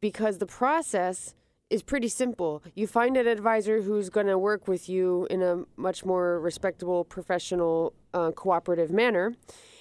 because 0.00 0.36
the 0.38 0.46
process 0.46 1.34
is 1.70 1.82
pretty 1.82 2.08
simple. 2.08 2.62
You 2.74 2.86
find 2.86 3.16
an 3.16 3.26
advisor 3.26 3.80
who's 3.80 4.10
going 4.10 4.26
to 4.26 4.36
work 4.36 4.68
with 4.68 4.90
you 4.90 5.26
in 5.30 5.42
a 5.42 5.64
much 5.76 6.04
more 6.04 6.38
respectable, 6.38 7.04
professional, 7.04 7.94
uh, 8.12 8.32
cooperative 8.32 8.90
manner. 8.90 9.34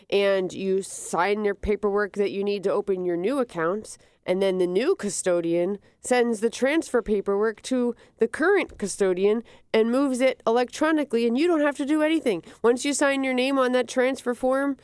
And 0.10 0.54
you 0.54 0.84
sign 0.84 1.43
your 1.43 1.56
paperwork 1.56 2.14
that 2.14 2.32
you 2.32 2.45
need 2.45 2.64
to 2.64 2.72
open 2.72 3.04
your 3.04 3.18
new 3.18 3.39
accounts. 3.39 3.98
And 4.28 4.41
then 4.41 4.57
the 4.57 4.67
new 4.67 4.93
custodian 4.93 5.80
sends 6.01 6.41
the 6.41 6.49
transfer 6.49 7.01
paperwork 7.01 7.61
to 7.63 7.95
the 8.19 8.28
current 8.28 8.78
custodian 8.78 9.41
and 9.73 9.89
moves 9.89 10.19
it 10.19 10.43
electronically. 10.45 11.25
And 11.25 11.38
you 11.38 11.47
don't 11.47 11.61
have 11.61 11.78
to 11.78 11.86
do 11.86 12.03
anything. 12.03 12.43
Once 12.61 12.84
you 12.84 12.93
sign 12.93 13.23
your 13.23 13.34
name 13.34 13.57
on 13.57 13.71
that 13.71 13.88
transfer 13.88 14.34
form, 14.34 14.75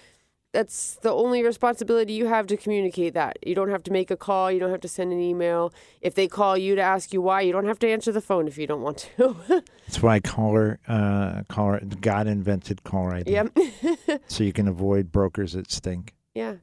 that's 0.54 0.96
the 1.02 1.12
only 1.12 1.44
responsibility 1.44 2.14
you 2.14 2.28
have 2.28 2.48
to 2.48 2.56
communicate 2.56 3.16
that. 3.16 3.38
You 3.46 3.56
don't 3.56 3.70
have 3.70 3.84
to 3.84 3.92
make 3.92 4.12
a 4.12 4.16
call. 4.16 4.52
You 4.52 4.60
don't 4.60 4.70
have 4.72 4.82
to 4.82 4.88
send 4.88 5.12
an 5.12 5.20
email. 5.20 5.74
If 6.00 6.14
they 6.14 6.28
call 6.28 6.58
you 6.58 6.76
to 6.76 6.82
ask 6.82 7.12
you 7.12 7.22
why, 7.22 7.42
you 7.42 7.52
don't 7.52 7.66
have 7.66 7.80
to 7.80 7.90
answer 7.90 8.12
the 8.12 8.22
phone 8.22 8.48
if 8.48 8.58
you 8.58 8.68
don't 8.68 8.82
want 8.82 9.10
to. 9.18 9.36
That's 9.88 10.02
why 10.02 10.20
caller 10.20 10.80
uh, 10.88 11.42
caller 11.50 11.82
God 12.00 12.28
invented 12.28 12.84
caller 12.84 13.16
ID, 13.16 13.32
yep. 13.32 13.58
so 14.28 14.44
you 14.44 14.54
can 14.54 14.68
avoid 14.68 15.12
brokers 15.12 15.54
that 15.54 15.70
stink. 15.72 16.14
yeah. 16.34 16.56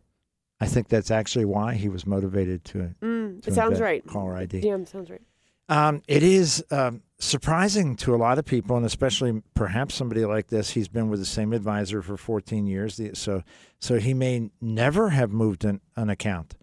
I 0.61 0.67
think 0.67 0.89
that's 0.89 1.11
actually 1.11 1.47
why 1.47 1.75
he 1.75 1.89
was 1.89 2.07
motivated 2.07 2.65
to. 2.67 2.95
Mm, 3.03 3.43
to 3.43 3.51
it 3.51 3.55
sounds 3.55 3.81
right. 3.81 4.07
Caller 4.07 4.37
ID. 4.37 4.61
Yeah, 4.61 4.85
sounds 4.85 5.11
right. 5.11 5.23
Um, 5.71 6.03
it 6.09 6.23
is 6.25 6.65
um, 6.73 7.03
surprising 7.19 7.95
to 7.97 8.15
a 8.15 8.19
lot 8.19 8.39
of 8.39 8.45
people, 8.45 8.77
and 8.77 8.85
especially 8.85 9.41
perhaps 9.55 9.95
somebody 9.95 10.25
like 10.25 10.49
this. 10.49 10.71
He's 10.71 10.89
been 10.89 11.09
with 11.09 11.21
the 11.21 11.27
same 11.27 11.53
advisor 11.53 12.03
for 12.03 12.17
14 12.17 12.67
years, 12.67 13.01
so 13.15 13.43
so 13.79 13.99
he 13.99 14.13
may 14.13 14.51
never 14.61 15.11
have 15.11 15.31
moved 15.31 15.65
an, 15.65 15.81
an 15.97 16.11
account. 16.11 16.57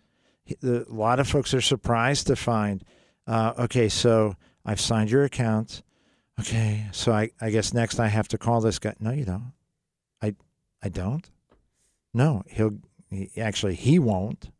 He, 0.43 0.55
the, 0.59 0.85
a 0.87 0.93
lot 0.93 1.19
of 1.19 1.27
folks 1.27 1.53
are 1.53 1.61
surprised 1.61 2.27
to 2.27 2.35
find, 2.35 2.83
uh, 3.25 3.53
okay, 3.59 3.87
so 3.87 4.35
I've 4.65 4.81
signed 4.81 5.09
your 5.09 5.23
account. 5.23 5.83
Okay, 6.39 6.85
so 6.91 7.13
I, 7.13 7.31
I 7.41 7.49
guess 7.49 7.73
next 7.73 7.99
I 7.99 8.07
have 8.07 8.27
to 8.27 8.37
call 8.37 8.59
this 8.61 8.77
guy. 8.77 8.93
No, 8.99 9.11
you 9.11 9.25
don't. 9.25 9.53
I 10.21 10.35
I 10.83 10.89
don't. 10.89 11.27
No, 12.13 12.43
he'll 12.47 12.77
he, 13.09 13.29
actually 13.37 13.75
he 13.75 13.99
won't 13.99 14.51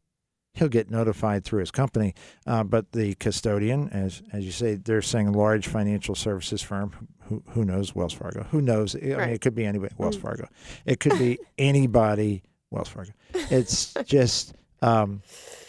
he'll 0.53 0.67
get 0.67 0.89
notified 0.89 1.43
through 1.45 1.59
his 1.59 1.69
company. 1.71 2.15
Uh, 2.47 2.63
but 2.63 2.91
the 2.91 3.13
custodian, 3.15 3.89
as 3.89 4.21
as 4.33 4.43
you 4.43 4.51
say, 4.51 4.75
they're 4.75 5.01
saying 5.01 5.31
large 5.31 5.67
financial 5.67 6.15
services 6.15 6.61
firm. 6.61 6.91
Who 7.25 7.43
who 7.49 7.63
knows 7.63 7.93
Wells 7.95 8.13
Fargo? 8.13 8.43
Who 8.51 8.61
knows? 8.61 8.95
I 8.95 8.99
mean, 8.99 9.19
it 9.19 9.41
could 9.41 9.55
be 9.55 9.65
anybody. 9.65 9.93
Wells 9.97 10.17
Mm. 10.17 10.21
Fargo. 10.21 10.47
It 10.85 10.99
could 10.99 11.17
be 11.17 11.37
anybody. 11.57 12.43
Wells 12.71 12.89
Fargo. 12.89 13.11
It's 13.33 13.93
just 14.05 14.53
um, 14.81 15.21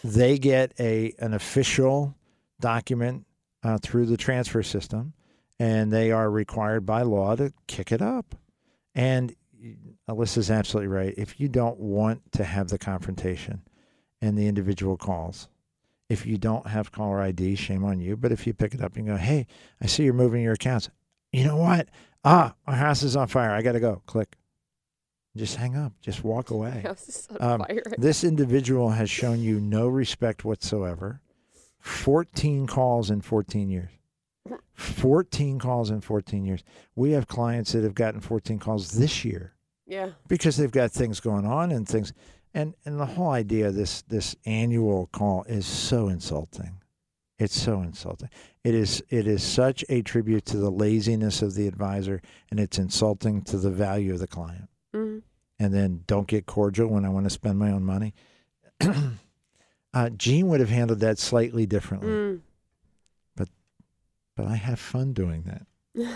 they 0.03 0.39
get 0.39 0.73
a 0.81 1.13
an 1.19 1.35
official 1.35 2.15
document 2.61 3.27
uh, 3.63 3.79
through 3.83 4.07
the 4.07 4.17
transfer 4.17 4.63
system, 4.63 5.13
and 5.61 5.93
they 5.93 6.11
are 6.13 6.31
required 6.31 6.87
by 6.87 7.03
law 7.03 7.37
to 7.37 7.53
kick 7.67 7.93
it 7.93 8.03
up. 8.03 8.35
And 8.95 9.35
Alyssa's 10.09 10.51
absolutely 10.51 10.89
right. 10.89 11.15
If 11.17 11.39
you 11.41 11.49
don't 11.49 11.79
want 11.79 12.33
to 12.33 12.45
have 12.45 12.69
the 12.69 12.79
confrontation, 12.79 13.63
and 14.21 14.37
the 14.37 14.47
individual 14.49 14.97
calls. 14.97 15.49
If 16.09 16.27
you 16.27 16.39
don't 16.39 16.67
have 16.67 16.91
caller 16.91 17.21
ID, 17.21 17.55
shame 17.55 17.85
on 17.85 18.01
you. 18.01 18.17
But 18.17 18.33
if 18.33 18.47
you 18.47 18.55
pick 18.55 18.75
it 18.75 18.83
up 18.83 18.97
and 18.97 19.07
go, 19.07 19.17
hey, 19.17 19.47
I 19.81 19.87
see 19.87 20.05
you're 20.05 20.15
moving 20.15 20.43
your 20.43 20.55
accounts. 20.55 20.91
You 21.33 21.45
know 21.45 21.57
what? 21.57 21.89
Ah, 22.25 22.55
my 22.67 22.75
house 22.75 23.03
is 23.03 23.15
on 23.15 23.29
fire. 23.29 23.51
I 23.51 23.63
got 23.63 23.73
to 23.73 23.81
go. 23.81 24.03
Click. 24.07 24.37
Just 25.37 25.57
hang 25.57 25.77
up. 25.77 25.93
Just 26.01 26.25
walk 26.25 26.51
away. 26.51 26.81
House 26.81 27.09
is 27.09 27.29
on 27.39 27.61
Um, 27.61 27.61
fire. 27.61 27.83
This 27.99 28.25
individual 28.25 28.91
has 28.91 29.11
shown 29.11 29.41
you 29.41 29.61
no 29.61 29.87
respect 29.87 30.45
whatsoever. 30.45 31.21
14 31.79 32.67
calls 32.67 33.11
in 33.11 33.21
14 33.21 33.69
years. 33.71 33.91
14 34.75 35.59
calls 35.59 35.91
in 35.91 36.01
14 36.01 36.45
years. 36.45 36.63
We 36.95 37.13
have 37.13 37.27
clients 37.27 37.73
that 37.73 37.83
have 37.85 37.95
gotten 37.95 38.21
14 38.21 38.59
calls 38.59 38.91
this 38.93 39.25
year 39.25 39.55
Yeah. 39.87 40.11
because 40.29 40.57
they've 40.57 40.71
got 40.71 40.91
things 40.93 41.21
going 41.21 41.47
on 41.47 41.71
and 41.73 41.87
things 41.89 42.13
and 42.55 42.75
and 42.85 42.99
the 42.99 43.07
whole 43.07 43.31
idea 43.31 43.69
of 43.69 43.75
this 43.75 44.03
this 44.03 44.35
annual 44.47 45.09
call 45.13 45.45
is 45.45 45.67
so 45.67 46.09
insulting 46.09 46.81
it's 47.39 47.61
so 47.61 47.83
insulting 47.83 48.31
it 48.65 48.75
is 48.75 49.03
it 49.11 49.27
is 49.27 49.43
such 49.43 49.85
a 49.91 50.01
tribute 50.01 50.47
to 50.47 50.57
the 50.57 50.71
laziness 50.71 51.43
of 51.43 51.55
the 51.55 51.67
advisor 51.69 52.23
and 52.51 52.59
it's 52.59 52.79
insulting 52.79 53.43
to 53.43 53.59
the 53.59 53.71
value 53.71 54.15
of 54.15 54.19
the 54.19 54.27
client 54.27 54.69
hmm 54.95 55.19
and 55.61 55.75
then 55.75 56.05
don't 56.07 56.27
get 56.27 56.47
cordial 56.47 56.89
when 56.89 57.05
i 57.05 57.09
want 57.11 57.27
to 57.27 57.31
spend 57.31 57.59
my 57.59 57.71
own 57.71 57.85
money 57.85 58.15
uh, 59.95 60.09
gene 60.11 60.49
would 60.49 60.61
have 60.61 60.71
handled 60.71 61.01
that 61.01 61.19
slightly 61.19 61.67
differently 61.67 62.09
Mm. 62.09 62.41
But 64.39 64.47
I 64.47 64.55
have 64.55 64.79
fun 64.79 65.13
doing 65.15 65.43
that. 65.43 66.13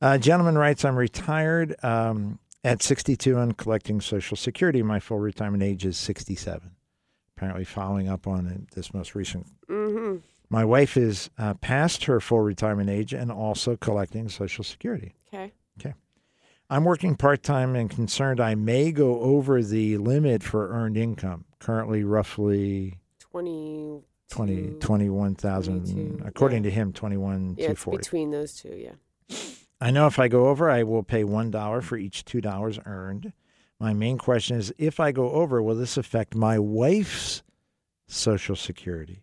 Uh, 0.00 0.16
gentleman 0.16 0.56
writes, 0.56 0.86
I'm 0.86 0.96
retired 0.96 1.76
um, 1.84 2.38
at 2.64 2.82
62 2.82 3.38
and 3.38 3.56
collecting 3.56 4.00
Social 4.00 4.38
Security. 4.38 4.82
My 4.82 5.00
full 5.00 5.18
retirement 5.18 5.62
age 5.62 5.84
is 5.84 5.98
67. 5.98 6.70
Apparently, 7.36 7.64
following 7.64 8.08
up 8.08 8.26
on 8.26 8.46
it, 8.46 8.70
this 8.70 8.94
most 8.94 9.14
recent. 9.14 9.46
hmm 9.68 10.16
My 10.48 10.64
wife 10.64 10.96
is 10.96 11.28
uh, 11.36 11.54
past 11.54 12.04
her 12.04 12.20
full 12.20 12.40
retirement 12.40 12.88
age 12.88 13.12
and 13.12 13.30
also 13.30 13.76
collecting 13.76 14.30
Social 14.30 14.64
Security. 14.64 15.14
Okay. 15.28 15.52
Okay. 15.78 15.92
I'm 16.70 16.84
working 16.84 17.16
part 17.16 17.42
time 17.42 17.76
and 17.76 17.90
concerned 17.90 18.40
I 18.40 18.54
may 18.54 18.92
go 18.92 19.20
over 19.20 19.62
the 19.62 19.98
limit 19.98 20.42
for 20.42 20.70
earned 20.70 20.96
income, 20.96 21.44
currently 21.58 22.02
roughly 22.02 22.98
20. 23.20 24.00
20, 24.30 24.78
21,000, 24.80 26.22
according 26.26 26.64
yeah. 26.64 26.70
to 26.70 26.74
him, 26.74 26.92
21, 26.92 27.56
Yeah, 27.58 27.70
it's 27.70 27.82
240. 27.82 27.98
between 27.98 28.30
those 28.30 28.54
two. 28.54 28.74
Yeah. 28.74 29.36
I 29.80 29.90
know 29.90 30.06
if 30.06 30.18
I 30.18 30.28
go 30.28 30.48
over, 30.48 30.70
I 30.70 30.82
will 30.82 31.02
pay 31.02 31.22
$1 31.22 31.82
for 31.82 31.96
each 31.96 32.24
$2 32.24 32.86
earned. 32.86 33.32
My 33.78 33.92
main 33.92 34.16
question 34.16 34.56
is 34.56 34.72
if 34.78 34.98
I 35.00 35.12
go 35.12 35.30
over, 35.32 35.62
will 35.62 35.74
this 35.74 35.96
affect 35.96 36.34
my 36.34 36.58
wife's 36.58 37.42
Social 38.08 38.56
Security? 38.56 39.22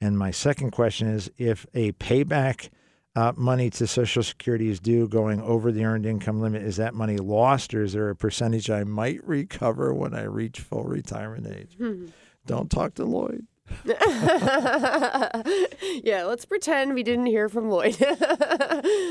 And 0.00 0.18
my 0.18 0.30
second 0.32 0.72
question 0.72 1.08
is 1.08 1.30
if 1.38 1.64
a 1.74 1.92
payback 1.92 2.70
uh, 3.16 3.32
money 3.36 3.70
to 3.70 3.86
Social 3.86 4.24
Security 4.24 4.68
is 4.68 4.80
due 4.80 5.06
going 5.06 5.40
over 5.40 5.70
the 5.70 5.84
earned 5.84 6.06
income 6.06 6.40
limit, 6.40 6.62
is 6.62 6.76
that 6.76 6.94
money 6.94 7.16
lost 7.16 7.72
or 7.72 7.84
is 7.84 7.92
there 7.92 8.10
a 8.10 8.16
percentage 8.16 8.68
I 8.68 8.82
might 8.82 9.24
recover 9.26 9.94
when 9.94 10.12
I 10.14 10.24
reach 10.24 10.58
full 10.60 10.84
retirement 10.84 11.46
age? 11.46 11.78
Don't 12.46 12.70
talk 12.70 12.94
to 12.94 13.04
Lloyd. 13.04 13.46
yeah, 16.02 16.24
let's 16.24 16.44
pretend 16.44 16.94
we 16.94 17.02
didn't 17.02 17.26
hear 17.26 17.48
from 17.48 17.70
Lloyd. 17.70 17.96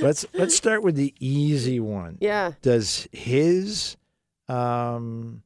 Let's 0.02 0.26
let's 0.34 0.56
start 0.56 0.84
with 0.84 0.96
the 0.96 1.14
easy 1.20 1.80
one. 1.80 2.18
yeah. 2.22 2.52
Does 2.62 3.08
his 3.12 3.98
um, 4.48 5.44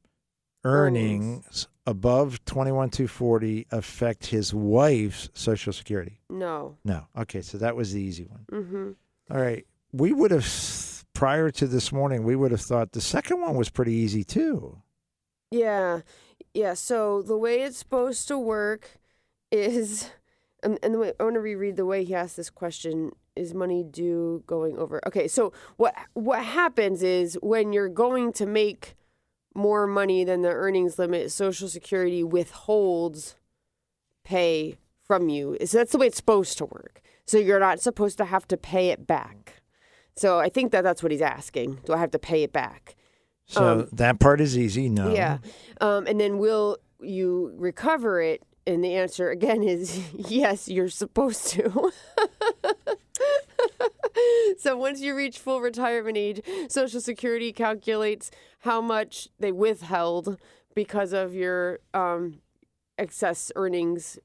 earnings 0.64 1.68
above 1.86 2.44
twenty 2.44 2.72
one 2.72 2.90
two 2.90 3.08
forty 3.08 3.66
affect 3.70 4.26
his 4.26 4.52
wife's 4.52 5.30
Social 5.34 5.72
Security? 5.72 6.20
No. 6.28 6.76
No. 6.84 7.06
Okay, 7.16 7.40
so 7.42 7.58
that 7.58 7.76
was 7.76 7.92
the 7.92 8.00
easy 8.00 8.24
one. 8.24 8.44
Mm-hmm. 8.52 8.90
All 9.34 9.40
right. 9.40 9.64
We 9.92 10.12
would 10.12 10.30
have, 10.32 11.04
prior 11.14 11.50
to 11.52 11.66
this 11.66 11.92
morning, 11.92 12.22
we 12.24 12.36
would 12.36 12.50
have 12.50 12.60
thought 12.60 12.92
the 12.92 13.00
second 13.00 13.40
one 13.40 13.54
was 13.56 13.70
pretty 13.70 13.92
easy 13.94 14.22
too. 14.24 14.82
Yeah. 15.50 16.00
Yeah. 16.58 16.74
So 16.74 17.22
the 17.22 17.36
way 17.36 17.62
it's 17.62 17.78
supposed 17.78 18.26
to 18.26 18.36
work 18.36 18.98
is, 19.52 20.10
and, 20.64 20.76
and 20.82 20.94
the 20.94 20.98
way, 20.98 21.12
I 21.20 21.22
want 21.22 21.34
to 21.34 21.40
reread 21.40 21.76
the 21.76 21.86
way 21.86 22.02
he 22.02 22.16
asked 22.16 22.36
this 22.36 22.50
question 22.50 23.12
is 23.36 23.54
money 23.54 23.84
due 23.84 24.42
going 24.48 24.76
over. 24.76 25.00
Okay. 25.06 25.28
So 25.28 25.52
what, 25.76 25.94
what 26.14 26.44
happens 26.44 27.04
is 27.04 27.38
when 27.42 27.72
you're 27.72 27.88
going 27.88 28.32
to 28.32 28.44
make 28.44 28.96
more 29.54 29.86
money 29.86 30.24
than 30.24 30.42
the 30.42 30.48
earnings 30.48 30.98
limit, 30.98 31.30
Social 31.30 31.68
Security 31.68 32.24
withholds 32.24 33.36
pay 34.24 34.78
from 35.06 35.28
you. 35.28 35.56
So 35.64 35.78
that's 35.78 35.92
the 35.92 35.98
way 35.98 36.08
it's 36.08 36.16
supposed 36.16 36.58
to 36.58 36.64
work. 36.64 37.02
So 37.24 37.38
you're 37.38 37.60
not 37.60 37.78
supposed 37.78 38.18
to 38.18 38.24
have 38.24 38.48
to 38.48 38.56
pay 38.56 38.88
it 38.88 39.06
back. 39.06 39.62
So 40.16 40.40
I 40.40 40.48
think 40.48 40.72
that 40.72 40.82
that's 40.82 41.04
what 41.04 41.12
he's 41.12 41.22
asking. 41.22 41.82
Do 41.84 41.92
I 41.92 41.98
have 41.98 42.10
to 42.10 42.18
pay 42.18 42.42
it 42.42 42.52
back? 42.52 42.96
So 43.48 43.80
Um, 43.80 43.88
that 43.92 44.20
part 44.20 44.40
is 44.40 44.56
easy. 44.56 44.88
No. 44.88 45.12
Yeah. 45.12 45.38
Um, 45.80 46.06
and 46.06 46.20
then 46.20 46.38
will 46.38 46.78
you 47.00 47.52
recover 47.56 48.20
it? 48.20 48.42
And 48.66 48.84
the 48.84 48.94
answer 48.96 49.30
again 49.30 49.62
is 49.62 49.98
yes, 50.14 50.68
you're 50.68 50.90
supposed 50.90 51.46
to. 51.48 51.90
so 54.58 54.76
once 54.76 55.00
you 55.00 55.16
reach 55.16 55.38
full 55.38 55.60
retirement 55.60 56.18
age, 56.18 56.42
Social 56.68 57.00
Security 57.00 57.52
calculates 57.52 58.30
how 58.60 58.80
much 58.82 59.28
they 59.40 59.52
withheld 59.52 60.38
because 60.74 61.14
of 61.14 61.34
your 61.34 61.78
um, 61.94 62.40
excess 62.98 63.50
earnings 63.56 64.18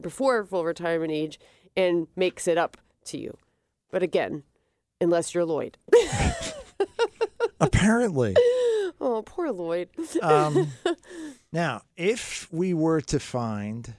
before 0.00 0.44
full 0.44 0.64
retirement 0.64 1.10
age 1.10 1.40
and 1.76 2.06
makes 2.14 2.46
it 2.46 2.56
up 2.56 2.76
to 3.06 3.18
you. 3.18 3.36
But 3.90 4.04
again, 4.04 4.44
unless 5.00 5.34
you're 5.34 5.44
Lloyd. 5.44 5.76
Apparently. 7.60 8.36
Oh, 9.00 9.22
poor 9.24 9.50
Lloyd. 9.50 9.88
Um, 10.22 10.68
now, 11.52 11.82
if 11.96 12.52
we 12.52 12.74
were 12.74 13.00
to 13.02 13.20
find 13.20 13.94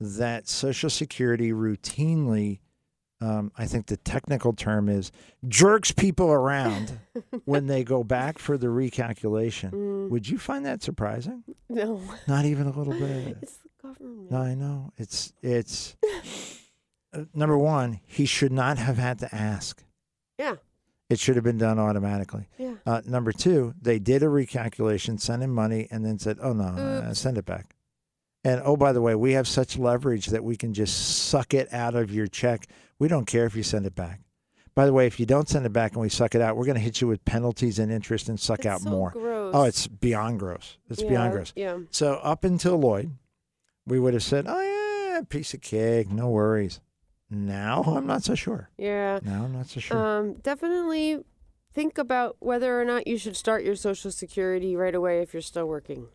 that 0.00 0.48
Social 0.48 0.90
Security 0.90 1.52
routinely, 1.52 2.60
um, 3.20 3.52
I 3.56 3.66
think 3.66 3.86
the 3.86 3.96
technical 3.98 4.52
term 4.52 4.88
is 4.88 5.12
jerks 5.46 5.92
people 5.92 6.30
around 6.32 6.98
when 7.44 7.66
they 7.66 7.84
go 7.84 8.02
back 8.02 8.38
for 8.38 8.56
the 8.58 8.66
recalculation, 8.68 10.08
would 10.08 10.28
you 10.28 10.38
find 10.38 10.64
that 10.66 10.82
surprising? 10.82 11.44
No, 11.68 12.00
Not 12.26 12.44
even 12.46 12.66
a 12.66 12.72
little 12.76 12.94
bit. 12.94 13.36
it's 13.42 13.58
the 13.58 13.68
government. 13.82 14.30
No, 14.30 14.38
I 14.38 14.54
know. 14.54 14.92
It's 14.96 15.32
it's 15.42 15.96
uh, 17.12 17.24
number 17.34 17.56
one. 17.58 18.00
He 18.06 18.24
should 18.26 18.52
not 18.52 18.78
have 18.78 18.96
had 18.96 19.18
to 19.20 19.32
ask. 19.34 19.84
Yeah. 20.38 20.56
It 21.12 21.20
should 21.20 21.34
have 21.36 21.44
been 21.44 21.58
done 21.58 21.78
automatically. 21.78 22.48
Yeah. 22.56 22.76
Uh, 22.86 23.02
number 23.04 23.32
two, 23.32 23.74
they 23.80 23.98
did 23.98 24.22
a 24.22 24.26
recalculation, 24.26 25.20
sent 25.20 25.42
him 25.42 25.50
money, 25.50 25.86
and 25.90 26.06
then 26.06 26.18
said, 26.18 26.38
"Oh 26.40 26.54
no, 26.54 26.64
uh, 26.64 27.12
send 27.12 27.36
it 27.36 27.44
back." 27.44 27.76
And 28.44 28.62
oh, 28.64 28.78
by 28.78 28.92
the 28.94 29.02
way, 29.02 29.14
we 29.14 29.32
have 29.32 29.46
such 29.46 29.78
leverage 29.78 30.28
that 30.28 30.42
we 30.42 30.56
can 30.56 30.72
just 30.72 31.26
suck 31.28 31.52
it 31.52 31.70
out 31.72 31.94
of 31.94 32.10
your 32.14 32.26
check. 32.26 32.66
We 32.98 33.08
don't 33.08 33.26
care 33.26 33.44
if 33.44 33.54
you 33.54 33.62
send 33.62 33.84
it 33.84 33.94
back. 33.94 34.20
By 34.74 34.86
the 34.86 34.94
way, 34.94 35.06
if 35.06 35.20
you 35.20 35.26
don't 35.26 35.50
send 35.50 35.66
it 35.66 35.72
back 35.74 35.92
and 35.92 36.00
we 36.00 36.08
suck 36.08 36.34
it 36.34 36.40
out, 36.40 36.56
we're 36.56 36.64
going 36.64 36.76
to 36.76 36.80
hit 36.80 37.02
you 37.02 37.06
with 37.08 37.22
penalties 37.26 37.78
and 37.78 37.92
interest 37.92 38.30
and 38.30 38.40
suck 38.40 38.60
It's 38.60 38.66
out 38.66 38.80
so 38.80 38.88
more. 38.88 39.10
Gross. 39.10 39.54
Oh, 39.54 39.64
it's 39.64 39.86
beyond 39.86 40.38
gross. 40.38 40.78
It's 40.88 41.02
beyond 41.02 41.30
Yeah, 41.30 41.36
gross. 41.36 41.52
Yeah. 41.54 41.78
So 41.90 42.14
up 42.22 42.42
until 42.44 42.78
Lloyd, 42.78 43.10
we 43.86 44.00
would 44.00 44.14
have 44.14 44.22
said, 44.22 44.46
"Oh 44.48 44.62
yeah, 44.62 45.20
piece 45.28 45.52
of 45.52 45.60
cake, 45.60 46.10
no 46.10 46.30
worries." 46.30 46.80
Now 47.32 47.82
I'm 47.86 48.06
not 48.06 48.22
so 48.22 48.34
sure. 48.34 48.68
Yeah. 48.76 49.18
Now 49.22 49.44
I'm 49.44 49.52
not 49.52 49.66
so 49.68 49.80
sure. 49.80 49.96
Um, 49.96 50.34
definitely 50.34 51.24
think 51.72 51.96
about 51.98 52.36
whether 52.40 52.80
or 52.80 52.84
not 52.84 53.06
you 53.06 53.16
should 53.16 53.36
start 53.36 53.64
your 53.64 53.74
Social 53.74 54.10
Security 54.10 54.76
right 54.76 54.94
away 54.94 55.20
if 55.20 55.32
you're 55.32 55.40
still 55.42 55.66
working. 55.66 56.08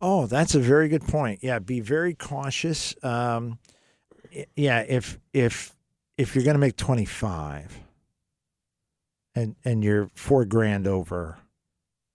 oh, 0.00 0.26
that's 0.26 0.54
a 0.54 0.60
very 0.60 0.88
good 0.88 1.06
point. 1.06 1.40
Yeah, 1.42 1.58
be 1.60 1.80
very 1.80 2.12
cautious. 2.12 2.94
Um, 3.04 3.58
yeah, 4.56 4.80
if 4.80 5.18
if 5.32 5.74
if 6.18 6.34
you're 6.34 6.44
going 6.44 6.54
to 6.54 6.60
make 6.60 6.76
25 6.76 7.78
and 9.34 9.56
and 9.64 9.82
you're 9.82 10.10
4 10.14 10.44
grand 10.44 10.86
over 10.86 11.38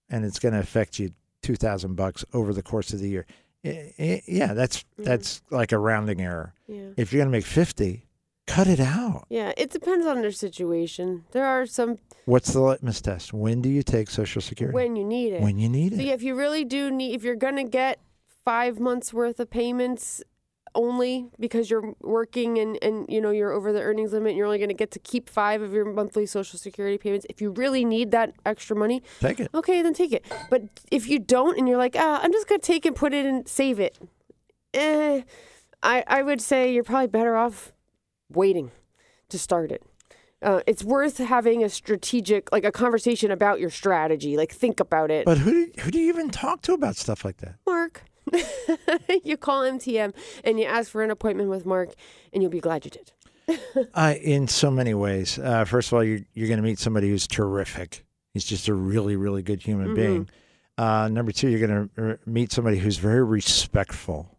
and 0.10 0.24
it's 0.26 0.38
going 0.39 0.53
to 0.53 0.60
affect 0.60 0.99
you 0.99 1.12
2000 1.41 1.95
bucks 1.95 2.24
over 2.34 2.53
the 2.53 2.62
course 2.64 2.93
of 2.93 2.99
the 2.99 3.10
year. 3.10 3.26
Yeah, 4.28 4.53
that's 4.53 4.84
Mhm. 4.99 5.03
that's 5.05 5.41
like 5.49 5.72
a 5.72 5.78
rounding 5.78 6.22
error. 6.22 6.53
Yeah. 6.68 6.89
If 6.97 7.11
you're 7.11 7.20
going 7.22 7.32
to 7.32 7.38
make 7.38 7.45
50, 7.45 8.07
cut 8.45 8.68
it 8.68 8.80
out. 8.80 9.26
Yeah. 9.30 9.51
It 9.57 9.70
depends 9.72 10.05
on 10.05 10.22
their 10.22 10.32
situation. 10.32 11.26
There 11.32 11.45
are 11.45 11.65
some 11.65 11.97
What's 12.26 12.51
the 12.53 12.61
litmus 12.61 13.01
test? 13.01 13.34
When 13.34 13.61
do 13.61 13.70
you 13.70 13.84
take 13.84 14.09
Social 14.09 14.41
Security? 14.41 14.74
when 14.76 14.95
you 14.95 15.05
need 15.05 15.34
it. 15.34 15.41
When 15.41 15.57
you 15.57 15.70
need 15.70 15.93
So 15.95 15.99
it. 16.01 16.05
yeah, 16.05 16.13
if 16.13 16.24
you 16.24 16.36
really 16.36 16.65
do 16.65 16.91
need, 16.91 17.13
if 17.15 17.24
you're 17.24 17.36
gonna 17.36 17.63
get 17.63 17.99
five 18.43 18.80
months 18.80 19.13
worth 19.13 19.39
of 19.39 19.49
payments 19.49 20.22
only 20.76 21.30
because 21.39 21.70
you're 21.70 21.93
working 22.01 22.57
and 22.59 22.78
and 22.82 23.05
you 23.09 23.20
know 23.22 23.32
you're 23.32 23.51
over 23.51 23.72
the 23.74 23.82
earnings 23.82 24.13
limit, 24.13 24.30
and 24.30 24.38
you're 24.38 24.45
only 24.45 24.59
gonna 24.59 24.74
get 24.74 24.91
to 24.91 24.99
keep 24.99 25.30
five 25.30 25.61
of 25.61 25.74
your 25.74 25.86
monthly 25.86 26.26
Social 26.26 26.57
Security 26.59 26.97
payments. 26.97 27.26
If 27.30 27.41
you 27.41 27.51
really 27.51 27.86
need 27.86 28.11
that 28.11 28.34
extra 28.45 28.76
money, 28.76 29.01
Take 29.20 29.39
it. 29.39 29.49
okay, 29.53 29.82
then 29.82 29.93
take 29.93 30.11
it. 30.11 30.26
But 30.49 30.63
if 30.91 31.07
you 31.07 31.20
don't, 31.20 31.57
and 31.57 31.68
you're 31.68 31.78
like, 31.78 31.95
ah, 31.97 32.20
I'm 32.22 32.32
just 32.32 32.47
gonna 32.47 32.59
take 32.59 32.86
it, 32.86 32.95
put 32.95 33.13
it, 33.13 33.26
and 33.26 33.47
save 33.47 33.80
it, 33.80 33.97
eh, 34.74 35.22
I 35.84 36.03
I 36.07 36.22
would 36.24 36.41
say 36.41 36.74
you're 36.74 36.84
probably 36.84 37.07
better 37.07 37.36
off 37.36 37.74
waiting 38.30 38.72
to 39.30 39.38
start 39.39 39.72
it. 39.72 39.84
Uh, 40.41 40.61
it's 40.68 40.84
worth 40.84 41.18
having 41.18 41.63
a 41.63 41.70
strategic, 41.70 42.51
like 42.51 42.63
a 42.63 42.72
conversation 42.72 43.32
about 43.32 43.59
your 43.59 43.72
strategy. 43.72 44.38
Like 44.38 44.51
think 44.51 44.80
about 44.80 45.09
it. 45.09 45.26
But 45.26 45.39
who 45.39 45.51
do, 45.65 45.82
who 45.82 45.89
do 45.89 45.97
you 45.99 46.09
even 46.09 46.30
talk 46.30 46.61
to 46.63 46.74
about 46.74 46.95
stuff 46.95 47.26
like 47.26 47.38
that? 47.38 47.55
Mark. 47.65 48.03
you 49.23 49.38
call 49.38 49.63
MTM 49.63 50.13
and 50.43 50.59
you 50.59 50.65
ask 50.65 50.91
for 50.91 51.03
an 51.03 51.11
appointment 51.11 51.49
with 51.49 51.65
Mark, 51.65 51.89
and 52.34 52.41
you'll 52.41 52.51
be 52.51 52.59
glad 52.59 52.86
you 52.86 52.91
did. 52.91 53.11
Uh, 53.93 54.13
in 54.21 54.45
so 54.47 54.69
many 54.69 54.93
ways. 54.93 55.39
Uh, 55.39 55.63
first 55.63 55.88
of 55.89 55.93
all, 55.93 56.03
you're, 56.03 56.19
you're 56.34 56.47
going 56.49 56.57
to 56.57 56.63
meet 56.63 56.78
somebody 56.80 57.09
who's 57.09 57.25
terrific. 57.28 58.03
He's 58.34 58.43
just 58.43 58.67
a 58.67 58.73
really, 58.73 59.15
really 59.15 59.41
good 59.41 59.61
human 59.61 59.89
Mhm. 59.89 59.95
being. 59.95 60.30
Uh, 60.78 61.07
number 61.07 61.32
two, 61.32 61.47
you're 61.47 61.65
going 61.65 61.89
to 61.95 62.19
meet 62.25 62.51
somebody 62.51 62.78
who's 62.78 62.97
very 62.97 63.23
respectful, 63.23 64.38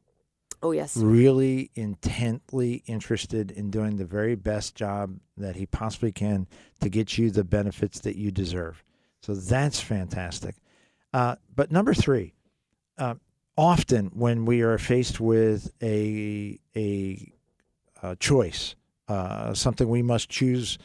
Oh 0.63 0.73
yes. 0.73 0.97
really 0.97 1.71
intently 1.75 2.83
interested 2.87 3.51
in 3.51 3.71
doing 3.71 3.97
the 3.97 4.05
very 4.05 4.35
best 4.35 4.75
job 4.75 5.19
that 5.39 5.57
he 5.57 5.65
possibly 5.67 6.13
can 6.13 6.47
to 6.81 6.89
get 6.91 7.17
you 7.17 7.31
the 7.31 7.45
benefits 7.45 8.01
that 8.01 8.17
you 8.17 8.31
deserve. 8.31 8.85
So 9.23 9.35
that's 9.35 9.81
fantastic. 9.81 10.57
Uh, 11.15 11.37
but 11.57 11.73
number 11.73 11.95
three, 11.95 12.35
uh, 12.99 13.15
often 13.59 14.07
when 14.15 14.47
we 14.47 14.63
are 14.63 14.79
faced 14.79 15.21
with 15.21 15.71
a 15.83 16.59
a, 16.77 17.33
uh 18.03 18.15
choice, 18.21 18.77
uh, 19.09 19.53
something 19.53 19.89
we 19.89 20.01
must 20.01 20.31
choose, 20.31 20.79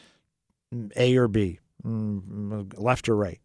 mm, 0.74 0.90
A 0.96 1.16
or 1.16 1.28
B, 1.28 1.60
mm, 1.86 2.74
left 2.76 3.08
or 3.08 3.16
right, 3.16 3.40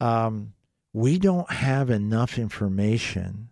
um, 0.00 0.52
we 0.92 1.18
don't 1.18 1.50
have 1.50 1.88
enough 1.88 2.36
information 2.36 3.48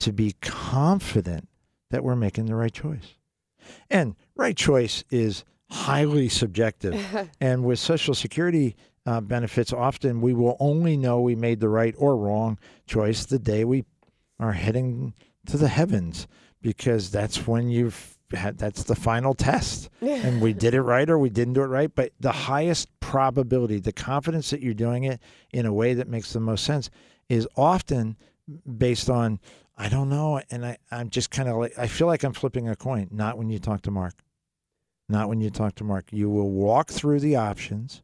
to 0.00 0.12
be 0.12 0.34
confident 0.40 1.48
that 1.90 2.02
we're 2.02 2.16
making 2.16 2.46
the 2.46 2.54
right 2.54 2.72
choice. 2.72 3.14
And 3.90 4.16
right 4.34 4.56
choice 4.56 5.04
is 5.10 5.44
highly 5.70 6.28
subjective. 6.28 7.28
and 7.40 7.64
with 7.64 7.78
Social 7.78 8.14
Security 8.14 8.76
uh, 9.04 9.20
benefits, 9.20 9.72
often 9.72 10.20
we 10.20 10.32
will 10.32 10.56
only 10.58 10.96
know 10.96 11.20
we 11.20 11.34
made 11.34 11.60
the 11.60 11.68
right 11.68 11.94
or 11.98 12.16
wrong 12.16 12.58
choice 12.86 13.26
the 13.26 13.38
day 13.38 13.64
we 13.64 13.84
are 14.40 14.52
heading 14.52 15.14
to 15.46 15.56
the 15.56 15.68
heavens, 15.68 16.26
because 16.60 17.10
that's 17.10 17.46
when 17.46 17.68
you've 17.70 18.18
had, 18.32 18.58
that's 18.58 18.84
the 18.84 18.94
final 18.94 19.32
test, 19.34 19.88
and 20.26 20.40
we 20.42 20.52
did 20.52 20.74
it 20.74 20.82
right 20.82 21.08
or 21.08 21.18
we 21.18 21.30
didn't 21.30 21.54
do 21.54 21.62
it 21.62 21.66
right. 21.66 21.94
But 21.94 22.12
the 22.20 22.32
highest 22.32 22.88
probability, 23.00 23.80
the 23.80 23.92
confidence 23.92 24.50
that 24.50 24.60
you're 24.60 24.74
doing 24.74 25.04
it 25.04 25.20
in 25.52 25.66
a 25.66 25.72
way 25.72 25.94
that 25.94 26.08
makes 26.08 26.32
the 26.32 26.40
most 26.40 26.64
sense, 26.64 26.90
is 27.28 27.48
often 27.56 28.16
based 28.76 29.08
on 29.10 29.40
I 29.76 29.88
don't 29.88 30.08
know, 30.08 30.40
and 30.50 30.66
I 30.66 30.78
I'm 30.90 31.08
just 31.08 31.30
kind 31.30 31.48
of 31.48 31.56
like 31.56 31.78
I 31.78 31.86
feel 31.86 32.06
like 32.06 32.24
I'm 32.24 32.32
flipping 32.32 32.68
a 32.68 32.76
coin. 32.76 33.08
Not 33.10 33.38
when 33.38 33.48
you 33.48 33.58
talk 33.58 33.82
to 33.82 33.90
Mark. 33.90 34.14
Not 35.08 35.28
when 35.28 35.40
you 35.40 35.50
talk 35.50 35.76
to 35.76 35.84
Mark. 35.84 36.12
You 36.12 36.28
will 36.28 36.50
walk 36.50 36.90
through 36.90 37.20
the 37.20 37.36
options. 37.36 38.02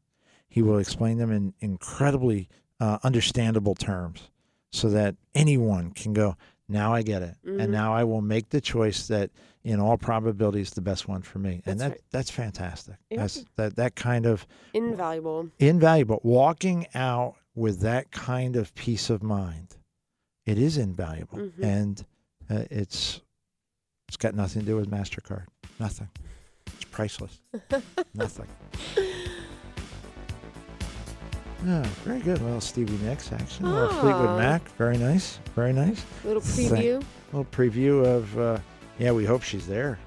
He 0.49 0.63
will 0.63 0.79
explain 0.79 1.19
them 1.19 1.33
in 1.33 1.53
incredibly 1.61 2.49
uh, 2.81 2.99
understandable 3.03 3.75
terms 3.75 4.31
so 4.75 4.89
that 4.91 5.15
anyone 5.35 5.93
can 5.93 6.13
go, 6.13 6.37
now 6.69 6.93
I 6.93 7.03
get 7.03 7.23
it. 7.23 7.37
Mhm. 7.47 7.63
And 7.63 7.73
now 7.73 7.95
I 7.95 8.03
will 8.05 8.23
make 8.23 8.49
the 8.51 8.61
choice 8.61 9.07
that 9.09 9.31
in 9.63 9.79
all 9.81 9.97
probability 9.97 10.61
is 10.61 10.71
the 10.71 10.81
best 10.81 11.07
one 11.09 11.23
for 11.23 11.39
me. 11.39 11.63
and 11.65 11.79
That's 11.79 11.81
that 11.81 11.91
right. 11.91 12.01
that's 12.11 12.31
fantastic. 12.31 12.97
Yeah. 13.11 13.19
That's 13.21 13.45
that 13.57 13.77
that 13.77 13.95
kind 13.95 14.27
of 14.27 14.47
Invaluable. 14.73 15.51
invaluable. 15.59 16.21
Walking 16.25 16.87
out 16.95 17.37
with 17.55 17.81
that 17.81 18.11
kind 18.11 18.57
of 18.57 18.75
peace 18.75 19.11
of 19.11 19.23
mind, 19.23 19.77
it 20.45 20.59
is 20.59 20.77
invaluable, 20.77 21.39
Mhm. 21.39 21.63
and 21.63 22.05
uh, 22.51 22.65
it's 22.71 23.21
it's 24.09 24.17
got 24.19 24.35
nothing 24.35 24.61
to 24.63 24.67
do 24.67 24.77
with 24.77 24.91
Mastercard. 24.91 25.47
Nothing. 25.81 26.09
It's 26.67 26.85
priceless. 26.87 27.41
nothing. 28.15 28.49
Yeah, 31.65 31.83
very 32.05 32.21
good. 32.21 32.43
Well, 32.43 32.61
Stevie 32.61 32.99
Nicks, 33.07 33.33
actually. 33.33 33.71
Well, 33.73 33.89
Fleetwood. 34.01 34.39
Mac, 34.39 34.69
very 34.77 34.99
nice, 34.99 35.39
very 35.55 35.73
nice. 35.73 36.05
Little 36.25 36.41
Thank- 36.43 36.71
preview. 36.73 37.03
little 37.33 37.45
preview 37.51 38.05
of 38.05 38.39
uh, 38.39 38.59
yeah 38.99 39.11
we 39.11 39.25
hope 39.25 39.43
she's 39.43 39.67
there 39.67 39.99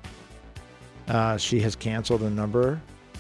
uh, 1.10 1.36
she 1.38 1.60
has 1.60 1.76
canceled 1.76 2.22
a 2.24 2.30
number 2.30 2.80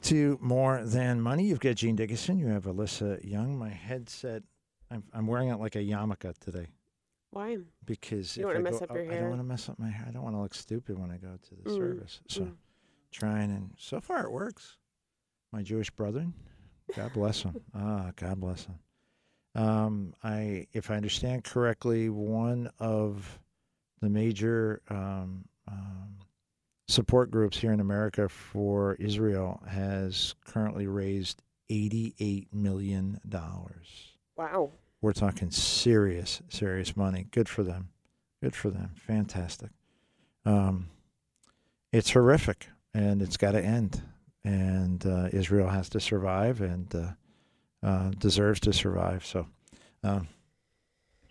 back 0.00 0.08
to 0.08 0.38
More 0.40 0.82
Than 0.84 1.20
Money. 1.20 1.44
You've 1.44 1.60
got 1.60 1.76
Gene 1.76 1.94
Dickinson. 1.96 2.38
You 2.38 2.46
have 2.48 2.64
Alyssa 2.64 3.22
Young. 3.22 3.58
My 3.58 3.68
headset, 3.68 4.42
I'm, 4.90 5.02
I'm 5.12 5.26
wearing 5.26 5.48
it 5.50 5.56
like 5.56 5.76
a 5.76 5.80
yarmulke 5.80 6.36
today 6.38 6.68
Why? 7.30 7.58
because 7.84 8.34
You 8.36 8.44
don't 8.44 8.52
I 8.52 8.54
wanna 8.54 8.70
mess 8.70 8.78
go, 8.80 8.84
up 8.86 8.94
your 8.94 9.02
I 9.04 9.08
hair? 9.08 9.20
don't 9.20 9.28
want 9.30 9.40
to 9.40 9.44
mess 9.44 9.68
up 9.68 9.78
my 9.78 9.90
hair. 9.90 10.06
I 10.08 10.10
don't 10.10 10.22
want 10.22 10.34
to 10.36 10.40
look 10.40 10.54
stupid 10.54 10.98
when 10.98 11.10
I 11.10 11.18
go 11.18 11.28
to 11.36 11.54
the 11.54 11.70
Mm, 11.70 11.76
service. 11.76 12.20
So 12.28 12.40
mm. 12.42 12.52
trying, 13.12 13.50
and 13.50 13.74
so 13.76 14.00
far 14.00 14.24
it 14.24 14.32
works. 14.32 14.78
My 15.52 15.62
Jewish 15.62 15.90
brethren, 15.90 16.32
God 16.96 17.12
bless 17.12 17.42
them. 17.42 17.60
ah, 17.74 18.12
God 18.16 18.40
bless 18.40 18.64
them. 18.66 18.78
Um, 19.54 20.14
I, 20.22 20.66
if 20.72 20.90
I 20.90 20.94
understand 20.94 21.44
correctly, 21.44 22.08
one 22.08 22.70
of 22.78 23.38
the 24.00 24.08
major 24.08 24.80
um, 24.88 25.44
um, 25.68 26.16
support 26.90 27.30
groups 27.30 27.58
here 27.58 27.72
in 27.72 27.80
America 27.80 28.28
for 28.28 28.94
Israel 28.94 29.62
has 29.68 30.34
currently 30.44 30.86
raised 30.86 31.42
$88 31.70 32.48
million. 32.52 33.20
Wow. 34.36 34.70
We're 35.00 35.12
talking 35.12 35.50
serious, 35.50 36.42
serious 36.48 36.96
money. 36.96 37.26
Good 37.30 37.48
for 37.48 37.62
them. 37.62 37.88
Good 38.42 38.54
for 38.54 38.70
them. 38.70 38.90
Fantastic. 39.06 39.70
Um, 40.44 40.88
it's 41.92 42.10
horrific 42.10 42.68
and 42.94 43.22
it's 43.22 43.36
got 43.36 43.52
to 43.52 43.64
end. 43.64 44.02
And 44.44 45.04
uh, 45.06 45.28
Israel 45.32 45.68
has 45.68 45.88
to 45.90 46.00
survive 46.00 46.60
and 46.60 46.94
uh, 46.94 47.86
uh, 47.86 48.10
deserves 48.18 48.60
to 48.60 48.72
survive. 48.72 49.24
So 49.24 49.46
um, 50.02 50.28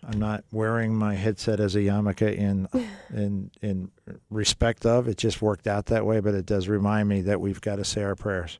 I'm 0.06 0.18
not 0.18 0.44
wearing 0.50 0.94
my 0.94 1.14
headset 1.14 1.60
as 1.60 1.74
a 1.74 1.80
yarmulke 1.80 2.36
in 2.36 2.68
in 3.10 3.50
in 3.60 3.90
respect 4.30 4.86
of. 4.86 5.08
It 5.08 5.18
just 5.18 5.42
worked 5.42 5.66
out 5.66 5.86
that 5.86 6.06
way, 6.06 6.20
but 6.20 6.34
it 6.34 6.46
does 6.46 6.68
remind 6.68 7.08
me 7.08 7.20
that 7.22 7.40
we've 7.40 7.60
got 7.60 7.76
to 7.76 7.84
say 7.84 8.02
our 8.02 8.16
prayers. 8.16 8.58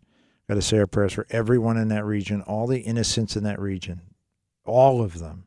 Got 0.49 0.57
to 0.57 0.63
say 0.63 0.79
our 0.79 0.87
prayers 0.87 1.13
for 1.13 1.27
everyone 1.31 1.77
in 1.77 1.89
that 1.89 2.05
region, 2.05 2.43
all 2.43 2.67
the 2.67 2.81
innocents 2.81 3.37
in 3.37 3.45
that 3.45 3.61
region, 3.61 4.01
all 4.65 5.01
of 5.01 5.21
them, 5.21 5.45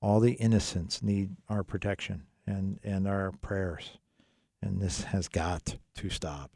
all 0.00 0.20
the 0.20 0.32
innocents 0.32 1.02
need 1.02 1.36
our 1.48 1.62
protection 1.62 2.24
and 2.46 2.80
and 2.82 3.06
our 3.06 3.32
prayers, 3.32 3.98
and 4.60 4.80
this 4.80 5.04
has 5.04 5.28
got 5.28 5.76
to 5.96 6.10
stop. 6.10 6.50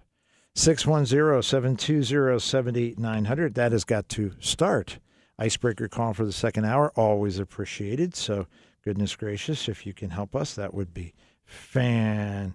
610-720-7900. 0.57 3.55
That 3.55 3.73
has 3.73 3.85
got 3.85 4.09
to 4.11 4.33
start. 4.41 4.99
Icebreaker 5.39 5.89
call 5.89 6.15
for 6.15 6.25
the 6.25 6.33
second 6.33 6.65
hour, 6.65 6.91
always 6.97 7.39
appreciated. 7.39 8.17
So, 8.17 8.47
goodness 8.87 9.15
gracious, 9.17 9.69
if 9.69 9.85
you 9.85 9.93
can 9.93 10.11
help 10.11 10.37
us, 10.37 10.55
that 10.55 10.73
would 10.73 10.95
be 10.95 11.13
fantastic. 11.45 12.55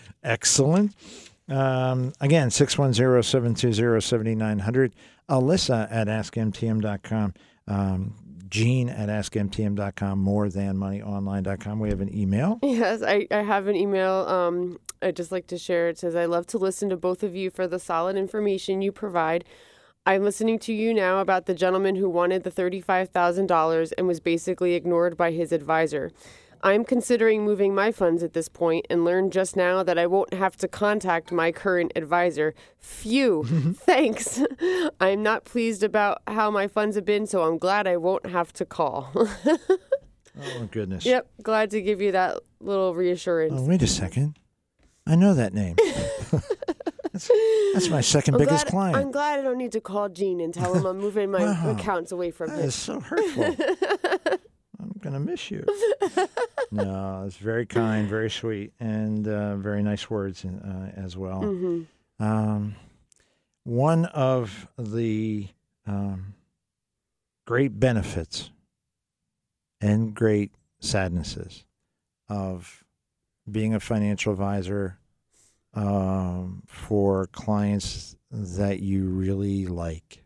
Excellent. 0.22 0.94
Um, 1.48 2.12
again, 2.20 2.50
610-720-7900. 2.50 4.92
Alyssa 5.28 5.88
at 5.90 6.06
askmtm.com. 6.06 7.34
Um, 7.66 8.14
Gene 8.48 8.88
at 8.88 9.08
askmtm.com. 9.08 10.20
More 10.20 10.48
than 10.48 10.76
money 10.76 11.00
moneyonline.com. 11.00 11.80
We 11.80 11.88
have 11.88 12.00
an 12.00 12.16
email. 12.16 12.60
Yes, 12.62 13.02
I, 13.02 13.26
I 13.32 13.42
have 13.42 13.66
an 13.66 13.74
email. 13.74 14.24
Um, 14.28 14.78
I'd 15.02 15.16
just 15.16 15.32
like 15.32 15.48
to 15.48 15.58
share. 15.58 15.88
It 15.88 15.98
says, 15.98 16.14
I 16.14 16.26
love 16.26 16.46
to 16.48 16.58
listen 16.58 16.90
to 16.90 16.96
both 16.96 17.24
of 17.24 17.34
you 17.34 17.50
for 17.50 17.66
the 17.66 17.80
solid 17.80 18.16
information 18.16 18.82
you 18.82 18.92
provide. 18.92 19.44
I'm 20.08 20.22
listening 20.22 20.60
to 20.60 20.72
you 20.72 20.94
now 20.94 21.18
about 21.18 21.46
the 21.46 21.54
gentleman 21.54 21.96
who 21.96 22.08
wanted 22.08 22.44
the 22.44 22.50
$35,000 22.52 23.92
and 23.98 24.06
was 24.06 24.20
basically 24.20 24.74
ignored 24.74 25.16
by 25.16 25.32
his 25.32 25.50
advisor. 25.50 26.12
I'm 26.62 26.84
considering 26.84 27.44
moving 27.44 27.74
my 27.74 27.90
funds 27.90 28.22
at 28.22 28.32
this 28.32 28.48
point 28.48 28.86
and 28.88 29.04
learned 29.04 29.32
just 29.32 29.56
now 29.56 29.82
that 29.82 29.98
I 29.98 30.06
won't 30.06 30.32
have 30.32 30.56
to 30.58 30.68
contact 30.68 31.32
my 31.32 31.50
current 31.50 31.90
advisor. 31.96 32.54
Phew, 32.78 33.44
thanks. 33.76 34.40
I'm 35.00 35.24
not 35.24 35.44
pleased 35.44 35.82
about 35.82 36.22
how 36.28 36.52
my 36.52 36.68
funds 36.68 36.94
have 36.94 37.04
been, 37.04 37.26
so 37.26 37.42
I'm 37.42 37.58
glad 37.58 37.88
I 37.88 37.96
won't 37.96 38.26
have 38.26 38.52
to 38.54 38.64
call. 38.64 39.12
Oh, 40.38 40.68
goodness. 40.70 41.06
Yep, 41.06 41.30
glad 41.42 41.70
to 41.70 41.80
give 41.80 42.02
you 42.02 42.12
that 42.12 42.38
little 42.60 42.94
reassurance. 42.94 43.54
Oh, 43.56 43.64
wait 43.64 43.80
a 43.82 43.86
second. 43.86 44.38
I 45.06 45.14
know 45.14 45.32
that 45.32 45.54
name. 45.54 45.76
that's, 47.24 47.30
that's 47.74 47.88
my 47.90 48.00
2nd 48.00 48.32
I'm 48.34 48.38
biggest 48.38 48.66
glad, 48.66 48.70
client. 48.70 48.96
I'm 48.96 49.10
glad 49.10 49.38
I 49.38 49.42
don't 49.42 49.58
need 49.58 49.72
to 49.72 49.80
call 49.80 50.08
Gene 50.08 50.40
and 50.40 50.52
tell 50.52 50.74
him 50.74 50.84
I'm 50.86 50.98
moving 50.98 51.30
my 51.30 51.44
Wow. 51.44 51.70
accounts 51.70 52.12
away 52.12 52.30
from 52.30 52.50
That 52.50 52.58
him. 52.58 52.64
is 52.68 52.74
so 52.74 53.00
hurtful. 53.00 53.56
I'm 54.80 54.92
gonna 55.00 55.20
miss 55.20 55.50
you. 55.50 55.64
no, 56.70 57.24
it's 57.26 57.36
very 57.36 57.66
kind, 57.66 58.08
very 58.08 58.30
sweet, 58.30 58.72
and 58.80 59.26
uh, 59.26 59.56
very 59.56 59.82
nice 59.82 60.10
words 60.10 60.44
uh, 60.44 60.90
as 60.96 61.16
well. 61.16 61.40
hmm 61.42 61.82
Um, 62.18 62.76
one 63.64 64.04
of 64.06 64.68
the 64.78 65.48
um, 65.86 66.34
great 67.46 67.78
benefits 67.80 68.50
and 69.80 70.14
great 70.14 70.52
sadnesses 70.80 71.64
of 72.28 72.84
being 73.50 73.74
a 73.74 73.80
financial 73.80 74.32
advisor 74.32 74.98
um, 75.76 76.62
for 76.66 77.26
clients 77.28 78.16
that 78.30 78.80
you 78.80 79.04
really 79.06 79.66
like 79.66 80.24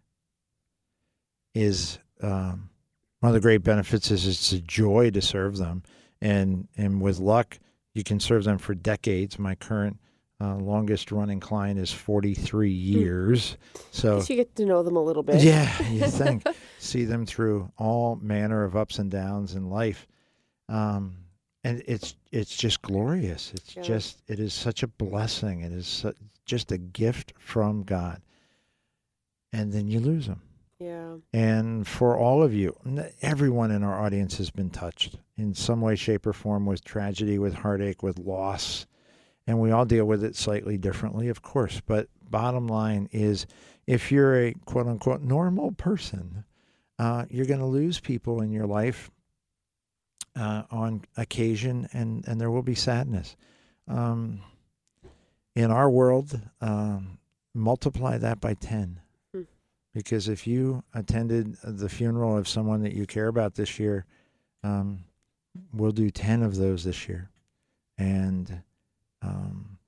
is 1.55 1.99
um, 2.23 2.71
one 3.19 3.31
of 3.31 3.35
the 3.35 3.41
great 3.41 3.63
benefits 3.63 4.11
is 4.11 4.27
it's 4.27 4.53
a 4.53 4.61
joy 4.61 5.11
to 5.11 5.21
serve 5.21 5.59
them, 5.59 5.83
and 6.23 6.69
and 6.77 7.03
with 7.03 7.19
luck, 7.19 7.59
you 7.93 8.05
can 8.05 8.21
serve 8.21 8.45
them 8.45 8.59
for 8.59 8.75
decades. 8.75 9.39
My 9.39 9.55
current 9.57 9.99
uh, 10.41 10.57
longest 10.57 11.13
running 11.13 11.41
client 11.41 11.79
is 11.79 11.93
43 11.93 12.71
years. 12.71 13.59
So 13.91 14.23
you 14.23 14.37
get 14.37 14.55
to 14.57 14.65
know 14.65 14.83
them 14.83 14.97
a 14.97 15.03
little 15.03 15.23
bit. 15.23 15.43
yeah, 15.43 15.71
you 15.89 16.01
think 16.07 16.47
see 16.79 17.05
them 17.05 17.27
through 17.27 17.71
all 17.77 18.17
manner 18.17 18.65
of 18.65 18.77
ups 18.77 18.99
and 18.99 19.11
downs 19.11 19.55
in 19.55 19.69
life, 19.69 20.07
um, 20.69 21.17
and 21.65 21.83
it's 21.87 22.17
it's 22.33 22.57
just 22.57 22.83
glorious. 22.83 23.53
It's 23.55 23.77
Yeah. 23.77 23.83
just 23.83 24.23
it 24.29 24.39
is 24.41 24.53
such 24.55 24.83
a 24.83 24.87
blessing. 24.89 25.61
It 25.61 25.73
is 25.73 25.87
su- 25.87 26.15
just 26.45 26.73
a 26.73 26.79
gift 26.79 27.33
from 27.39 27.83
God, 27.83 28.23
and 29.53 29.73
then 29.73 29.89
you 29.89 30.01
lose 30.01 30.27
them. 30.27 30.43
Yeah. 30.79 31.17
And 31.35 31.87
for 31.87 32.17
all 32.17 32.43
of 32.43 32.55
you, 32.55 32.75
everyone 33.21 33.71
in 33.71 33.83
our 33.83 34.01
audience 34.01 34.39
has 34.39 34.51
been 34.51 34.71
touched 34.71 35.19
in 35.37 35.53
some 35.55 35.81
way, 35.83 35.95
shape, 35.95 36.27
or 36.27 36.33
form 36.33 36.65
with 36.65 36.83
tragedy, 36.85 37.39
with 37.39 37.53
heartache, 37.55 38.03
with 38.03 38.19
loss. 38.19 38.87
And 39.47 39.61
we 39.61 39.71
all 39.73 39.85
deal 39.85 40.07
with 40.07 40.25
it 40.25 40.37
slightly 40.37 40.79
differently, 40.79 41.29
of 41.29 41.43
course. 41.43 41.81
But 41.85 42.09
bottom 42.31 42.67
line 42.67 43.09
is 43.13 43.47
if 43.87 44.11
you're 44.11 44.37
a 44.43 44.55
quote 44.65 44.87
unquote 44.87 45.21
normal 45.21 45.73
person, 45.73 46.45
uh, 46.99 47.27
you're 47.29 47.47
going 47.47 47.61
to 47.61 47.67
lose 47.67 48.01
people 48.01 48.41
in 48.41 48.51
your 48.51 48.67
life 48.67 49.11
uh, 50.37 50.63
on 50.71 51.05
occasion, 51.17 51.89
and, 51.93 52.27
and 52.27 52.41
there 52.41 52.51
will 52.51 52.63
be 52.63 52.75
sadness. 52.75 53.37
Um, 53.89 54.41
in 55.57 55.71
our 55.71 55.91
world, 55.91 56.41
um, 56.61 57.19
multiply 57.55 58.19
that 58.19 58.41
by 58.41 58.55
10 58.55 59.01
because 59.93 60.29
if 60.29 60.47
you 60.47 60.85
attended 60.95 61.57
the 61.65 61.89
funeral 61.89 62.37
of 62.37 62.47
someone 62.47 62.81
that 62.83 62.93
you 62.93 63.07
care 63.07 63.27
about 63.27 63.57
this 63.57 63.81
year, 63.81 64.05
um, 64.63 65.01
we'll 65.73 65.91
do 65.91 66.11
ten 66.11 66.45
of 66.45 66.55
those 66.55 66.85
this 66.85 67.09
year, 67.09 67.29
and 67.99 68.63
um, 69.21 69.79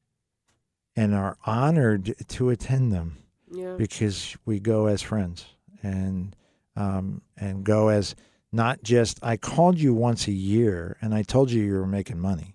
and 0.96 1.14
are 1.14 1.36
honored 1.46 2.14
to 2.26 2.50
attend 2.50 2.90
them 2.92 3.16
Yeah. 3.48 3.76
because 3.78 4.36
we 4.44 4.58
go 4.58 4.86
as 4.86 5.02
friends 5.02 5.46
and 5.84 6.34
um, 6.74 7.22
and 7.36 7.62
go 7.62 7.86
as 7.88 8.16
not 8.52 8.82
just 8.82 9.18
I 9.22 9.36
called 9.36 9.78
you 9.78 9.94
once 9.94 10.28
a 10.28 10.32
year 10.32 10.96
and 11.00 11.14
I 11.14 11.22
told 11.22 11.50
you 11.50 11.62
you 11.62 11.74
were 11.74 11.86
making 11.86 12.18
money. 12.18 12.54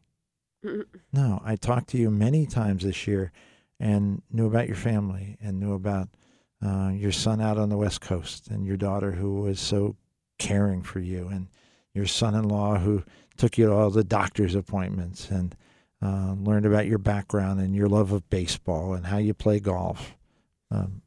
No, 1.13 1.41
I 1.43 1.55
talked 1.55 1.89
to 1.89 1.97
you 1.97 2.11
many 2.11 2.45
times 2.45 2.83
this 2.83 3.07
year 3.07 3.31
and 3.79 4.21
knew 4.31 4.47
about 4.47 4.67
your 4.67 4.75
family 4.75 5.37
and 5.41 5.59
knew 5.59 5.73
about 5.73 6.09
uh, 6.65 6.89
your 6.93 7.11
son 7.11 7.39
out 7.39 7.57
on 7.57 7.69
the 7.69 7.77
West 7.77 8.01
Coast 8.01 8.47
and 8.49 8.65
your 8.65 8.77
daughter 8.77 9.11
who 9.11 9.41
was 9.41 9.59
so 9.59 9.95
caring 10.39 10.81
for 10.81 10.99
you 10.99 11.27
and 11.27 11.47
your 11.93 12.05
son-in-law 12.05 12.77
who 12.77 13.03
took 13.37 13.57
you 13.57 13.67
to 13.67 13.73
all 13.73 13.89
the 13.89 14.03
doctor's 14.03 14.55
appointments 14.55 15.29
and 15.29 15.55
uh, 16.01 16.33
learned 16.33 16.65
about 16.65 16.85
your 16.85 16.97
background 16.97 17.59
and 17.59 17.75
your 17.75 17.87
love 17.87 18.11
of 18.11 18.29
baseball 18.29 18.93
and 18.93 19.05
how 19.05 19.17
you 19.17 19.33
play 19.33 19.59
golf. 19.59 20.15
Um, 20.69 21.01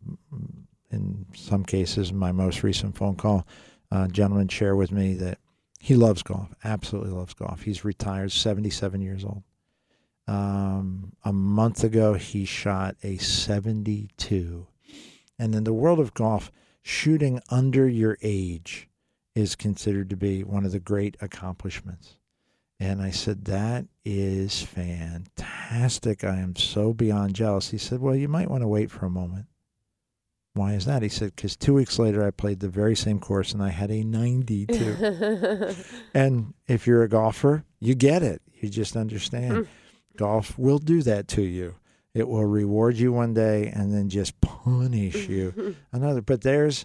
in 0.91 1.26
some 1.34 1.64
cases, 1.64 2.12
my 2.12 2.32
most 2.32 2.62
recent 2.62 2.97
phone 2.97 3.14
call, 3.14 3.47
a 3.91 4.09
gentleman 4.09 4.49
shared 4.49 4.76
with 4.76 4.93
me 4.93 5.14
that 5.14 5.38
he 5.78 5.95
loves 5.95 6.22
golf, 6.22 6.55
absolutely 6.62 7.11
loves 7.11 7.34
golf. 7.34 7.62
He's 7.62 7.84
retired, 7.84 8.32
77 8.32 9.01
years 9.01 9.24
old. 9.24 9.43
Um, 10.26 11.12
a 11.24 11.32
month 11.32 11.82
ago, 11.82 12.14
he 12.14 12.45
shot 12.45 12.97
a 13.03 13.16
72. 13.16 14.66
And 15.38 15.55
in 15.55 15.64
the 15.64 15.72
world 15.72 15.99
of 15.99 16.14
golf, 16.14 16.53
shooting 16.82 17.41
under 17.49 17.88
your 17.88 18.18
age 18.22 18.88
is 19.34 19.57
considered 19.57 20.11
to 20.11 20.16
be 20.16 20.45
one 20.45 20.64
of 20.64 20.72
the 20.72 20.80
great 20.80 21.16
accomplishments. 21.20 22.18
And 22.78 23.03
I 23.03 23.11
said, 23.11 23.45
That 23.47 23.86
is 24.05 24.62
fantastic. 24.62 26.24
I 26.24 26.36
am 26.36 26.57
so 26.57 26.93
beyond 26.93 27.34
jealous. 27.34 27.70
He 27.70 27.78
said, 27.78 28.01
Well, 28.01 28.14
you 28.14 28.28
might 28.28 28.51
want 28.51 28.62
to 28.62 28.68
wait 28.68 28.91
for 28.91 29.07
a 29.07 29.11
moment. 29.11 29.47
Why 30.55 30.74
is 30.74 30.84
that? 30.86 31.03
He 31.03 31.09
said, 31.09 31.34
Because 31.36 31.57
two 31.57 31.74
weeks 31.74 31.98
later, 31.98 32.26
I 32.26 32.30
played 32.30 32.61
the 32.61 32.68
very 32.68 32.96
same 32.96 33.20
course 33.20 33.53
and 33.53 33.62
I 33.62 33.68
had 33.68 33.90
a 33.90 34.03
92. 34.03 35.74
and 36.14 36.55
if 36.66 36.86
you're 36.86 37.03
a 37.03 37.09
golfer, 37.09 37.64
you 37.78 37.94
get 37.94 38.22
it. 38.22 38.42
You 38.61 38.68
just 38.68 38.96
understand. 38.96 39.53
Mm. 39.53 39.66
Golf 40.16 40.59
will 40.59 40.78
do 40.78 41.03
that 41.03 41.28
to 41.28 41.42
you. 41.42 41.76
It 42.12 42.28
will 42.28 42.44
reward 42.44 42.96
you 42.96 43.12
one 43.12 43.34
day 43.34 43.68
and 43.68 43.94
then 43.94 44.09
just 44.09 44.40
punish 44.40 45.28
you 45.28 45.76
another. 45.92 46.20
But 46.20 46.42
there's, 46.42 46.84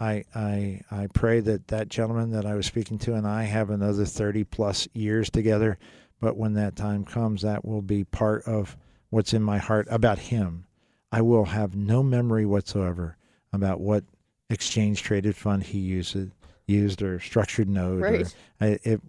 I 0.00 0.24
I 0.34 0.80
I 0.90 1.06
pray 1.14 1.40
that 1.40 1.68
that 1.68 1.88
gentleman 1.88 2.32
that 2.32 2.44
I 2.44 2.54
was 2.56 2.66
speaking 2.66 2.98
to 2.98 3.14
and 3.14 3.26
I 3.26 3.44
have 3.44 3.70
another 3.70 4.04
thirty 4.04 4.42
plus 4.42 4.88
years 4.92 5.30
together. 5.30 5.78
But 6.20 6.36
when 6.36 6.54
that 6.54 6.74
time 6.74 7.04
comes, 7.04 7.42
that 7.42 7.64
will 7.64 7.82
be 7.82 8.02
part 8.04 8.44
of 8.44 8.76
what's 9.10 9.32
in 9.32 9.42
my 9.42 9.58
heart 9.58 9.86
about 9.90 10.18
him. 10.18 10.66
I 11.14 11.20
will 11.22 11.44
have 11.44 11.76
no 11.76 12.02
memory 12.02 12.44
whatsoever 12.44 13.16
about 13.52 13.80
what 13.80 14.04
exchange 14.50 15.02
traded 15.02 15.36
fund 15.36 15.62
he 15.62 15.78
used 15.78 16.16
used 16.66 17.02
or 17.02 17.20
structured 17.20 17.68
note 17.68 18.00
Right. 18.00 18.34
I- 18.60 18.78
it 18.82 19.00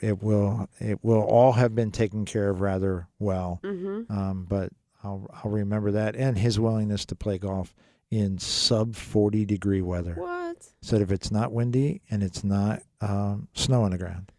it 0.00 0.22
will 0.22 0.68
it 0.80 0.98
will 1.02 1.22
all 1.22 1.52
have 1.52 1.74
been 1.74 1.90
taken 1.92 2.24
care 2.24 2.50
of 2.50 2.60
rather 2.60 3.06
well. 3.18 3.60
mm-hmm. 3.62 4.12
Um, 4.12 4.44
but 4.48 4.70
I'll 5.04 5.28
I'll 5.32 5.50
remember 5.50 5.92
that 5.92 6.14
and 6.16 6.36
his 6.36 6.58
willingness 6.60 7.04
to 7.06 7.14
play 7.14 7.38
golf 7.38 7.74
in 8.10 8.38
sub 8.38 8.94
forty 8.94 9.44
degree 9.46 9.82
weather. 9.82 10.14
What? 10.14 10.68
So 10.82 10.96
if 10.96 11.10
it's 11.10 11.30
not 11.30 11.52
windy 11.52 12.02
and 12.10 12.22
it's 12.22 12.44
not 12.44 12.82
um, 13.00 13.48
snow 13.54 13.82
on 13.82 13.92
the 13.92 13.98
ground, 13.98 14.32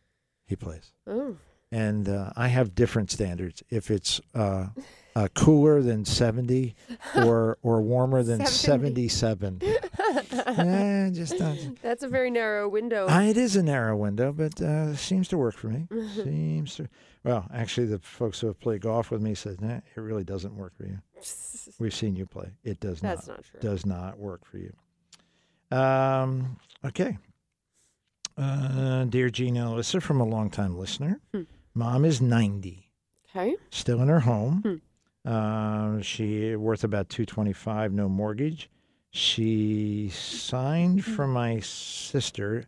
he 0.45 0.55
plays. 0.55 0.91
Oh. 1.07 1.36
And 1.72 2.07
uh, 2.07 2.32
I 2.36 2.47
have 2.47 2.76
different 2.76 3.11
standards. 3.11 3.61
If 3.70 3.91
it's 3.91 4.22
uh, 4.36 4.68
uh, 5.18 5.28
cooler 5.34 5.82
than 5.82 6.05
seventy 6.05 6.76
or 7.15 7.57
or 7.63 7.82
warmer 7.82 8.22
than 8.24 8.45
70. 8.45 8.51
seventy 8.51 9.07
seven, 9.07 9.59
eh, 10.32 11.09
just 11.11 11.38
don't. 11.38 11.82
That's 11.82 12.03
a 12.03 12.07
very 12.07 12.30
narrow 12.30 12.70
window. 12.70 13.07
Uh, 13.07 13.22
it 13.22 13.38
is 13.38 13.55
a 13.55 13.63
narrow 13.63 13.95
window, 13.97 14.32
but 14.32 14.61
uh, 14.61 14.95
seems 14.95 15.28
to 15.30 15.38
work 15.38 15.55
for 15.55 15.68
me. 15.70 15.88
seems 16.15 16.76
to. 16.76 16.88
Well, 17.24 17.45
actually, 17.53 17.88
the 17.88 17.99
folks 17.99 18.39
who 18.39 18.47
have 18.47 18.59
played 18.59 18.82
golf 18.82 19.09
with 19.11 19.22
me 19.22 19.34
said, 19.34 19.59
nah, 19.61 19.78
"It 19.95 19.99
really 19.99 20.24
doesn't 20.24 20.55
work 20.55 20.76
for 20.78 20.86
you. 20.86 20.99
We've 21.80 21.93
seen 21.95 22.15
you 22.15 22.26
play. 22.26 22.51
It 22.63 22.80
does 22.80 22.99
That's 23.01 23.28
not. 23.28 23.38
not 23.38 23.45
true. 23.45 23.59
Does 23.59 23.86
not 23.86 24.20
work 24.20 24.45
for 24.45 24.57
you." 24.59 24.74
Um. 25.76 26.57
Okay. 26.86 27.18
Uh, 28.38 29.05
dear 29.05 29.30
Gina 29.32 29.65
Alyssa, 29.65 29.99
from 30.01 30.22
a 30.22 30.24
longtime 30.24 30.78
listener, 30.78 31.20
Hmm. 31.34 31.41
mom 31.74 32.05
is 32.05 32.22
ninety, 32.22 32.91
Okay. 33.30 33.55
still 33.72 33.99
in 34.01 34.09
her 34.09 34.20
home. 34.22 34.61
Hmm. 34.61 34.76
Uh, 35.28 36.02
she 36.02 36.56
worth 36.56 36.84
about 36.86 37.10
two 37.10 37.26
twenty 37.26 37.52
five, 37.54 37.92
no 37.92 38.08
mortgage. 38.08 38.70
She 39.12 40.10
signed 40.14 41.02
Hmm. 41.02 41.12
for 41.16 41.28
my 41.28 41.60
sister. 41.60 42.66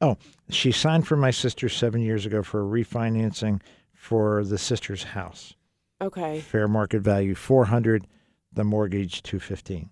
Oh, 0.00 0.16
she 0.48 0.72
signed 0.72 1.06
for 1.06 1.16
my 1.16 1.30
sister 1.30 1.68
seven 1.68 2.00
years 2.00 2.24
ago 2.24 2.42
for 2.42 2.62
refinancing 2.64 3.60
for 3.92 4.42
the 4.42 4.58
sister's 4.58 5.02
house. 5.04 5.54
Okay. 6.00 6.40
Fair 6.40 6.66
market 6.66 7.00
value 7.02 7.34
four 7.34 7.66
hundred, 7.66 8.06
the 8.52 8.64
mortgage 8.64 9.22
two 9.22 9.38
fifteen. 9.38 9.90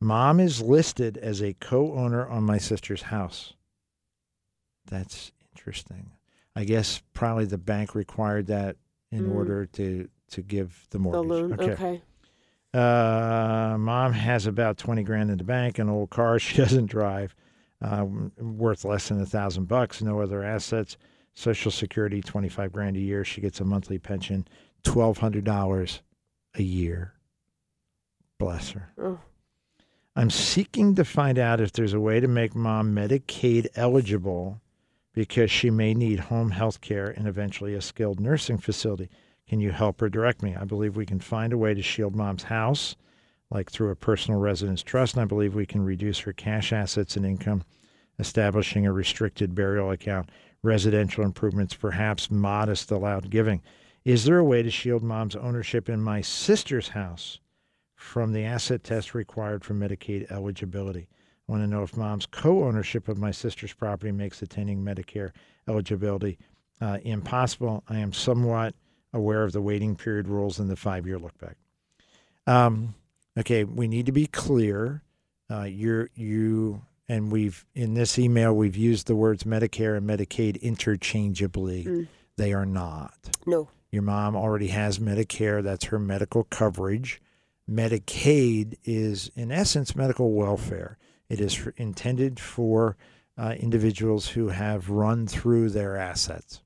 Mom 0.00 0.40
is 0.40 0.62
listed 0.62 1.16
as 1.18 1.42
a 1.42 1.52
co-owner 1.54 2.26
on 2.26 2.42
my 2.42 2.58
sister's 2.58 3.02
house. 3.02 3.52
That's 4.86 5.30
interesting. 5.54 6.12
I 6.56 6.64
guess 6.64 7.02
probably 7.12 7.44
the 7.44 7.58
bank 7.58 7.94
required 7.94 8.46
that 8.48 8.76
in 9.10 9.26
Mm. 9.26 9.32
order 9.32 9.66
to 9.66 10.08
to 10.32 10.42
give 10.42 10.86
the 10.90 10.98
The 10.98 11.02
mortgage. 11.02 11.30
loan. 11.30 11.70
Okay. 11.70 12.02
Uh, 12.74 13.76
mom 13.78 14.12
has 14.12 14.46
about 14.46 14.78
20 14.78 15.02
grand 15.02 15.30
in 15.30 15.36
the 15.38 15.44
bank, 15.44 15.78
an 15.78 15.88
old 15.88 16.10
car 16.10 16.38
she 16.40 16.56
doesn't 16.56 16.86
drive, 16.86 17.34
uh, 17.82 18.06
worth 18.38 18.84
less 18.84 19.08
than 19.08 19.20
a 19.20 19.26
thousand 19.26 19.66
bucks, 19.68 20.00
no 20.02 20.20
other 20.20 20.42
assets, 20.42 20.96
social 21.34 21.70
security, 21.70 22.20
25 22.22 22.72
grand 22.72 22.96
a 22.96 23.00
year. 23.00 23.24
She 23.24 23.40
gets 23.40 23.60
a 23.60 23.64
monthly 23.64 23.98
pension, 23.98 24.46
$1,200 24.84 26.00
a 26.54 26.62
year. 26.62 27.12
Bless 28.38 28.70
her. 28.70 28.90
Oh. 28.98 29.20
I'm 30.16 30.30
seeking 30.30 30.94
to 30.96 31.04
find 31.04 31.38
out 31.38 31.60
if 31.60 31.72
there's 31.72 31.94
a 31.94 32.00
way 32.00 32.20
to 32.20 32.28
make 32.28 32.54
mom 32.54 32.94
Medicaid 32.94 33.66
eligible 33.76 34.60
because 35.14 35.50
she 35.50 35.70
may 35.70 35.94
need 35.94 36.18
home 36.18 36.50
health 36.50 36.80
care 36.80 37.08
and 37.08 37.26
eventually 37.28 37.74
a 37.74 37.80
skilled 37.80 38.18
nursing 38.20 38.58
facility. 38.58 39.08
Can 39.48 39.60
you 39.60 39.70
help 39.70 40.00
or 40.00 40.08
direct 40.08 40.42
me? 40.42 40.56
I 40.56 40.64
believe 40.64 40.96
we 40.96 41.06
can 41.06 41.20
find 41.20 41.52
a 41.52 41.58
way 41.58 41.74
to 41.74 41.82
shield 41.82 42.16
mom's 42.16 42.44
house, 42.44 42.96
like 43.50 43.70
through 43.70 43.90
a 43.90 43.96
personal 43.96 44.40
residence 44.40 44.82
trust, 44.82 45.14
and 45.14 45.22
I 45.22 45.26
believe 45.26 45.54
we 45.54 45.66
can 45.66 45.84
reduce 45.84 46.20
her 46.20 46.32
cash 46.32 46.72
assets 46.72 47.16
and 47.16 47.26
income, 47.26 47.64
establishing 48.18 48.86
a 48.86 48.92
restricted 48.92 49.54
burial 49.54 49.90
account, 49.90 50.30
residential 50.62 51.24
improvements, 51.24 51.74
perhaps 51.74 52.30
modest 52.30 52.90
allowed 52.90 53.30
giving. 53.30 53.60
Is 54.04 54.24
there 54.24 54.38
a 54.38 54.44
way 54.44 54.62
to 54.62 54.70
shield 54.70 55.02
mom's 55.02 55.36
ownership 55.36 55.88
in 55.88 56.00
my 56.02 56.20
sister's 56.22 56.88
house 56.88 57.38
from 57.94 58.32
the 58.32 58.44
asset 58.44 58.82
test 58.82 59.14
required 59.14 59.64
for 59.64 59.74
Medicaid 59.74 60.30
eligibility? 60.30 61.08
I 61.48 61.52
want 61.52 61.62
to 61.62 61.68
know 61.68 61.82
if 61.82 61.96
mom's 61.96 62.26
co 62.26 62.64
ownership 62.64 63.08
of 63.08 63.18
my 63.18 63.30
sister's 63.30 63.72
property 63.72 64.12
makes 64.12 64.42
attaining 64.42 64.82
Medicare 64.82 65.32
eligibility 65.68 66.38
uh, 66.80 66.98
impossible. 67.02 67.84
I 67.88 67.98
am 67.98 68.12
somewhat 68.12 68.74
aware 69.12 69.42
of 69.44 69.52
the 69.52 69.62
waiting 69.62 69.96
period 69.96 70.28
rules 70.28 70.58
and 70.58 70.70
the 70.70 70.76
five 70.76 71.06
year 71.06 71.18
look 71.18 71.36
back. 71.38 71.56
Um, 72.46 72.94
okay, 73.38 73.64
we 73.64 73.88
need 73.88 74.06
to 74.06 74.12
be 74.12 74.26
clear. 74.26 75.02
Uh, 75.50 75.64
you're, 75.64 76.08
you, 76.14 76.82
and 77.08 77.30
we've, 77.30 77.64
in 77.74 77.94
this 77.94 78.18
email, 78.18 78.54
we've 78.54 78.76
used 78.76 79.06
the 79.06 79.16
words 79.16 79.44
Medicare 79.44 79.96
and 79.96 80.08
Medicaid 80.08 80.60
interchangeably. 80.62 82.08
They 82.36 82.52
are 82.52 82.66
not. 82.66 83.36
No. 83.46 83.68
Your 83.90 84.02
mom 84.02 84.34
already 84.34 84.68
has 84.68 84.98
Medicare, 84.98 85.62
that's 85.62 85.84
her 85.86 85.98
medical 85.98 86.44
coverage. 86.44 87.20
Medicaid 87.70 88.76
is, 88.84 89.30
in 89.36 89.52
essence, 89.52 89.94
medical 89.94 90.32
welfare. 90.32 90.96
It 91.28 91.40
is 91.40 91.54
for, 91.54 91.74
intended 91.76 92.40
for 92.40 92.96
uh, 93.36 93.54
individuals 93.58 94.28
who 94.28 94.48
have 94.48 94.88
run 94.88 95.26
through 95.26 95.70
their 95.70 95.96
assets. 95.96 96.62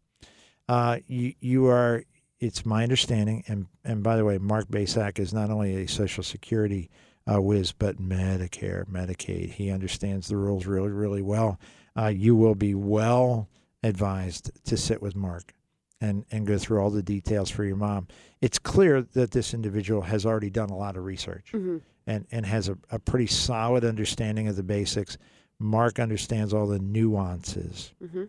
Uh, 0.69 0.99
you, 1.07 1.35
you 1.41 1.67
are, 1.67 2.05
it's 2.39 2.67
my 2.67 2.83
understanding, 2.83 3.43
and, 3.47 3.67
and 3.85 4.03
by 4.03 4.17
the 4.17 4.25
way, 4.25 4.39
Mark 4.39 4.69
Basak 4.69 5.19
is 5.19 5.33
not 5.33 5.51
only 5.51 5.83
a 5.83 5.89
Social 5.89 6.23
Security 6.23 6.91
uh, 7.27 7.41
whiz, 7.41 7.73
but 7.73 7.97
Medicare, 8.01 8.85
Medicaid. 8.89 9.53
He 9.53 9.71
understands 9.71 10.29
the 10.29 10.37
rules 10.37 10.67
really, 10.67 10.91
really 10.91 11.23
well. 11.23 11.59
Uh, 11.97 12.09
you 12.09 12.37
will 12.37 12.55
be 12.55 12.75
well 12.75 13.49
advised 13.83 14.51
to 14.65 14.77
sit 14.77 15.01
with 15.01 15.17
Mark 15.17 15.55
and, 16.01 16.25
and 16.31 16.47
go 16.47 16.59
through 16.59 16.79
all 16.81 16.91
the 16.91 17.03
details 17.03 17.51
for 17.51 17.65
your 17.65 17.77
mom. 17.77 18.07
It's 18.43 18.59
clear 18.59 19.03
that 19.03 19.31
this 19.31 19.55
individual 19.55 20.03
has 20.03 20.27
already 20.27 20.51
done 20.51 20.69
a 20.71 20.77
lot 20.77 20.97
of 20.97 21.05
research 21.05 21.53
Mm-hmm. 21.55 21.79
and, 22.07 22.27
and 22.31 22.45
has 22.45 22.69
a, 22.69 22.77
a 22.91 22.99
pretty 22.99 23.27
solid 23.27 23.85
understanding 23.85 24.47
of 24.47 24.57
the 24.57 24.63
basics. 24.63 25.17
Mark 25.59 25.99
understands 25.99 26.53
all 26.53 26.67
the 26.67 26.79
nuances. 26.79 27.95
Mm-hmm. 28.05 28.25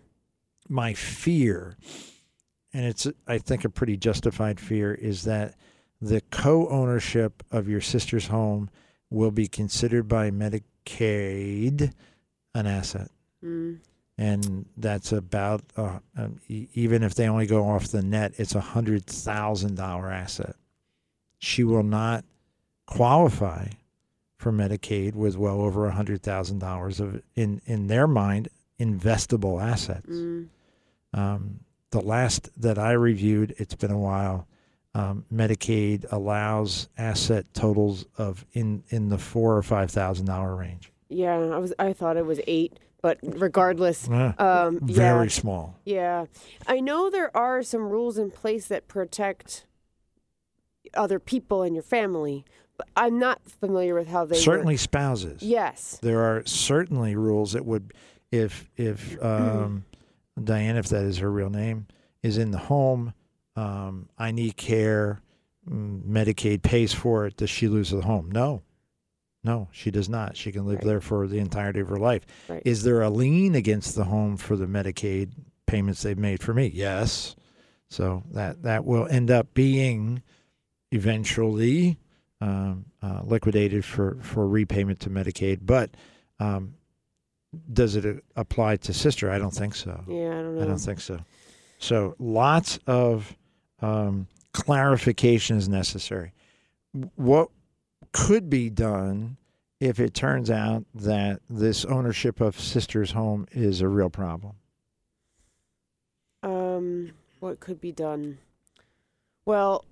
My 0.70 0.94
fear, 0.94 1.78
and 2.78 2.86
it's, 2.86 3.08
I 3.28 3.40
think, 3.40 3.66
a 3.66 3.70
pretty 3.70 3.98
justified 3.98 4.60
fear, 4.60 4.94
is 4.94 5.24
that 5.24 5.56
the 6.00 6.22
co 6.32 6.68
ownership 6.70 7.42
of 7.52 7.68
your 7.68 7.82
sister's 7.82 8.28
home 8.28 8.70
will 9.10 9.32
be 9.32 9.48
considered 9.48 10.08
by 10.08 10.30
Medicaid 10.32 11.92
an 12.54 12.68
asset 12.68 13.10
Mm. 13.44 13.80
and 14.18 14.66
that's 14.78 15.12
about 15.12 15.62
uh, 15.76 16.00
um, 16.18 16.40
e- 16.48 16.68
even 16.74 17.04
if 17.04 17.14
they 17.14 17.28
only 17.28 17.46
go 17.46 17.68
off 17.68 17.88
the 17.90 18.02
net, 18.02 18.34
it's 18.38 18.56
a 18.56 18.60
hundred 18.60 19.06
thousand 19.06 19.76
dollar 19.76 20.12
asset. 20.12 20.56
She 21.38 21.64
will 21.64 21.84
not 21.84 22.26
qualify 22.88 23.68
for 24.38 24.52
Medicaid 24.52 25.14
with 25.14 25.38
well 25.38 25.62
over 25.62 25.86
a 25.86 25.92
hundred 25.92 26.24
thousand 26.24 26.60
dollars 26.60 27.00
of 27.00 27.22
in 27.36 27.62
in 27.68 27.88
their 27.88 28.08
mind 28.08 28.50
investable 28.80 29.62
assets. 29.64 30.10
Mm. 30.10 30.48
Um, 31.14 31.60
the 31.92 32.02
last 32.02 32.50
that 32.62 32.78
I 32.78 32.92
reviewed, 32.94 33.56
it's 33.58 33.76
been 33.76 33.92
a 33.92 33.98
while. 33.98 34.48
Um, 34.94 35.26
Medicaid 35.34 36.06
allows 36.12 36.90
asset 36.98 37.46
totals 37.54 38.06
of 38.18 38.46
in 38.54 38.84
in 38.90 39.10
the 39.10 39.18
four 39.18 39.56
or 39.56 39.62
five 39.64 39.92
thousand 39.92 40.26
dollar 40.26 40.56
range. 40.56 40.92
Yeah, 41.10 41.38
I 41.38 41.58
was. 41.58 41.74
I 41.80 41.94
thought 41.94 42.18
it 42.18 42.26
was 42.26 42.40
eight, 42.48 42.80
but 43.02 43.20
regardless, 43.22 44.10
Uh, 44.10 44.34
um, 44.40 44.80
very 44.82 45.26
yeah, 45.28 45.32
small. 45.32 45.76
yeah. 45.86 46.26
I 46.66 46.80
know 46.80 47.10
there 47.10 47.36
are 47.38 47.62
some 47.64 47.84
rules 47.90 48.18
in 48.18 48.32
place 48.32 48.68
that 48.68 48.88
protect 48.88 49.66
other 50.96 51.20
people 51.20 51.64
in 51.64 51.74
your 51.76 51.84
family, 51.84 52.44
but 52.78 52.88
I'm 52.96 53.20
not 53.20 53.42
familiar 53.48 53.94
with 53.94 54.08
how 54.08 54.26
they 54.26 54.36
work. 54.36 54.44
Certainly 54.44 54.78
spouses. 54.78 55.44
Yes. 55.44 56.00
there 56.02 56.22
are 56.22 56.44
certainly 56.46 57.16
rules 57.16 57.54
that 57.54 57.66
would 57.66 57.94
if 58.32 58.70
if 58.78 59.22
um, 59.24 59.86
Diane, 60.44 60.78
if 60.78 60.88
that 60.90 61.04
is 61.06 61.18
her 61.20 61.32
real 61.32 61.50
name, 61.50 61.88
is 62.24 62.38
in 62.38 62.52
the 62.52 62.58
home. 62.58 63.14
Um, 63.56 64.10
I 64.18 64.32
need 64.32 64.56
care. 64.58 65.22
mm, 65.70 66.02
Medicaid 66.04 66.62
pays 66.62 66.94
for 66.94 67.26
it. 67.26 67.38
Does 67.38 67.50
she 67.50 67.68
lose 67.68 67.90
the 67.90 68.02
home? 68.02 68.30
No, 68.32 68.62
no, 69.44 69.68
she 69.72 69.92
does 69.92 70.08
not. 70.10 70.38
She 70.38 70.52
can 70.52 70.66
live 70.66 70.78
Right. 70.78 70.86
there 70.86 71.02
for 71.02 71.28
the 71.28 71.40
entirety 71.40 71.80
of 71.80 71.90
her 71.90 71.98
life. 71.98 72.26
Right. 72.48 72.62
Is 72.66 72.84
there 72.84 73.02
a 73.02 73.10
lien 73.10 73.56
against 73.56 73.96
the 73.96 74.06
home 74.06 74.38
for 74.38 74.56
the 74.56 74.66
Medicaid 74.68 75.32
payments 75.66 76.04
they've 76.04 76.18
made 76.18 76.42
for 76.42 76.54
me? 76.54 76.72
Yes. 76.74 77.36
So 77.90 78.24
that 78.32 78.64
that 78.64 78.86
will 78.86 79.08
end 79.08 79.32
up 79.32 79.54
being 79.54 80.22
eventually 80.92 81.98
um, 82.42 82.86
uh, 83.02 83.22
liquidated 83.24 83.84
for 83.86 84.18
for 84.22 84.48
repayment 84.48 85.00
to 85.02 85.10
Medicaid. 85.10 85.60
But 85.64 85.92
um, 86.40 86.76
does 87.74 87.96
it 87.96 88.06
uh, 88.06 88.20
apply 88.36 88.78
to 88.78 88.94
sister? 88.94 89.32
I 89.32 89.38
don't 89.38 89.54
think 89.54 89.76
so. 89.76 90.04
Yeah, 90.08 90.30
I 90.30 90.42
don't 90.42 90.56
know. 90.56 90.64
I 90.64 90.66
don't 90.66 90.78
think 90.78 91.00
so. 91.00 91.20
So 91.80 92.16
lots 92.20 92.80
of 92.88 93.36
um, 93.82 94.28
clarification 94.54 95.58
is 95.58 95.70
necessary. 95.70 96.34
What 97.16 97.50
could 98.12 98.50
be 98.50 98.70
done 98.70 99.38
if 99.80 100.00
it 100.00 100.14
turns 100.14 100.50
out 100.50 100.86
that 100.96 101.42
this 101.50 101.86
ownership 101.86 102.42
of 102.42 102.60
sister's 102.60 103.12
home 103.12 103.46
is 103.52 103.82
a 103.82 103.88
real 103.88 104.10
problem? 104.10 104.56
Um, 106.42 107.12
what 107.40 107.60
could 107.60 107.80
be 107.80 107.92
done? 107.92 108.40
Well, 109.46 109.86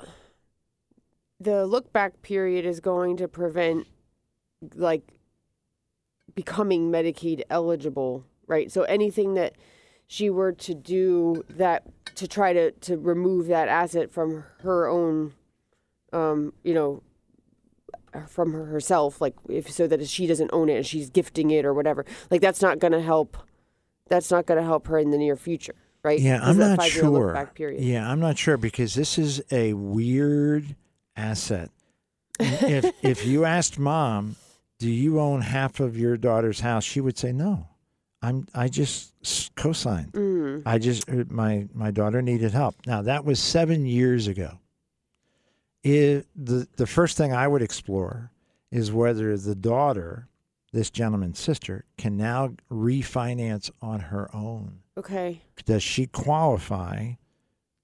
the 1.40 1.66
look 1.66 1.94
back 1.94 2.22
period 2.22 2.66
is 2.66 2.80
going 2.80 3.18
to 3.18 3.28
prevent 3.28 3.88
like 4.74 5.04
becoming 6.36 6.92
Medicaid 6.92 7.42
eligible, 7.50 8.26
right? 8.48 8.72
So 8.72 8.84
anything 8.84 9.34
that 9.34 9.56
she 10.08 10.30
were 10.30 10.52
to 10.52 10.76
do 10.76 11.44
that 11.50 11.84
to 12.16 12.28
try 12.28 12.54
to 12.54 12.72
to 12.72 12.98
remove 12.98 13.48
that 13.48 13.68
asset 13.68 14.12
from 14.12 14.44
her 14.62 14.88
own 14.88 15.34
um, 16.16 16.54
you 16.64 16.74
know, 16.74 17.04
from 18.28 18.54
her 18.54 18.66
herself, 18.66 19.20
like 19.20 19.36
if 19.50 19.70
so 19.70 19.88
that 19.88 20.08
she 20.08 20.26
doesn't 20.28 20.50
own 20.54 20.70
it 20.70 20.78
and 20.78 20.86
she's 20.86 21.10
gifting 21.10 21.52
it 21.52 21.66
or 21.66 21.74
whatever, 21.74 22.06
like 22.32 22.42
that's 22.42 22.62
not 22.62 22.80
going 22.80 22.94
to 22.94 23.02
help. 23.02 23.38
That's 24.08 24.32
not 24.32 24.46
going 24.46 24.60
to 24.60 24.64
help 24.64 24.88
her 24.88 24.98
in 25.00 25.10
the 25.10 25.18
near 25.18 25.36
future, 25.36 25.76
right? 26.04 26.20
Yeah, 26.20 26.40
I'm 26.42 26.58
not 26.58 26.82
sure. 26.84 27.50
Yeah, 27.78 28.10
I'm 28.10 28.20
not 28.20 28.38
sure 28.38 28.56
because 28.56 28.94
this 28.94 29.18
is 29.18 29.42
a 29.52 29.74
weird 29.74 30.76
asset. 31.18 31.72
if 32.40 32.94
if 33.02 33.26
you 33.26 33.46
asked 33.46 33.78
mom, 33.78 34.36
"Do 34.80 34.90
you 34.90 35.20
own 35.20 35.42
half 35.42 35.80
of 35.80 35.98
your 35.98 36.18
daughter's 36.18 36.60
house?" 36.60 36.84
she 36.84 37.02
would 37.02 37.18
say, 37.18 37.32
"No. 37.32 37.68
I'm 38.22 38.48
I 38.54 38.68
just 38.70 39.14
co-signed. 39.56 40.14
Mm. 40.14 40.64
I 40.66 40.78
just 40.80 41.08
uh, 41.10 41.26
my 41.30 41.68
my 41.74 41.92
daughter 41.92 42.22
needed 42.22 42.52
help." 42.52 42.76
Now, 42.88 43.02
that 43.04 43.24
was 43.26 43.40
7 43.40 43.86
years 43.86 44.28
ago. 44.28 44.60
It, 45.84 46.28
the 46.36 46.68
the 46.78 46.88
first 46.88 47.18
thing 47.18 47.34
I 47.34 47.48
would 47.48 47.62
explore 47.62 48.32
is 48.72 48.92
whether 48.92 49.38
the 49.38 49.54
daughter, 49.56 50.28
this 50.74 50.90
gentleman's 50.90 51.40
sister, 51.40 51.86
can 51.98 52.18
now 52.18 52.56
refinance 52.72 53.70
on 53.82 54.00
her 54.00 54.34
own 54.36 54.80
Okay. 54.98 55.42
does 55.66 55.84
she 55.84 56.08
qualify 56.08 57.14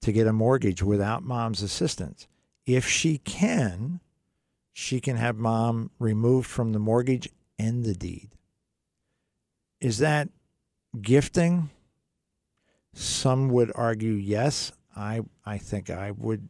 to 0.00 0.12
get 0.12 0.26
a 0.26 0.32
mortgage 0.32 0.82
without 0.82 1.22
mom's 1.22 1.62
assistance? 1.62 2.26
If 2.66 2.88
she 2.88 3.18
can, 3.18 4.00
she 4.72 5.00
can 5.00 5.16
have 5.16 5.36
mom 5.36 5.90
removed 5.98 6.48
from 6.48 6.72
the 6.72 6.78
mortgage 6.78 7.28
and 7.58 7.84
the 7.84 7.94
deed. 7.94 8.30
Is 9.80 9.98
that 9.98 10.28
gifting? 11.00 11.70
Some 12.94 13.48
would 13.50 13.72
argue 13.74 14.12
yes. 14.12 14.72
I 14.96 15.20
I 15.44 15.58
think 15.58 15.90
I 15.90 16.10
would 16.10 16.48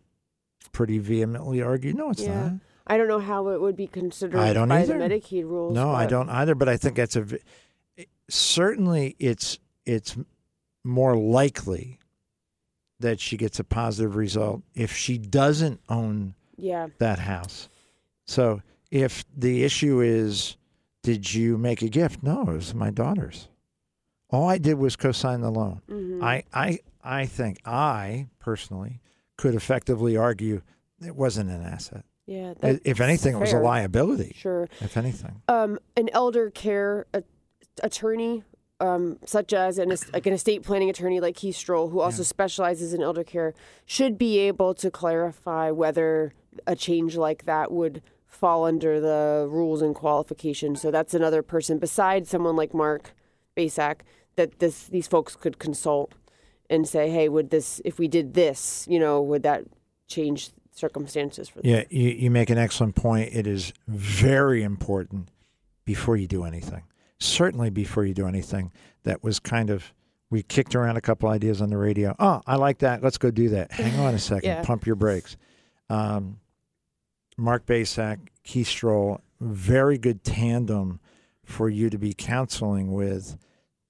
pretty 0.73 0.99
vehemently 0.99 1.63
argue 1.63 1.93
no, 1.93 2.11
it's 2.11 2.23
Yeah. 2.23 2.43
not. 2.43 2.53
I 2.87 2.97
don't 2.97 3.07
know 3.09 3.21
how 3.21 3.49
it 3.49 3.61
would 3.61 3.77
be 3.77 3.87
considered 3.87 4.39
I 4.41 4.53
don't 4.53 4.69
by 4.69 4.81
either. 4.83 4.99
the 4.99 5.05
Medicaid 5.05 5.45
rules. 5.45 5.75
No, 5.75 5.91
I 5.93 6.07
don't 6.07 6.29
either. 6.29 6.55
But 6.57 6.69
I 6.69 6.77
think 6.77 6.97
that's 6.97 7.15
a 7.17 7.23
v- 7.23 7.39
certainly 8.29 9.15
it's 9.19 9.59
it's 9.87 10.17
more 10.85 11.17
likely 11.17 11.99
that 12.99 13.21
she 13.21 13.37
gets 13.37 13.59
a 13.61 13.65
positive 13.65 14.17
result 14.17 14.63
if 14.75 14.95
she 14.95 15.19
doesn't 15.19 15.81
own 15.89 16.35
Yeah. 16.57 16.89
that 16.99 17.21
house. 17.21 17.69
So 18.27 18.63
if 18.91 19.25
the 19.37 19.65
issue 19.65 20.01
is, 20.01 20.57
did 21.03 21.33
you 21.35 21.59
make 21.59 21.83
a 21.83 21.89
gift? 21.89 22.23
No, 22.23 22.43
it 22.43 22.47
was 22.55 22.75
my 22.75 22.91
daughter's. 22.91 23.49
All 24.31 24.49
I 24.49 24.59
did 24.59 24.75
was 24.79 24.97
co-sign 24.97 25.41
the 25.43 25.51
loan. 25.51 25.83
hmm 25.89 26.23
I, 26.25 26.45
I, 26.55 26.79
I 27.03 27.27
think 27.27 27.59
I 27.67 28.29
personally 28.39 29.01
could 29.37 29.55
effectively 29.55 30.17
argue 30.17 30.63
it 31.05 31.17
wasn't 31.17 31.51
an 31.51 31.63
asset. 31.63 32.05
yeah. 32.27 32.55
If 32.63 33.01
anything, 33.01 33.35
it 33.35 33.39
was 33.41 33.53
a 33.53 33.59
liability. 33.59 34.35
Sure. 34.37 34.69
If 34.81 34.97
anything. 34.97 35.43
Um, 35.49 35.79
an 35.97 36.09
elder 36.13 36.49
care 36.51 37.07
a- 37.13 37.25
attorney, 37.83 38.45
um, 38.81 39.19
such 39.27 39.53
as 39.53 39.79
an 39.79 39.93
like 40.13 40.27
an 40.27 40.33
estate 40.33 40.63
planning 40.63 40.89
attorney 40.89 41.21
like 41.21 41.35
Keith 41.37 41.57
Stroll, 41.57 41.89
who 41.91 42.01
also 42.01 42.23
Yeah. 42.23 42.27
specializes 42.27 42.95
in 42.95 43.03
elder 43.03 43.25
care, 43.25 43.53
should 43.85 44.17
be 44.17 44.39
able 44.39 44.75
to 44.75 44.91
clarify 44.91 45.71
whether 45.71 46.33
a 46.67 46.77
change 46.77 47.17
like 47.17 47.45
that 47.45 47.73
would 47.73 48.03
fall 48.27 48.65
under 48.65 49.01
the 49.01 49.47
rules 49.49 49.83
and 49.83 49.95
qualifications. 49.95 50.81
So 50.81 50.91
that's 50.91 51.15
another 51.15 51.43
person 51.43 51.79
besides 51.79 52.31
someone 52.31 52.57
like 52.57 52.75
Mark 52.75 53.15
Basak 53.57 54.01
that 54.37 54.59
this 54.59 54.87
these 54.87 55.07
folks 55.07 55.37
could 55.37 55.59
consult 55.59 56.15
and 56.71 56.89
say, 56.89 57.11
hey, 57.11 57.29
would 57.29 57.51
this 57.51 57.81
if 57.85 57.99
we 57.99 58.09
did 58.09 58.35
this, 58.35 58.87
you 58.89 58.99
know, 58.99 59.21
would 59.21 59.43
that 59.43 59.65
change 60.09 60.51
circumstances 60.75 61.49
for 61.49 61.61
them? 61.61 61.71
Yeah, 61.71 61.85
you, 61.91 62.09
you 62.11 62.31
make 62.31 62.51
an 62.51 62.59
excellent 62.59 62.95
point. 62.95 63.31
It 63.33 63.47
is 63.47 63.73
very 63.87 64.63
important 64.63 65.29
before 65.85 66.17
you 66.17 66.27
do 66.27 66.45
anything. 66.45 66.85
Certainly 67.19 67.71
before 67.71 68.05
you 68.05 68.15
do 68.15 68.27
anything. 68.27 68.73
That 69.05 69.23
was 69.23 69.39
kind 69.39 69.69
of 69.69 69.93
we 70.31 70.43
kicked 70.43 70.75
around 70.75 70.97
a 70.97 71.01
couple 71.01 71.29
ideas 71.29 71.61
on 71.61 71.69
the 71.69 71.77
radio. 71.77 72.17
Oh, 72.19 72.41
I 72.47 72.57
like 72.57 72.79
that. 72.79 73.03
Let's 73.03 73.19
go 73.19 73.31
do 73.31 73.51
that. 73.51 73.71
Hang 73.71 74.01
on 74.01 74.15
a 74.15 74.19
second. 74.19 74.49
Yeah. 74.49 74.63
Pump 74.65 74.87
your 74.87 74.97
brakes. 74.97 75.37
Um, 75.91 76.39
Mark 77.37 77.67
Basak, 77.67 78.19
Keith 78.45 78.67
Stroll, 78.69 79.21
very 79.41 79.99
good 79.99 80.23
tandem 80.25 81.01
for 81.45 81.69
you 81.69 81.91
to 81.91 81.99
be 81.99 82.15
counseling 82.15 82.93
with 82.93 83.37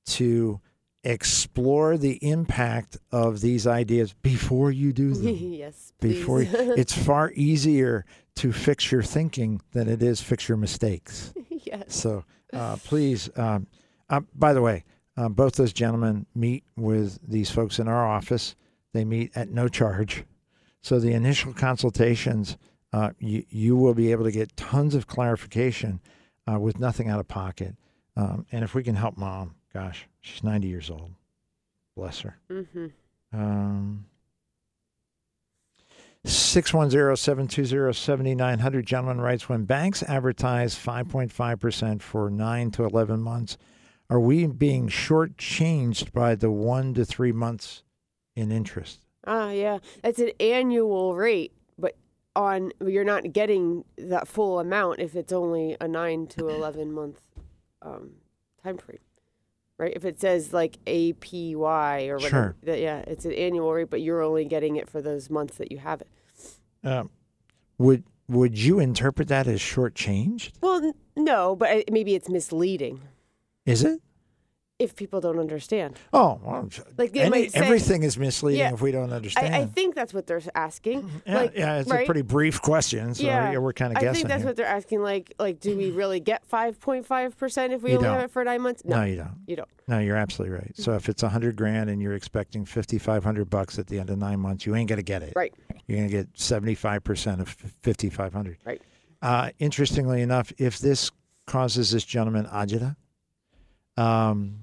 to 0.06 0.60
explore 1.04 1.96
the 1.96 2.18
impact 2.24 2.96
of 3.10 3.40
these 3.40 3.66
ideas 3.66 4.14
before 4.22 4.70
you 4.70 4.92
do 4.92 5.12
them 5.14 5.34
yes, 5.34 5.92
please. 5.98 6.18
before 6.18 6.42
it's 6.42 6.96
far 7.06 7.32
easier 7.34 8.04
to 8.36 8.52
fix 8.52 8.90
your 8.90 9.02
thinking 9.02 9.60
than 9.72 9.88
it 9.88 10.02
is 10.02 10.20
fix 10.20 10.48
your 10.48 10.56
mistakes. 10.56 11.34
yes. 11.48 11.94
So 11.94 12.24
uh, 12.52 12.76
please, 12.84 13.28
um, 13.36 13.66
uh, 14.08 14.20
by 14.34 14.52
the 14.52 14.62
way, 14.62 14.84
uh, 15.16 15.28
both 15.28 15.56
those 15.56 15.72
gentlemen 15.72 16.26
meet 16.34 16.64
with 16.76 17.18
these 17.28 17.50
folks 17.50 17.78
in 17.78 17.88
our 17.88 18.06
office. 18.06 18.54
They 18.92 19.04
meet 19.04 19.32
at 19.34 19.50
no 19.50 19.68
charge. 19.68 20.24
So 20.80 20.98
the 20.98 21.12
initial 21.12 21.52
consultations, 21.52 22.56
uh, 22.92 23.10
you, 23.18 23.44
you 23.48 23.76
will 23.76 23.94
be 23.94 24.12
able 24.12 24.24
to 24.24 24.32
get 24.32 24.54
tons 24.56 24.94
of 24.94 25.06
clarification 25.06 26.00
uh, 26.50 26.58
with 26.58 26.78
nothing 26.78 27.08
out 27.08 27.20
of 27.20 27.28
pocket. 27.28 27.76
Um, 28.16 28.44
and 28.52 28.62
if 28.64 28.74
we 28.74 28.82
can 28.82 28.96
help 28.96 29.16
mom, 29.16 29.54
gosh, 29.72 30.06
she's 30.20 30.42
90 30.44 30.68
years 30.68 30.90
old. 30.90 31.12
Bless 31.96 32.20
her. 32.20 32.38
hmm 32.48 32.86
Um, 33.32 34.06
610-720-7900 36.26 38.84
gentleman 38.84 39.20
writes 39.20 39.48
when 39.48 39.64
banks 39.64 40.02
advertise 40.04 40.74
5.5% 40.76 42.00
for 42.02 42.30
9 42.30 42.70
to 42.72 42.84
11 42.84 43.20
months 43.20 43.56
are 44.08 44.20
we 44.20 44.46
being 44.46 44.88
shortchanged 44.88 46.12
by 46.12 46.34
the 46.34 46.50
1 46.50 46.94
to 46.94 47.04
3 47.04 47.32
months 47.32 47.82
in 48.36 48.52
interest 48.52 49.00
Ah, 49.24 49.50
yeah. 49.50 49.78
It's 50.02 50.18
an 50.18 50.30
annual 50.40 51.14
rate, 51.14 51.52
on 52.34 52.72
you're 52.86 53.04
not 53.04 53.32
getting 53.32 53.84
that 53.98 54.26
full 54.26 54.58
amount 54.58 55.00
if 55.00 55.14
it's 55.14 55.32
only 55.32 55.76
a 55.80 55.86
nine 55.88 56.26
to 56.28 56.48
eleven 56.48 56.92
month 56.92 57.20
um, 57.82 58.12
time 58.62 58.78
frame, 58.78 58.98
right? 59.78 59.92
If 59.94 60.04
it 60.04 60.20
says 60.20 60.52
like 60.52 60.78
APY 60.86 62.08
or 62.08 62.14
whatever, 62.16 62.28
Sure. 62.28 62.56
that, 62.62 62.80
yeah, 62.80 62.98
it's 63.06 63.24
an 63.24 63.32
annual 63.32 63.72
rate, 63.72 63.90
but 63.90 64.00
you're 64.00 64.22
only 64.22 64.44
getting 64.44 64.76
it 64.76 64.88
for 64.88 65.02
those 65.02 65.28
months 65.30 65.56
that 65.58 65.70
you 65.72 65.78
have 65.78 66.00
it. 66.00 66.08
um, 66.84 67.10
would 67.78 68.04
would 68.28 68.58
you 68.58 68.78
interpret 68.78 69.28
that 69.28 69.46
as 69.46 69.60
shortchanged 69.60 70.52
Well, 70.62 70.76
n- 70.82 70.94
no, 71.16 71.54
but 71.56 71.68
I, 71.68 71.84
maybe 71.90 72.14
it's 72.14 72.28
misleading 72.30 73.00
is 73.66 73.82
it 73.84 74.00
if 74.82 74.94
people 74.96 75.20
don't 75.20 75.38
understand. 75.38 75.98
oh 76.12 76.40
well, 76.44 76.68
Like, 76.98 77.16
any- 77.16 77.48
say- 77.48 77.58
everything 77.60 78.02
is 78.02 78.18
misleading 78.18 78.60
Yeah, 78.60 78.72
if 78.74 78.80
we 78.80 78.90
don't 78.92 79.12
understand 79.12 79.54
I, 79.54 79.60
I 79.60 79.66
think 79.66 79.94
that's 79.94 80.12
what 80.12 80.26
they're 80.26 80.40
asking. 80.54 81.10
yeah, 81.26 81.34
like, 81.36 81.52
yeah 81.56 81.78
it's 81.80 81.90
a 81.90 82.04
pretty 82.04 82.22
brief 82.22 82.60
question 82.60 83.14
so 83.14 83.22
Yeah, 83.24 83.56
we're 83.58 83.72
kind 83.72 83.92
of 83.92 84.00
guessing. 84.00 84.08
I 84.08 84.12
think 84.14 84.28
that's 84.28 84.40
here. 84.42 84.46
what 84.48 84.56
they're 84.56 84.66
asking. 84.66 85.02
Like, 85.02 85.34
like, 85.38 85.60
do 85.60 85.76
we 85.76 85.90
really 85.90 86.20
get 86.20 86.44
five 86.46 86.80
point 86.80 87.06
five 87.06 87.36
percent 87.36 87.72
if 87.72 87.82
we 87.82 87.90
You 87.90 87.96
only 87.96 88.08
have 88.08 88.18
don't. 88.18 88.24
it 88.26 88.30
for 88.32 88.44
nine 88.44 88.60
months? 88.62 88.84
no 88.84 88.96
No, 88.96 89.04
you 89.04 89.16
don't 89.16 89.36
you 89.46 89.56
don't. 89.56 89.68
No, 89.88 89.98
you're 89.98 90.16
absolutely 90.16 90.56
right. 90.56 90.70
So 90.76 90.94
if 90.94 91.08
it's 91.08 91.22
a 91.22 91.28
hundred 91.28 91.56
grand 91.56 91.90
and 91.90 92.00
you're 92.00 92.14
expecting 92.14 92.64
fifty 92.64 92.98
five 92.98 93.24
hundred 93.24 93.50
bucks 93.50 93.78
at 93.78 93.86
the 93.86 93.98
end 93.98 94.10
of 94.10 94.18
nine 94.18 94.40
months, 94.40 94.64
you 94.66 94.74
ain't 94.76 94.88
gonna 94.88 95.02
get 95.02 95.22
it. 95.22 95.32
Right. 95.36 95.52
You're 95.86 95.98
gonna 95.98 96.08
get 96.10 96.28
seventy 96.34 96.74
five 96.74 97.02
percent 97.04 97.40
of 97.40 97.48
fifty 97.82 98.08
five 98.10 98.32
hundred. 98.32 98.58
Right. 98.64 98.80
Uh, 99.20 99.50
interestingly 99.58 100.22
enough, 100.22 100.52
if 100.58 100.78
this 100.78 101.10
causes 101.46 101.90
this 101.90 102.04
gentleman 102.04 102.46
agita, 102.46 102.96
um, 103.96 104.61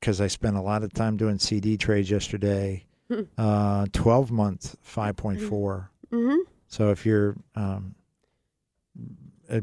because 0.00 0.20
I 0.20 0.26
spent 0.26 0.56
a 0.56 0.60
lot 0.62 0.82
of 0.82 0.92
time 0.92 1.16
doing 1.16 1.38
CD 1.38 1.76
trades 1.76 2.10
yesterday, 2.10 2.84
Hmm. 3.10 3.22
uh, 3.36 3.86
twelve 3.92 4.30
month 4.30 4.76
five 4.82 5.16
point 5.16 5.40
four. 5.40 5.90
Mm-hmm. 6.12 6.38
So 6.68 6.90
if 6.90 7.04
you're 7.04 7.36
um, 7.56 7.94
uh, 9.50 9.60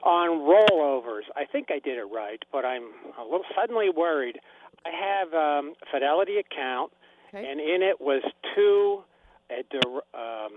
on 0.02 0.38
rollovers. 0.40 1.24
I 1.36 1.44
think 1.44 1.70
I 1.70 1.78
did 1.80 1.98
it 1.98 2.04
right, 2.12 2.42
but 2.52 2.64
I'm 2.64 2.84
a 3.18 3.24
little 3.24 3.44
suddenly 3.58 3.88
worried. 3.94 4.38
I 4.86 4.90
have 4.90 5.34
um, 5.34 5.74
a 5.82 5.86
Fidelity 5.92 6.36
account, 6.38 6.92
Okay. 7.34 7.44
and 7.50 7.60
in 7.60 7.82
it 7.82 8.00
was 8.00 8.22
two 8.54 9.02
a, 9.50 9.62
dir- 9.70 10.02
um, 10.14 10.52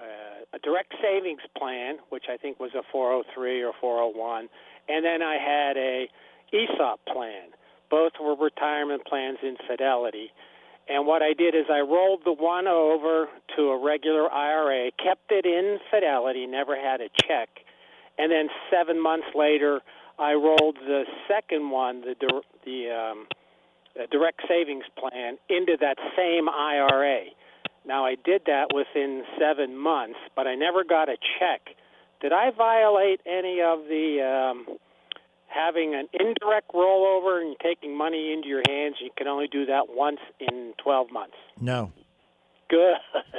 uh, 0.00 0.56
a 0.56 0.58
direct 0.60 0.94
savings 1.02 1.42
plan, 1.56 1.98
which 2.08 2.24
I 2.32 2.36
think 2.36 2.60
was 2.60 2.70
a 2.74 2.82
403 2.92 3.62
or 3.62 3.72
401, 3.80 4.48
and 4.88 5.04
then 5.04 5.22
I 5.22 5.36
had 5.36 5.76
a 5.76 6.08
ESOP 6.52 7.00
plan. 7.06 7.50
Both 7.90 8.12
were 8.20 8.36
retirement 8.36 9.04
plans 9.06 9.38
in 9.42 9.56
Fidelity. 9.68 10.30
And 10.88 11.06
what 11.06 11.22
I 11.22 11.34
did 11.34 11.54
is 11.54 11.66
I 11.70 11.80
rolled 11.80 12.22
the 12.24 12.32
one 12.32 12.66
over 12.66 13.28
to 13.56 13.62
a 13.70 13.84
regular 13.84 14.32
IRA, 14.32 14.90
kept 14.92 15.30
it 15.30 15.44
in 15.44 15.78
Fidelity, 15.90 16.46
never 16.46 16.76
had 16.76 17.00
a 17.00 17.08
check. 17.26 17.48
And 18.18 18.32
then 18.32 18.48
seven 18.70 19.00
months 19.00 19.28
later, 19.34 19.80
I 20.18 20.32
rolled 20.32 20.76
the 20.80 21.04
second 21.28 21.70
one, 21.70 22.00
the 22.00 22.42
the 22.64 22.90
um, 22.90 23.26
direct 24.10 24.42
savings 24.48 24.84
plan, 24.98 25.38
into 25.48 25.76
that 25.80 25.98
same 26.16 26.48
IRA. 26.48 27.26
Now 27.88 28.04
I 28.04 28.16
did 28.22 28.42
that 28.46 28.66
within 28.74 29.22
seven 29.40 29.76
months, 29.76 30.18
but 30.36 30.46
I 30.46 30.54
never 30.54 30.84
got 30.84 31.08
a 31.08 31.16
check. 31.40 31.74
Did 32.20 32.32
I 32.32 32.50
violate 32.50 33.22
any 33.24 33.62
of 33.62 33.88
the 33.88 34.20
um, 34.20 34.76
having 35.46 35.94
an 35.94 36.06
indirect 36.12 36.70
rollover 36.74 37.40
and 37.40 37.56
taking 37.62 37.96
money 37.96 38.34
into 38.34 38.46
your 38.46 38.62
hands? 38.68 38.96
You 39.00 39.08
can 39.16 39.26
only 39.26 39.48
do 39.50 39.64
that 39.66 39.88
once 39.88 40.20
in 40.38 40.74
12 40.84 41.10
months. 41.10 41.36
No. 41.60 41.92
Good. 42.68 42.94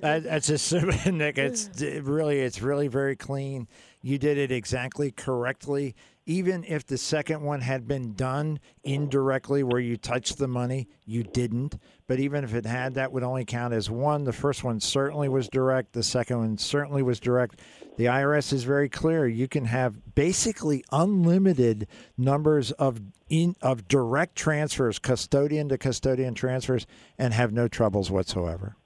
That, 0.00 0.22
that's 0.22 0.46
just 0.46 0.72
Nick. 1.06 1.36
It's 1.36 1.68
really, 1.82 2.40
it's 2.40 2.62
really 2.62 2.88
very 2.88 3.16
clean. 3.16 3.68
You 4.00 4.16
did 4.16 4.38
it 4.38 4.50
exactly 4.50 5.10
correctly. 5.10 5.94
Even 6.26 6.64
if 6.64 6.86
the 6.86 6.96
second 6.96 7.42
one 7.42 7.60
had 7.60 7.86
been 7.86 8.14
done 8.14 8.58
indirectly, 8.82 9.62
where 9.62 9.80
you 9.80 9.96
touched 9.96 10.38
the 10.38 10.48
money, 10.48 10.88
you 11.04 11.22
didn't. 11.22 11.76
But 12.06 12.18
even 12.18 12.44
if 12.44 12.54
it 12.54 12.64
had, 12.64 12.94
that 12.94 13.12
would 13.12 13.22
only 13.22 13.44
count 13.44 13.74
as 13.74 13.90
one. 13.90 14.24
The 14.24 14.32
first 14.32 14.64
one 14.64 14.80
certainly 14.80 15.28
was 15.28 15.48
direct. 15.48 15.92
The 15.92 16.02
second 16.02 16.38
one 16.38 16.58
certainly 16.58 17.02
was 17.02 17.20
direct. 17.20 17.60
The 17.96 18.06
IRS 18.06 18.52
is 18.52 18.64
very 18.64 18.88
clear. 18.88 19.26
You 19.28 19.48
can 19.48 19.66
have 19.66 20.14
basically 20.14 20.82
unlimited 20.90 21.86
numbers 22.16 22.72
of 22.72 23.00
in 23.28 23.56
of 23.62 23.88
direct 23.88 24.36
transfers, 24.36 24.98
custodian 24.98 25.68
to 25.68 25.78
custodian 25.78 26.34
transfers, 26.34 26.86
and 27.18 27.34
have 27.34 27.52
no 27.52 27.68
troubles 27.68 28.10
whatsoever. 28.10 28.76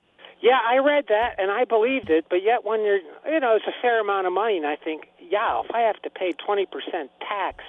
Yeah, 0.40 0.58
I 0.64 0.78
read 0.78 1.06
that 1.08 1.34
and 1.38 1.50
I 1.50 1.64
believed 1.64 2.10
it, 2.10 2.26
but 2.30 2.42
yet 2.44 2.64
when 2.64 2.82
you're, 2.82 3.00
you 3.26 3.40
know, 3.40 3.56
it's 3.56 3.66
a 3.66 3.82
fair 3.82 4.00
amount 4.00 4.26
of 4.26 4.32
money, 4.32 4.56
and 4.56 4.66
I 4.66 4.76
think, 4.76 5.08
yeah, 5.30 5.60
if 5.64 5.70
I 5.74 5.80
have 5.82 6.00
to 6.02 6.10
pay 6.10 6.32
20% 6.32 6.66
tax 7.20 7.64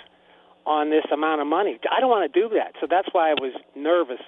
on 0.66 0.90
this 0.90 1.06
amount 1.12 1.42
of 1.42 1.48
money, 1.48 1.80
I 1.92 2.00
don't 2.00 2.10
want 2.10 2.32
to 2.32 2.40
do 2.42 2.50
that. 2.56 2.74
So 2.82 2.88
that's 2.90 3.08
why 3.12 3.30
I 3.32 3.34
was 3.34 3.54
nervous 3.76 4.22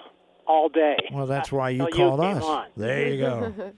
all 0.48 0.70
day. 0.70 0.98
Well, 1.12 1.28
that's 1.28 1.52
why 1.52 1.70
you 1.70 1.86
Until 1.86 2.10
called 2.18 2.22
came 2.22 2.38
us. 2.38 2.44
on. 2.44 2.66
There 2.78 3.08
you 3.08 3.18
go. 3.20 3.54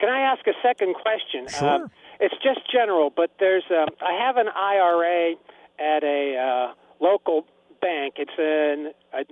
Can 0.00 0.08
I 0.08 0.20
ask 0.32 0.44
a 0.46 0.52
second 0.62 0.94
question? 0.94 1.46
Sure. 1.48 1.84
Uh, 1.84 1.88
it's 2.20 2.34
just 2.42 2.60
general, 2.72 3.10
but 3.14 3.30
there's 3.38 3.64
um, 3.70 3.88
I 4.00 4.14
have 4.24 4.36
an 4.36 4.48
IRA 4.48 5.34
at 5.78 6.02
a 6.04 6.36
uh, 6.70 6.74
local 7.04 7.46
bank. 7.80 8.14
It's 8.18 8.32
an, 8.38 8.92
a 9.12 9.24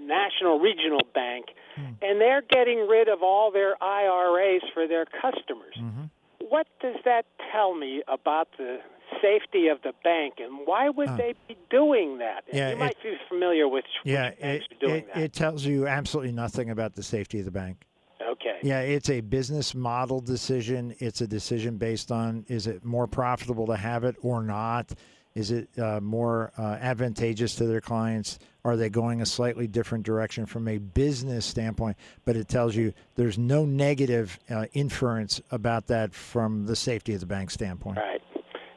national 0.00 0.58
regional 0.60 1.00
bank, 1.14 1.46
Hmm. 1.76 1.92
and 2.00 2.18
they're 2.20 2.40
getting 2.42 2.86
rid 2.88 3.08
of 3.08 3.22
all 3.22 3.50
their 3.50 3.74
IRAs 3.82 4.62
for 4.72 4.86
their 4.88 5.04
customers. 5.04 5.74
Mm-hmm. 5.78 6.04
What 6.48 6.66
does 6.80 6.96
that 7.04 7.26
tell 7.52 7.74
me 7.74 8.02
about 8.08 8.48
the 8.58 8.78
safety 9.22 9.68
of 9.68 9.78
the 9.82 9.92
bank, 10.04 10.34
and 10.38 10.66
why 10.66 10.88
would 10.88 11.08
Uh, 11.08 11.16
they 11.16 11.34
be 11.48 11.56
doing 11.70 12.18
that? 12.18 12.44
Yeah, 12.52 12.70
you 12.70 12.76
might 12.76 13.00
be 13.02 13.16
familiar 13.28 13.68
with 13.68 13.84
yeah, 14.04 14.28
it, 14.38 14.62
doing 14.80 14.94
it, 14.96 15.14
that. 15.14 15.22
it 15.22 15.32
tells 15.32 15.64
you 15.64 15.86
absolutely 15.86 16.32
nothing 16.32 16.70
about 16.70 16.94
the 16.94 17.02
safety 17.02 17.38
of 17.38 17.44
the 17.44 17.50
bank. 17.50 17.84
okay. 18.20 18.58
Yeah, 18.62 18.80
it's 18.80 19.10
a 19.10 19.20
business 19.20 19.74
model 19.74 20.20
decision. 20.20 20.94
It's 20.98 21.20
a 21.20 21.26
decision 21.26 21.78
based 21.78 22.10
on 22.10 22.44
is 22.48 22.66
it 22.66 22.84
more 22.84 23.06
profitable 23.06 23.66
to 23.66 23.76
have 23.76 24.04
it 24.04 24.16
or 24.22 24.42
not? 24.42 24.92
Is 25.34 25.50
it 25.50 25.68
uh, 25.78 26.00
more 26.00 26.52
uh, 26.58 26.78
advantageous 26.80 27.54
to 27.56 27.66
their 27.66 27.80
clients? 27.82 28.38
Are 28.66 28.76
they 28.76 28.88
going 28.88 29.20
a 29.22 29.26
slightly 29.26 29.68
different 29.68 30.04
direction 30.04 30.44
from 30.44 30.66
a 30.66 30.78
business 30.78 31.46
standpoint? 31.46 31.96
But 32.24 32.34
it 32.34 32.48
tells 32.48 32.74
you 32.74 32.94
there's 33.14 33.38
no 33.38 33.64
negative 33.64 34.40
uh, 34.50 34.64
inference 34.72 35.40
about 35.52 35.86
that 35.86 36.12
from 36.12 36.66
the 36.66 36.74
safety 36.74 37.14
of 37.14 37.20
the 37.20 37.26
bank 37.26 37.52
standpoint. 37.52 37.98
Right. 37.98 38.20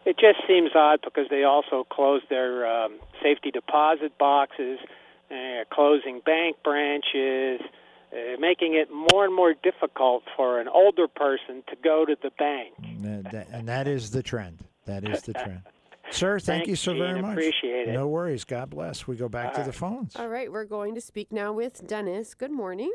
It 0.06 0.18
just 0.20 0.48
seems 0.48 0.70
odd 0.76 1.00
because 1.04 1.26
they 1.32 1.44
also 1.44 1.88
closed 1.92 2.26
their 2.30 2.68
um, 2.68 3.00
safety 3.24 3.50
deposit 3.50 4.16
boxes, 4.20 4.78
uh, 5.32 5.64
closing 5.74 6.22
bank 6.24 6.58
branches, 6.64 7.60
uh, 8.14 8.40
making 8.40 8.76
it 8.76 8.90
more 8.92 9.26
and 9.26 9.36
more 9.36 9.56
difficult 9.56 10.22
for 10.38 10.62
an 10.62 10.68
older 10.68 11.08
person 11.08 11.64
to 11.68 11.76
go 11.84 12.06
to 12.06 12.16
the 12.22 12.30
bank. 12.38 12.76
And 12.84 13.24
that, 13.24 13.48
and 13.52 13.68
that 13.68 13.88
is 13.88 14.12
the 14.12 14.22
trend. 14.22 14.60
That 14.86 15.04
is 15.04 15.24
the 15.24 15.34
trend. 15.34 15.64
Sir, 16.12 16.40
thank 16.40 16.66
Thanks, 16.66 16.70
you 16.70 16.76
so 16.76 16.94
very 16.98 17.14
Gene. 17.14 17.22
much. 17.22 17.32
Appreciate 17.34 17.88
it. 17.90 17.94
No 17.94 18.08
worries. 18.08 18.44
God 18.44 18.70
bless. 18.70 19.08
We 19.08 19.16
go 19.16 19.30
back 19.30 19.54
to 19.56 19.64
the 19.64 19.74
phones. 19.74 20.16
All 20.16 20.28
right, 20.28 20.52
we're 20.52 20.66
going 20.66 20.96
to 20.96 21.02
speak 21.02 21.32
now 21.32 21.54
with 21.54 21.86
Dennis. 21.88 22.34
Good 22.34 22.52
morning. 22.52 22.92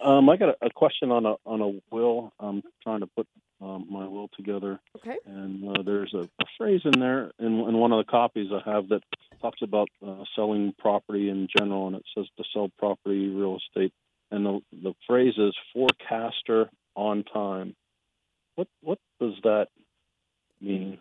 Um, 0.00 0.28
I 0.30 0.36
got 0.36 0.50
a, 0.50 0.66
a 0.66 0.70
question 0.70 1.10
on 1.10 1.26
a 1.26 1.34
on 1.44 1.60
a 1.60 1.80
will. 1.94 2.32
I'm 2.38 2.62
trying 2.82 3.00
to 3.00 3.08
put 3.08 3.26
um, 3.60 3.86
my 3.90 4.06
will 4.06 4.28
together, 4.36 4.78
Okay. 4.96 5.16
and 5.26 5.76
uh, 5.76 5.82
there's 5.82 6.14
a, 6.14 6.20
a 6.20 6.44
phrase 6.56 6.80
in 6.84 7.00
there 7.00 7.32
in, 7.40 7.46
in 7.46 7.76
one 7.76 7.90
of 7.90 7.98
the 8.06 8.08
copies 8.10 8.48
I 8.52 8.70
have 8.70 8.88
that 8.90 9.00
talks 9.42 9.60
about 9.62 9.88
uh, 10.06 10.22
selling 10.36 10.72
property 10.78 11.28
in 11.28 11.48
general, 11.56 11.88
and 11.88 11.96
it 11.96 12.04
says 12.16 12.26
to 12.36 12.44
sell 12.52 12.70
property, 12.78 13.28
real 13.28 13.56
estate, 13.56 13.92
and 14.30 14.46
the 14.46 14.60
the 14.84 14.94
phrase 15.08 15.34
is 15.36 15.54
forecaster 15.72 16.70
on 16.94 17.24
time. 17.24 17.74
What 18.54 18.68
what 18.82 18.98
does 19.20 19.34
that 19.42 19.66
mean? 20.60 20.98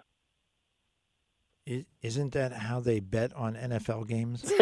Isn't 2.01 2.31
that 2.33 2.53
how 2.53 2.79
they 2.79 2.99
bet 3.01 3.33
on 3.33 3.55
NFL 3.55 4.07
games? 4.07 4.49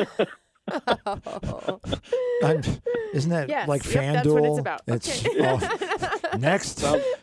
I'm, 2.44 2.62
isn't 3.14 3.30
that 3.32 3.48
Yes, 3.50 3.68
like 3.68 3.86
yep, 3.86 3.94
FanDuel? 3.94 4.24
that's 4.24 4.28
what 4.28 4.46
it's 4.46 4.60
about. 4.60 4.82
It's- 4.88 5.26
Okay. 5.26 5.40
oh, 6.34 6.38
next, 6.40 6.76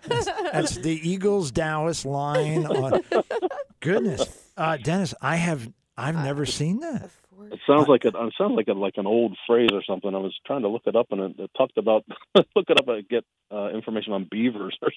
that's, 0.06 0.26
that's 0.52 0.76
the 0.76 1.00
Eagles 1.08 1.50
Dallas 1.50 2.04
line. 2.04 2.66
On, 2.66 3.02
goodness, 3.80 4.24
uh, 4.56 4.76
Dennis, 4.76 5.14
I 5.20 5.36
have 5.36 5.68
I've 5.96 6.14
never 6.14 6.46
seen 6.46 6.80
that. 6.80 7.10
It 7.52 7.60
sounds 7.66 7.86
like 7.86 8.04
it. 8.06 8.14
It 8.16 8.34
sounds 8.38 8.54
like 8.56 8.68
a, 8.68 8.72
like 8.72 8.94
an 8.96 9.06
old 9.06 9.36
phrase 9.46 9.68
or 9.72 9.82
something. 9.84 10.14
I 10.14 10.18
was 10.18 10.34
trying 10.46 10.62
to 10.62 10.68
look 10.68 10.82
it 10.86 10.96
up, 10.96 11.08
and 11.10 11.20
it, 11.20 11.34
it 11.38 11.50
talked 11.56 11.76
about 11.76 12.04
look 12.34 12.46
it 12.70 12.80
up 12.80 12.88
and 12.88 13.06
get 13.08 13.24
uh, 13.52 13.68
information 13.68 14.14
on 14.14 14.26
beavers 14.30 14.76
or 14.80 14.90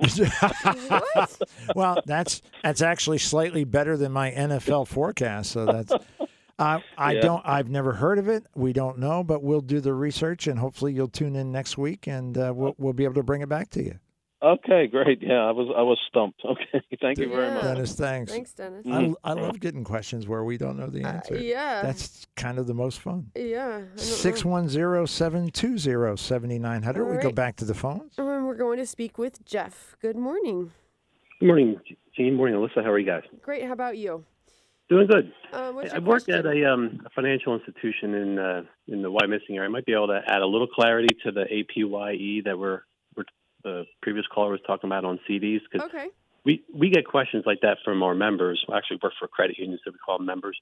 something. 0.00 0.30
well, 1.74 2.02
that's 2.06 2.40
that's 2.62 2.82
actually 2.82 3.18
slightly 3.18 3.64
better 3.64 3.96
than 3.96 4.12
my 4.12 4.30
NFL 4.30 4.88
forecast. 4.88 5.50
So 5.52 5.66
that's. 5.66 5.94
Uh, 6.60 6.80
I 6.96 7.12
Yeah. 7.12 7.20
don't. 7.20 7.42
I've 7.46 7.68
never 7.70 7.92
heard 7.92 8.18
of 8.18 8.26
it. 8.26 8.44
We 8.56 8.72
don't 8.72 8.98
know, 8.98 9.22
but 9.22 9.44
we'll 9.44 9.60
do 9.60 9.78
the 9.80 9.94
research, 9.94 10.48
and 10.48 10.58
hopefully 10.58 10.92
you'll 10.92 11.06
tune 11.06 11.36
in 11.36 11.52
next 11.52 11.78
week, 11.78 12.08
and 12.08 12.36
uh, 12.36 12.52
we'll 12.52 12.74
we'll 12.78 12.92
be 12.94 13.04
able 13.04 13.14
to 13.14 13.22
bring 13.22 13.42
it 13.42 13.48
back 13.48 13.70
to 13.70 13.84
you. 13.84 14.00
Okay, 14.40 14.86
great. 14.86 15.20
Yeah, 15.20 15.40
I 15.44 15.50
was 15.50 15.68
I 15.76 15.82
was 15.82 15.98
stumped. 16.08 16.42
Okay, 16.48 16.80
thank 17.00 17.18
you 17.18 17.28
very 17.28 17.48
Yeah. 17.48 17.54
much. 17.54 17.62
Dennis, 17.64 17.94
thanks. 17.96 18.30
Thanks, 18.32 18.52
Dennis. 18.52 18.86
I, 18.86 19.12
I 19.24 19.32
love 19.32 19.58
getting 19.58 19.82
questions 19.82 20.28
where 20.28 20.44
we 20.44 20.56
don't 20.56 20.78
know 20.78 20.86
the 20.86 21.04
Uh, 21.04 21.08
answer. 21.08 21.36
yeah. 21.38 21.82
That's 21.82 22.26
kind 22.36 22.58
of 22.58 22.66
the 22.68 22.74
most 22.74 23.00
fun. 23.00 23.30
yeah. 23.34 23.82
I 23.94 23.96
610 24.00 25.06
720 25.08 26.16
7900. 26.16 27.04
We 27.04 27.16
All 27.16 27.22
go 27.22 27.32
back 27.32 27.56
to 27.56 27.64
the 27.64 27.74
phones. 27.74 28.16
And 28.16 28.26
we're 28.46 28.54
going 28.54 28.78
to 28.78 28.86
speak 28.86 29.18
with 29.18 29.44
Jeff. 29.44 29.96
Good 30.00 30.16
morning. 30.16 30.70
Good 31.40 31.46
morning, 31.46 31.80
Gene. 32.16 32.34
Morning, 32.34 32.56
Alyssa. 32.58 32.84
How 32.84 32.90
are 32.92 32.98
you 32.98 33.06
guys? 33.06 33.22
Great. 33.42 33.64
How 33.64 33.72
about 33.72 33.98
you? 33.98 34.24
Doing 34.88 35.06
good. 35.06 35.32
Uh, 35.52 35.56
I 35.56 35.82
your 35.84 36.00
work 36.00 36.24
question? 36.24 36.34
at 36.34 36.46
a, 36.46 36.64
um, 36.72 37.00
a 37.04 37.10
financial 37.10 37.54
institution 37.54 38.14
in 38.14 38.38
uh, 38.38 38.62
in 38.86 39.02
the 39.02 39.10
Wyomissing 39.10 39.50
area. 39.56 39.64
I 39.64 39.68
might 39.68 39.84
be 39.84 39.92
able 39.92 40.06
to 40.08 40.20
add 40.26 40.40
a 40.40 40.46
little 40.46 40.66
clarity 40.66 41.14
to 41.24 41.30
the 41.30 41.42
APYE 41.42 42.40
that 42.46 42.58
we're, 42.58 42.68
we're 42.68 42.82
the 43.62 43.84
previous 44.02 44.26
caller 44.26 44.52
was 44.52 44.60
talking 44.66 44.88
about 44.88 45.04
on 45.04 45.18
CDs 45.28 45.60
because 45.70 45.88
Okay. 45.88 46.08
we 46.44 46.62
we 46.72 46.90
get 46.90 47.06
questions 47.06 47.44
like 47.46 47.60
that 47.62 47.78
from 47.84 48.02
our 48.02 48.14
members. 48.14 48.64
We 48.68 48.74
actually 48.74 49.00
work 49.02 49.14
for 49.18 49.28
credit 49.28 49.58
unions, 49.58 49.80
so 49.84 49.90
we 49.90 49.98
call 49.98 50.18
them 50.18 50.26
members. 50.26 50.58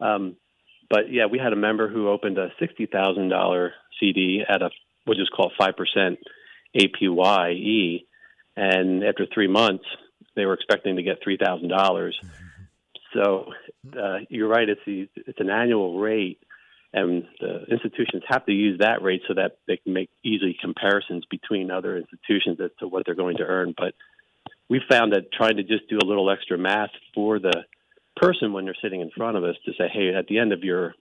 Um, 0.00 0.36
but 0.90 1.10
yeah, 1.12 1.26
we 1.26 1.38
had 1.38 1.52
a 1.52 1.56
member 1.56 1.88
who 1.88 2.08
opened 2.08 2.38
a 2.38 2.50
sixty 2.58 2.86
thousand 2.86 3.28
dollar 3.28 3.72
CD 4.00 4.42
at 4.48 4.62
a 4.62 4.70
which 5.04 5.18
is 5.18 5.28
called 5.34 5.52
five 5.58 5.76
percent 5.76 6.18
APYE, 6.74 8.04
and 8.56 9.04
after 9.04 9.26
three 9.32 9.48
months, 9.48 9.84
they 10.36 10.46
were 10.46 10.54
expecting 10.54 10.96
to 10.96 11.02
get 11.02 11.18
three 11.22 11.36
thousand 11.36 11.68
dollars. 11.68 12.18
So 13.14 13.52
uh, 13.98 14.18
you're 14.28 14.48
right; 14.48 14.68
it's 14.68 14.80
the, 14.86 15.08
it's 15.14 15.40
an 15.40 15.50
annual 15.50 15.98
rate, 15.98 16.38
and 16.92 17.24
the 17.40 17.64
institutions 17.70 18.22
have 18.28 18.46
to 18.46 18.52
use 18.52 18.78
that 18.78 19.02
rate 19.02 19.22
so 19.28 19.34
that 19.34 19.58
they 19.66 19.76
can 19.76 19.92
make 19.92 20.10
easy 20.24 20.56
comparisons 20.60 21.24
between 21.30 21.70
other 21.70 21.96
institutions 21.96 22.58
as 22.60 22.70
to 22.80 22.88
what 22.88 23.04
they're 23.04 23.14
going 23.14 23.36
to 23.36 23.44
earn. 23.44 23.74
But 23.76 23.94
we 24.68 24.80
found 24.88 25.12
that 25.12 25.32
trying 25.32 25.56
to 25.56 25.62
just 25.62 25.88
do 25.88 25.98
a 25.98 26.06
little 26.06 26.30
extra 26.30 26.56
math 26.56 26.90
for 27.14 27.38
the 27.38 27.64
person 28.16 28.52
when 28.52 28.64
they're 28.64 28.76
sitting 28.82 29.00
in 29.00 29.10
front 29.10 29.36
of 29.36 29.44
us 29.44 29.56
to 29.64 29.72
say, 29.72 29.88
hey, 29.92 30.14
at 30.14 30.26
the 30.26 30.38
end 30.38 30.52
of 30.52 30.64
your 30.64 30.94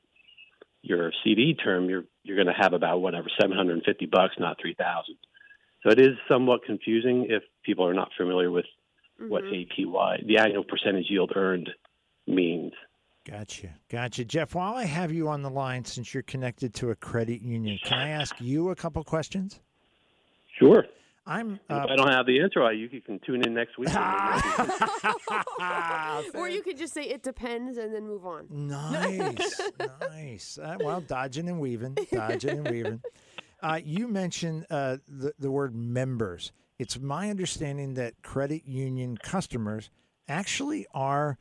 your 0.84 1.12
CD 1.24 1.54
term, 1.54 1.90
you're 1.90 2.04
you're 2.24 2.36
going 2.38 2.54
to 2.54 2.62
have 2.62 2.74
about 2.74 3.02
whatever 3.02 3.28
750 3.42 4.06
bucks, 4.06 4.36
not 4.38 4.58
3,000. 4.62 5.16
So 5.84 5.92
it 5.92 6.00
is 6.00 6.18
somewhat 6.28 6.66
confusing 6.66 7.28
if 7.30 7.44
people 7.64 7.88
are 7.88 7.94
not 7.94 8.10
familiar 8.18 8.52
with 8.52 8.66
what 9.20 9.44
mm-hmm. 9.44 9.82
APY, 9.82 10.28
the 10.28 10.38
annual 10.38 10.64
percentage 10.64 11.10
yield 11.10 11.32
earned, 11.36 11.70
means. 12.28 12.74
Gotcha. 13.30 13.70
Gotcha. 13.90 14.24
Jeff, 14.24 14.56
while 14.56 14.76
I 14.76 14.86
have 14.86 15.12
you 15.12 15.28
on 15.28 15.42
the 15.42 15.50
line, 15.50 15.84
since 15.84 16.14
you're 16.14 16.24
connected 16.24 16.74
to 16.76 16.92
a 16.92 16.96
credit 16.96 17.42
union, 17.42 17.78
can 17.84 17.98
I 17.98 18.10
ask 18.10 18.40
you 18.40 18.70
a 18.70 18.76
couple 18.76 19.04
questions? 19.04 19.60
Sure. 20.58 20.86
I'm. 21.26 21.56
if 21.56 21.60
Uh, 21.70 21.88
I 21.90 21.96
don't 21.98 22.10
have 22.12 22.26
the 22.26 22.40
answer, 22.40 22.64
I 22.64 22.72
you 22.72 22.88
can 23.02 23.20
tune 23.20 23.46
in 23.46 23.54
next 23.54 23.78
week. 23.78 23.90
or 26.36 26.48
you 26.48 26.62
could 26.64 26.78
just 26.78 26.94
say 26.94 27.04
it 27.04 27.22
depends 27.22 27.78
and 27.78 27.94
then 27.94 28.08
move 28.08 28.26
on. 28.26 28.48
Nice, 28.50 29.60
nice. 30.10 30.58
Uh, 30.58 30.78
well, 30.80 31.02
dodging 31.02 31.50
and 31.50 31.60
weaving, 31.60 31.98
dodging 32.14 32.60
and 32.60 32.70
weaving. 32.70 33.02
Uh, 33.62 33.80
you 33.84 34.08
mentioned 34.08 34.66
uh, 34.70 34.98
the 35.08 35.34
the 35.38 35.52
word 35.52 35.76
members. 35.76 36.54
It's 36.80 36.98
my 37.00 37.30
understanding 37.30 37.96
that 37.96 38.22
credit 38.22 38.66
union 38.66 39.18
customers 39.18 39.90
actually 40.28 40.86
are 40.94 41.38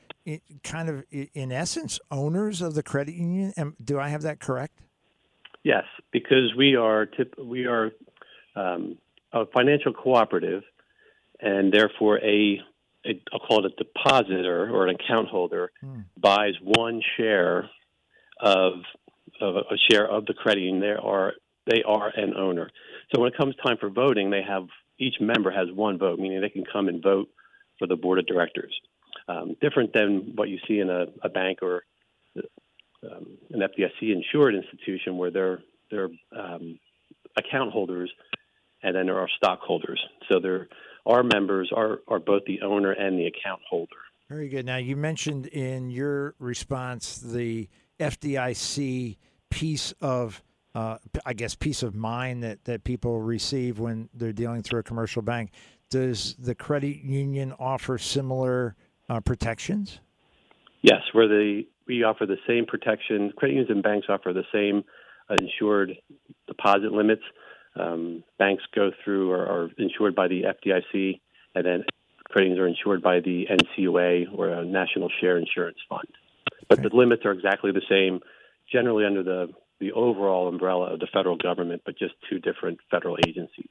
kind 0.65 0.89
of, 0.89 1.05
in 1.11 1.53
essence, 1.53 1.99
owners 2.11 2.61
of 2.61 2.75
the 2.75 2.83
credit 2.83 3.15
union. 3.15 3.53
Do 3.83 3.99
I 3.99 4.09
have 4.09 4.23
that 4.23 4.41
correct? 4.41 4.79
Yes, 5.63 5.85
because 6.13 6.55
we 6.57 6.77
are 6.77 7.07
tip, 7.07 7.35
we 7.43 7.67
are 7.67 7.91
um, 8.55 8.99
a 9.33 9.47
financial 9.47 9.93
cooperative, 9.93 10.63
and 11.41 11.73
therefore 11.73 12.19
a, 12.19 12.61
a 13.05 13.21
I'll 13.33 13.41
call 13.41 13.65
it 13.65 13.73
a 13.73 13.85
depositor 13.85 14.71
or 14.71 14.87
an 14.87 14.95
account 14.95 15.29
holder 15.29 15.73
buys 16.17 16.55
one 16.63 17.03
share 17.17 17.69
of 18.41 18.75
of 19.41 19.57
a, 19.57 19.61
a 19.61 19.77
share 19.91 20.07
of 20.09 20.27
the 20.27 20.35
credit 20.35 20.63
union. 20.63 20.81
They 20.81 20.95
are 21.01 21.33
they 21.67 21.83
are 21.83 22.13
an 22.17 22.35
owner. 22.35 22.71
So 23.13 23.21
when 23.21 23.33
it 23.33 23.37
comes 23.37 23.55
time 23.57 23.77
for 23.79 23.91
voting, 23.91 24.31
they 24.31 24.43
have 24.43 24.69
each 24.99 25.17
member 25.21 25.51
has 25.51 25.69
one 25.73 25.99
vote, 25.99 26.19
meaning 26.19 26.41
they 26.41 26.49
can 26.49 26.65
come 26.73 26.89
and 26.89 27.03
vote 27.03 27.29
for 27.79 27.87
the 27.87 27.97
board 27.97 28.19
of 28.19 28.27
directors. 28.27 28.75
Um, 29.29 29.57
different 29.61 29.93
than 29.93 30.33
what 30.35 30.49
you 30.49 30.59
see 30.69 30.79
in 30.79 30.91
a, 30.91 31.07
a 31.23 31.29
bank 31.29 31.59
or 31.63 31.83
um, 32.37 33.39
an 33.51 33.61
FDIC 33.61 34.13
insured 34.13 34.55
institution 34.55 35.17
where 35.17 35.31
they're 35.31 35.61
there 35.91 36.09
are 36.35 36.55
um, 36.55 36.79
account 37.37 37.73
holders, 37.73 38.11
and 38.83 38.95
then 38.95 39.07
there 39.07 39.19
are 39.19 39.29
stockholders. 39.37 40.01
So 40.31 40.41
there, 40.41 40.69
our 41.05 41.23
members 41.23 41.71
are 41.75 42.01
are 42.09 42.19
both 42.19 42.43
the 42.47 42.61
owner 42.63 42.93
and 42.93 43.19
the 43.19 43.27
account 43.27 43.61
holder. 43.69 43.97
Very 44.29 44.49
good. 44.49 44.67
Now, 44.67 44.77
you 44.77 44.97
mentioned 44.97 45.47
in 45.47 45.89
your 45.91 46.35
response 46.41 47.19
the 47.19 47.69
FDIC 48.01 49.19
piece 49.51 49.95
of, 50.01 50.43
uh, 50.75 50.99
I 51.25 51.33
guess, 51.33 51.55
peace 51.55 51.85
of 51.85 51.95
mind 51.95 52.43
that, 52.43 52.65
that 52.65 52.83
people 52.83 53.21
receive 53.21 53.79
when 53.79 54.09
they're 54.13 54.33
dealing 54.33 54.63
through 54.63 54.81
a 54.81 54.83
commercial 54.83 55.23
bank. 55.23 55.53
Does 55.91 56.35
the 56.35 56.55
credit 56.55 56.99
union 57.05 57.55
offer 57.59 57.99
similar 57.99 58.75
uh, 59.09 59.21
protections? 59.21 60.01
Yes, 60.83 61.03
where 61.13 61.29
the 61.29 61.65
we 61.87 62.03
offer 62.03 62.27
the 62.27 62.39
same 62.47 62.67
protection. 62.67 63.33
Credit 63.37 63.55
unions 63.55 63.71
and 63.71 63.83
banks 63.83 64.07
offer 64.09 64.33
the 64.33 64.45
same 64.53 64.85
uh, 65.31 65.37
insured 65.41 65.97
deposit 66.49 66.93
limits. 66.93 67.23
Um, 67.79 68.25
banks 68.39 68.65
go 68.75 68.91
through 69.05 69.31
or 69.31 69.47
are 69.47 69.71
insured 69.79 70.15
by 70.15 70.29
the 70.29 70.43
FDIC, 70.43 71.21
and 71.55 71.65
then 71.65 71.85
credit 72.29 72.49
unions 72.49 72.61
are 72.61 72.67
insured 72.69 73.03
by 73.03 73.21
the 73.21 73.47
NCUA 73.51 74.37
or 74.37 74.49
a 74.49 74.65
National 74.65 75.09
Share 75.21 75.39
Insurance 75.39 75.79
Fund. 75.89 76.09
But 76.69 76.83
the 76.83 76.89
limits 76.93 77.25
are 77.25 77.33
exactly 77.33 77.71
the 77.71 77.83
same, 77.89 78.21
generally 78.73 79.05
under 79.05 79.23
the 79.23 79.53
the 79.79 79.93
overall 79.93 80.49
umbrella 80.49 80.95
of 80.95 81.01
the 81.01 81.07
federal 81.13 81.37
government, 81.37 81.83
but 81.85 81.99
just 81.99 82.15
two 82.31 82.39
different 82.39 82.79
federal 82.91 83.19
agencies. 83.29 83.69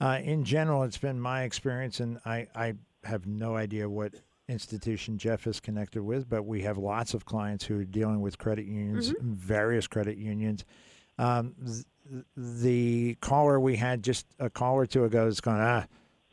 Uh, 0.00 0.18
in 0.22 0.44
general, 0.44 0.82
it's 0.82 0.98
been 0.98 1.20
my 1.20 1.42
experience, 1.42 2.00
and 2.00 2.18
I, 2.24 2.46
I 2.54 2.74
have 3.04 3.26
no 3.26 3.56
idea 3.56 3.88
what 3.88 4.14
institution 4.48 5.18
Jeff 5.18 5.46
is 5.46 5.60
connected 5.60 6.02
with, 6.02 6.28
but 6.28 6.44
we 6.44 6.62
have 6.62 6.78
lots 6.78 7.14
of 7.14 7.24
clients 7.24 7.64
who 7.64 7.78
are 7.78 7.84
dealing 7.84 8.20
with 8.20 8.38
credit 8.38 8.64
unions, 8.66 9.12
various 9.20 9.86
credit 9.86 10.16
unions. 10.16 10.64
Um, 11.18 11.54
th- 11.64 12.24
the 12.36 13.14
caller 13.20 13.60
we 13.60 13.76
had 13.76 14.02
just 14.02 14.26
a 14.38 14.50
call 14.50 14.74
or 14.74 14.86
two 14.86 15.04
ago 15.04 15.26
is 15.26 15.40
going, 15.40 15.60
ah, 15.60 15.86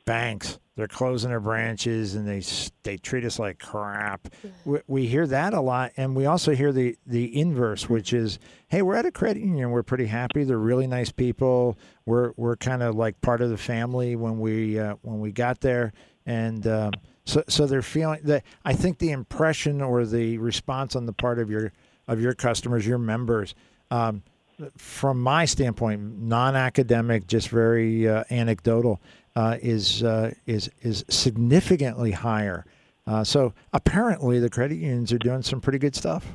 banks, 0.08 0.58
they're 0.76 0.88
closing 0.88 1.30
their 1.30 1.40
branches 1.40 2.16
and 2.16 2.28
they 2.28 2.42
they 2.84 2.98
treat 2.98 3.26
us 3.26 3.38
like 3.38 3.60
crap. 3.60 4.28
We, 4.66 4.80
we 4.88 5.08
hear 5.08 5.28
that 5.28 5.54
a 5.54 5.62
lot, 5.62 5.92
and 5.98 6.16
we 6.16 6.26
also 6.26 6.56
hear 6.56 6.72
the 6.72 6.98
the 7.06 7.40
inverse, 7.40 7.90
which 7.90 8.14
is, 8.14 8.40
hey, 8.70 8.82
we're 8.82 8.96
at 8.96 9.06
a 9.06 9.12
credit 9.12 9.42
union, 9.42 9.70
we're 9.72 9.84
pretty 9.84 10.06
happy, 10.06 10.44
they're 10.44 10.58
really 10.58 10.88
nice 10.88 11.12
people, 11.12 11.78
we're 12.06 12.32
we're 12.38 12.56
kind 12.56 12.82
of 12.82 12.96
like 12.96 13.20
part 13.22 13.42
of 13.42 13.50
the 13.50 13.58
family 13.58 14.16
when 14.16 14.40
we 14.40 14.80
uh, 14.80 14.96
when 15.02 15.20
we 15.20 15.32
got 15.32 15.60
there, 15.62 15.94
and 16.26 16.66
um, 16.66 16.92
so 17.26 17.44
so 17.48 17.68
they're 17.68 17.82
feeling 17.82 18.22
that. 18.24 18.44
I 18.64 18.74
think 18.74 19.00
the 19.00 19.12
impression 19.12 19.82
or 19.82 20.06
the 20.06 20.38
response 20.38 20.96
on 20.96 21.06
the 21.06 21.14
part 21.14 21.40
of 21.40 21.50
your 21.50 21.74
of 22.08 22.22
your 22.22 22.34
customers, 22.34 22.88
your 22.88 23.00
members. 23.00 23.54
Um, 23.92 24.24
from 24.76 25.22
my 25.22 25.46
standpoint, 25.46 26.20
non-academic, 26.20 27.28
just 27.28 27.50
very 27.50 28.08
uh, 28.08 28.24
anecdotal, 28.32 29.00
uh, 29.38 29.56
is 29.62 30.02
uh, 30.02 30.34
is 30.48 30.68
is 30.82 31.06
significantly 31.10 32.10
higher. 32.10 32.66
Uh, 33.06 33.24
so 33.24 33.54
apparently, 33.72 34.40
the 34.40 34.50
credit 34.50 34.76
unions 34.76 35.14
are 35.14 35.20
doing 35.20 35.44
some 35.44 35.62
pretty 35.62 35.78
good 35.78 35.96
stuff. 35.96 36.26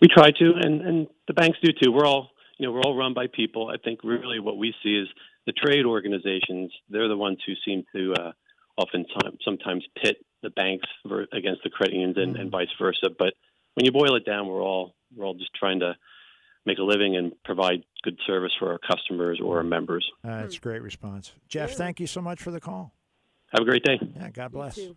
We 0.00 0.06
try 0.06 0.30
to, 0.30 0.52
and 0.62 0.80
and 0.80 1.06
the 1.26 1.34
banks 1.34 1.58
do 1.60 1.72
too. 1.72 1.90
We're 1.90 2.06
all 2.06 2.30
you 2.56 2.66
know 2.66 2.72
we're 2.72 2.82
all 2.82 2.96
run 2.96 3.14
by 3.14 3.26
people. 3.26 3.68
I 3.68 3.78
think 3.84 4.04
really 4.04 4.38
what 4.38 4.58
we 4.58 4.72
see 4.80 4.94
is 4.94 5.08
the 5.46 5.52
trade 5.52 5.86
organizations. 5.86 6.70
They're 6.88 7.08
the 7.08 7.16
ones 7.16 7.38
who 7.44 7.54
seem 7.64 7.84
to 7.96 8.14
uh, 8.14 8.32
oftentimes 8.76 9.38
sometimes 9.44 9.84
pit 10.00 10.18
the 10.44 10.50
banks 10.50 10.86
ver- 11.04 11.26
against 11.32 11.64
the 11.64 11.70
credit 11.70 11.94
unions 11.94 12.16
and, 12.16 12.36
and 12.36 12.48
vice 12.48 12.68
versa. 12.78 13.10
But 13.18 13.34
when 13.74 13.84
you 13.84 13.90
boil 13.90 14.14
it 14.14 14.24
down, 14.24 14.46
we're 14.46 14.62
all 14.62 14.94
we're 15.16 15.24
all 15.24 15.34
just 15.34 15.52
trying 15.52 15.80
to 15.80 15.96
make 16.66 16.78
a 16.78 16.82
living 16.82 17.16
and 17.16 17.32
provide 17.44 17.84
good 18.02 18.18
service 18.26 18.52
for 18.58 18.70
our 18.72 18.78
customers 18.78 19.40
or 19.42 19.58
our 19.58 19.62
members. 19.64 20.06
Uh, 20.24 20.42
it's 20.44 20.56
a 20.56 20.60
great 20.60 20.82
response, 20.82 21.32
Jeff. 21.48 21.72
Thank 21.72 22.00
you 22.00 22.06
so 22.06 22.20
much 22.20 22.40
for 22.42 22.50
the 22.50 22.60
call. 22.60 22.92
Have 23.52 23.62
a 23.62 23.64
great 23.64 23.82
day. 23.84 23.98
Yeah, 24.16 24.30
God 24.30 24.52
bless. 24.52 24.74
too. 24.76 24.96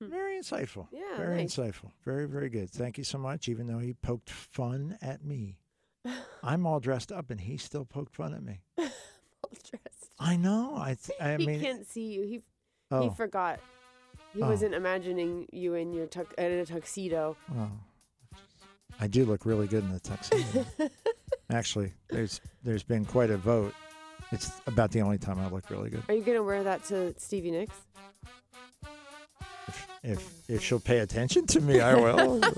Very 0.00 0.36
insightful. 0.36 0.88
Yeah, 0.90 1.16
very 1.16 1.36
nice. 1.36 1.54
insightful. 1.56 1.92
Very 2.04 2.26
very 2.26 2.48
good. 2.48 2.68
Thank 2.70 2.98
you 2.98 3.04
so 3.04 3.18
much. 3.18 3.48
Even 3.48 3.68
though 3.68 3.78
he 3.78 3.92
poked 3.94 4.30
fun 4.30 4.98
at 5.00 5.24
me, 5.24 5.58
I'm 6.42 6.66
all 6.66 6.80
dressed 6.80 7.12
up 7.12 7.30
and 7.30 7.40
he 7.40 7.56
still 7.56 7.84
poked 7.84 8.16
fun 8.16 8.34
at 8.34 8.42
me. 8.42 8.60
All 8.78 9.50
dressed. 9.70 10.10
I 10.18 10.36
know. 10.36 10.74
I 10.76 10.96
th- 11.00 11.20
I 11.20 11.36
he 11.36 11.46
mean, 11.46 11.60
can't 11.60 11.86
see 11.86 12.12
you. 12.14 12.22
He 12.24 12.42
oh, 12.90 13.10
he 13.10 13.14
forgot. 13.16 13.60
He 14.34 14.42
Oh. 14.42 14.48
wasn't 14.48 14.74
imagining 14.74 15.46
you 15.52 15.74
in 15.74 15.92
your 15.92 16.06
tux- 16.08 16.32
in 16.38 16.52
a 16.58 16.64
tuxedo. 16.66 17.36
oh. 17.56 17.70
I 19.00 19.06
do 19.06 19.24
look 19.24 19.46
really 19.46 19.66
good 19.66 19.84
in 19.84 19.92
the 19.92 20.00
tuxedo. 20.00 20.64
Actually, 21.50 21.92
there's 22.08 22.40
there's 22.62 22.82
been 22.82 23.04
quite 23.04 23.30
a 23.30 23.36
vote. 23.36 23.74
It's 24.30 24.52
about 24.66 24.90
the 24.92 25.02
only 25.02 25.18
time 25.18 25.38
I 25.38 25.48
look 25.48 25.68
really 25.70 25.90
good. 25.90 26.02
Are 26.08 26.14
you 26.14 26.22
gonna 26.22 26.42
wear 26.42 26.62
that 26.62 26.84
to 26.84 27.14
Stevie 27.18 27.50
Nicks? 27.50 27.74
If 29.68 29.86
if, 30.02 30.32
if 30.48 30.62
she'll 30.62 30.80
pay 30.80 31.00
attention 31.00 31.46
to 31.48 31.60
me, 31.60 31.80
I 31.80 31.94
will. 31.94 32.40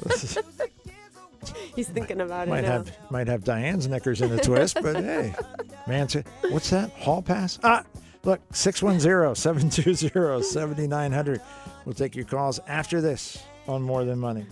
He's 1.76 1.88
thinking 1.88 2.20
about 2.20 2.46
might 2.48 2.60
it 2.64 2.68
now. 2.68 2.72
have 2.72 2.92
might 3.10 3.26
have 3.26 3.42
Diane's 3.44 3.88
knickers 3.88 4.20
in 4.22 4.32
a 4.32 4.38
twist, 4.38 4.78
but 4.80 4.96
hey, 4.96 5.34
man, 5.86 6.08
what's 6.50 6.70
that? 6.70 6.90
Hall 6.92 7.20
pass? 7.20 7.58
Ah, 7.62 7.84
look, 8.22 8.40
610-720-7900. 8.52 11.40
We'll 11.84 11.94
take 11.94 12.16
your 12.16 12.24
calls 12.24 12.60
after 12.66 13.02
this 13.02 13.42
on 13.66 13.82
More 13.82 14.04
Than 14.04 14.18
Money. 14.18 14.46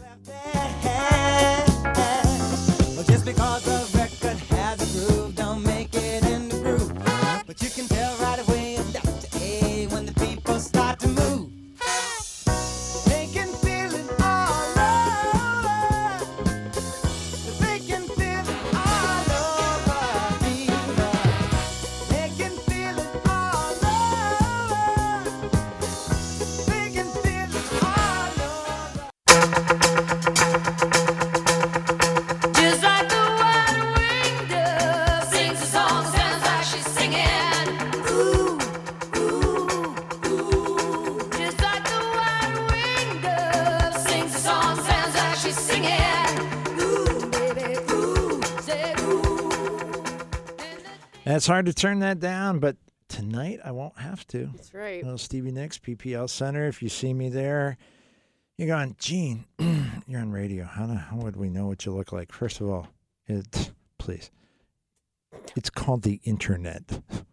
Because 3.24 3.72
It's 51.35 51.47
hard 51.47 51.65
to 51.67 51.73
turn 51.73 52.01
that 52.01 52.21
down, 52.21 52.59
but 52.59 52.77
tonight 53.09 53.61
I 53.65 53.71
won't 53.73 53.99
have 53.99 54.27
to. 54.29 54.51
That's 54.55 54.75
right. 54.75 55.03
Little 55.03 55.17
Stevie 55.17 55.51
Nicks, 55.51 55.79
PPL 55.79 56.29
Center. 56.29 56.67
If 56.67 56.83
you 56.83 56.91
see 56.91 57.15
me 57.15 57.31
there, 57.31 57.79
you're 58.59 58.69
going, 58.69 58.97
Gene, 58.99 59.47
you're 60.07 60.21
on 60.21 60.31
radio. 60.31 60.65
How, 60.65 60.87
do- 60.87 60.93
how 60.93 61.17
would 61.17 61.37
we 61.37 61.49
know 61.49 61.67
what 61.67 61.87
you 61.87 61.93
look 61.93 62.13
like? 62.13 62.33
First 62.33 62.61
of 62.61 62.69
all, 62.69 62.89
it, 63.27 63.73
please. 63.99 64.31
It's 65.57 65.71
called 65.71 66.03
the 66.03 66.21
internet. 66.25 67.01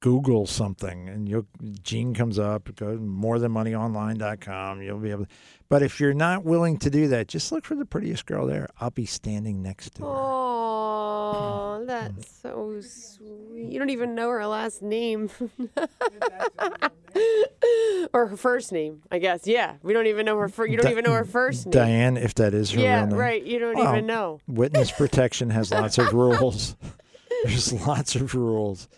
Google 0.00 0.46
something 0.46 1.08
and 1.08 1.28
you'll 1.28 1.46
Gene 1.82 2.14
comes 2.14 2.38
up, 2.38 2.74
go 2.76 2.94
to 2.94 3.00
morethanmoneyonline.com. 3.00 4.80
You'll 4.82 4.98
be 4.98 5.10
able 5.10 5.24
to, 5.24 5.30
but 5.68 5.82
if 5.82 5.98
you're 5.98 6.14
not 6.14 6.44
willing 6.44 6.78
to 6.78 6.88
do 6.90 7.08
that, 7.08 7.26
just 7.26 7.50
look 7.50 7.64
for 7.64 7.74
the 7.74 7.84
prettiest 7.84 8.24
girl 8.26 8.46
there. 8.46 8.68
I'll 8.80 8.90
be 8.90 9.06
standing 9.06 9.60
next 9.62 9.96
to 9.96 10.02
her. 10.02 10.08
Oh, 10.08 11.84
that's 11.86 12.26
mm. 12.26 12.42
so 12.42 12.80
sweet. 12.80 13.72
You 13.72 13.78
don't 13.80 13.90
even 13.90 14.14
know 14.14 14.28
her 14.28 14.46
last 14.46 14.82
name. 14.82 15.30
or 18.12 18.26
her 18.28 18.36
first 18.36 18.70
name, 18.72 19.02
I 19.10 19.18
guess. 19.18 19.46
Yeah. 19.46 19.76
We 19.82 19.92
don't 19.92 20.06
even 20.06 20.26
know 20.26 20.38
her 20.38 20.48
fir- 20.48 20.66
you 20.66 20.76
don't 20.76 20.86
Di- 20.86 20.92
even 20.92 21.04
know 21.04 21.12
her 21.12 21.24
first 21.24 21.66
name. 21.66 21.72
Diane, 21.72 22.16
if 22.16 22.34
that 22.34 22.54
is 22.54 22.70
her 22.70 22.80
yeah, 22.80 23.00
real 23.00 23.06
name. 23.08 23.18
right. 23.18 23.42
You 23.42 23.58
don't 23.58 23.76
Well, 23.76 23.92
even 23.92 24.06
know. 24.06 24.40
Witness 24.46 24.90
protection 24.92 25.50
has 25.50 25.70
lots 25.72 25.98
of 25.98 26.12
rules. 26.14 26.76
There's 27.44 27.72
lots 27.72 28.14
of 28.14 28.34
rules. 28.34 28.88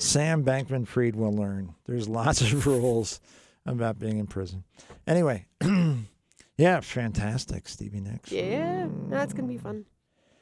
Sam 0.00 0.42
Bankman 0.44 0.86
Fried 0.86 1.14
will 1.14 1.32
learn. 1.32 1.74
There's 1.84 2.08
lots 2.08 2.40
of 2.40 2.66
rules 2.66 3.20
about 3.66 3.98
being 3.98 4.18
in 4.18 4.26
prison. 4.26 4.64
Anyway, 5.06 5.46
yeah, 6.56 6.80
fantastic, 6.80 7.68
Stevie 7.68 8.00
Nicks. 8.00 8.32
Yeah, 8.32 8.88
that's 9.08 9.32
going 9.34 9.46
to 9.46 9.52
be 9.52 9.58
fun. 9.58 9.84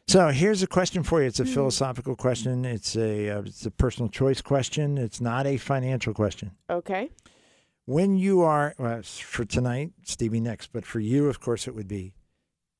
So 0.06 0.28
here's 0.28 0.62
a 0.62 0.66
question 0.66 1.02
for 1.02 1.20
you. 1.20 1.26
It's 1.26 1.40
a 1.40 1.44
philosophical 1.44 2.16
question. 2.16 2.64
It's 2.64 2.96
a 2.96 3.28
uh, 3.28 3.42
it's 3.42 3.66
a 3.66 3.70
personal 3.70 4.08
choice 4.08 4.40
question. 4.40 4.96
It's 4.96 5.20
not 5.20 5.46
a 5.46 5.58
financial 5.58 6.14
question. 6.14 6.52
Okay. 6.70 7.10
When 7.84 8.16
you 8.16 8.40
are 8.40 8.74
well, 8.78 9.02
for 9.02 9.44
tonight, 9.44 9.90
Stevie 10.04 10.40
Nicks, 10.40 10.66
but 10.66 10.86
for 10.86 11.00
you, 11.00 11.28
of 11.28 11.40
course, 11.40 11.68
it 11.68 11.74
would 11.74 11.88
be 11.88 12.14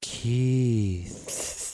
Keith. 0.01 1.68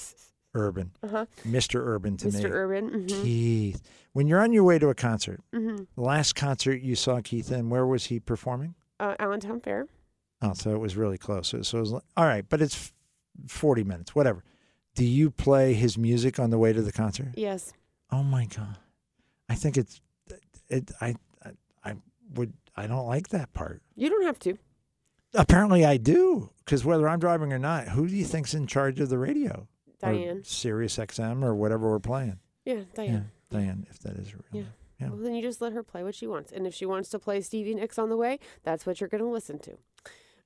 Urban. 0.54 0.92
Uh-huh. 1.02 1.26
Mr. 1.46 1.80
Urban 1.84 2.16
to 2.18 2.28
Mr. 2.28 2.44
me. 2.44 2.50
Urban. 2.50 2.90
mhm. 2.90 3.08
Keith. 3.08 3.82
When 4.12 4.26
you're 4.28 4.40
on 4.40 4.52
your 4.52 4.64
way 4.64 4.78
to 4.78 4.88
a 4.88 4.94
concert, 4.94 5.40
Mhm. 5.52 5.86
the 5.94 6.00
last 6.00 6.34
concert 6.34 6.80
you 6.82 6.94
saw 6.94 7.20
Keith 7.20 7.50
in, 7.50 7.68
where 7.70 7.86
was 7.86 8.06
he 8.06 8.20
performing? 8.20 8.74
Uh, 9.00 9.14
Allentown 9.18 9.60
Fair. 9.60 9.86
Oh, 10.40 10.52
so 10.54 10.74
it 10.74 10.78
was 10.78 10.96
really 10.96 11.18
close. 11.18 11.48
So, 11.48 11.58
it 11.58 11.80
was 11.80 11.92
like, 11.92 12.02
all 12.16 12.24
right, 12.26 12.44
but 12.48 12.60
it's 12.62 12.92
40 13.48 13.82
minutes, 13.82 14.14
whatever. 14.14 14.44
Do 14.94 15.04
you 15.04 15.30
play 15.30 15.74
his 15.74 15.98
music 15.98 16.38
on 16.38 16.50
the 16.50 16.58
way 16.58 16.72
to 16.72 16.82
the 16.82 16.92
concert? 16.92 17.32
Yes. 17.36 17.72
Oh 18.12 18.22
my 18.22 18.46
god. 18.46 18.78
I 19.48 19.56
think 19.56 19.76
it's 19.76 20.00
it 20.68 20.92
I 21.00 21.16
I, 21.44 21.50
I 21.84 21.94
would 22.34 22.52
I 22.76 22.86
don't 22.86 23.06
like 23.06 23.28
that 23.30 23.52
part. 23.54 23.82
You 23.96 24.08
don't 24.08 24.22
have 24.24 24.38
to. 24.40 24.56
Apparently 25.34 25.84
I 25.84 25.96
do 25.96 26.50
cuz 26.64 26.84
whether 26.84 27.08
I'm 27.08 27.18
driving 27.18 27.52
or 27.52 27.58
not, 27.58 27.88
who 27.88 28.06
do 28.06 28.14
you 28.14 28.24
think's 28.24 28.54
in 28.54 28.66
charge 28.68 29.00
of 29.00 29.08
the 29.08 29.18
radio? 29.18 29.66
Or 30.04 30.12
Diane. 30.12 30.42
Sirius 30.44 30.96
XM 30.96 31.42
or 31.42 31.54
whatever 31.54 31.90
we're 31.90 31.98
playing. 31.98 32.38
Yeah, 32.64 32.82
Diane. 32.94 33.30
Yeah, 33.50 33.58
Diane, 33.58 33.86
if 33.90 33.98
that 34.00 34.16
is 34.16 34.32
real. 34.34 34.42
Yeah. 34.52 34.62
Yeah. 35.00 35.08
Well, 35.08 35.18
then 35.18 35.34
you 35.34 35.42
just 35.42 35.60
let 35.60 35.72
her 35.72 35.82
play 35.82 36.04
what 36.04 36.14
she 36.14 36.26
wants. 36.26 36.52
And 36.52 36.66
if 36.66 36.74
she 36.74 36.86
wants 36.86 37.08
to 37.10 37.18
play 37.18 37.40
Stevie 37.40 37.74
Nicks 37.74 37.98
on 37.98 38.08
the 38.10 38.16
way, 38.16 38.38
that's 38.62 38.86
what 38.86 39.00
you're 39.00 39.08
going 39.08 39.22
to 39.24 39.28
listen 39.28 39.58
to. 39.60 39.76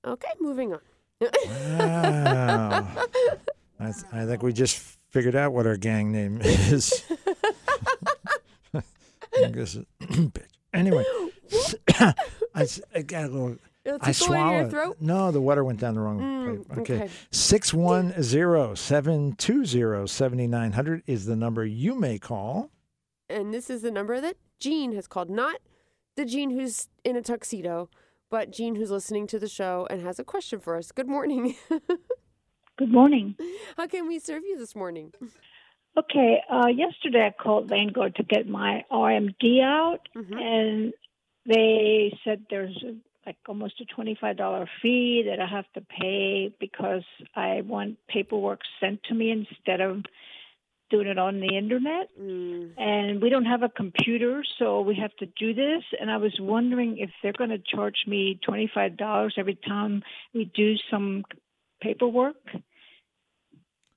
Okay, 0.07 0.31
moving 0.41 0.73
on. 0.73 0.81
Wow. 1.21 2.89
I, 3.81 3.85
th- 3.93 4.05
I 4.13 4.25
think 4.27 4.43
we 4.43 4.53
just 4.53 4.99
figured 5.11 5.37
out 5.37 5.53
what 5.53 5.67
our 5.67 5.77
gang 5.77 6.11
name 6.13 6.41
is. 6.43 7.05
I 8.75 9.51
guess 9.53 9.77
it-. 9.77 9.87
Anyway, 10.75 11.03
I 12.55 12.67
got 13.07 13.25
a 13.25 13.29
little. 13.29 13.57
It'll 13.89 13.99
I 14.03 14.13
tickle 14.13 14.35
in 14.35 14.41
your 14.41 14.49
swallowed. 14.51 14.71
throat? 14.71 14.97
No, 15.01 15.31
the 15.31 15.41
water 15.41 15.65
went 15.65 15.81
down 15.81 15.95
the 15.95 16.01
wrong 16.01 16.21
Mm, 16.21 16.69
pipe. 16.69 16.79
Okay. 16.81 16.95
okay. 17.05 17.11
610 17.31 18.23
720 18.77 20.07
7900 20.07 21.03
is 21.07 21.25
the 21.27 21.37
number 21.37 21.65
you 21.65 21.95
may 21.95 22.19
call. 22.19 22.71
And 23.31 23.53
this 23.53 23.71
is 23.71 23.83
the 23.83 23.91
number 23.91 24.21
that 24.21 24.37
Jean 24.61 24.93
has 24.95 25.07
called. 25.07 25.31
Not 25.31 25.61
the 26.17 26.25
Gene 26.25 26.51
who's 26.51 26.89
in 27.05 27.17
a 27.17 27.23
tuxedo, 27.23 27.89
but 28.31 28.51
Jean 28.51 28.75
who's 28.75 28.91
listening 28.91 29.27
to 29.29 29.39
the 29.39 29.49
show 29.49 29.87
and 29.91 30.03
has 30.03 30.19
a 30.19 30.25
question 30.25 30.61
for 30.61 30.77
us. 30.77 30.93
Good 30.93 31.09
morning. 31.09 31.57
Good 32.79 32.93
morning. 32.93 33.37
How 33.77 33.87
can 33.87 34.07
we 34.07 34.19
serve 34.19 34.43
you 34.45 34.57
this 34.59 34.77
morning? 34.77 35.13
Okay, 35.97 36.41
uh, 36.51 36.69
yesterday 36.69 37.27
I 37.27 37.43
called 37.43 37.69
Vanguard 37.69 38.15
to 38.17 38.23
get 38.23 38.47
my 38.49 38.85
RMD 38.93 39.63
out, 39.63 40.09
and 40.15 40.93
they 41.45 42.17
said 42.23 42.45
there's 42.51 42.77
a, 42.87 42.95
like 43.29 43.37
almost 43.47 43.79
a 43.83 43.85
twenty-five 43.85 44.39
dollar 44.39 44.67
fee 44.81 45.25
that 45.29 45.39
I 45.39 45.47
have 45.47 45.67
to 45.75 45.83
pay 45.83 46.51
because 46.59 47.05
I 47.37 47.61
want 47.61 47.99
paperwork 48.09 48.61
sent 48.81 49.03
to 49.05 49.15
me 49.15 49.31
instead 49.31 49.83
of 49.83 50.03
doing 50.89 51.09
it 51.09 51.19
on 51.19 51.41
the 51.41 51.55
internet. 51.55 52.09
And 52.19 53.21
we 53.21 53.29
don't 53.29 53.45
have 53.45 53.63
a 53.63 53.69
computer, 53.69 54.43
so 54.59 54.81
we 54.81 54.95
have 54.97 55.15
to 55.17 55.27
do 55.27 55.53
this. 55.53 55.83
And 56.01 56.11
I 56.11 56.17
was 56.17 56.35
wondering 56.41 56.97
if 56.97 57.11
they're 57.23 57.35
going 57.35 57.51
to 57.51 57.59
charge 57.59 57.99
me 58.07 58.41
twenty-five 58.43 58.97
dollars 58.97 59.35
every 59.37 59.57
time 59.57 60.03
we 60.33 60.51
do 60.63 60.77
some 60.91 61.25
paperwork. 61.83 62.37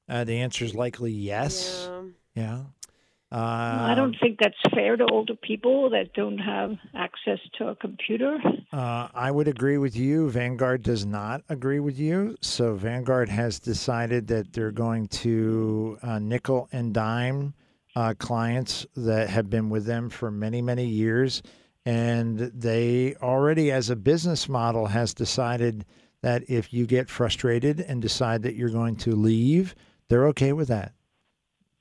Uh, 0.10 0.26
the 0.26 0.40
answer 0.40 0.66
is 0.66 0.76
likely 0.76 1.14
yes. 1.14 1.90
Yeah. 2.36 2.64
Uh, 3.32 3.38
I 3.90 3.96
don't 3.96 4.16
think 4.20 4.40
that's 4.40 4.58
fair 4.74 4.98
to 4.98 5.06
older 5.06 5.36
people 5.36 5.90
that 5.92 6.14
don't 6.14 6.38
have 6.38 6.76
access 6.94 7.40
to 7.58 7.70
a 7.70 7.76
computer. 7.76 8.38
Uh, 8.74 9.08
I 9.14 9.32
would 9.32 9.48
agree 9.48 9.78
with 9.78 9.96
you. 9.96 10.30
Vanguard 10.30 10.84
does 10.84 11.06
not 11.06 11.42
agree 11.48 11.80
with 11.80 11.98
you. 11.98 12.36
So 12.42 12.76
Vanguard 12.76 13.30
has 13.30 13.58
decided 13.60 14.28
that 14.28 14.52
they're 14.52 14.72
going 14.72 15.08
to 15.08 15.98
uh, 16.04 16.20
nickel 16.20 16.68
and 16.74 16.94
dime 16.94 17.54
uh, 17.96 18.16
clients 18.18 18.86
that 18.98 19.30
have 19.30 19.50
been 19.50 19.70
with 19.70 19.86
them 19.86 20.10
for 20.10 20.30
many, 20.30 20.62
many 20.62 20.86
years. 20.86 21.42
And 21.86 22.38
they 22.38 23.16
already, 23.22 23.72
as 23.72 23.90
a 23.90 23.96
business 23.96 24.50
model, 24.50 24.88
has 24.88 25.14
decided 25.14 25.86
that 26.22 26.44
if 26.50 26.74
you 26.74 26.86
get 26.86 27.10
frustrated 27.10 27.80
and 27.80 28.02
decide 28.02 28.44
that 28.44 28.56
you're 28.56 28.70
going 28.70 28.98
to 28.98 29.16
leave, 29.16 29.74
they're 30.10 30.28
okay 30.28 30.54
with 30.54 30.68
that. 30.68 30.94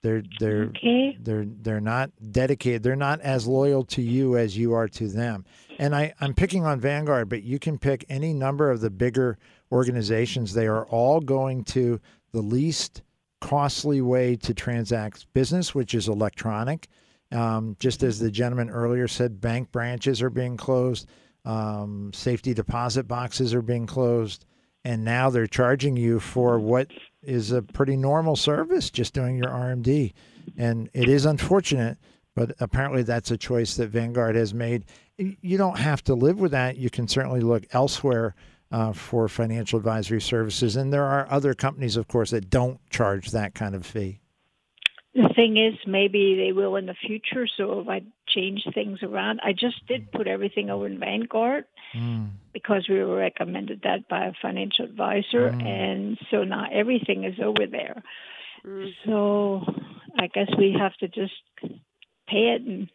They're 0.03 0.23
they're 0.39 0.65
Okay. 0.65 1.17
they're 1.21 1.45
they're 1.47 1.81
not 1.81 2.11
dedicated. 2.33 2.83
They're 2.83 2.97
not 2.97 3.21
as 3.21 3.47
loyal 3.47 3.85
to 3.87 4.03
you 4.03 4.37
as 4.37 4.57
you 4.57 4.73
are 4.73 4.89
to 4.89 5.09
them. 5.09 5.45
And 5.79 5.95
I 5.95 6.15
I'm 6.21 6.35
picking 6.35 6.65
on 6.65 6.81
Vanguard, 6.81 7.29
but 7.29 7.43
you 7.43 7.59
can 7.59 7.79
pick 7.79 8.05
any 8.09 8.33
number 8.33 8.71
of 8.71 8.81
the 8.81 8.91
bigger 8.91 9.39
organizations. 9.73 10.53
They 10.55 10.67
are 10.67 10.87
all 10.87 11.21
going 11.21 11.65
to 11.65 12.01
the 12.33 12.41
least 12.43 13.03
costly 13.41 14.01
way 14.01 14.37
to 14.37 14.55
transact 14.55 15.27
business, 15.33 15.75
which 15.75 15.95
is 15.95 16.09
electronic. 16.09 16.89
Um, 17.33 17.77
just 17.79 18.03
as 18.03 18.19
the 18.19 18.31
gentleman 18.31 18.71
earlier 18.71 19.07
said, 19.09 19.41
bank 19.41 19.71
branches 19.71 20.21
are 20.21 20.31
being 20.31 20.57
closed, 20.57 21.09
um, 21.45 22.11
safety 22.13 22.53
deposit 22.55 23.07
boxes 23.07 23.55
are 23.55 23.63
being 23.63 23.87
closed, 23.87 24.45
and 24.85 25.05
now 25.05 25.31
they're 25.31 25.47
charging 25.47 25.97
you 25.97 26.19
for 26.19 26.59
what 26.59 26.89
is 27.23 27.53
a 27.53 27.63
pretty 27.63 27.97
normal 27.97 28.37
service, 28.37 28.91
just 28.91 29.15
doing 29.15 29.37
your 29.37 29.49
RMD. 29.49 30.13
And 30.57 30.89
it 30.93 31.09
is 31.09 31.27
unfortunate, 31.27 31.99
but 32.35 32.53
apparently 32.61 33.03
that's 33.03 33.31
a 33.31 33.37
choice 33.37 33.77
that 33.77 33.89
Vanguard 33.89 34.37
has 34.37 34.55
made. 34.55 34.85
You 35.17 35.59
don't 35.59 35.79
have 35.79 36.03
to 36.05 36.15
live 36.15 36.39
with 36.41 36.53
that. 36.53 36.77
You 36.77 36.91
can 36.91 37.09
certainly 37.09 37.41
look 37.41 37.65
elsewhere 37.73 38.35
uh, 38.73 38.93
for 38.93 39.29
financial 39.29 39.79
advisory 39.79 40.21
services. 40.21 40.77
And 40.77 40.93
there 40.93 41.05
are 41.05 41.27
other 41.31 41.55
companies, 41.55 41.97
of 41.97 42.09
course, 42.09 42.31
that 42.31 42.51
don't 42.51 42.79
charge 42.91 43.33
that 43.33 43.55
kind 43.55 43.75
of 43.75 43.85
fee. 43.85 44.21
The 45.15 45.29
thing 45.35 45.57
is, 45.57 45.75
maybe 45.87 46.37
they 46.37 46.53
will 46.53 46.77
in 46.77 46.87
the 46.87 46.95
future. 46.95 47.47
So 47.57 47.81
if 47.81 47.89
I 47.89 48.03
change 48.29 48.65
things 48.73 49.03
around, 49.03 49.41
I 49.43 49.53
just 49.53 49.85
did 49.89 50.13
put 50.13 50.29
everything 50.29 50.71
over 50.71 50.87
in 50.87 51.01
Vanguard 51.01 51.65
because 52.53 52.87
we 52.89 53.03
were 53.03 53.17
recommended 53.17 53.83
that 53.85 54.09
by 54.09 54.27
a 54.27 54.33
financial 54.43 54.85
advisor, 54.85 55.47
and 55.47 56.19
so 56.31 56.45
now 56.45 56.67
everything 56.73 57.25
is 57.25 57.39
over 57.43 57.67
there. 57.67 58.03
So 59.07 59.63
I 60.19 60.27
guess 60.27 60.49
we 60.59 60.75
have 60.79 60.95
to 60.97 61.09
just 61.09 61.33
pay 62.29 62.55
it 62.57 62.63
and 62.63 62.89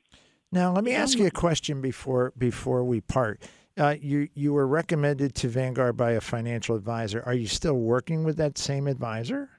Now, 0.52 0.72
let 0.74 0.84
me 0.84 0.94
ask 0.94 1.18
you 1.18 1.26
a 1.26 1.32
question 1.32 1.82
before 1.82 2.34
before 2.38 2.84
we 2.84 3.02
part. 3.02 3.42
Uh, 3.78 3.96
you 4.00 4.30
you 4.36 4.54
were 4.54 4.68
recommended 4.68 5.36
to 5.36 5.50
Vanguard 5.50 5.98
by 5.98 6.12
a 6.12 6.22
financial 6.22 6.76
advisor. 6.76 7.22
Are 7.26 7.34
you 7.34 7.48
still 7.48 7.76
working 7.76 8.24
with 8.24 8.38
that 8.38 8.58
same 8.58 8.88
advisor? 8.88 9.50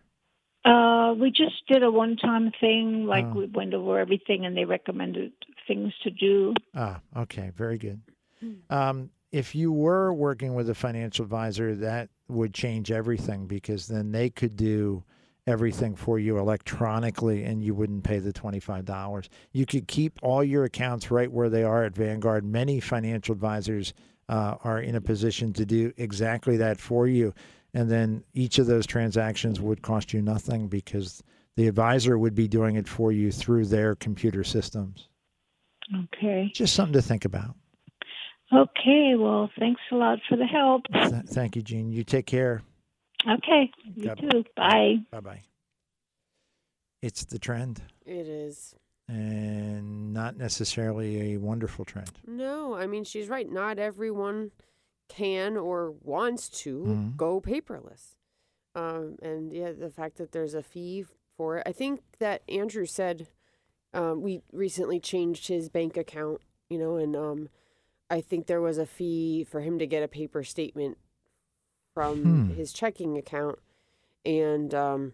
Uh, 0.64 1.14
we 1.20 1.30
just 1.30 1.64
did 1.68 1.82
a 1.84 1.90
one-time 1.90 2.50
thing, 2.60 3.06
like 3.06 3.24
Oh. 3.26 3.34
we 3.40 3.46
went 3.46 3.72
over 3.74 3.98
everything, 4.00 4.44
and 4.46 4.56
they 4.56 4.64
recommended 4.64 5.32
things 5.68 5.92
to 6.02 6.10
do. 6.10 6.54
Ah, 6.74 7.00
okay, 7.16 7.50
very 7.54 7.78
good. 7.78 8.00
Um, 8.70 9.10
if 9.36 9.54
you 9.54 9.70
were 9.70 10.14
working 10.14 10.54
with 10.54 10.70
a 10.70 10.74
financial 10.74 11.22
advisor, 11.22 11.74
that 11.74 12.08
would 12.26 12.54
change 12.54 12.90
everything 12.90 13.46
because 13.46 13.86
then 13.86 14.10
they 14.10 14.30
could 14.30 14.56
do 14.56 15.04
everything 15.46 15.94
for 15.94 16.18
you 16.18 16.38
electronically 16.38 17.44
and 17.44 17.62
you 17.62 17.74
wouldn't 17.74 18.02
pay 18.02 18.18
the 18.18 18.32
$25. 18.32 19.28
You 19.52 19.66
could 19.66 19.86
keep 19.86 20.18
all 20.22 20.42
your 20.42 20.64
accounts 20.64 21.10
right 21.10 21.30
where 21.30 21.50
they 21.50 21.64
are 21.64 21.84
at 21.84 21.94
Vanguard. 21.94 22.46
Many 22.46 22.80
financial 22.80 23.34
advisors 23.34 23.92
uh, 24.30 24.56
are 24.64 24.80
in 24.80 24.94
a 24.94 25.02
position 25.02 25.52
to 25.52 25.66
do 25.66 25.92
exactly 25.98 26.56
that 26.56 26.80
for 26.80 27.06
you. 27.06 27.34
And 27.74 27.90
then 27.90 28.24
each 28.32 28.58
of 28.58 28.66
those 28.66 28.86
transactions 28.86 29.60
would 29.60 29.82
cost 29.82 30.14
you 30.14 30.22
nothing 30.22 30.66
because 30.66 31.22
the 31.56 31.68
advisor 31.68 32.16
would 32.16 32.34
be 32.34 32.48
doing 32.48 32.76
it 32.76 32.88
for 32.88 33.12
you 33.12 33.30
through 33.30 33.66
their 33.66 33.96
computer 33.96 34.44
systems. 34.44 35.10
Okay. 35.94 36.50
Just 36.54 36.74
something 36.74 36.94
to 36.94 37.02
think 37.02 37.26
about. 37.26 37.54
Okay. 38.52 39.14
Well, 39.16 39.50
thanks 39.58 39.80
a 39.90 39.96
lot 39.96 40.18
for 40.28 40.36
the 40.36 40.46
help. 40.46 40.82
Thank 41.28 41.56
you, 41.56 41.62
Jean. 41.62 41.90
You 41.90 42.04
take 42.04 42.26
care. 42.26 42.62
Okay. 43.28 43.70
You 43.94 44.04
God- 44.04 44.18
too. 44.30 44.44
Bye. 44.56 44.96
Bye 45.10 45.20
bye. 45.20 45.42
It's 47.02 47.24
the 47.24 47.38
trend 47.38 47.82
It 48.04 48.26
is. 48.26 48.74
and 49.08 50.12
not 50.12 50.36
necessarily 50.36 51.32
a 51.34 51.36
wonderful 51.38 51.84
trend. 51.84 52.10
No, 52.26 52.74
I 52.74 52.86
mean, 52.86 53.04
she's 53.04 53.28
right. 53.28 53.50
Not 53.50 53.78
everyone 53.78 54.50
can 55.08 55.56
or 55.56 55.92
wants 56.02 56.48
to 56.48 56.78
Mhm. 56.82 57.16
go 57.16 57.40
paperless. 57.40 58.16
Um, 58.74 59.16
and 59.22 59.52
yeah, 59.52 59.72
the 59.72 59.90
fact 59.90 60.16
that 60.18 60.32
there's 60.32 60.54
a 60.54 60.62
fee 60.62 61.04
for 61.36 61.58
it. 61.58 61.62
I 61.66 61.72
think 61.72 62.02
that 62.18 62.42
Andrew 62.48 62.86
said 62.86 63.28
um, 63.94 64.20
we 64.20 64.42
recently 64.52 65.00
changed 65.00 65.48
his 65.48 65.68
bank 65.70 65.96
account, 65.96 66.42
you 66.68 66.76
know, 66.78 66.96
and 66.96 67.16
um, 67.16 67.48
I 68.10 68.20
think 68.20 68.46
there 68.46 68.60
was 68.60 68.78
a 68.78 68.86
fee 68.86 69.44
for 69.44 69.60
him 69.60 69.78
to 69.78 69.86
get 69.86 70.02
a 70.02 70.08
paper 70.08 70.44
statement 70.44 70.98
from 71.94 72.22
Hmm. 72.22 72.54
his 72.54 72.72
checking 72.72 73.16
account, 73.18 73.58
and 74.24 74.72
um, 74.74 75.12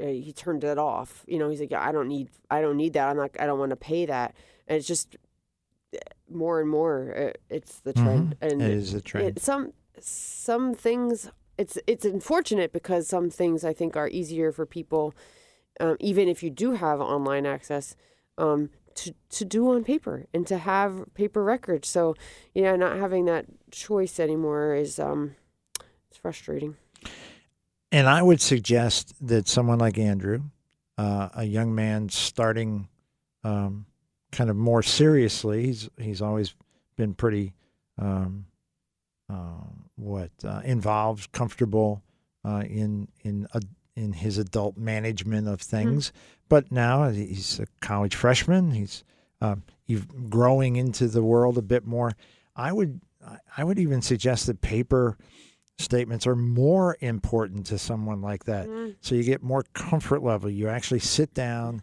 uh, 0.00 0.06
he 0.06 0.32
turned 0.32 0.62
it 0.64 0.78
off. 0.78 1.24
You 1.26 1.38
know, 1.38 1.48
he's 1.48 1.60
like, 1.60 1.70
yeah, 1.70 1.82
I 1.86 1.90
don't 1.92 2.08
need, 2.08 2.28
I 2.50 2.60
don't 2.60 2.76
need 2.76 2.92
that. 2.92 3.08
I'm 3.08 3.16
not, 3.16 3.30
I 3.40 3.46
don't 3.46 3.58
want 3.58 3.70
to 3.70 3.76
pay 3.76 4.06
that. 4.06 4.34
And 4.66 4.76
it's 4.78 4.86
just 4.86 5.16
uh, 5.94 5.98
more 6.30 6.60
and 6.60 6.68
more, 6.68 7.14
uh, 7.16 7.32
it's 7.48 7.80
the 7.80 7.92
trend. 7.92 8.36
Mhm. 8.40 8.50
And 8.52 8.62
It 8.62 8.70
is 8.72 8.94
a 8.94 9.00
trend. 9.00 9.26
it- 9.38 9.40
some 9.42 9.72
some 10.00 10.74
things, 10.74 11.28
it's 11.56 11.76
it's 11.88 12.04
unfortunate 12.04 12.72
because 12.72 13.08
some 13.08 13.30
things 13.30 13.64
I 13.64 13.72
think 13.72 13.96
are 13.96 14.08
easier 14.08 14.52
for 14.52 14.64
people 14.64 15.14
um, 15.80 15.96
even 16.00 16.28
if 16.28 16.42
you 16.42 16.50
do 16.50 16.72
have 16.72 17.00
online 17.00 17.46
access, 17.46 17.94
um, 18.36 18.70
to 18.98 19.14
to 19.30 19.44
do 19.44 19.70
on 19.74 19.84
paper 19.84 20.26
and 20.34 20.46
to 20.46 20.58
have 20.58 21.04
paper 21.14 21.42
records. 21.44 21.88
So 21.88 22.14
yeah, 22.54 22.76
not 22.76 22.96
having 22.96 23.26
that 23.26 23.46
choice 23.70 24.18
anymore 24.20 24.74
is 24.74 24.98
um, 24.98 25.36
it's 26.10 26.18
frustrating. 26.18 26.76
And 27.90 28.08
I 28.08 28.22
would 28.22 28.40
suggest 28.40 29.14
that 29.26 29.48
someone 29.48 29.78
like 29.78 29.98
Andrew, 29.98 30.42
uh, 30.98 31.28
a 31.34 31.44
young 31.44 31.74
man 31.74 32.08
starting 32.08 32.88
um, 33.44 33.86
kind 34.30 34.50
of 34.50 34.56
more 34.56 34.82
seriously, 34.82 35.66
he's 35.66 35.88
he's 35.96 36.22
always 36.22 36.54
been 36.96 37.14
pretty 37.14 37.54
um, 37.98 38.46
uh, 39.30 39.64
what 39.96 40.30
uh, 40.44 40.60
involved, 40.64 41.32
comfortable 41.32 42.02
uh, 42.44 42.64
in 42.66 43.08
in 43.22 43.46
a, 43.52 43.60
in 43.98 44.12
his 44.12 44.38
adult 44.38 44.76
management 44.76 45.48
of 45.48 45.60
things. 45.60 46.12
But 46.48 46.70
now 46.72 47.08
he's 47.10 47.58
a 47.60 47.66
college 47.80 48.14
freshman. 48.14 48.70
He's 48.70 49.04
um, 49.40 49.62
he's 49.84 50.02
growing 50.28 50.76
into 50.76 51.08
the 51.08 51.22
world 51.22 51.58
a 51.58 51.62
bit 51.62 51.86
more. 51.86 52.12
I 52.56 52.72
would 52.72 53.00
I 53.56 53.64
would 53.64 53.78
even 53.78 54.00
suggest 54.02 54.46
that 54.46 54.60
paper 54.60 55.18
statements 55.78 56.26
are 56.26 56.34
more 56.36 56.96
important 57.00 57.66
to 57.66 57.78
someone 57.78 58.20
like 58.22 58.44
that. 58.44 58.66
So 59.00 59.14
you 59.14 59.22
get 59.22 59.42
more 59.42 59.64
comfort 59.74 60.22
level. 60.22 60.50
You 60.50 60.68
actually 60.68 61.00
sit 61.00 61.34
down 61.34 61.82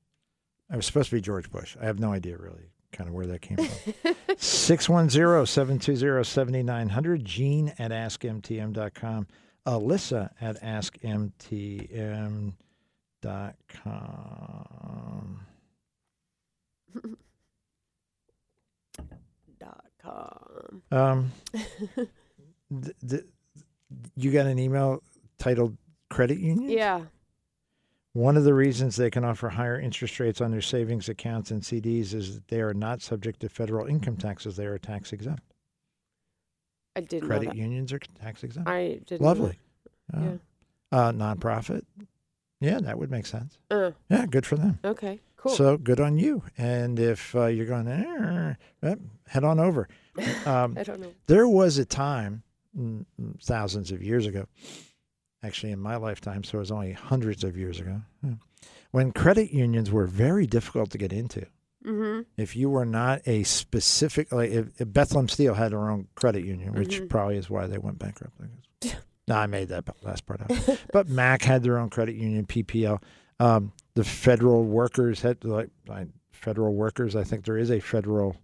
I 0.70 0.76
was 0.76 0.86
supposed 0.86 1.10
to 1.10 1.16
be 1.16 1.20
George 1.20 1.50
Bush. 1.50 1.76
I 1.80 1.86
have 1.86 1.98
no 1.98 2.12
idea 2.12 2.36
really 2.38 2.70
kind 2.92 3.08
of 3.08 3.14
where 3.14 3.26
that 3.26 3.42
came 3.42 3.56
from. 3.58 4.14
610-720-7900. 4.36 7.22
Gene 7.24 7.72
at 7.78 7.90
askmtm.com. 7.90 9.26
Alyssa 9.66 10.30
at 10.40 10.62
askmtm.com. 10.62 12.52
Dot 19.58 19.84
com. 20.02 20.82
Um, 20.90 21.32
th- 21.92 22.96
th- 23.08 23.24
you 24.16 24.30
got 24.32 24.46
an 24.46 24.58
email 24.58 25.02
titled 25.38 25.76
Credit 26.10 26.38
Union? 26.38 26.68
Yeah. 26.70 27.02
One 28.14 28.36
of 28.36 28.44
the 28.44 28.52
reasons 28.54 28.96
they 28.96 29.10
can 29.10 29.24
offer 29.24 29.48
higher 29.48 29.80
interest 29.80 30.20
rates 30.20 30.40
on 30.42 30.50
their 30.50 30.60
savings 30.60 31.08
accounts 31.08 31.50
and 31.50 31.62
CDs 31.62 32.12
is 32.12 32.34
that 32.34 32.48
they 32.48 32.60
are 32.60 32.74
not 32.74 33.00
subject 33.00 33.40
to 33.40 33.48
federal 33.48 33.86
income 33.86 34.16
taxes. 34.16 34.56
They 34.56 34.66
are 34.66 34.76
tax 34.78 35.12
exempt. 35.14 35.42
I 36.94 37.00
didn't 37.00 37.26
Credit 37.28 37.54
unions 37.54 37.90
are 37.92 37.98
tax 38.20 38.44
exempt. 38.44 38.68
I 38.68 39.00
didn't. 39.06 39.20
know 39.22 39.26
Lovely. 39.28 39.58
Uh, 40.14 40.20
Yeah. 40.20 40.36
uh, 40.92 41.12
nonprofit. 41.12 41.84
Yeah, 42.60 42.80
that 42.80 42.98
would 42.98 43.10
make 43.10 43.24
sense. 43.24 43.56
Uh, 43.70 43.92
Yeah, 44.10 44.26
good 44.26 44.44
for 44.44 44.56
them. 44.56 44.78
okay. 44.84 45.20
Cool. 45.42 45.52
So 45.56 45.76
good 45.76 45.98
on 45.98 46.18
you. 46.18 46.44
And 46.56 46.98
if 47.00 47.34
uh, 47.34 47.46
you're 47.46 47.66
going, 47.66 47.88
"Eh," 47.88 48.54
eh, 48.84 48.94
head 49.26 49.44
on 49.44 49.58
over. 49.60 49.88
Um, 50.46 50.76
I 50.78 50.82
don't 50.82 51.00
know. 51.00 51.12
There 51.26 51.48
was 51.48 51.78
a 51.78 51.84
time, 51.86 52.42
mm, 52.78 53.04
mm, 53.20 53.42
thousands 53.42 53.90
of 53.90 54.02
years 54.02 54.26
ago, 54.26 54.46
actually 55.42 55.72
in 55.72 55.78
my 55.80 55.96
lifetime, 55.96 56.44
so 56.44 56.58
it 56.58 56.60
was 56.60 56.70
only 56.70 56.92
hundreds 56.92 57.42
of 57.44 57.56
years 57.56 57.80
ago, 57.80 58.02
when 58.90 59.10
credit 59.12 59.50
unions 59.52 59.90
were 59.90 60.06
very 60.06 60.46
difficult 60.46 60.90
to 60.90 60.98
get 60.98 61.12
into. 61.14 61.46
Mm-hmm. 61.86 62.20
If 62.36 62.54
you 62.56 62.68
were 62.68 62.84
not 62.84 63.22
a 63.26 63.42
specific, 63.44 64.30
like 64.32 64.50
if, 64.50 64.80
if 64.80 64.92
Bethlehem 64.92 65.28
Steel 65.28 65.54
had 65.54 65.72
their 65.72 65.88
own 65.90 66.08
credit 66.14 66.44
union, 66.44 66.74
which 66.74 67.00
Mhm. 67.00 67.08
probably 67.08 67.36
is 67.38 67.48
why 67.48 67.66
they 67.66 67.78
went 67.78 67.98
bankrupt. 67.98 68.34
I 68.40 68.92
no, 69.28 69.36
I 69.36 69.46
made 69.46 69.68
that 69.70 69.84
last 70.02 70.26
part 70.26 70.42
up. 70.42 70.52
but 70.92 71.08
Mack 71.08 71.42
had 71.42 71.62
their 71.62 71.78
own 71.78 71.88
credit 71.88 72.16
union, 72.16 72.44
PPL. 72.46 73.02
Um, 73.40 73.72
the 73.94 74.04
federal 74.04 74.64
workers 74.64 75.20
had 75.22 75.42
like 75.44 75.68
federal 76.30 76.74
workers. 76.74 77.14
I 77.16 77.24
think 77.24 77.44
there 77.44 77.58
is 77.58 77.70
a 77.70 77.80
federal 77.80 78.36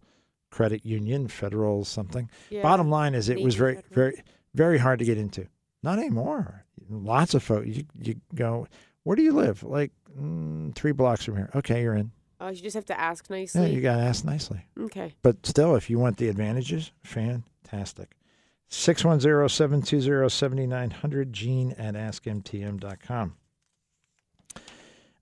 credit 0.51 0.85
union, 0.87 1.29
federal 1.29 1.85
something. 1.85 2.31
Yeah. 2.51 2.63
Bottom 2.63 2.89
line 2.91 3.15
is, 3.15 3.29
it 3.29 3.41
was 3.41 3.55
very, 3.55 3.75
Federal. 3.77 3.95
very, 3.95 4.23
very 4.55 4.79
hard 4.79 4.99
to 5.01 5.05
get 5.05 5.19
into. 5.19 5.47
Not 5.83 5.99
anymore. 5.99 6.65
Lots 6.89 7.35
of 7.35 7.43
folks. 7.43 7.67
You, 7.69 7.85
you 8.01 8.15
go. 8.35 8.67
Where 9.05 9.15
do 9.17 9.23
you 9.23 9.33
live? 9.33 9.63
Like 9.63 9.93
mm, 10.19 10.75
three 10.75 10.93
blocks 10.93 11.25
from 11.25 11.37
here. 11.37 11.51
Okay, 11.55 11.83
you're 11.83 11.95
in. 11.95 12.11
Oh, 12.41 12.49
you 12.49 12.63
just 12.63 12.75
have 12.77 12.85
to 12.87 12.99
ask 12.99 13.29
nicely. 13.31 13.63
Yeah, 13.63 13.67
you 13.69 13.81
got 13.81 13.97
to 13.97 14.03
ask 14.03 14.25
nicely. 14.25 14.65
okay. 14.81 15.15
But 15.23 15.45
still, 15.45 15.75
if 15.77 15.91
you 15.91 15.99
want 15.99 16.17
the 16.19 16.29
advantages, 16.29 16.93
fantastic. 17.03 18.13
610-720-7900, 18.71 21.31
gene 21.33 21.73
at 21.73 21.95
askmtm.com. 21.95 23.35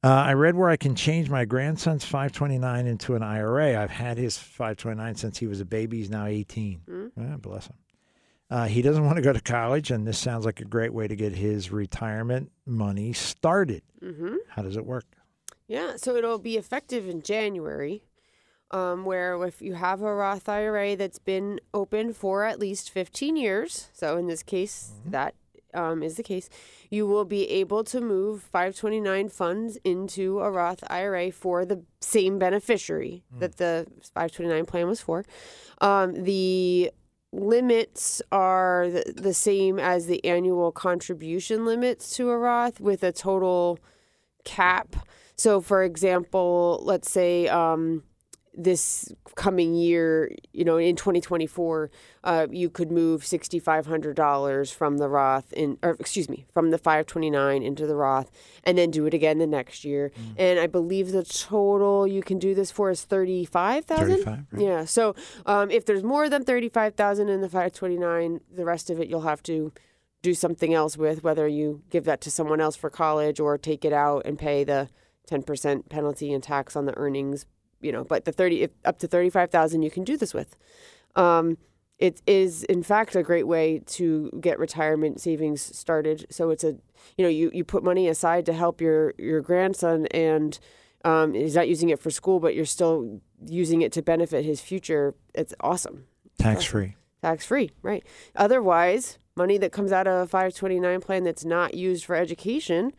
Uh, 0.05 0.09
I 0.09 0.33
read 0.35 0.55
where 0.55 0.69
I 0.69 0.77
can 0.77 0.95
change 0.95 1.29
my 1.29 1.45
grandson's 1.45 2.05
529 2.05 2.87
into 2.87 3.15
an 3.15 3.23
IRA. 3.23 3.81
I've 3.81 3.91
had 3.91 4.19
his 4.19 4.39
529 4.39 5.17
since 5.17 5.39
he 5.39 5.47
was 5.47 5.61
a 5.61 5.65
baby. 5.65 5.99
He's 5.99 6.11
now 6.11 6.27
18. 6.27 6.81
Mm. 6.89 7.11
Ah, 7.19 7.37
bless 7.39 7.67
him. 7.67 7.77
Uh, 8.49 8.67
he 8.67 8.83
doesn't 8.83 9.05
want 9.05 9.17
to 9.17 9.23
go 9.23 9.33
to 9.33 9.41
college, 9.41 9.91
and 9.91 10.07
this 10.07 10.19
sounds 10.19 10.45
like 10.45 10.61
a 10.61 10.65
great 10.65 10.93
way 10.93 11.09
to 11.09 11.17
get 11.17 11.33
his 11.33 11.73
retirement 11.73 12.53
money 12.65 13.13
started. 13.13 13.83
Mm-hmm. 14.01 14.37
How 14.49 14.63
does 14.63 14.77
it 14.77 14.87
work? 14.87 15.05
Yeah, 15.67 15.97
so 15.97 16.15
it'll 16.15 16.39
be 16.39 16.57
effective 16.57 17.09
in 17.09 17.23
January, 17.23 18.05
um, 18.71 19.05
where 19.05 19.43
if 19.45 19.61
you 19.61 19.75
have 19.75 20.01
a 20.01 20.15
Roth 20.15 20.49
IRA 20.49 20.95
that's 20.95 21.19
been 21.19 21.59
open 21.75 22.13
for 22.13 22.45
at 22.45 22.61
least 22.61 22.91
15 22.91 23.37
years, 23.37 23.91
so 23.93 24.17
in 24.17 24.29
this 24.29 24.45
case, 24.45 24.93
that 25.07 25.35
um, 25.77 26.03
is 26.03 26.17
the 26.17 26.23
case, 26.23 26.49
you 26.91 27.07
will 27.07 27.25
be 27.25 27.49
able 27.51 27.85
to 27.85 28.01
move 28.01 28.43
529 28.43 29.29
funds 29.29 29.79
into 29.85 30.41
a 30.41 30.51
Roth 30.51 30.83
IRA 30.89 31.31
for 31.31 31.65
the 31.65 31.83
same 32.01 32.39
beneficiary 32.39 33.25
that 33.39 33.57
the 33.57 33.87
529 34.15 34.67
plan 34.67 34.87
was 34.87 35.01
for. 35.01 35.25
Um, 35.81 36.25
the 36.25 36.91
limits 37.33 38.23
are 38.33 38.89
the, 38.89 39.13
the 39.15 39.35
same 39.35 39.79
as 39.79 40.07
the 40.07 40.25
annual 40.25 40.73
contribution 40.73 41.67
limits 41.67 42.17
to 42.17 42.31
a 42.31 42.39
Roth 42.39 42.81
with 42.81 43.03
a 43.03 43.13
total 43.13 43.79
cap. 44.45 44.97
So, 45.37 45.61
for 45.61 45.83
example, 45.83 46.81
let's 46.83 47.11
say 47.11 47.49
um, 47.49 48.05
this 48.57 49.13
coming 49.35 49.75
year, 49.75 50.35
you 50.53 50.65
know, 50.65 50.79
in 50.79 50.97
2024, 50.97 51.91
uh, 52.25 52.47
you 52.51 52.71
could 52.71 52.91
move 52.91 53.23
$6,500 53.23 54.73
from 54.73 54.97
the 54.97 55.09
Roth 55.09 55.53
in, 55.53 55.79
or 55.83 55.97
excuse 56.01 56.29
me, 56.29 56.47
from 56.53 56.71
the 56.71 56.79
529 56.79 57.63
into 57.63 57.87
the 57.87 57.95
Roth, 57.95 58.31
and 58.65 58.79
then 58.79 58.91
do 58.91 59.07
it 59.07 59.15
again 59.15 59.39
the 59.39 59.47
next 59.47 59.85
year. 59.85 60.11
And 60.37 60.59
I 60.59 60.67
believe 60.67 61.13
the 61.13 61.23
total 61.23 62.07
you 62.07 62.23
can 62.23 62.39
do 62.39 62.55
this 62.55 62.71
for 62.71 62.91
is 62.91 63.05
35,000. 63.05 64.09
35, 64.09 64.47
right. 64.51 64.63
Yeah. 64.63 64.85
So, 64.85 65.15
um, 65.45 65.71
if 65.71 65.85
there's 65.85 66.03
more 66.03 66.29
than 66.29 66.45
35,000 66.45 67.29
in 67.29 67.43
the 67.43 67.49
529, 67.49 68.41
the 68.55 68.65
rest 68.65 68.91
of 68.91 69.01
it 69.01 69.09
you'll 69.09 69.21
have 69.21 69.43
to 69.45 69.73
do 70.23 70.35
something 70.35 70.75
else 70.75 70.97
with, 70.97 71.23
whether 71.23 71.47
you 71.47 71.83
give 71.91 72.05
that 72.05 72.21
to 72.23 72.31
someone 72.31 72.61
else 72.61 72.75
for 72.75 72.91
college 72.91 73.39
or 73.39 73.59
take 73.59 73.85
it 73.85 73.93
out 73.93 74.23
and 74.25 74.39
pay 74.39 74.65
the 74.65 74.89
10% 75.31 75.89
penalty 75.89 76.33
and 76.33 76.43
tax 76.43 76.75
on 76.75 76.87
the 76.87 76.97
earnings, 76.97 77.47
you 77.81 77.93
know, 77.93 78.05
but 78.05 78.25
the 78.25 78.33
30 78.33 78.63
if, 78.63 78.71
up 78.85 78.99
to 78.99 79.09
35,000 79.09 79.83
you 79.83 79.91
can 79.91 80.05
do 80.05 80.17
this 80.17 80.35
with. 80.35 80.57
Um, 81.15 81.59
it 81.99 82.21
is 82.27 82.63
in 82.65 82.83
fact 82.83 83.17
a 83.17 83.23
great 83.23 83.47
way 83.47 83.81
to 83.87 84.31
get 84.41 84.59
retirement 84.59 85.21
savings 85.21 85.63
started. 85.63 86.27
So 86.31 86.51
it's 86.51 86.65
a, 86.65 86.77
you 87.17 87.25
know, 87.25 87.29
you, 87.29 87.51
you 87.55 87.65
put 87.65 87.83
money 87.83 88.09
aside 88.09 88.45
to 88.47 88.53
help 88.53 88.81
your, 88.81 89.15
your 89.19 89.41
grandson 89.41 90.07
and 90.07 90.59
um, 91.05 91.35
he's 91.35 91.55
not 91.55 91.69
using 91.69 91.89
it 91.91 92.01
for 92.01 92.11
school, 92.11 92.41
but 92.41 92.55
you're 92.55 92.65
still 92.65 93.21
using 93.47 93.83
it 93.83 93.93
to 93.93 94.03
benefit 94.03 94.45
his 94.45 94.61
future. 94.61 95.15
It's 95.35 95.55
awesome. 95.61 96.05
Tax 96.39 96.65
free. 96.65 96.97
tax 97.23 97.47
free, 97.47 97.71
right? 97.81 98.05
Otherwise, 98.35 99.19
money 99.37 99.57
that 99.59 99.73
comes 99.73 99.93
out 99.93 100.07
of 100.07 100.15
a 100.15 100.27
529 100.27 101.01
plan 101.01 101.25
that's 101.25 101.45
not 101.45 101.75
used 101.75 102.05
for 102.05 102.17
education 102.17 102.93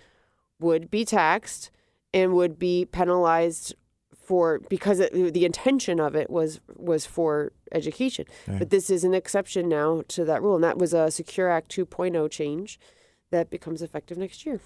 would 0.60 0.90
be 0.90 1.06
taxed 1.06 1.70
and 2.14 2.34
would 2.34 2.58
be 2.58 2.86
penalized 2.86 3.76
for 4.28 4.60
because 4.70 5.00
it, 5.00 5.12
the 5.34 5.46
intention 5.46 6.00
of 6.02 6.14
it 6.16 6.30
was 6.30 6.60
was 6.76 7.06
for 7.06 7.52
education. 7.72 8.26
Right. 8.48 8.60
But 8.60 8.70
this 8.70 8.90
is 8.90 9.04
an 9.04 9.14
exception 9.14 9.70
now 9.70 10.04
to 10.10 10.26
that 10.26 10.42
rule, 10.44 10.56
and 10.56 10.64
that 10.66 10.78
was 10.78 10.94
a 10.94 11.10
Secure 11.12 11.50
Act 11.50 11.68
2.0 11.76 12.30
change 12.30 12.78
that 13.32 13.50
becomes 13.50 13.82
effective 13.82 14.18
next 14.18 14.46
year. 14.46 14.60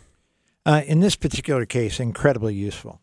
Uh, 0.65 0.81
in 0.87 0.99
this 0.99 1.15
particular 1.15 1.65
case, 1.65 1.99
incredibly 1.99 2.53
useful. 2.55 2.99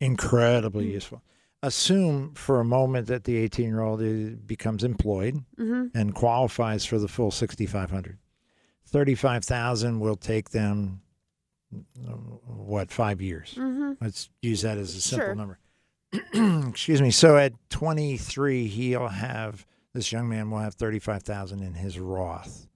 Incredibly 0.00 0.86
Mm. 0.86 0.92
useful. 0.92 1.22
Assume 1.62 2.34
for 2.34 2.58
a 2.58 2.64
moment 2.64 3.06
that 3.06 3.22
the 3.24 3.36
18 3.36 3.66
year 3.68 3.80
old 3.80 4.00
becomes 4.46 4.82
employed 4.82 5.34
Mm-hmm. 5.58 5.96
and 5.96 6.14
qualifies 6.14 6.84
for 6.84 6.98
the 6.98 7.08
full 7.08 7.30
6,500. 7.30 8.18
35,000 8.86 10.00
will 10.00 10.16
take 10.16 10.50
them, 10.50 11.00
uh, 11.74 12.12
what, 12.12 12.90
five 12.90 13.20
years? 13.22 13.54
Mm-hmm. 13.56 13.92
Let's 14.00 14.28
use 14.42 14.62
that 14.62 14.78
as 14.78 14.94
a 14.94 15.00
simple 15.00 15.26
Sure. 15.26 15.34
number. 15.34 15.58
Excuse 16.68 17.00
me. 17.00 17.10
So 17.10 17.36
at 17.36 17.52
23, 17.70 18.66
he'll 18.66 19.08
have, 19.08 19.66
this 19.94 20.12
young 20.12 20.28
man 20.28 20.50
will 20.50 20.58
have 20.58 20.74
35,000 20.74 21.62
in 21.62 21.74
his 21.74 21.98
Roth, 21.98 22.68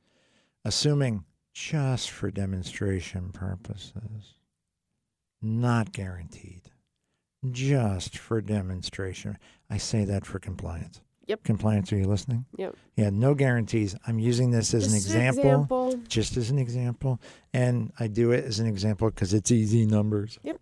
assuming 0.64 1.24
just 1.52 2.10
for 2.10 2.30
demonstration 2.30 3.30
purposes, 3.32 4.34
not 5.42 5.92
guaranteed, 5.92 6.62
just 7.50 8.16
for 8.18 8.40
demonstration. 8.40 9.38
I 9.70 9.78
say 9.78 10.04
that 10.04 10.24
for 10.24 10.38
compliance. 10.38 11.00
Yep. 11.26 11.42
Compliance, 11.42 11.92
are 11.92 11.96
you 11.96 12.06
listening? 12.06 12.44
Yep. 12.56 12.76
Yeah, 12.96 13.10
no 13.10 13.34
guarantees. 13.34 13.96
I'm 14.06 14.18
using 14.20 14.52
this 14.52 14.72
as 14.74 14.86
an 14.86 14.92
Just 14.92 15.06
example, 15.08 15.98
just 16.08 16.36
as 16.36 16.50
an 16.50 16.58
example, 16.58 17.20
and 17.52 17.92
I 17.98 18.06
do 18.06 18.30
it 18.30 18.44
as 18.44 18.60
an 18.60 18.66
example 18.66 19.10
because 19.10 19.34
it's 19.34 19.50
easy 19.50 19.86
numbers. 19.86 20.38
Yep. 20.44 20.60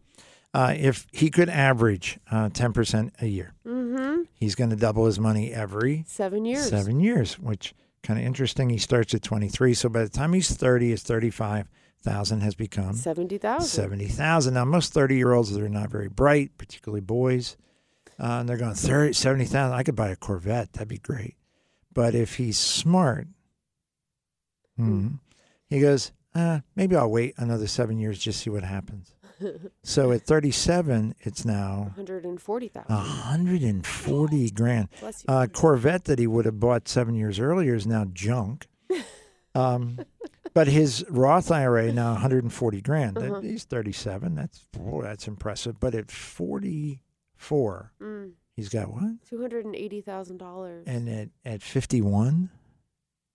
Uh, 0.54 0.72
if 0.76 1.06
he 1.12 1.30
could 1.30 1.48
average 1.48 2.18
uh, 2.30 2.48
10% 2.48 3.10
a 3.20 3.26
year, 3.26 3.54
Mm-hmm. 3.66 4.22
he's 4.34 4.54
going 4.54 4.70
to 4.70 4.76
double 4.76 5.06
his 5.06 5.18
money 5.18 5.52
every 5.52 6.04
Seven 6.06 6.44
years. 6.44 6.68
seven 6.68 7.00
years, 7.00 7.38
which 7.38 7.74
kind 8.04 8.20
of 8.20 8.24
interesting. 8.24 8.70
He 8.70 8.78
starts 8.78 9.12
at 9.14 9.22
23, 9.22 9.74
so 9.74 9.88
by 9.88 10.02
the 10.04 10.08
time 10.08 10.32
he's 10.32 10.54
30, 10.54 10.90
his 10.90 11.02
35,000 11.02 12.40
has 12.40 12.54
become 12.54 12.94
70,000. 12.94 13.66
70,000. 13.68 14.54
Now, 14.54 14.64
most 14.64 14.92
30 14.92 15.16
year 15.16 15.32
olds, 15.32 15.52
they're 15.54 15.68
not 15.68 15.90
very 15.90 16.08
bright, 16.08 16.56
particularly 16.56 17.00
boys. 17.00 17.56
Uh, 18.20 18.38
and 18.40 18.48
they're 18.48 18.56
going 18.56 18.74
30, 18.74 19.12
70,000. 19.12 19.74
I 19.74 19.82
could 19.82 19.96
buy 19.96 20.10
a 20.10 20.16
Corvette. 20.16 20.72
That'd 20.74 20.86
be 20.88 20.98
great. 20.98 21.34
But 21.92 22.14
if 22.14 22.36
he's 22.36 22.58
smart, 22.58 23.26
hmm, 24.76 25.14
he 25.66 25.80
goes, 25.80 26.12
uh, 26.34 26.60
maybe 26.76 26.94
I'll 26.96 27.10
wait 27.10 27.34
another 27.38 27.66
seven 27.66 27.98
years 27.98 28.18
just 28.18 28.40
see 28.40 28.50
what 28.50 28.62
happens. 28.64 29.13
So 29.82 30.12
at 30.12 30.22
37, 30.22 31.14
it's 31.20 31.44
now 31.44 31.92
140,000. 31.96 32.88
140 32.88 34.50
grand. 34.50 34.88
You. 35.02 35.08
Uh, 35.28 35.46
Corvette 35.46 36.04
that 36.04 36.18
he 36.18 36.26
would 36.26 36.44
have 36.44 36.60
bought 36.60 36.88
seven 36.88 37.14
years 37.14 37.38
earlier 37.38 37.74
is 37.74 37.86
now 37.86 38.04
junk. 38.12 38.66
Um, 39.56 40.00
but 40.52 40.66
his 40.66 41.04
Roth 41.08 41.52
IRA 41.52 41.92
now 41.92 42.10
140 42.14 42.80
grand. 42.80 43.16
Uh-huh. 43.16 43.38
He's 43.40 43.62
37. 43.62 44.34
That's 44.34 44.58
boy, 44.72 45.02
that's 45.04 45.28
impressive. 45.28 45.78
But 45.78 45.94
at 45.94 46.10
44, 46.10 47.92
Mm. 48.00 48.32
he's 48.56 48.68
got 48.68 48.90
what? 48.92 49.22
$280,000. 49.30 50.82
And 50.88 51.08
at 51.08 51.28
at 51.44 51.62
51, 51.62 52.50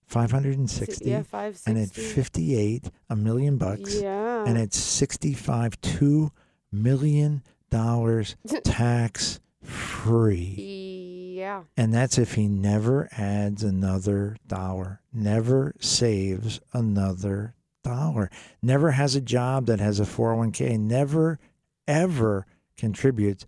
560. 0.10 1.06
Yeah, 1.10 1.22
560. 1.23 1.72
and 1.72 1.80
at 1.80 1.90
58, 1.91 2.90
a 3.10 3.15
million 3.15 3.57
bucks. 3.57 4.02
Yeah. 4.02 4.44
And 4.45 4.57
at 4.57 4.73
65, 4.73 5.80
two 5.81 6.31
million 6.72 7.44
dollars 7.69 8.36
tax 8.64 9.40
free. 9.64 11.36
yeah. 11.38 11.64
And 11.77 11.94
that's 11.94 12.18
if 12.18 12.34
he 12.34 12.48
never 12.48 13.07
adds 13.11 13.64
another 13.64 14.36
dollar, 14.48 15.02
never 15.14 15.73
saves 15.80 16.60
another 16.73 17.53
dollar, 17.84 18.30
never 18.61 18.91
has 18.91 19.15
a 19.15 19.22
job 19.22 19.68
that 19.68 19.80
has 19.80 19.99
a 19.99 20.03
401k, 20.03 20.80
never, 20.80 21.40
ever 21.88 22.45
contributes. 22.77 23.45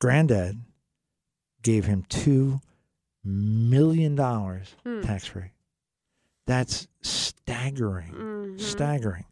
Granddad 0.00 0.60
gave 1.62 1.86
him 1.86 2.04
$2 2.08 2.60
million 3.24 4.16
Hmm. 4.16 5.00
tax 5.02 5.26
free. 5.26 5.50
That's 6.46 6.88
staggering. 7.00 8.12
Mhm. 8.12 8.60
Staggering. 8.60 9.24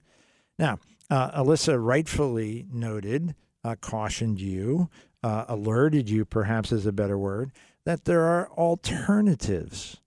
Now, 0.58 0.78
uh, 1.10 1.42
Alyssa 1.42 1.82
rightfully 1.82 2.66
noted, 2.72 3.34
uh, 3.64 3.76
cautioned 3.80 4.40
you, 4.40 4.88
uh, 5.22 5.44
alerted 5.48 6.08
you, 6.08 6.24
perhaps 6.24 6.72
is 6.72 6.86
a 6.86 6.92
better 6.92 7.18
word, 7.18 7.52
that 7.84 8.04
there 8.04 8.22
are 8.24 8.50
alternatives 8.52 10.00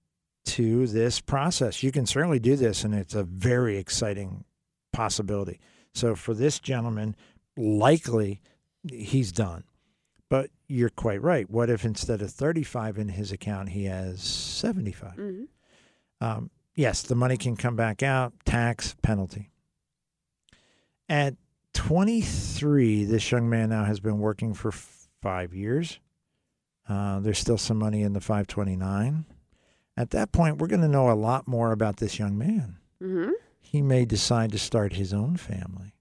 to 0.45 0.87
this 0.87 1.19
process. 1.19 1.83
You 1.83 1.91
can 1.91 2.05
certainly 2.05 2.39
do 2.39 2.55
this, 2.55 2.83
and 2.83 2.93
it's 2.93 3.15
a 3.15 3.23
very 3.23 3.77
exciting 3.77 4.45
possibility. 4.93 5.59
So, 5.93 6.15
for 6.15 6.33
this 6.33 6.59
gentleman, 6.59 7.15
likely 7.57 8.41
he's 8.91 9.31
done. 9.31 9.63
But 10.29 10.49
you're 10.67 10.89
quite 10.89 11.21
right. 11.21 11.49
What 11.49 11.69
if 11.69 11.85
instead 11.85 12.21
of 12.21 12.31
35 12.31 12.97
in 12.97 13.09
his 13.09 13.31
account, 13.31 13.69
he 13.69 13.85
has 13.85 14.21
75? 14.21 15.15
Mhm. 15.17 15.47
Um, 16.21 16.49
yes, 16.75 17.01
the 17.01 17.15
money 17.15 17.37
can 17.37 17.55
come 17.55 17.75
back 17.75 18.03
out, 18.03 18.33
tax, 18.45 18.95
penalty. 19.01 19.49
At 21.07 21.35
23, 21.73 23.05
this 23.05 23.31
young 23.31 23.49
man 23.49 23.69
now 23.69 23.85
has 23.85 23.99
been 23.99 24.19
working 24.19 24.53
for 24.53 24.69
f- 24.69 25.07
five 25.21 25.53
years. 25.53 25.99
Uh, 26.87 27.19
there's 27.19 27.39
still 27.39 27.57
some 27.57 27.77
money 27.77 28.01
in 28.01 28.13
the 28.13 28.21
529. 28.21 29.25
At 29.97 30.11
that 30.11 30.31
point, 30.31 30.57
we're 30.57 30.67
going 30.67 30.81
to 30.81 30.87
know 30.87 31.09
a 31.09 31.13
lot 31.13 31.47
more 31.47 31.71
about 31.71 31.97
this 31.97 32.19
young 32.19 32.37
man. 32.37 32.77
Mm-hmm. 33.01 33.31
He 33.59 33.81
may 33.81 34.05
decide 34.05 34.51
to 34.51 34.59
start 34.59 34.93
his 34.93 35.13
own 35.13 35.37
family. 35.37 35.93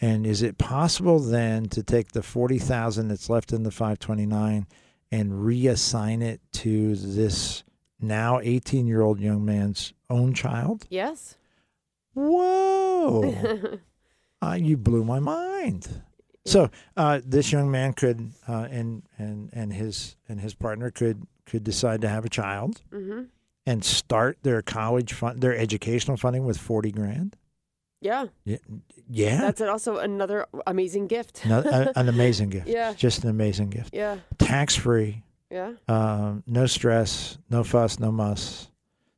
And 0.00 0.26
is 0.26 0.42
it 0.42 0.58
possible 0.58 1.18
then 1.18 1.68
to 1.70 1.82
take 1.82 2.12
the 2.12 2.22
40,000 2.22 3.08
that's 3.08 3.30
left 3.30 3.52
in 3.52 3.62
the 3.62 3.70
529 3.70 4.66
and 5.10 5.32
reassign 5.32 6.22
it 6.22 6.40
to 6.52 6.96
this 6.96 7.64
now 8.00 8.40
18 8.40 8.86
year 8.86 9.02
old 9.02 9.20
young 9.20 9.44
man's 9.44 9.92
own 10.10 10.34
child? 10.34 10.86
Yes. 10.90 11.36
Whoa. 12.14 13.78
uh, 14.42 14.58
you 14.58 14.76
blew 14.76 15.04
my 15.04 15.18
mind. 15.18 16.02
So 16.46 16.70
uh, 16.96 17.20
this 17.24 17.50
young 17.50 17.70
man 17.70 17.92
could, 17.92 18.30
uh, 18.48 18.68
and 18.70 19.02
and 19.18 19.50
and 19.52 19.72
his 19.72 20.16
and 20.28 20.40
his 20.40 20.54
partner 20.54 20.92
could 20.92 21.26
could 21.44 21.64
decide 21.64 22.00
to 22.02 22.08
have 22.08 22.24
a 22.24 22.28
child 22.28 22.82
mm-hmm. 22.92 23.24
and 23.66 23.84
start 23.84 24.38
their 24.42 24.62
college 24.62 25.12
fund, 25.12 25.40
their 25.40 25.56
educational 25.56 26.16
funding 26.16 26.44
with 26.44 26.56
forty 26.56 26.92
grand. 26.92 27.36
Yeah. 28.00 28.26
Yeah, 28.44 28.58
yeah, 29.08 29.40
That's 29.40 29.60
also 29.60 29.96
another 29.98 30.46
amazing 30.66 31.08
gift. 31.08 31.44
No- 31.46 31.64
a- 31.64 31.98
an 31.98 32.08
amazing 32.08 32.50
gift. 32.56 32.68
Yeah. 32.68 32.92
just 32.92 33.24
an 33.24 33.30
amazing 33.30 33.70
gift. 33.70 33.92
Yeah. 33.92 34.18
Tax 34.38 34.76
free, 34.76 35.22
Yeah. 35.50 35.74
um, 35.88 36.42
no 36.46 36.66
stress, 36.66 37.38
no 37.50 37.62
fuss, 37.62 37.98
no 38.00 38.10
muss. 38.10 38.68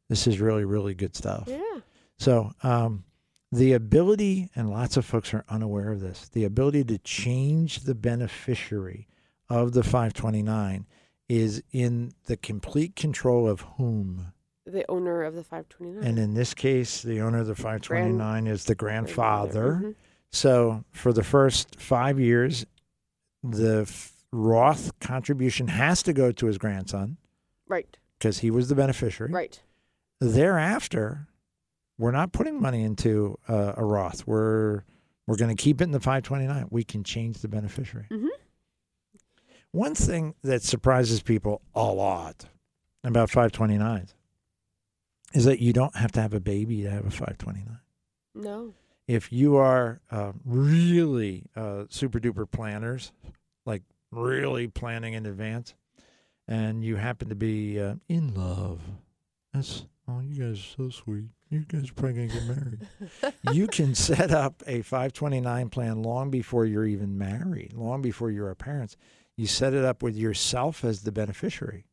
This 0.09 0.27
is 0.27 0.41
really 0.41 0.65
really 0.65 0.95
good 0.95 1.15
stuff. 1.17 1.45
Yeah. 1.49 1.81
So, 2.19 2.53
um, 2.63 3.05
the 3.53 3.73
ability, 3.73 4.51
and 4.55 4.71
lots 4.71 4.97
of 4.97 5.05
folks 5.07 5.33
are 5.33 5.45
unaware 5.49 5.91
of 5.93 6.01
this, 6.01 6.29
the 6.29 6.45
ability 6.45 6.85
to 6.85 6.99
change 6.99 7.81
the 7.81 7.95
beneficiary 7.95 9.09
of 9.49 9.73
the 9.73 9.83
529 9.83 10.85
is 11.29 11.63
in 11.73 12.13
the 12.27 12.37
complete 12.37 12.95
control 12.97 13.49
of 13.49 13.61
whom? 13.77 14.33
The 14.67 14.85
owner 14.91 15.23
of 15.23 15.35
the 15.35 15.45
529. 15.45 16.03
And 16.07 16.19
in 16.19 16.35
this 16.35 16.53
case, 16.53 17.01
the 17.03 17.21
owner 17.23 17.39
of 17.39 17.47
the 17.47 17.55
529 17.55 18.47
is 18.47 18.65
the 18.65 18.75
grandfather. 18.75 19.81
Mhm. 19.83 19.95
So, 20.31 20.85
for 20.91 21.13
the 21.15 21.25
first 21.25 21.81
five 21.81 22.21
years, 22.21 22.67
the 23.43 23.87
Roth 24.33 24.99
contribution 25.01 25.69
has 25.69 26.03
to 26.03 26.13
go 26.13 26.33
to 26.33 26.47
his 26.47 26.59
grandson 26.59 27.17
Right. 27.67 27.97
because 28.19 28.39
he 28.39 28.51
was 28.51 28.69
the 28.69 28.75
beneficiary. 28.75 29.33
Right. 29.33 29.61
thereafter, 30.21 31.29
we're 31.99 32.11
not 32.13 32.33
putting 32.33 32.61
money 32.61 32.83
into 32.83 33.39
uh, 33.49 33.75
a 33.77 33.85
Roth. 33.85 34.27
We're 34.27 34.83
we're 35.27 35.37
going 35.37 35.55
to 35.55 35.61
keep 35.63 35.81
it 35.81 35.85
in 35.85 35.91
the 35.91 36.01
529. 36.01 36.69
We 36.71 36.85
can 36.85 37.05
change 37.05 37.39
the 37.39 37.49
beneficiary. 37.49 38.07
Mm-hmm. 38.11 38.29
One 39.73 39.95
thing 39.95 40.35
that 40.43 40.63
surprises 40.63 41.21
people 41.23 41.61
a 41.75 41.85
lot 41.85 42.47
about 43.05 43.29
529s 43.31 44.15
is 45.35 45.45
that 45.45 45.61
you 45.61 45.75
don't 45.75 45.95
have 45.97 46.13
to 46.13 46.23
have 46.23 46.33
a 46.33 46.41
baby 46.41 46.83
to 46.83 46.91
have 46.91 47.07
a 47.07 47.11
529. 47.11 47.79
No. 48.35 48.73
If 49.07 49.31
you 49.33 49.57
are 49.57 50.01
uh, 50.11 50.33
really 50.47 51.45
uh, 51.55 51.85
super 51.91 52.19
duper 52.19 52.51
planners, 52.51 53.13
like 53.67 53.83
really 54.11 54.69
planning 54.69 55.15
in 55.15 55.27
advance, 55.27 55.75
and 56.47 56.85
you 56.85 56.97
happen 56.97 57.29
to 57.29 57.35
be 57.35 57.81
uh, 57.81 57.95
in 58.09 58.35
love 58.35 58.81
That's 59.53 59.85
oh, 60.09 60.21
you 60.21 60.43
guys 60.43 60.59
are 60.59 60.85
so 60.85 60.91
sweet. 60.91 61.27
You 61.51 61.61
guys 61.61 61.91
are 61.91 61.95
probably 61.95 62.27
gonna 62.27 62.41
get 62.41 62.57
married. 62.57 63.35
you 63.53 63.67
can 63.67 63.95
set 63.95 64.31
up 64.31 64.63
a 64.67 64.83
529 64.83 65.69
plan 65.71 66.03
long 66.03 66.31
before 66.31 66.67
you're 66.67 66.87
even 66.87 67.17
married, 67.17 67.73
long 67.75 68.03
before 68.03 68.31
you're 68.31 68.51
a 68.51 68.57
parents. 68.57 68.97
You 69.37 69.47
set 69.47 69.73
it 69.73 69.85
up 69.85 70.03
with 70.03 70.17
yourself 70.17 70.85
as 70.85 71.03
the 71.03 71.13
beneficiary. 71.13 71.87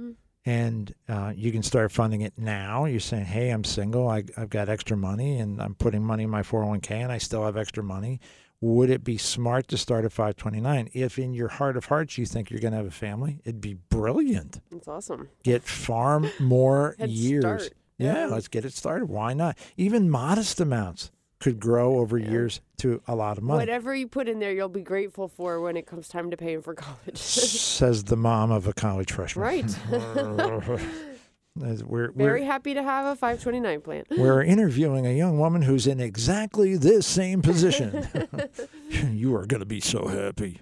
Mm. 0.00 0.16
And 0.46 0.94
uh, 1.08 1.32
you 1.34 1.52
can 1.52 1.62
start 1.62 1.92
funding 1.92 2.20
it 2.20 2.34
now. 2.36 2.84
You're 2.84 3.00
saying, 3.00 3.24
"Hey, 3.24 3.50
I'm 3.50 3.64
single. 3.64 4.08
I, 4.08 4.24
I've 4.36 4.50
got 4.50 4.68
extra 4.68 4.96
money, 4.96 5.38
and 5.38 5.62
I'm 5.62 5.74
putting 5.74 6.04
money 6.04 6.24
in 6.24 6.30
my 6.30 6.42
401k, 6.42 6.90
and 6.90 7.12
I 7.12 7.18
still 7.18 7.44
have 7.44 7.56
extra 7.56 7.82
money. 7.82 8.20
Would 8.64 8.88
it 8.88 9.04
be 9.04 9.18
smart 9.18 9.68
to 9.68 9.76
start 9.76 10.06
at 10.06 10.12
529? 10.12 10.88
If 10.94 11.18
in 11.18 11.34
your 11.34 11.48
heart 11.48 11.76
of 11.76 11.84
hearts 11.84 12.16
you 12.16 12.24
think 12.24 12.50
you're 12.50 12.60
going 12.60 12.72
to 12.72 12.78
have 12.78 12.86
a 12.86 12.90
family, 12.90 13.40
it'd 13.44 13.60
be 13.60 13.74
brilliant. 13.74 14.62
That's 14.72 14.88
awesome. 14.88 15.28
Get 15.42 15.64
far 15.64 16.22
more 16.40 16.96
years. 17.06 17.42
start. 17.42 17.70
Yeah, 17.98 18.14
Yeah. 18.20 18.26
let's 18.28 18.48
get 18.48 18.64
it 18.64 18.72
started. 18.72 19.10
Why 19.10 19.34
not? 19.34 19.58
Even 19.76 20.08
modest 20.08 20.60
amounts 20.60 21.10
could 21.40 21.60
grow 21.60 21.98
over 21.98 22.16
years 22.16 22.62
to 22.78 23.02
a 23.06 23.14
lot 23.14 23.36
of 23.36 23.44
money. 23.44 23.58
Whatever 23.58 23.94
you 23.94 24.08
put 24.08 24.30
in 24.30 24.38
there, 24.38 24.52
you'll 24.52 24.70
be 24.70 24.80
grateful 24.80 25.28
for 25.28 25.60
when 25.60 25.76
it 25.76 25.84
comes 25.86 26.08
time 26.08 26.30
to 26.30 26.36
pay 26.38 26.54
him 26.54 26.62
for 26.62 26.72
college. 26.86 27.18
Says 27.18 28.04
the 28.04 28.16
mom 28.16 28.50
of 28.50 28.66
a 28.66 28.72
college 28.72 29.12
freshman. 29.12 29.44
right. 29.44 29.78
As 31.62 31.84
we're, 31.84 32.10
Very 32.10 32.40
we're, 32.40 32.46
happy 32.46 32.74
to 32.74 32.82
have 32.82 33.06
a 33.06 33.14
529 33.14 33.80
plan. 33.82 34.04
we're 34.18 34.42
interviewing 34.42 35.06
a 35.06 35.12
young 35.12 35.38
woman 35.38 35.62
who's 35.62 35.86
in 35.86 36.00
exactly 36.00 36.76
this 36.76 37.06
same 37.06 37.42
position. 37.42 38.08
you 38.88 39.36
are 39.36 39.46
going 39.46 39.60
to 39.60 39.66
be 39.66 39.78
so 39.78 40.08
happy. 40.08 40.60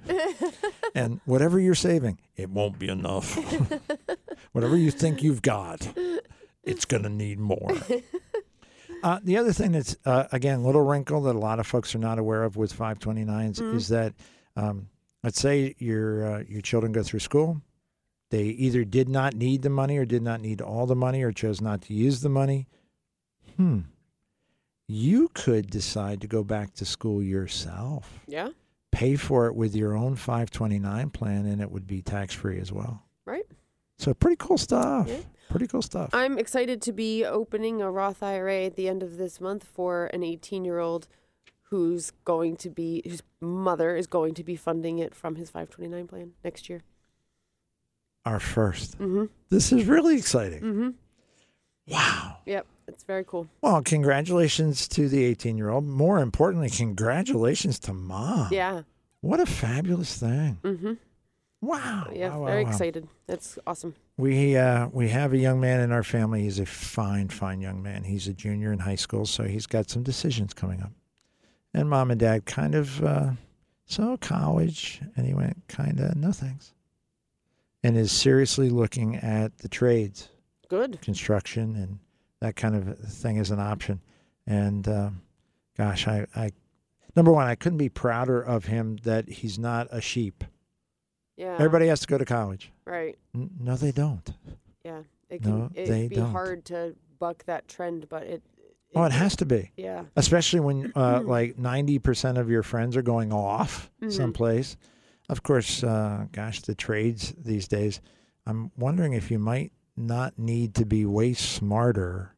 and 0.94 1.22
whatever 1.24 1.58
you're 1.58 1.74
saving, 1.74 2.18
it 2.36 2.50
won't 2.50 2.78
be 2.78 2.88
enough. 2.88 3.38
whatever 4.52 4.76
you 4.76 4.90
think 4.90 5.22
you've 5.22 5.40
got, 5.40 5.88
it's 6.62 6.84
going 6.84 7.04
to 7.04 7.08
need 7.08 7.38
more. 7.38 7.74
Uh, 9.02 9.18
the 9.24 9.38
other 9.38 9.54
thing 9.54 9.72
that's, 9.72 9.96
uh, 10.04 10.24
again, 10.30 10.62
little 10.62 10.82
wrinkle 10.82 11.22
that 11.22 11.34
a 11.34 11.38
lot 11.38 11.58
of 11.58 11.66
folks 11.66 11.94
are 11.94 11.98
not 11.98 12.18
aware 12.18 12.44
of 12.44 12.56
with 12.56 12.76
529s 12.76 13.74
is 13.74 13.88
that, 13.88 14.12
um, 14.56 14.88
let's 15.24 15.40
say 15.40 15.74
your 15.78 16.26
uh, 16.26 16.42
your 16.46 16.60
children 16.60 16.92
go 16.92 17.02
through 17.02 17.20
school, 17.20 17.62
they 18.32 18.44
either 18.44 18.82
did 18.82 19.10
not 19.10 19.34
need 19.34 19.60
the 19.60 19.68
money 19.68 19.98
or 19.98 20.06
did 20.06 20.22
not 20.22 20.40
need 20.40 20.62
all 20.62 20.86
the 20.86 20.96
money 20.96 21.22
or 21.22 21.32
chose 21.32 21.60
not 21.60 21.82
to 21.82 21.92
use 21.92 22.22
the 22.22 22.30
money. 22.30 22.66
Hmm. 23.58 23.80
You 24.88 25.28
could 25.34 25.68
decide 25.70 26.22
to 26.22 26.26
go 26.26 26.42
back 26.42 26.72
to 26.76 26.86
school 26.86 27.22
yourself, 27.22 28.20
Yeah. 28.26 28.48
pay 28.90 29.16
for 29.16 29.46
it 29.48 29.54
with 29.54 29.76
your 29.76 29.94
own 29.94 30.16
529 30.16 31.10
plan, 31.10 31.44
and 31.44 31.60
it 31.60 31.70
would 31.70 31.86
be 31.86 32.00
tax 32.00 32.34
free 32.34 32.58
as 32.58 32.72
well. 32.72 33.02
Right. 33.26 33.44
So, 33.98 34.14
pretty 34.14 34.36
cool 34.36 34.56
stuff. 34.58 35.08
Yeah. 35.08 35.20
Pretty 35.50 35.66
cool 35.66 35.82
stuff. 35.82 36.08
I'm 36.14 36.38
excited 36.38 36.80
to 36.82 36.92
be 36.92 37.26
opening 37.26 37.82
a 37.82 37.90
Roth 37.90 38.22
IRA 38.22 38.64
at 38.64 38.76
the 38.76 38.88
end 38.88 39.02
of 39.02 39.18
this 39.18 39.40
month 39.42 39.64
for 39.64 40.06
an 40.06 40.22
18 40.22 40.64
year 40.64 40.78
old 40.78 41.06
who's 41.64 42.10
going 42.24 42.56
to 42.56 42.70
be, 42.70 43.02
whose 43.04 43.22
mother 43.42 43.94
is 43.94 44.06
going 44.06 44.32
to 44.34 44.44
be 44.44 44.56
funding 44.56 44.98
it 44.98 45.14
from 45.14 45.36
his 45.36 45.50
529 45.50 46.06
plan 46.06 46.32
next 46.42 46.70
year. 46.70 46.82
Our 48.24 48.40
first. 48.40 48.98
Mm 48.98 49.28
This 49.48 49.72
is 49.72 49.86
really 49.86 50.16
exciting. 50.16 50.60
hmm. 50.60 50.70
Mm 50.70 50.74
hmm. 50.74 50.90
Wow. 51.88 52.38
Yep. 52.46 52.66
It's 52.88 53.04
very 53.04 53.24
cool. 53.24 53.48
Well, 53.60 53.82
congratulations 53.82 54.86
to 54.88 55.08
the 55.08 55.24
18 55.24 55.56
year 55.56 55.70
old. 55.70 55.84
More 55.84 56.18
importantly, 56.18 56.70
congratulations 56.70 57.78
to 57.80 57.92
mom. 57.92 58.48
Yeah. 58.52 58.82
What 59.20 59.40
a 59.40 59.46
fabulous 59.46 60.16
thing. 60.18 60.58
Mm 60.62 60.78
hmm. 60.78 60.92
Wow. 61.62 62.08
Yeah. 62.12 62.30
Wow, 62.30 62.40
wow, 62.40 62.46
very 62.46 62.64
wow. 62.64 62.70
excited. 62.70 63.08
That's 63.28 63.56
awesome. 63.66 63.94
We 64.16 64.56
uh, 64.56 64.88
we 64.88 65.08
have 65.08 65.32
a 65.32 65.38
young 65.38 65.60
man 65.60 65.80
in 65.80 65.92
our 65.92 66.02
family. 66.02 66.42
He's 66.42 66.58
a 66.58 66.66
fine, 66.66 67.28
fine 67.28 67.60
young 67.60 67.82
man. 67.82 68.02
He's 68.02 68.26
a 68.26 68.32
junior 68.32 68.72
in 68.72 68.80
high 68.80 68.96
school, 68.96 69.26
so 69.26 69.44
he's 69.44 69.66
got 69.66 69.88
some 69.88 70.02
decisions 70.02 70.52
coming 70.52 70.82
up. 70.82 70.92
And 71.72 71.88
mom 71.88 72.10
and 72.10 72.18
dad 72.20 72.46
kind 72.46 72.74
of 72.74 73.02
uh, 73.02 73.30
so 73.86 74.16
college, 74.16 75.00
and 75.16 75.24
he 75.24 75.34
went 75.34 75.62
kind 75.68 76.00
of 76.00 76.16
no 76.16 76.32
thanks, 76.32 76.74
and 77.82 77.96
is 77.96 78.12
seriously 78.12 78.70
looking 78.70 79.16
at 79.16 79.58
the 79.58 79.68
trades, 79.68 80.28
Good. 80.68 81.00
construction, 81.00 81.76
and 81.76 81.98
that 82.40 82.56
kind 82.56 82.74
of 82.76 82.98
thing 82.98 83.38
as 83.38 83.50
an 83.50 83.60
option. 83.60 84.00
And 84.46 84.86
um, 84.88 85.22
gosh, 85.76 86.06
I, 86.08 86.26
I 86.34 86.50
number 87.16 87.32
one, 87.32 87.46
I 87.46 87.54
couldn't 87.54 87.78
be 87.78 87.88
prouder 87.88 88.40
of 88.40 88.64
him 88.66 88.96
that 89.04 89.28
he's 89.28 89.58
not 89.58 89.88
a 89.90 90.00
sheep. 90.00 90.44
Yeah. 91.36 91.54
Everybody 91.54 91.86
has 91.88 92.00
to 92.00 92.06
go 92.06 92.18
to 92.18 92.24
college. 92.24 92.70
Right. 92.84 93.18
N- 93.34 93.50
No, 93.58 93.76
they 93.76 93.92
don't. 93.92 94.28
Yeah. 94.84 95.02
It 95.30 95.44
No, 95.44 95.70
can 95.74 95.84
they 95.84 95.98
it'd 96.00 96.10
be 96.10 96.16
don't. 96.16 96.30
hard 96.30 96.64
to 96.66 96.94
buck 97.18 97.44
that 97.46 97.66
trend, 97.68 98.08
but 98.08 98.24
it. 98.24 98.42
Oh, 98.94 99.04
it 99.04 99.12
has 99.12 99.34
to 99.36 99.46
be. 99.46 99.70
Yeah. 99.76 100.04
especially 100.16 100.60
when 100.60 100.92
uh, 100.94 101.20
like 101.24 101.56
90% 101.56 102.38
of 102.38 102.50
your 102.50 102.62
friends 102.62 102.94
are 102.96 103.02
going 103.02 103.32
off 103.32 103.90
Mhm. 104.02 104.12
someplace. 104.12 104.76
Of 105.28 105.42
course, 105.42 105.82
uh, 105.82 106.26
gosh, 106.32 106.60
the 106.60 106.74
trades 106.74 107.34
these 107.38 107.68
days, 107.68 108.00
I'm 108.46 108.70
wondering 108.76 109.12
if 109.12 109.30
you 109.30 109.38
might 109.38 109.72
not 109.96 110.38
need 110.38 110.74
to 110.74 110.84
be 110.84 111.04
way 111.04 111.32
smarter 111.32 112.34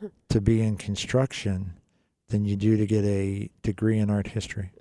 to 0.28 0.40
be 0.40 0.60
in 0.60 0.76
construction 0.76 1.74
than 2.28 2.44
you 2.44 2.56
do 2.56 2.76
to 2.76 2.86
get 2.86 3.04
a 3.04 3.50
degree 3.62 3.98
in 3.98 4.10
art 4.10 4.28
history. 4.28 4.70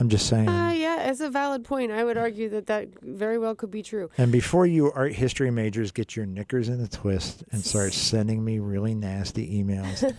I'm 0.00 0.08
just 0.08 0.28
saying. 0.28 0.48
Uh, 0.48 0.70
yeah, 0.70 0.98
as 1.00 1.20
a 1.20 1.28
valid 1.28 1.64
point, 1.64 1.90
I 1.90 2.04
would 2.04 2.16
argue 2.16 2.48
that 2.50 2.66
that 2.66 2.88
very 3.02 3.36
well 3.36 3.56
could 3.56 3.70
be 3.70 3.82
true. 3.82 4.10
And 4.16 4.30
before 4.30 4.64
you 4.64 4.92
art 4.92 5.12
history 5.12 5.50
majors 5.50 5.90
get 5.90 6.14
your 6.14 6.24
knickers 6.24 6.68
in 6.68 6.80
a 6.80 6.86
twist 6.86 7.42
and 7.50 7.64
start 7.64 7.92
sending 7.94 8.44
me 8.44 8.60
really 8.60 8.94
nasty 8.94 9.62
emails, 9.62 10.14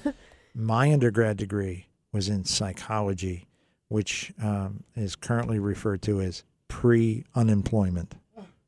my 0.53 0.91
undergrad 0.91 1.37
degree 1.37 1.87
was 2.11 2.27
in 2.27 2.43
psychology, 2.43 3.47
which 3.89 4.31
um, 4.41 4.83
is 4.95 5.15
currently 5.15 5.59
referred 5.59 6.01
to 6.03 6.21
as 6.21 6.43
pre 6.69 7.25
unemployment. 7.35 8.15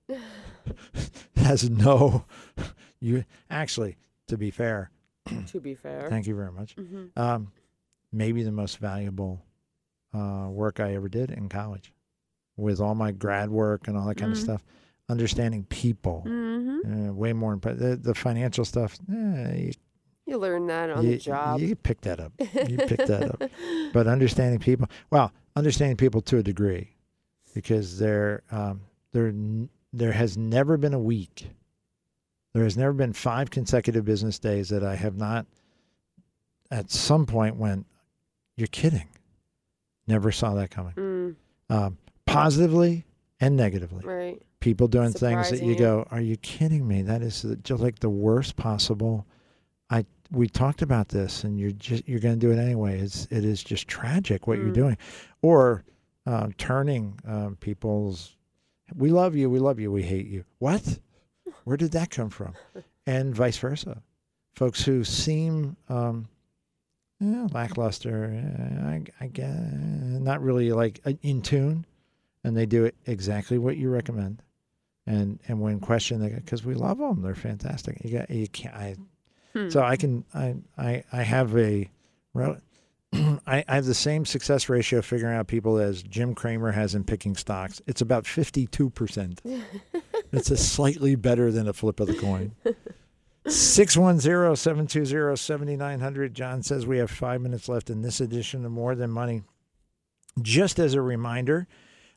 Has 1.38 1.69
no, 1.69 2.26
you 2.99 3.23
actually, 3.49 3.98
to 4.27 4.38
be 4.38 4.52
fair, 4.52 4.91
to 5.48 5.60
be 5.60 5.73
fair. 5.76 6.07
thank 6.10 6.27
you 6.27 6.35
very 6.35 6.52
much. 6.52 6.76
hmm 6.76 7.06
Um, 7.15 7.52
maybe 8.11 8.43
the 8.43 8.52
most 8.52 8.77
valuable 8.77 9.43
uh, 10.14 10.48
work 10.49 10.80
I 10.80 10.93
ever 10.95 11.07
did 11.10 11.31
in 11.31 11.49
college, 11.49 11.93
with 12.57 12.80
all 12.80 12.93
my 12.95 13.11
grad 13.11 13.49
work 13.49 13.88
and 13.88 13.98
all 13.98 14.06
that 14.07 14.18
kind 14.18 14.31
of 14.31 14.38
Mhm. 14.38 14.41
stuff. 14.43 14.64
Understanding 15.10 15.65
people, 15.65 16.22
hmm 16.22 16.80
uh, 16.85 17.14
way 17.14 17.34
more 17.34 17.53
important. 17.53 17.81
The, 17.81 17.95
the 17.95 18.15
financial 18.15 18.65
stuff, 18.65 18.98
eh, 19.11 19.56
you, 19.56 19.72
You 20.31 20.37
learn 20.37 20.65
that 20.67 20.89
on 20.89 21.03
you, 21.03 21.11
the 21.11 21.17
job. 21.17 21.59
you 21.59 21.75
pick 21.75 21.99
that 22.01 22.21
up. 22.21 22.31
You 22.39 22.77
pick 22.77 23.05
that 23.05 23.31
up. 23.31 23.51
But 23.93 24.07
understanding 24.07 24.59
people, 24.59 24.87
well, 25.09 25.33
understanding 25.57 25.97
people 25.97 26.21
to 26.21 26.37
a 26.37 26.43
degree, 26.43 26.95
because 27.53 27.99
there, 27.99 28.41
um, 28.49 28.79
there, 29.11 29.33
there 29.91 30.13
has 30.13 30.37
never 30.37 30.77
been 30.77 30.93
a 30.93 30.99
week. 30.99 31.49
There 32.53 32.63
has 32.63 32.77
never 32.77 32.93
been 32.93 33.11
five 33.11 33.49
consecutive 33.49 34.05
business 34.05 34.39
days 34.39 34.69
that 34.69 34.85
I 34.85 34.95
have 34.95 35.17
not, 35.17 35.45
at 36.71 36.89
some 36.89 37.25
point, 37.25 37.57
went, 37.57 37.85
"You're 38.55 38.67
kidding." 38.67 39.07
Never 40.07 40.31
saw 40.31 40.53
that 40.53 40.71
coming. 40.71 40.93
Mm, 40.93 41.35
Um, 41.69 41.97
positively 42.25 43.05
and 43.41 43.57
negatively 43.57 44.05
right. 44.05 44.41
people 44.61 44.87
doing 44.87 45.11
things 45.11 45.49
that 45.49 45.61
you. 45.61 45.75
go, 45.77 46.07
"Are 46.09 46.21
you 46.21 46.37
kidding 46.37 46.87
me? 46.87 47.01
That 47.01 47.21
is 47.21 47.45
just 47.63 47.83
like 47.83 47.99
the 47.99 48.09
worst 48.09 48.55
possible." 48.55 49.25
We 50.31 50.47
talked 50.47 50.81
about 50.81 51.09
this, 51.09 51.43
and 51.43 51.59
you're 51.59 51.71
just 51.71 52.07
you're 52.07 52.19
going 52.19 52.39
to 52.39 52.45
do 52.47 52.51
it 52.51 52.57
anyway. 52.61 52.99
It's 52.99 53.25
it 53.31 53.43
is 53.43 53.63
just 53.63 53.87
tragic 53.87 54.47
what 54.47 54.57
you're 54.59 54.67
Mm. 54.69 54.73
doing, 54.73 54.97
or 55.41 55.83
uh, 56.25 56.49
turning 56.57 57.19
um, 57.27 57.57
people's. 57.59 58.35
We 58.95 59.09
love 59.09 59.35
you. 59.35 59.49
We 59.49 59.59
love 59.59 59.79
you. 59.79 59.91
We 59.91 60.03
hate 60.03 60.27
you. 60.27 60.45
What? 60.59 60.99
Where 61.65 61.77
did 61.77 61.91
that 61.91 62.09
come 62.09 62.29
from? 62.29 62.53
And 63.05 63.35
vice 63.35 63.57
versa. 63.57 64.01
Folks 64.55 64.83
who 64.83 65.03
seem 65.03 65.75
um, 65.89 66.27
yeah, 67.19 67.47
lackluster, 67.51 68.33
uh, 68.83 68.87
I, 68.87 69.03
I 69.19 69.27
guess, 69.27 69.49
not 69.49 70.41
really 70.41 70.71
like 70.71 70.99
uh, 71.05 71.13
in 71.21 71.41
tune, 71.41 71.85
and 72.43 72.55
they 72.55 72.65
do 72.65 72.83
it 72.85 72.95
exactly 73.05 73.57
what 73.57 73.77
you 73.77 73.89
recommend. 73.89 74.41
And 75.07 75.39
and 75.47 75.59
when 75.61 75.79
questioned, 75.79 76.23
because 76.35 76.63
we 76.63 76.73
love 76.73 76.97
them, 76.99 77.21
they're 77.21 77.35
fantastic. 77.35 77.99
You 78.03 78.19
got 78.19 78.29
you 78.29 78.47
can't. 78.47 78.75
I, 78.75 78.95
Hmm. 79.53 79.69
So 79.69 79.81
I 79.81 79.97
can 79.97 80.23
I 80.33 80.55
I 80.77 81.03
I 81.11 81.23
have 81.23 81.57
a, 81.57 81.89
I 82.35 82.55
I 83.45 83.63
have 83.67 83.85
the 83.85 83.93
same 83.93 84.25
success 84.25 84.69
ratio 84.69 85.01
figuring 85.01 85.35
out 85.35 85.47
people 85.47 85.77
as 85.77 86.03
Jim 86.03 86.33
Cramer 86.35 86.71
has 86.71 86.95
in 86.95 87.03
picking 87.03 87.35
stocks. 87.35 87.81
It's 87.87 88.01
about 88.01 88.25
fifty 88.25 88.67
two 88.67 88.89
percent. 88.89 89.41
It's 90.33 90.49
a 90.49 90.55
slightly 90.55 91.15
better 91.15 91.51
than 91.51 91.67
a 91.67 91.73
flip 91.73 91.99
of 91.99 92.07
the 92.07 92.13
coin. 92.13 92.53
610-720-7900. 93.45 96.33
John 96.33 96.63
says 96.63 96.87
we 96.87 96.99
have 96.99 97.11
five 97.11 97.41
minutes 97.41 97.67
left 97.67 97.89
in 97.89 98.01
this 98.01 98.21
edition 98.21 98.63
of 98.65 98.71
More 98.71 98.95
Than 98.95 99.09
Money. 99.09 99.41
Just 100.41 100.79
as 100.79 100.93
a 100.93 101.01
reminder, 101.01 101.67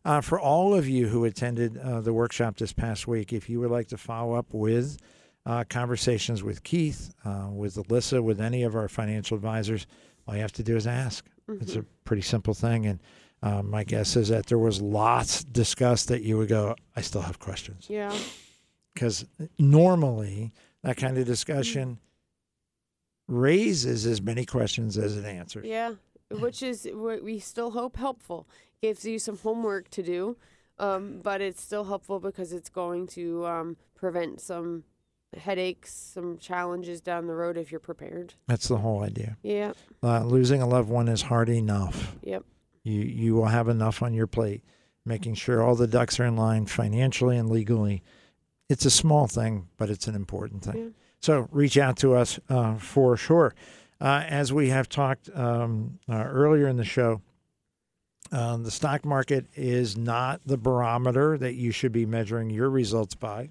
uh, 0.05 0.21
for 0.21 0.39
all 0.39 0.73
of 0.75 0.89
you 0.89 1.09
who 1.09 1.25
attended 1.25 1.77
uh, 1.79 2.01
the 2.01 2.13
workshop 2.13 2.57
this 2.57 2.73
past 2.73 3.09
week, 3.09 3.33
if 3.33 3.49
you 3.49 3.59
would 3.61 3.73
like 3.73 3.89
to 3.89 3.97
follow 3.97 4.35
up 4.35 4.47
with 4.53 4.99
uh, 5.47 5.65
conversations 5.69 6.43
with 6.43 6.63
Keith, 6.63 7.15
uh, 7.25 7.49
with 7.51 7.75
Alyssa, 7.75 8.23
with 8.23 8.41
any 8.41 8.63
of 8.63 8.75
our 8.75 8.89
financial 8.89 9.37
advisors, 9.37 9.87
all 10.27 10.35
you 10.35 10.41
have 10.41 10.53
to 10.53 10.63
do 10.63 10.77
is 10.77 10.87
ask. 10.87 11.27
It's 11.49 11.77
a 11.77 11.85
pretty 12.05 12.23
simple 12.23 12.55
thing. 12.55 12.87
And 12.87 13.01
uh, 13.43 13.63
my 13.63 13.85
guess 13.85 14.17
is 14.17 14.29
that 14.29 14.47
there 14.47 14.59
was 14.59 14.81
lots 14.81 15.45
discussed 15.45 16.09
that 16.09 16.23
you 16.23 16.39
would 16.39 16.49
go, 16.49 16.75
I 16.97 17.03
still 17.03 17.21
have 17.21 17.39
questions. 17.39 17.87
Yeah. 17.91 18.17
Because 18.95 19.27
normally 19.59 20.53
that 20.83 20.97
kind 20.97 21.19
of 21.19 21.27
discussion 21.27 21.99
raises 23.29 24.07
as 24.07 24.23
many 24.23 24.47
questions 24.47 24.97
as 24.97 25.17
it 25.17 25.25
answers. 25.25 25.67
Yeah, 25.67 25.95
which 26.31 26.63
is 26.63 26.89
what 26.93 27.23
we 27.23 27.39
still 27.39 27.73
hope 27.73 27.97
helpful. 27.97 28.49
Gives 28.81 29.05
you 29.05 29.19
some 29.19 29.39
homework 29.39 29.89
to 29.91 30.03
do, 30.03 30.37
um, 30.79 31.21
but 31.23 31.41
it's 31.41 31.63
still 31.63 31.85
helpful 31.85 32.21
because 32.21 32.53
it's 32.53 32.69
going 32.69 33.07
to 33.09 33.47
um, 33.47 33.77
prevent 33.95 34.41
some 34.41 34.85
headaches, 35.39 35.93
some 35.93 36.39
challenges 36.39 37.01
down 37.01 37.27
the 37.27 37.35
road 37.35 37.57
if 37.57 37.71
you're 37.71 37.81
prepared. 37.81 38.35
That's 38.47 38.69
the 38.69 38.79
whole 38.79 39.03
idea. 39.03 39.37
Yeah. 39.43 39.73
Uh, 40.03 40.25
losing 40.25 40.63
a 40.63 40.67
loved 40.67 40.89
one 40.89 41.09
is 41.09 41.23
hard 41.23 41.49
enough. 41.49 42.17
Yep. 42.23 42.45
You 42.83 43.01
you 43.01 43.35
will 43.35 43.47
have 43.47 43.69
enough 43.69 44.03
on 44.03 44.13
your 44.15 44.27
plate, 44.27 44.63
making 45.07 45.35
sure 45.35 45.63
all 45.63 45.75
the 45.75 45.87
ducks 45.87 46.21
are 46.21 46.25
in 46.25 46.37
line 46.37 46.67
financially 46.67 47.37
and 47.37 47.49
legally. 47.51 48.03
It's 48.69 48.85
a 48.85 48.91
small 48.91 49.27
thing, 49.27 49.69
but 49.77 49.91
it's 49.91 50.07
an 50.07 50.15
important 50.15 50.63
thing. 50.65 50.77
Yeah. 50.77 50.89
So 51.21 51.49
reach 51.51 51.79
out 51.79 51.97
to 51.99 52.15
us 52.15 52.39
uh, 52.49 52.77
for 52.77 53.17
sure. 53.17 53.55
Uh, 54.01 54.25
as 54.29 54.53
we 54.53 54.69
have 54.69 54.89
talked 54.89 55.31
um, 55.35 55.99
uh, 56.09 56.25
earlier 56.25 56.69
in 56.69 56.77
the 56.77 56.85
show, 56.85 57.23
um, 58.33 58.65
the 58.65 58.71
stock 58.71 59.05
market 59.05 59.47
is 59.55 59.97
not 59.97 60.41
the 60.45 60.57
barometer 60.57 61.39
that 61.39 61.55
you 61.55 61.71
should 61.71 61.93
be 61.93 62.05
measuring 62.05 62.51
your 62.51 62.69
results 62.69 63.15
by. 63.15 63.51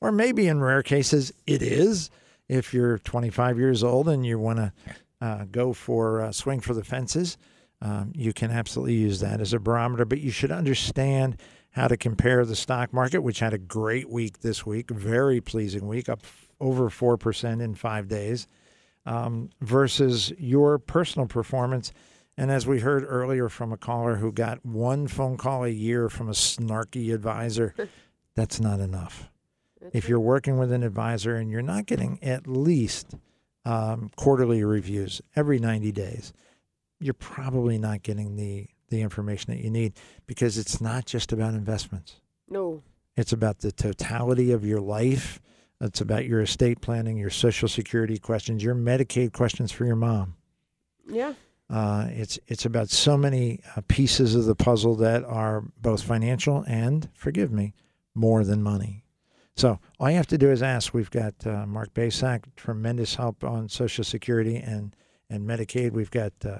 Or 0.00 0.12
maybe 0.12 0.48
in 0.48 0.60
rare 0.60 0.82
cases, 0.82 1.32
it 1.46 1.62
is. 1.62 2.10
If 2.48 2.74
you're 2.74 2.98
25 2.98 3.58
years 3.58 3.84
old 3.84 4.08
and 4.08 4.26
you 4.26 4.38
want 4.38 4.58
to 4.58 4.72
uh, 5.20 5.44
go 5.50 5.72
for 5.72 6.22
uh, 6.22 6.32
swing 6.32 6.60
for 6.60 6.74
the 6.74 6.82
fences, 6.82 7.36
um, 7.82 8.12
you 8.14 8.32
can 8.32 8.50
absolutely 8.50 8.94
use 8.94 9.20
that 9.20 9.40
as 9.40 9.52
a 9.52 9.60
barometer. 9.60 10.04
But 10.04 10.20
you 10.20 10.30
should 10.30 10.50
understand 10.50 11.36
how 11.70 11.86
to 11.86 11.96
compare 11.96 12.44
the 12.44 12.56
stock 12.56 12.92
market, 12.92 13.20
which 13.20 13.38
had 13.38 13.54
a 13.54 13.58
great 13.58 14.10
week 14.10 14.40
this 14.40 14.66
week, 14.66 14.90
very 14.90 15.40
pleasing 15.40 15.86
week, 15.86 16.08
up 16.08 16.22
over 16.60 16.90
4% 16.90 17.62
in 17.62 17.74
five 17.74 18.08
days, 18.08 18.48
um, 19.06 19.50
versus 19.60 20.32
your 20.38 20.78
personal 20.78 21.28
performance. 21.28 21.92
And 22.36 22.50
as 22.50 22.66
we 22.66 22.80
heard 22.80 23.04
earlier 23.06 23.48
from 23.48 23.72
a 23.72 23.76
caller 23.76 24.16
who 24.16 24.32
got 24.32 24.64
one 24.64 25.06
phone 25.06 25.36
call 25.36 25.64
a 25.64 25.68
year 25.68 26.08
from 26.08 26.28
a 26.28 26.32
snarky 26.32 27.14
advisor, 27.14 27.74
that's 28.34 28.60
not 28.60 28.80
enough. 28.80 29.30
If 29.92 30.08
you're 30.08 30.20
working 30.20 30.58
with 30.58 30.72
an 30.72 30.82
advisor 30.82 31.36
and 31.36 31.50
you're 31.50 31.62
not 31.62 31.86
getting 31.86 32.18
at 32.22 32.46
least 32.46 33.14
um, 33.64 34.10
quarterly 34.16 34.62
reviews 34.64 35.20
every 35.34 35.58
90 35.58 35.92
days, 35.92 36.32
you're 37.00 37.14
probably 37.14 37.78
not 37.78 38.02
getting 38.02 38.36
the, 38.36 38.68
the 38.88 39.00
information 39.00 39.52
that 39.52 39.62
you 39.62 39.70
need 39.70 39.94
because 40.26 40.58
it's 40.58 40.80
not 40.80 41.06
just 41.06 41.32
about 41.32 41.54
investments. 41.54 42.20
No. 42.48 42.82
It's 43.16 43.32
about 43.32 43.58
the 43.58 43.72
totality 43.72 44.52
of 44.52 44.64
your 44.64 44.80
life. 44.80 45.40
It's 45.80 46.00
about 46.00 46.26
your 46.26 46.42
estate 46.42 46.80
planning, 46.80 47.16
your 47.16 47.30
social 47.30 47.68
security 47.68 48.18
questions, 48.18 48.62
your 48.62 48.74
Medicaid 48.74 49.32
questions 49.32 49.72
for 49.72 49.86
your 49.86 49.96
mom. 49.96 50.36
Yeah. 51.08 51.34
Uh, 51.70 52.08
it's 52.10 52.38
it's 52.48 52.64
about 52.64 52.90
so 52.90 53.16
many 53.16 53.60
uh, 53.76 53.80
pieces 53.86 54.34
of 54.34 54.44
the 54.44 54.56
puzzle 54.56 54.96
that 54.96 55.24
are 55.24 55.62
both 55.80 56.02
financial 56.02 56.64
and, 56.66 57.08
forgive 57.14 57.52
me, 57.52 57.74
more 58.14 58.44
than 58.44 58.62
money. 58.62 59.04
So 59.56 59.78
all 59.98 60.10
you 60.10 60.16
have 60.16 60.26
to 60.28 60.38
do 60.38 60.50
is 60.50 60.62
ask. 60.62 60.94
We've 60.94 61.10
got 61.10 61.34
uh, 61.46 61.66
Mark 61.66 61.92
Basak, 61.92 62.44
tremendous 62.56 63.16
help 63.16 63.44
on 63.44 63.68
Social 63.68 64.04
Security 64.04 64.56
and 64.56 64.94
and 65.28 65.48
Medicaid. 65.48 65.92
We've 65.92 66.10
got 66.10 66.32
uh, 66.44 66.58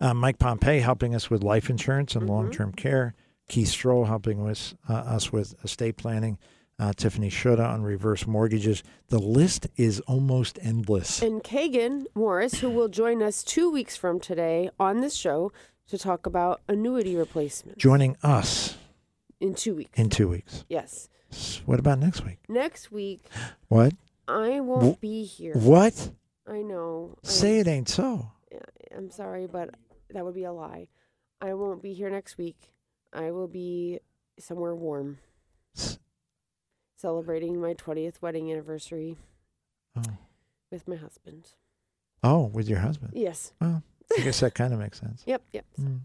uh, 0.00 0.14
Mike 0.14 0.38
Pompey 0.38 0.80
helping 0.80 1.14
us 1.14 1.30
with 1.30 1.42
life 1.42 1.70
insurance 1.70 2.16
and 2.16 2.28
long 2.28 2.50
term 2.50 2.72
care. 2.72 3.14
Keith 3.48 3.68
Stroll 3.68 4.06
helping 4.06 4.42
with 4.42 4.74
uh, 4.88 4.94
us 4.94 5.32
with 5.32 5.54
estate 5.64 5.96
planning. 5.96 6.38
Uh, 6.76 6.92
Tiffany 6.92 7.30
Shuda 7.30 7.64
on 7.64 7.82
reverse 7.82 8.26
mortgages. 8.26 8.82
The 9.08 9.20
list 9.20 9.68
is 9.76 10.00
almost 10.00 10.58
endless. 10.60 11.22
And 11.22 11.40
Kagan 11.40 12.06
Morris, 12.16 12.54
who 12.58 12.68
will 12.68 12.88
join 12.88 13.22
us 13.22 13.44
two 13.44 13.70
weeks 13.70 13.96
from 13.96 14.18
today 14.18 14.70
on 14.80 15.00
this 15.00 15.14
show 15.14 15.52
to 15.86 15.98
talk 15.98 16.26
about 16.26 16.62
annuity 16.66 17.14
replacement 17.14 17.78
Joining 17.78 18.16
us 18.24 18.76
in 19.44 19.54
two 19.54 19.74
weeks. 19.74 19.98
in 19.98 20.08
two 20.10 20.28
weeks. 20.28 20.64
Yes. 20.68 21.08
What 21.66 21.78
about 21.78 21.98
next 21.98 22.24
week? 22.24 22.38
Next 22.48 22.90
week, 22.92 23.26
What? 23.68 23.92
I 24.26 24.60
won't 24.60 24.96
Wh- 24.96 25.00
be 25.00 25.24
here. 25.24 25.54
What? 25.54 26.10
I 26.46 26.62
know. 26.62 27.16
I- 27.24 27.28
Say 27.28 27.58
it 27.58 27.66
ain't 27.68 27.88
so. 27.88 28.30
I'm 28.96 29.10
sorry, 29.10 29.46
but 29.46 29.74
that 30.10 30.24
would 30.24 30.34
be 30.34 30.44
a 30.44 30.52
lie. 30.52 30.88
I 31.40 31.54
won't 31.54 31.82
be 31.82 31.92
here 31.92 32.08
next 32.08 32.38
week. 32.38 32.72
I 33.12 33.32
will 33.32 33.48
be 33.48 33.98
somewhere 34.38 34.74
warm, 34.74 35.18
S- 35.76 35.98
celebrating 36.96 37.60
my 37.60 37.74
20th 37.74 38.22
wedding 38.22 38.50
anniversary 38.50 39.16
Oh. 39.96 40.02
with 40.70 40.86
my 40.88 40.96
husband. 40.96 41.48
oh, 42.22 42.44
with 42.46 42.68
your 42.68 42.78
husband. 42.78 43.12
Yes. 43.14 43.52
Well, 43.60 43.82
I 44.16 44.22
guess 44.22 44.40
that 44.40 44.54
kind 44.54 44.72
of 44.72 44.78
makes 44.78 45.00
sense. 45.00 45.22
Yep. 45.26 45.42
Yep. 45.52 45.64
Mm. 45.80 46.00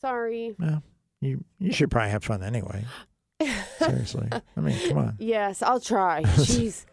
Sorry. 0.00 0.54
Well, 0.58 0.82
you 1.24 1.44
you 1.58 1.72
should 1.72 1.90
probably 1.90 2.10
have 2.10 2.22
fun 2.24 2.42
anyway. 2.42 2.84
Seriously. 3.78 4.28
I 4.56 4.60
mean, 4.60 4.88
come 4.88 4.98
on. 4.98 5.16
Yes, 5.18 5.60
I'll 5.62 5.80
try. 5.80 6.22
Jeez. 6.24 6.86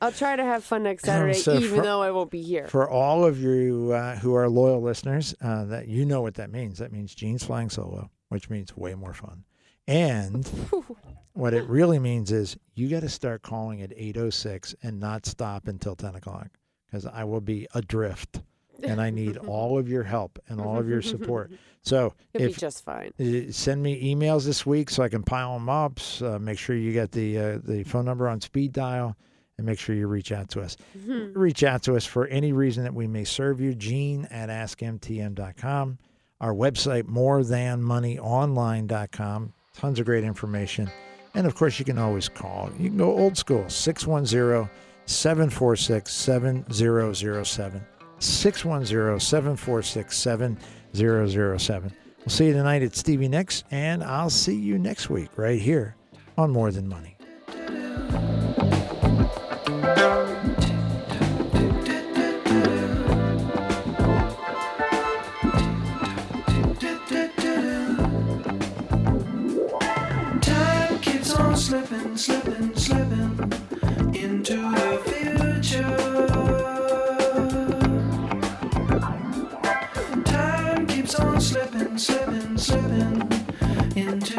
I'll 0.00 0.12
try 0.12 0.36
to 0.36 0.44
have 0.44 0.64
fun 0.64 0.82
next 0.82 1.04
Saturday, 1.04 1.34
So 1.34 1.54
even 1.54 1.76
for- 1.78 1.82
though 1.82 2.02
I 2.02 2.10
won't 2.10 2.30
be 2.30 2.42
here. 2.42 2.66
For 2.68 2.88
all 2.90 3.24
of 3.24 3.38
you 3.40 3.92
uh, 3.92 4.16
who 4.16 4.34
are 4.34 4.48
loyal 4.48 4.82
listeners, 4.82 5.34
uh, 5.40 5.64
that 5.66 5.86
you 5.88 6.04
know 6.04 6.20
what 6.20 6.34
that 6.34 6.50
means. 6.50 6.78
That 6.78 6.92
means 6.92 7.14
Gene's 7.14 7.44
flying 7.44 7.70
solo, 7.70 8.10
which 8.28 8.50
means 8.50 8.76
way 8.76 8.94
more 8.94 9.14
fun. 9.14 9.44
And 9.86 10.46
what 11.32 11.54
it 11.54 11.64
really 11.68 11.98
means 12.00 12.32
is 12.32 12.56
you 12.74 12.88
got 12.88 13.00
to 13.00 13.08
start 13.08 13.42
calling 13.42 13.80
at 13.82 13.96
8.06 13.96 14.74
and 14.82 14.98
not 15.00 15.24
stop 15.26 15.68
until 15.68 15.94
10 15.96 16.16
o'clock 16.16 16.48
because 16.86 17.06
I 17.06 17.24
will 17.24 17.40
be 17.40 17.66
adrift 17.74 18.42
and 18.82 19.00
I 19.00 19.10
need 19.10 19.36
all 19.38 19.78
of 19.78 19.88
your 19.88 20.02
help 20.02 20.38
and 20.48 20.60
all 20.60 20.78
of 20.78 20.88
your 20.88 21.02
support. 21.02 21.50
So 21.82 22.14
It'll 22.32 22.48
if 22.48 22.54
be 22.54 22.60
just 22.60 22.84
fine. 22.84 23.12
Uh, 23.18 23.50
send 23.50 23.82
me 23.82 24.14
emails 24.14 24.44
this 24.44 24.64
week 24.64 24.90
so 24.90 25.02
I 25.02 25.08
can 25.08 25.22
pile 25.22 25.54
them 25.54 25.68
up. 25.68 25.98
Uh, 26.20 26.38
make 26.38 26.58
sure 26.58 26.76
you 26.76 26.92
get 26.92 27.12
the 27.12 27.38
uh, 27.38 27.58
the 27.62 27.84
phone 27.84 28.04
number 28.04 28.28
on 28.28 28.40
speed 28.40 28.72
dial, 28.72 29.16
and 29.58 29.66
make 29.66 29.78
sure 29.78 29.96
you 29.96 30.06
reach 30.06 30.32
out 30.32 30.48
to 30.50 30.60
us. 30.60 30.76
Mm-hmm. 30.96 31.38
Reach 31.38 31.64
out 31.64 31.82
to 31.84 31.96
us 31.96 32.06
for 32.06 32.26
any 32.28 32.52
reason 32.52 32.84
that 32.84 32.94
we 32.94 33.06
may 33.06 33.24
serve 33.24 33.60
you. 33.60 33.74
Gene 33.74 34.26
at 34.26 34.48
askmtm.com. 34.48 35.98
Our 36.40 36.54
website, 36.54 37.04
morethanmoneyonline.com. 37.04 39.52
Tons 39.74 39.98
of 39.98 40.06
great 40.06 40.24
information. 40.24 40.90
And 41.34 41.46
of 41.46 41.54
course, 41.54 41.78
you 41.78 41.84
can 41.84 41.98
always 41.98 42.28
call. 42.28 42.70
You 42.78 42.88
can 42.88 42.98
go 42.98 43.16
old 43.16 43.38
school, 43.38 43.68
610 43.68 44.68
746 45.06 46.12
7007. 46.12 47.86
610 48.22 49.18
746 49.20 50.16
7007. 50.16 51.92
We'll 52.18 52.28
see 52.28 52.46
you 52.46 52.52
tonight 52.52 52.82
at 52.82 52.94
Stevie 52.94 53.28
Nicks, 53.28 53.64
and 53.70 54.04
I'll 54.04 54.30
see 54.30 54.54
you 54.54 54.78
next 54.78 55.10
week 55.10 55.30
right 55.36 55.60
here 55.60 55.96
on 56.38 56.50
More 56.50 56.70
Than 56.70 56.88
Money. 56.88 57.16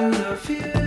Time 0.04 0.38
keeps 0.46 0.76
on 0.76 0.83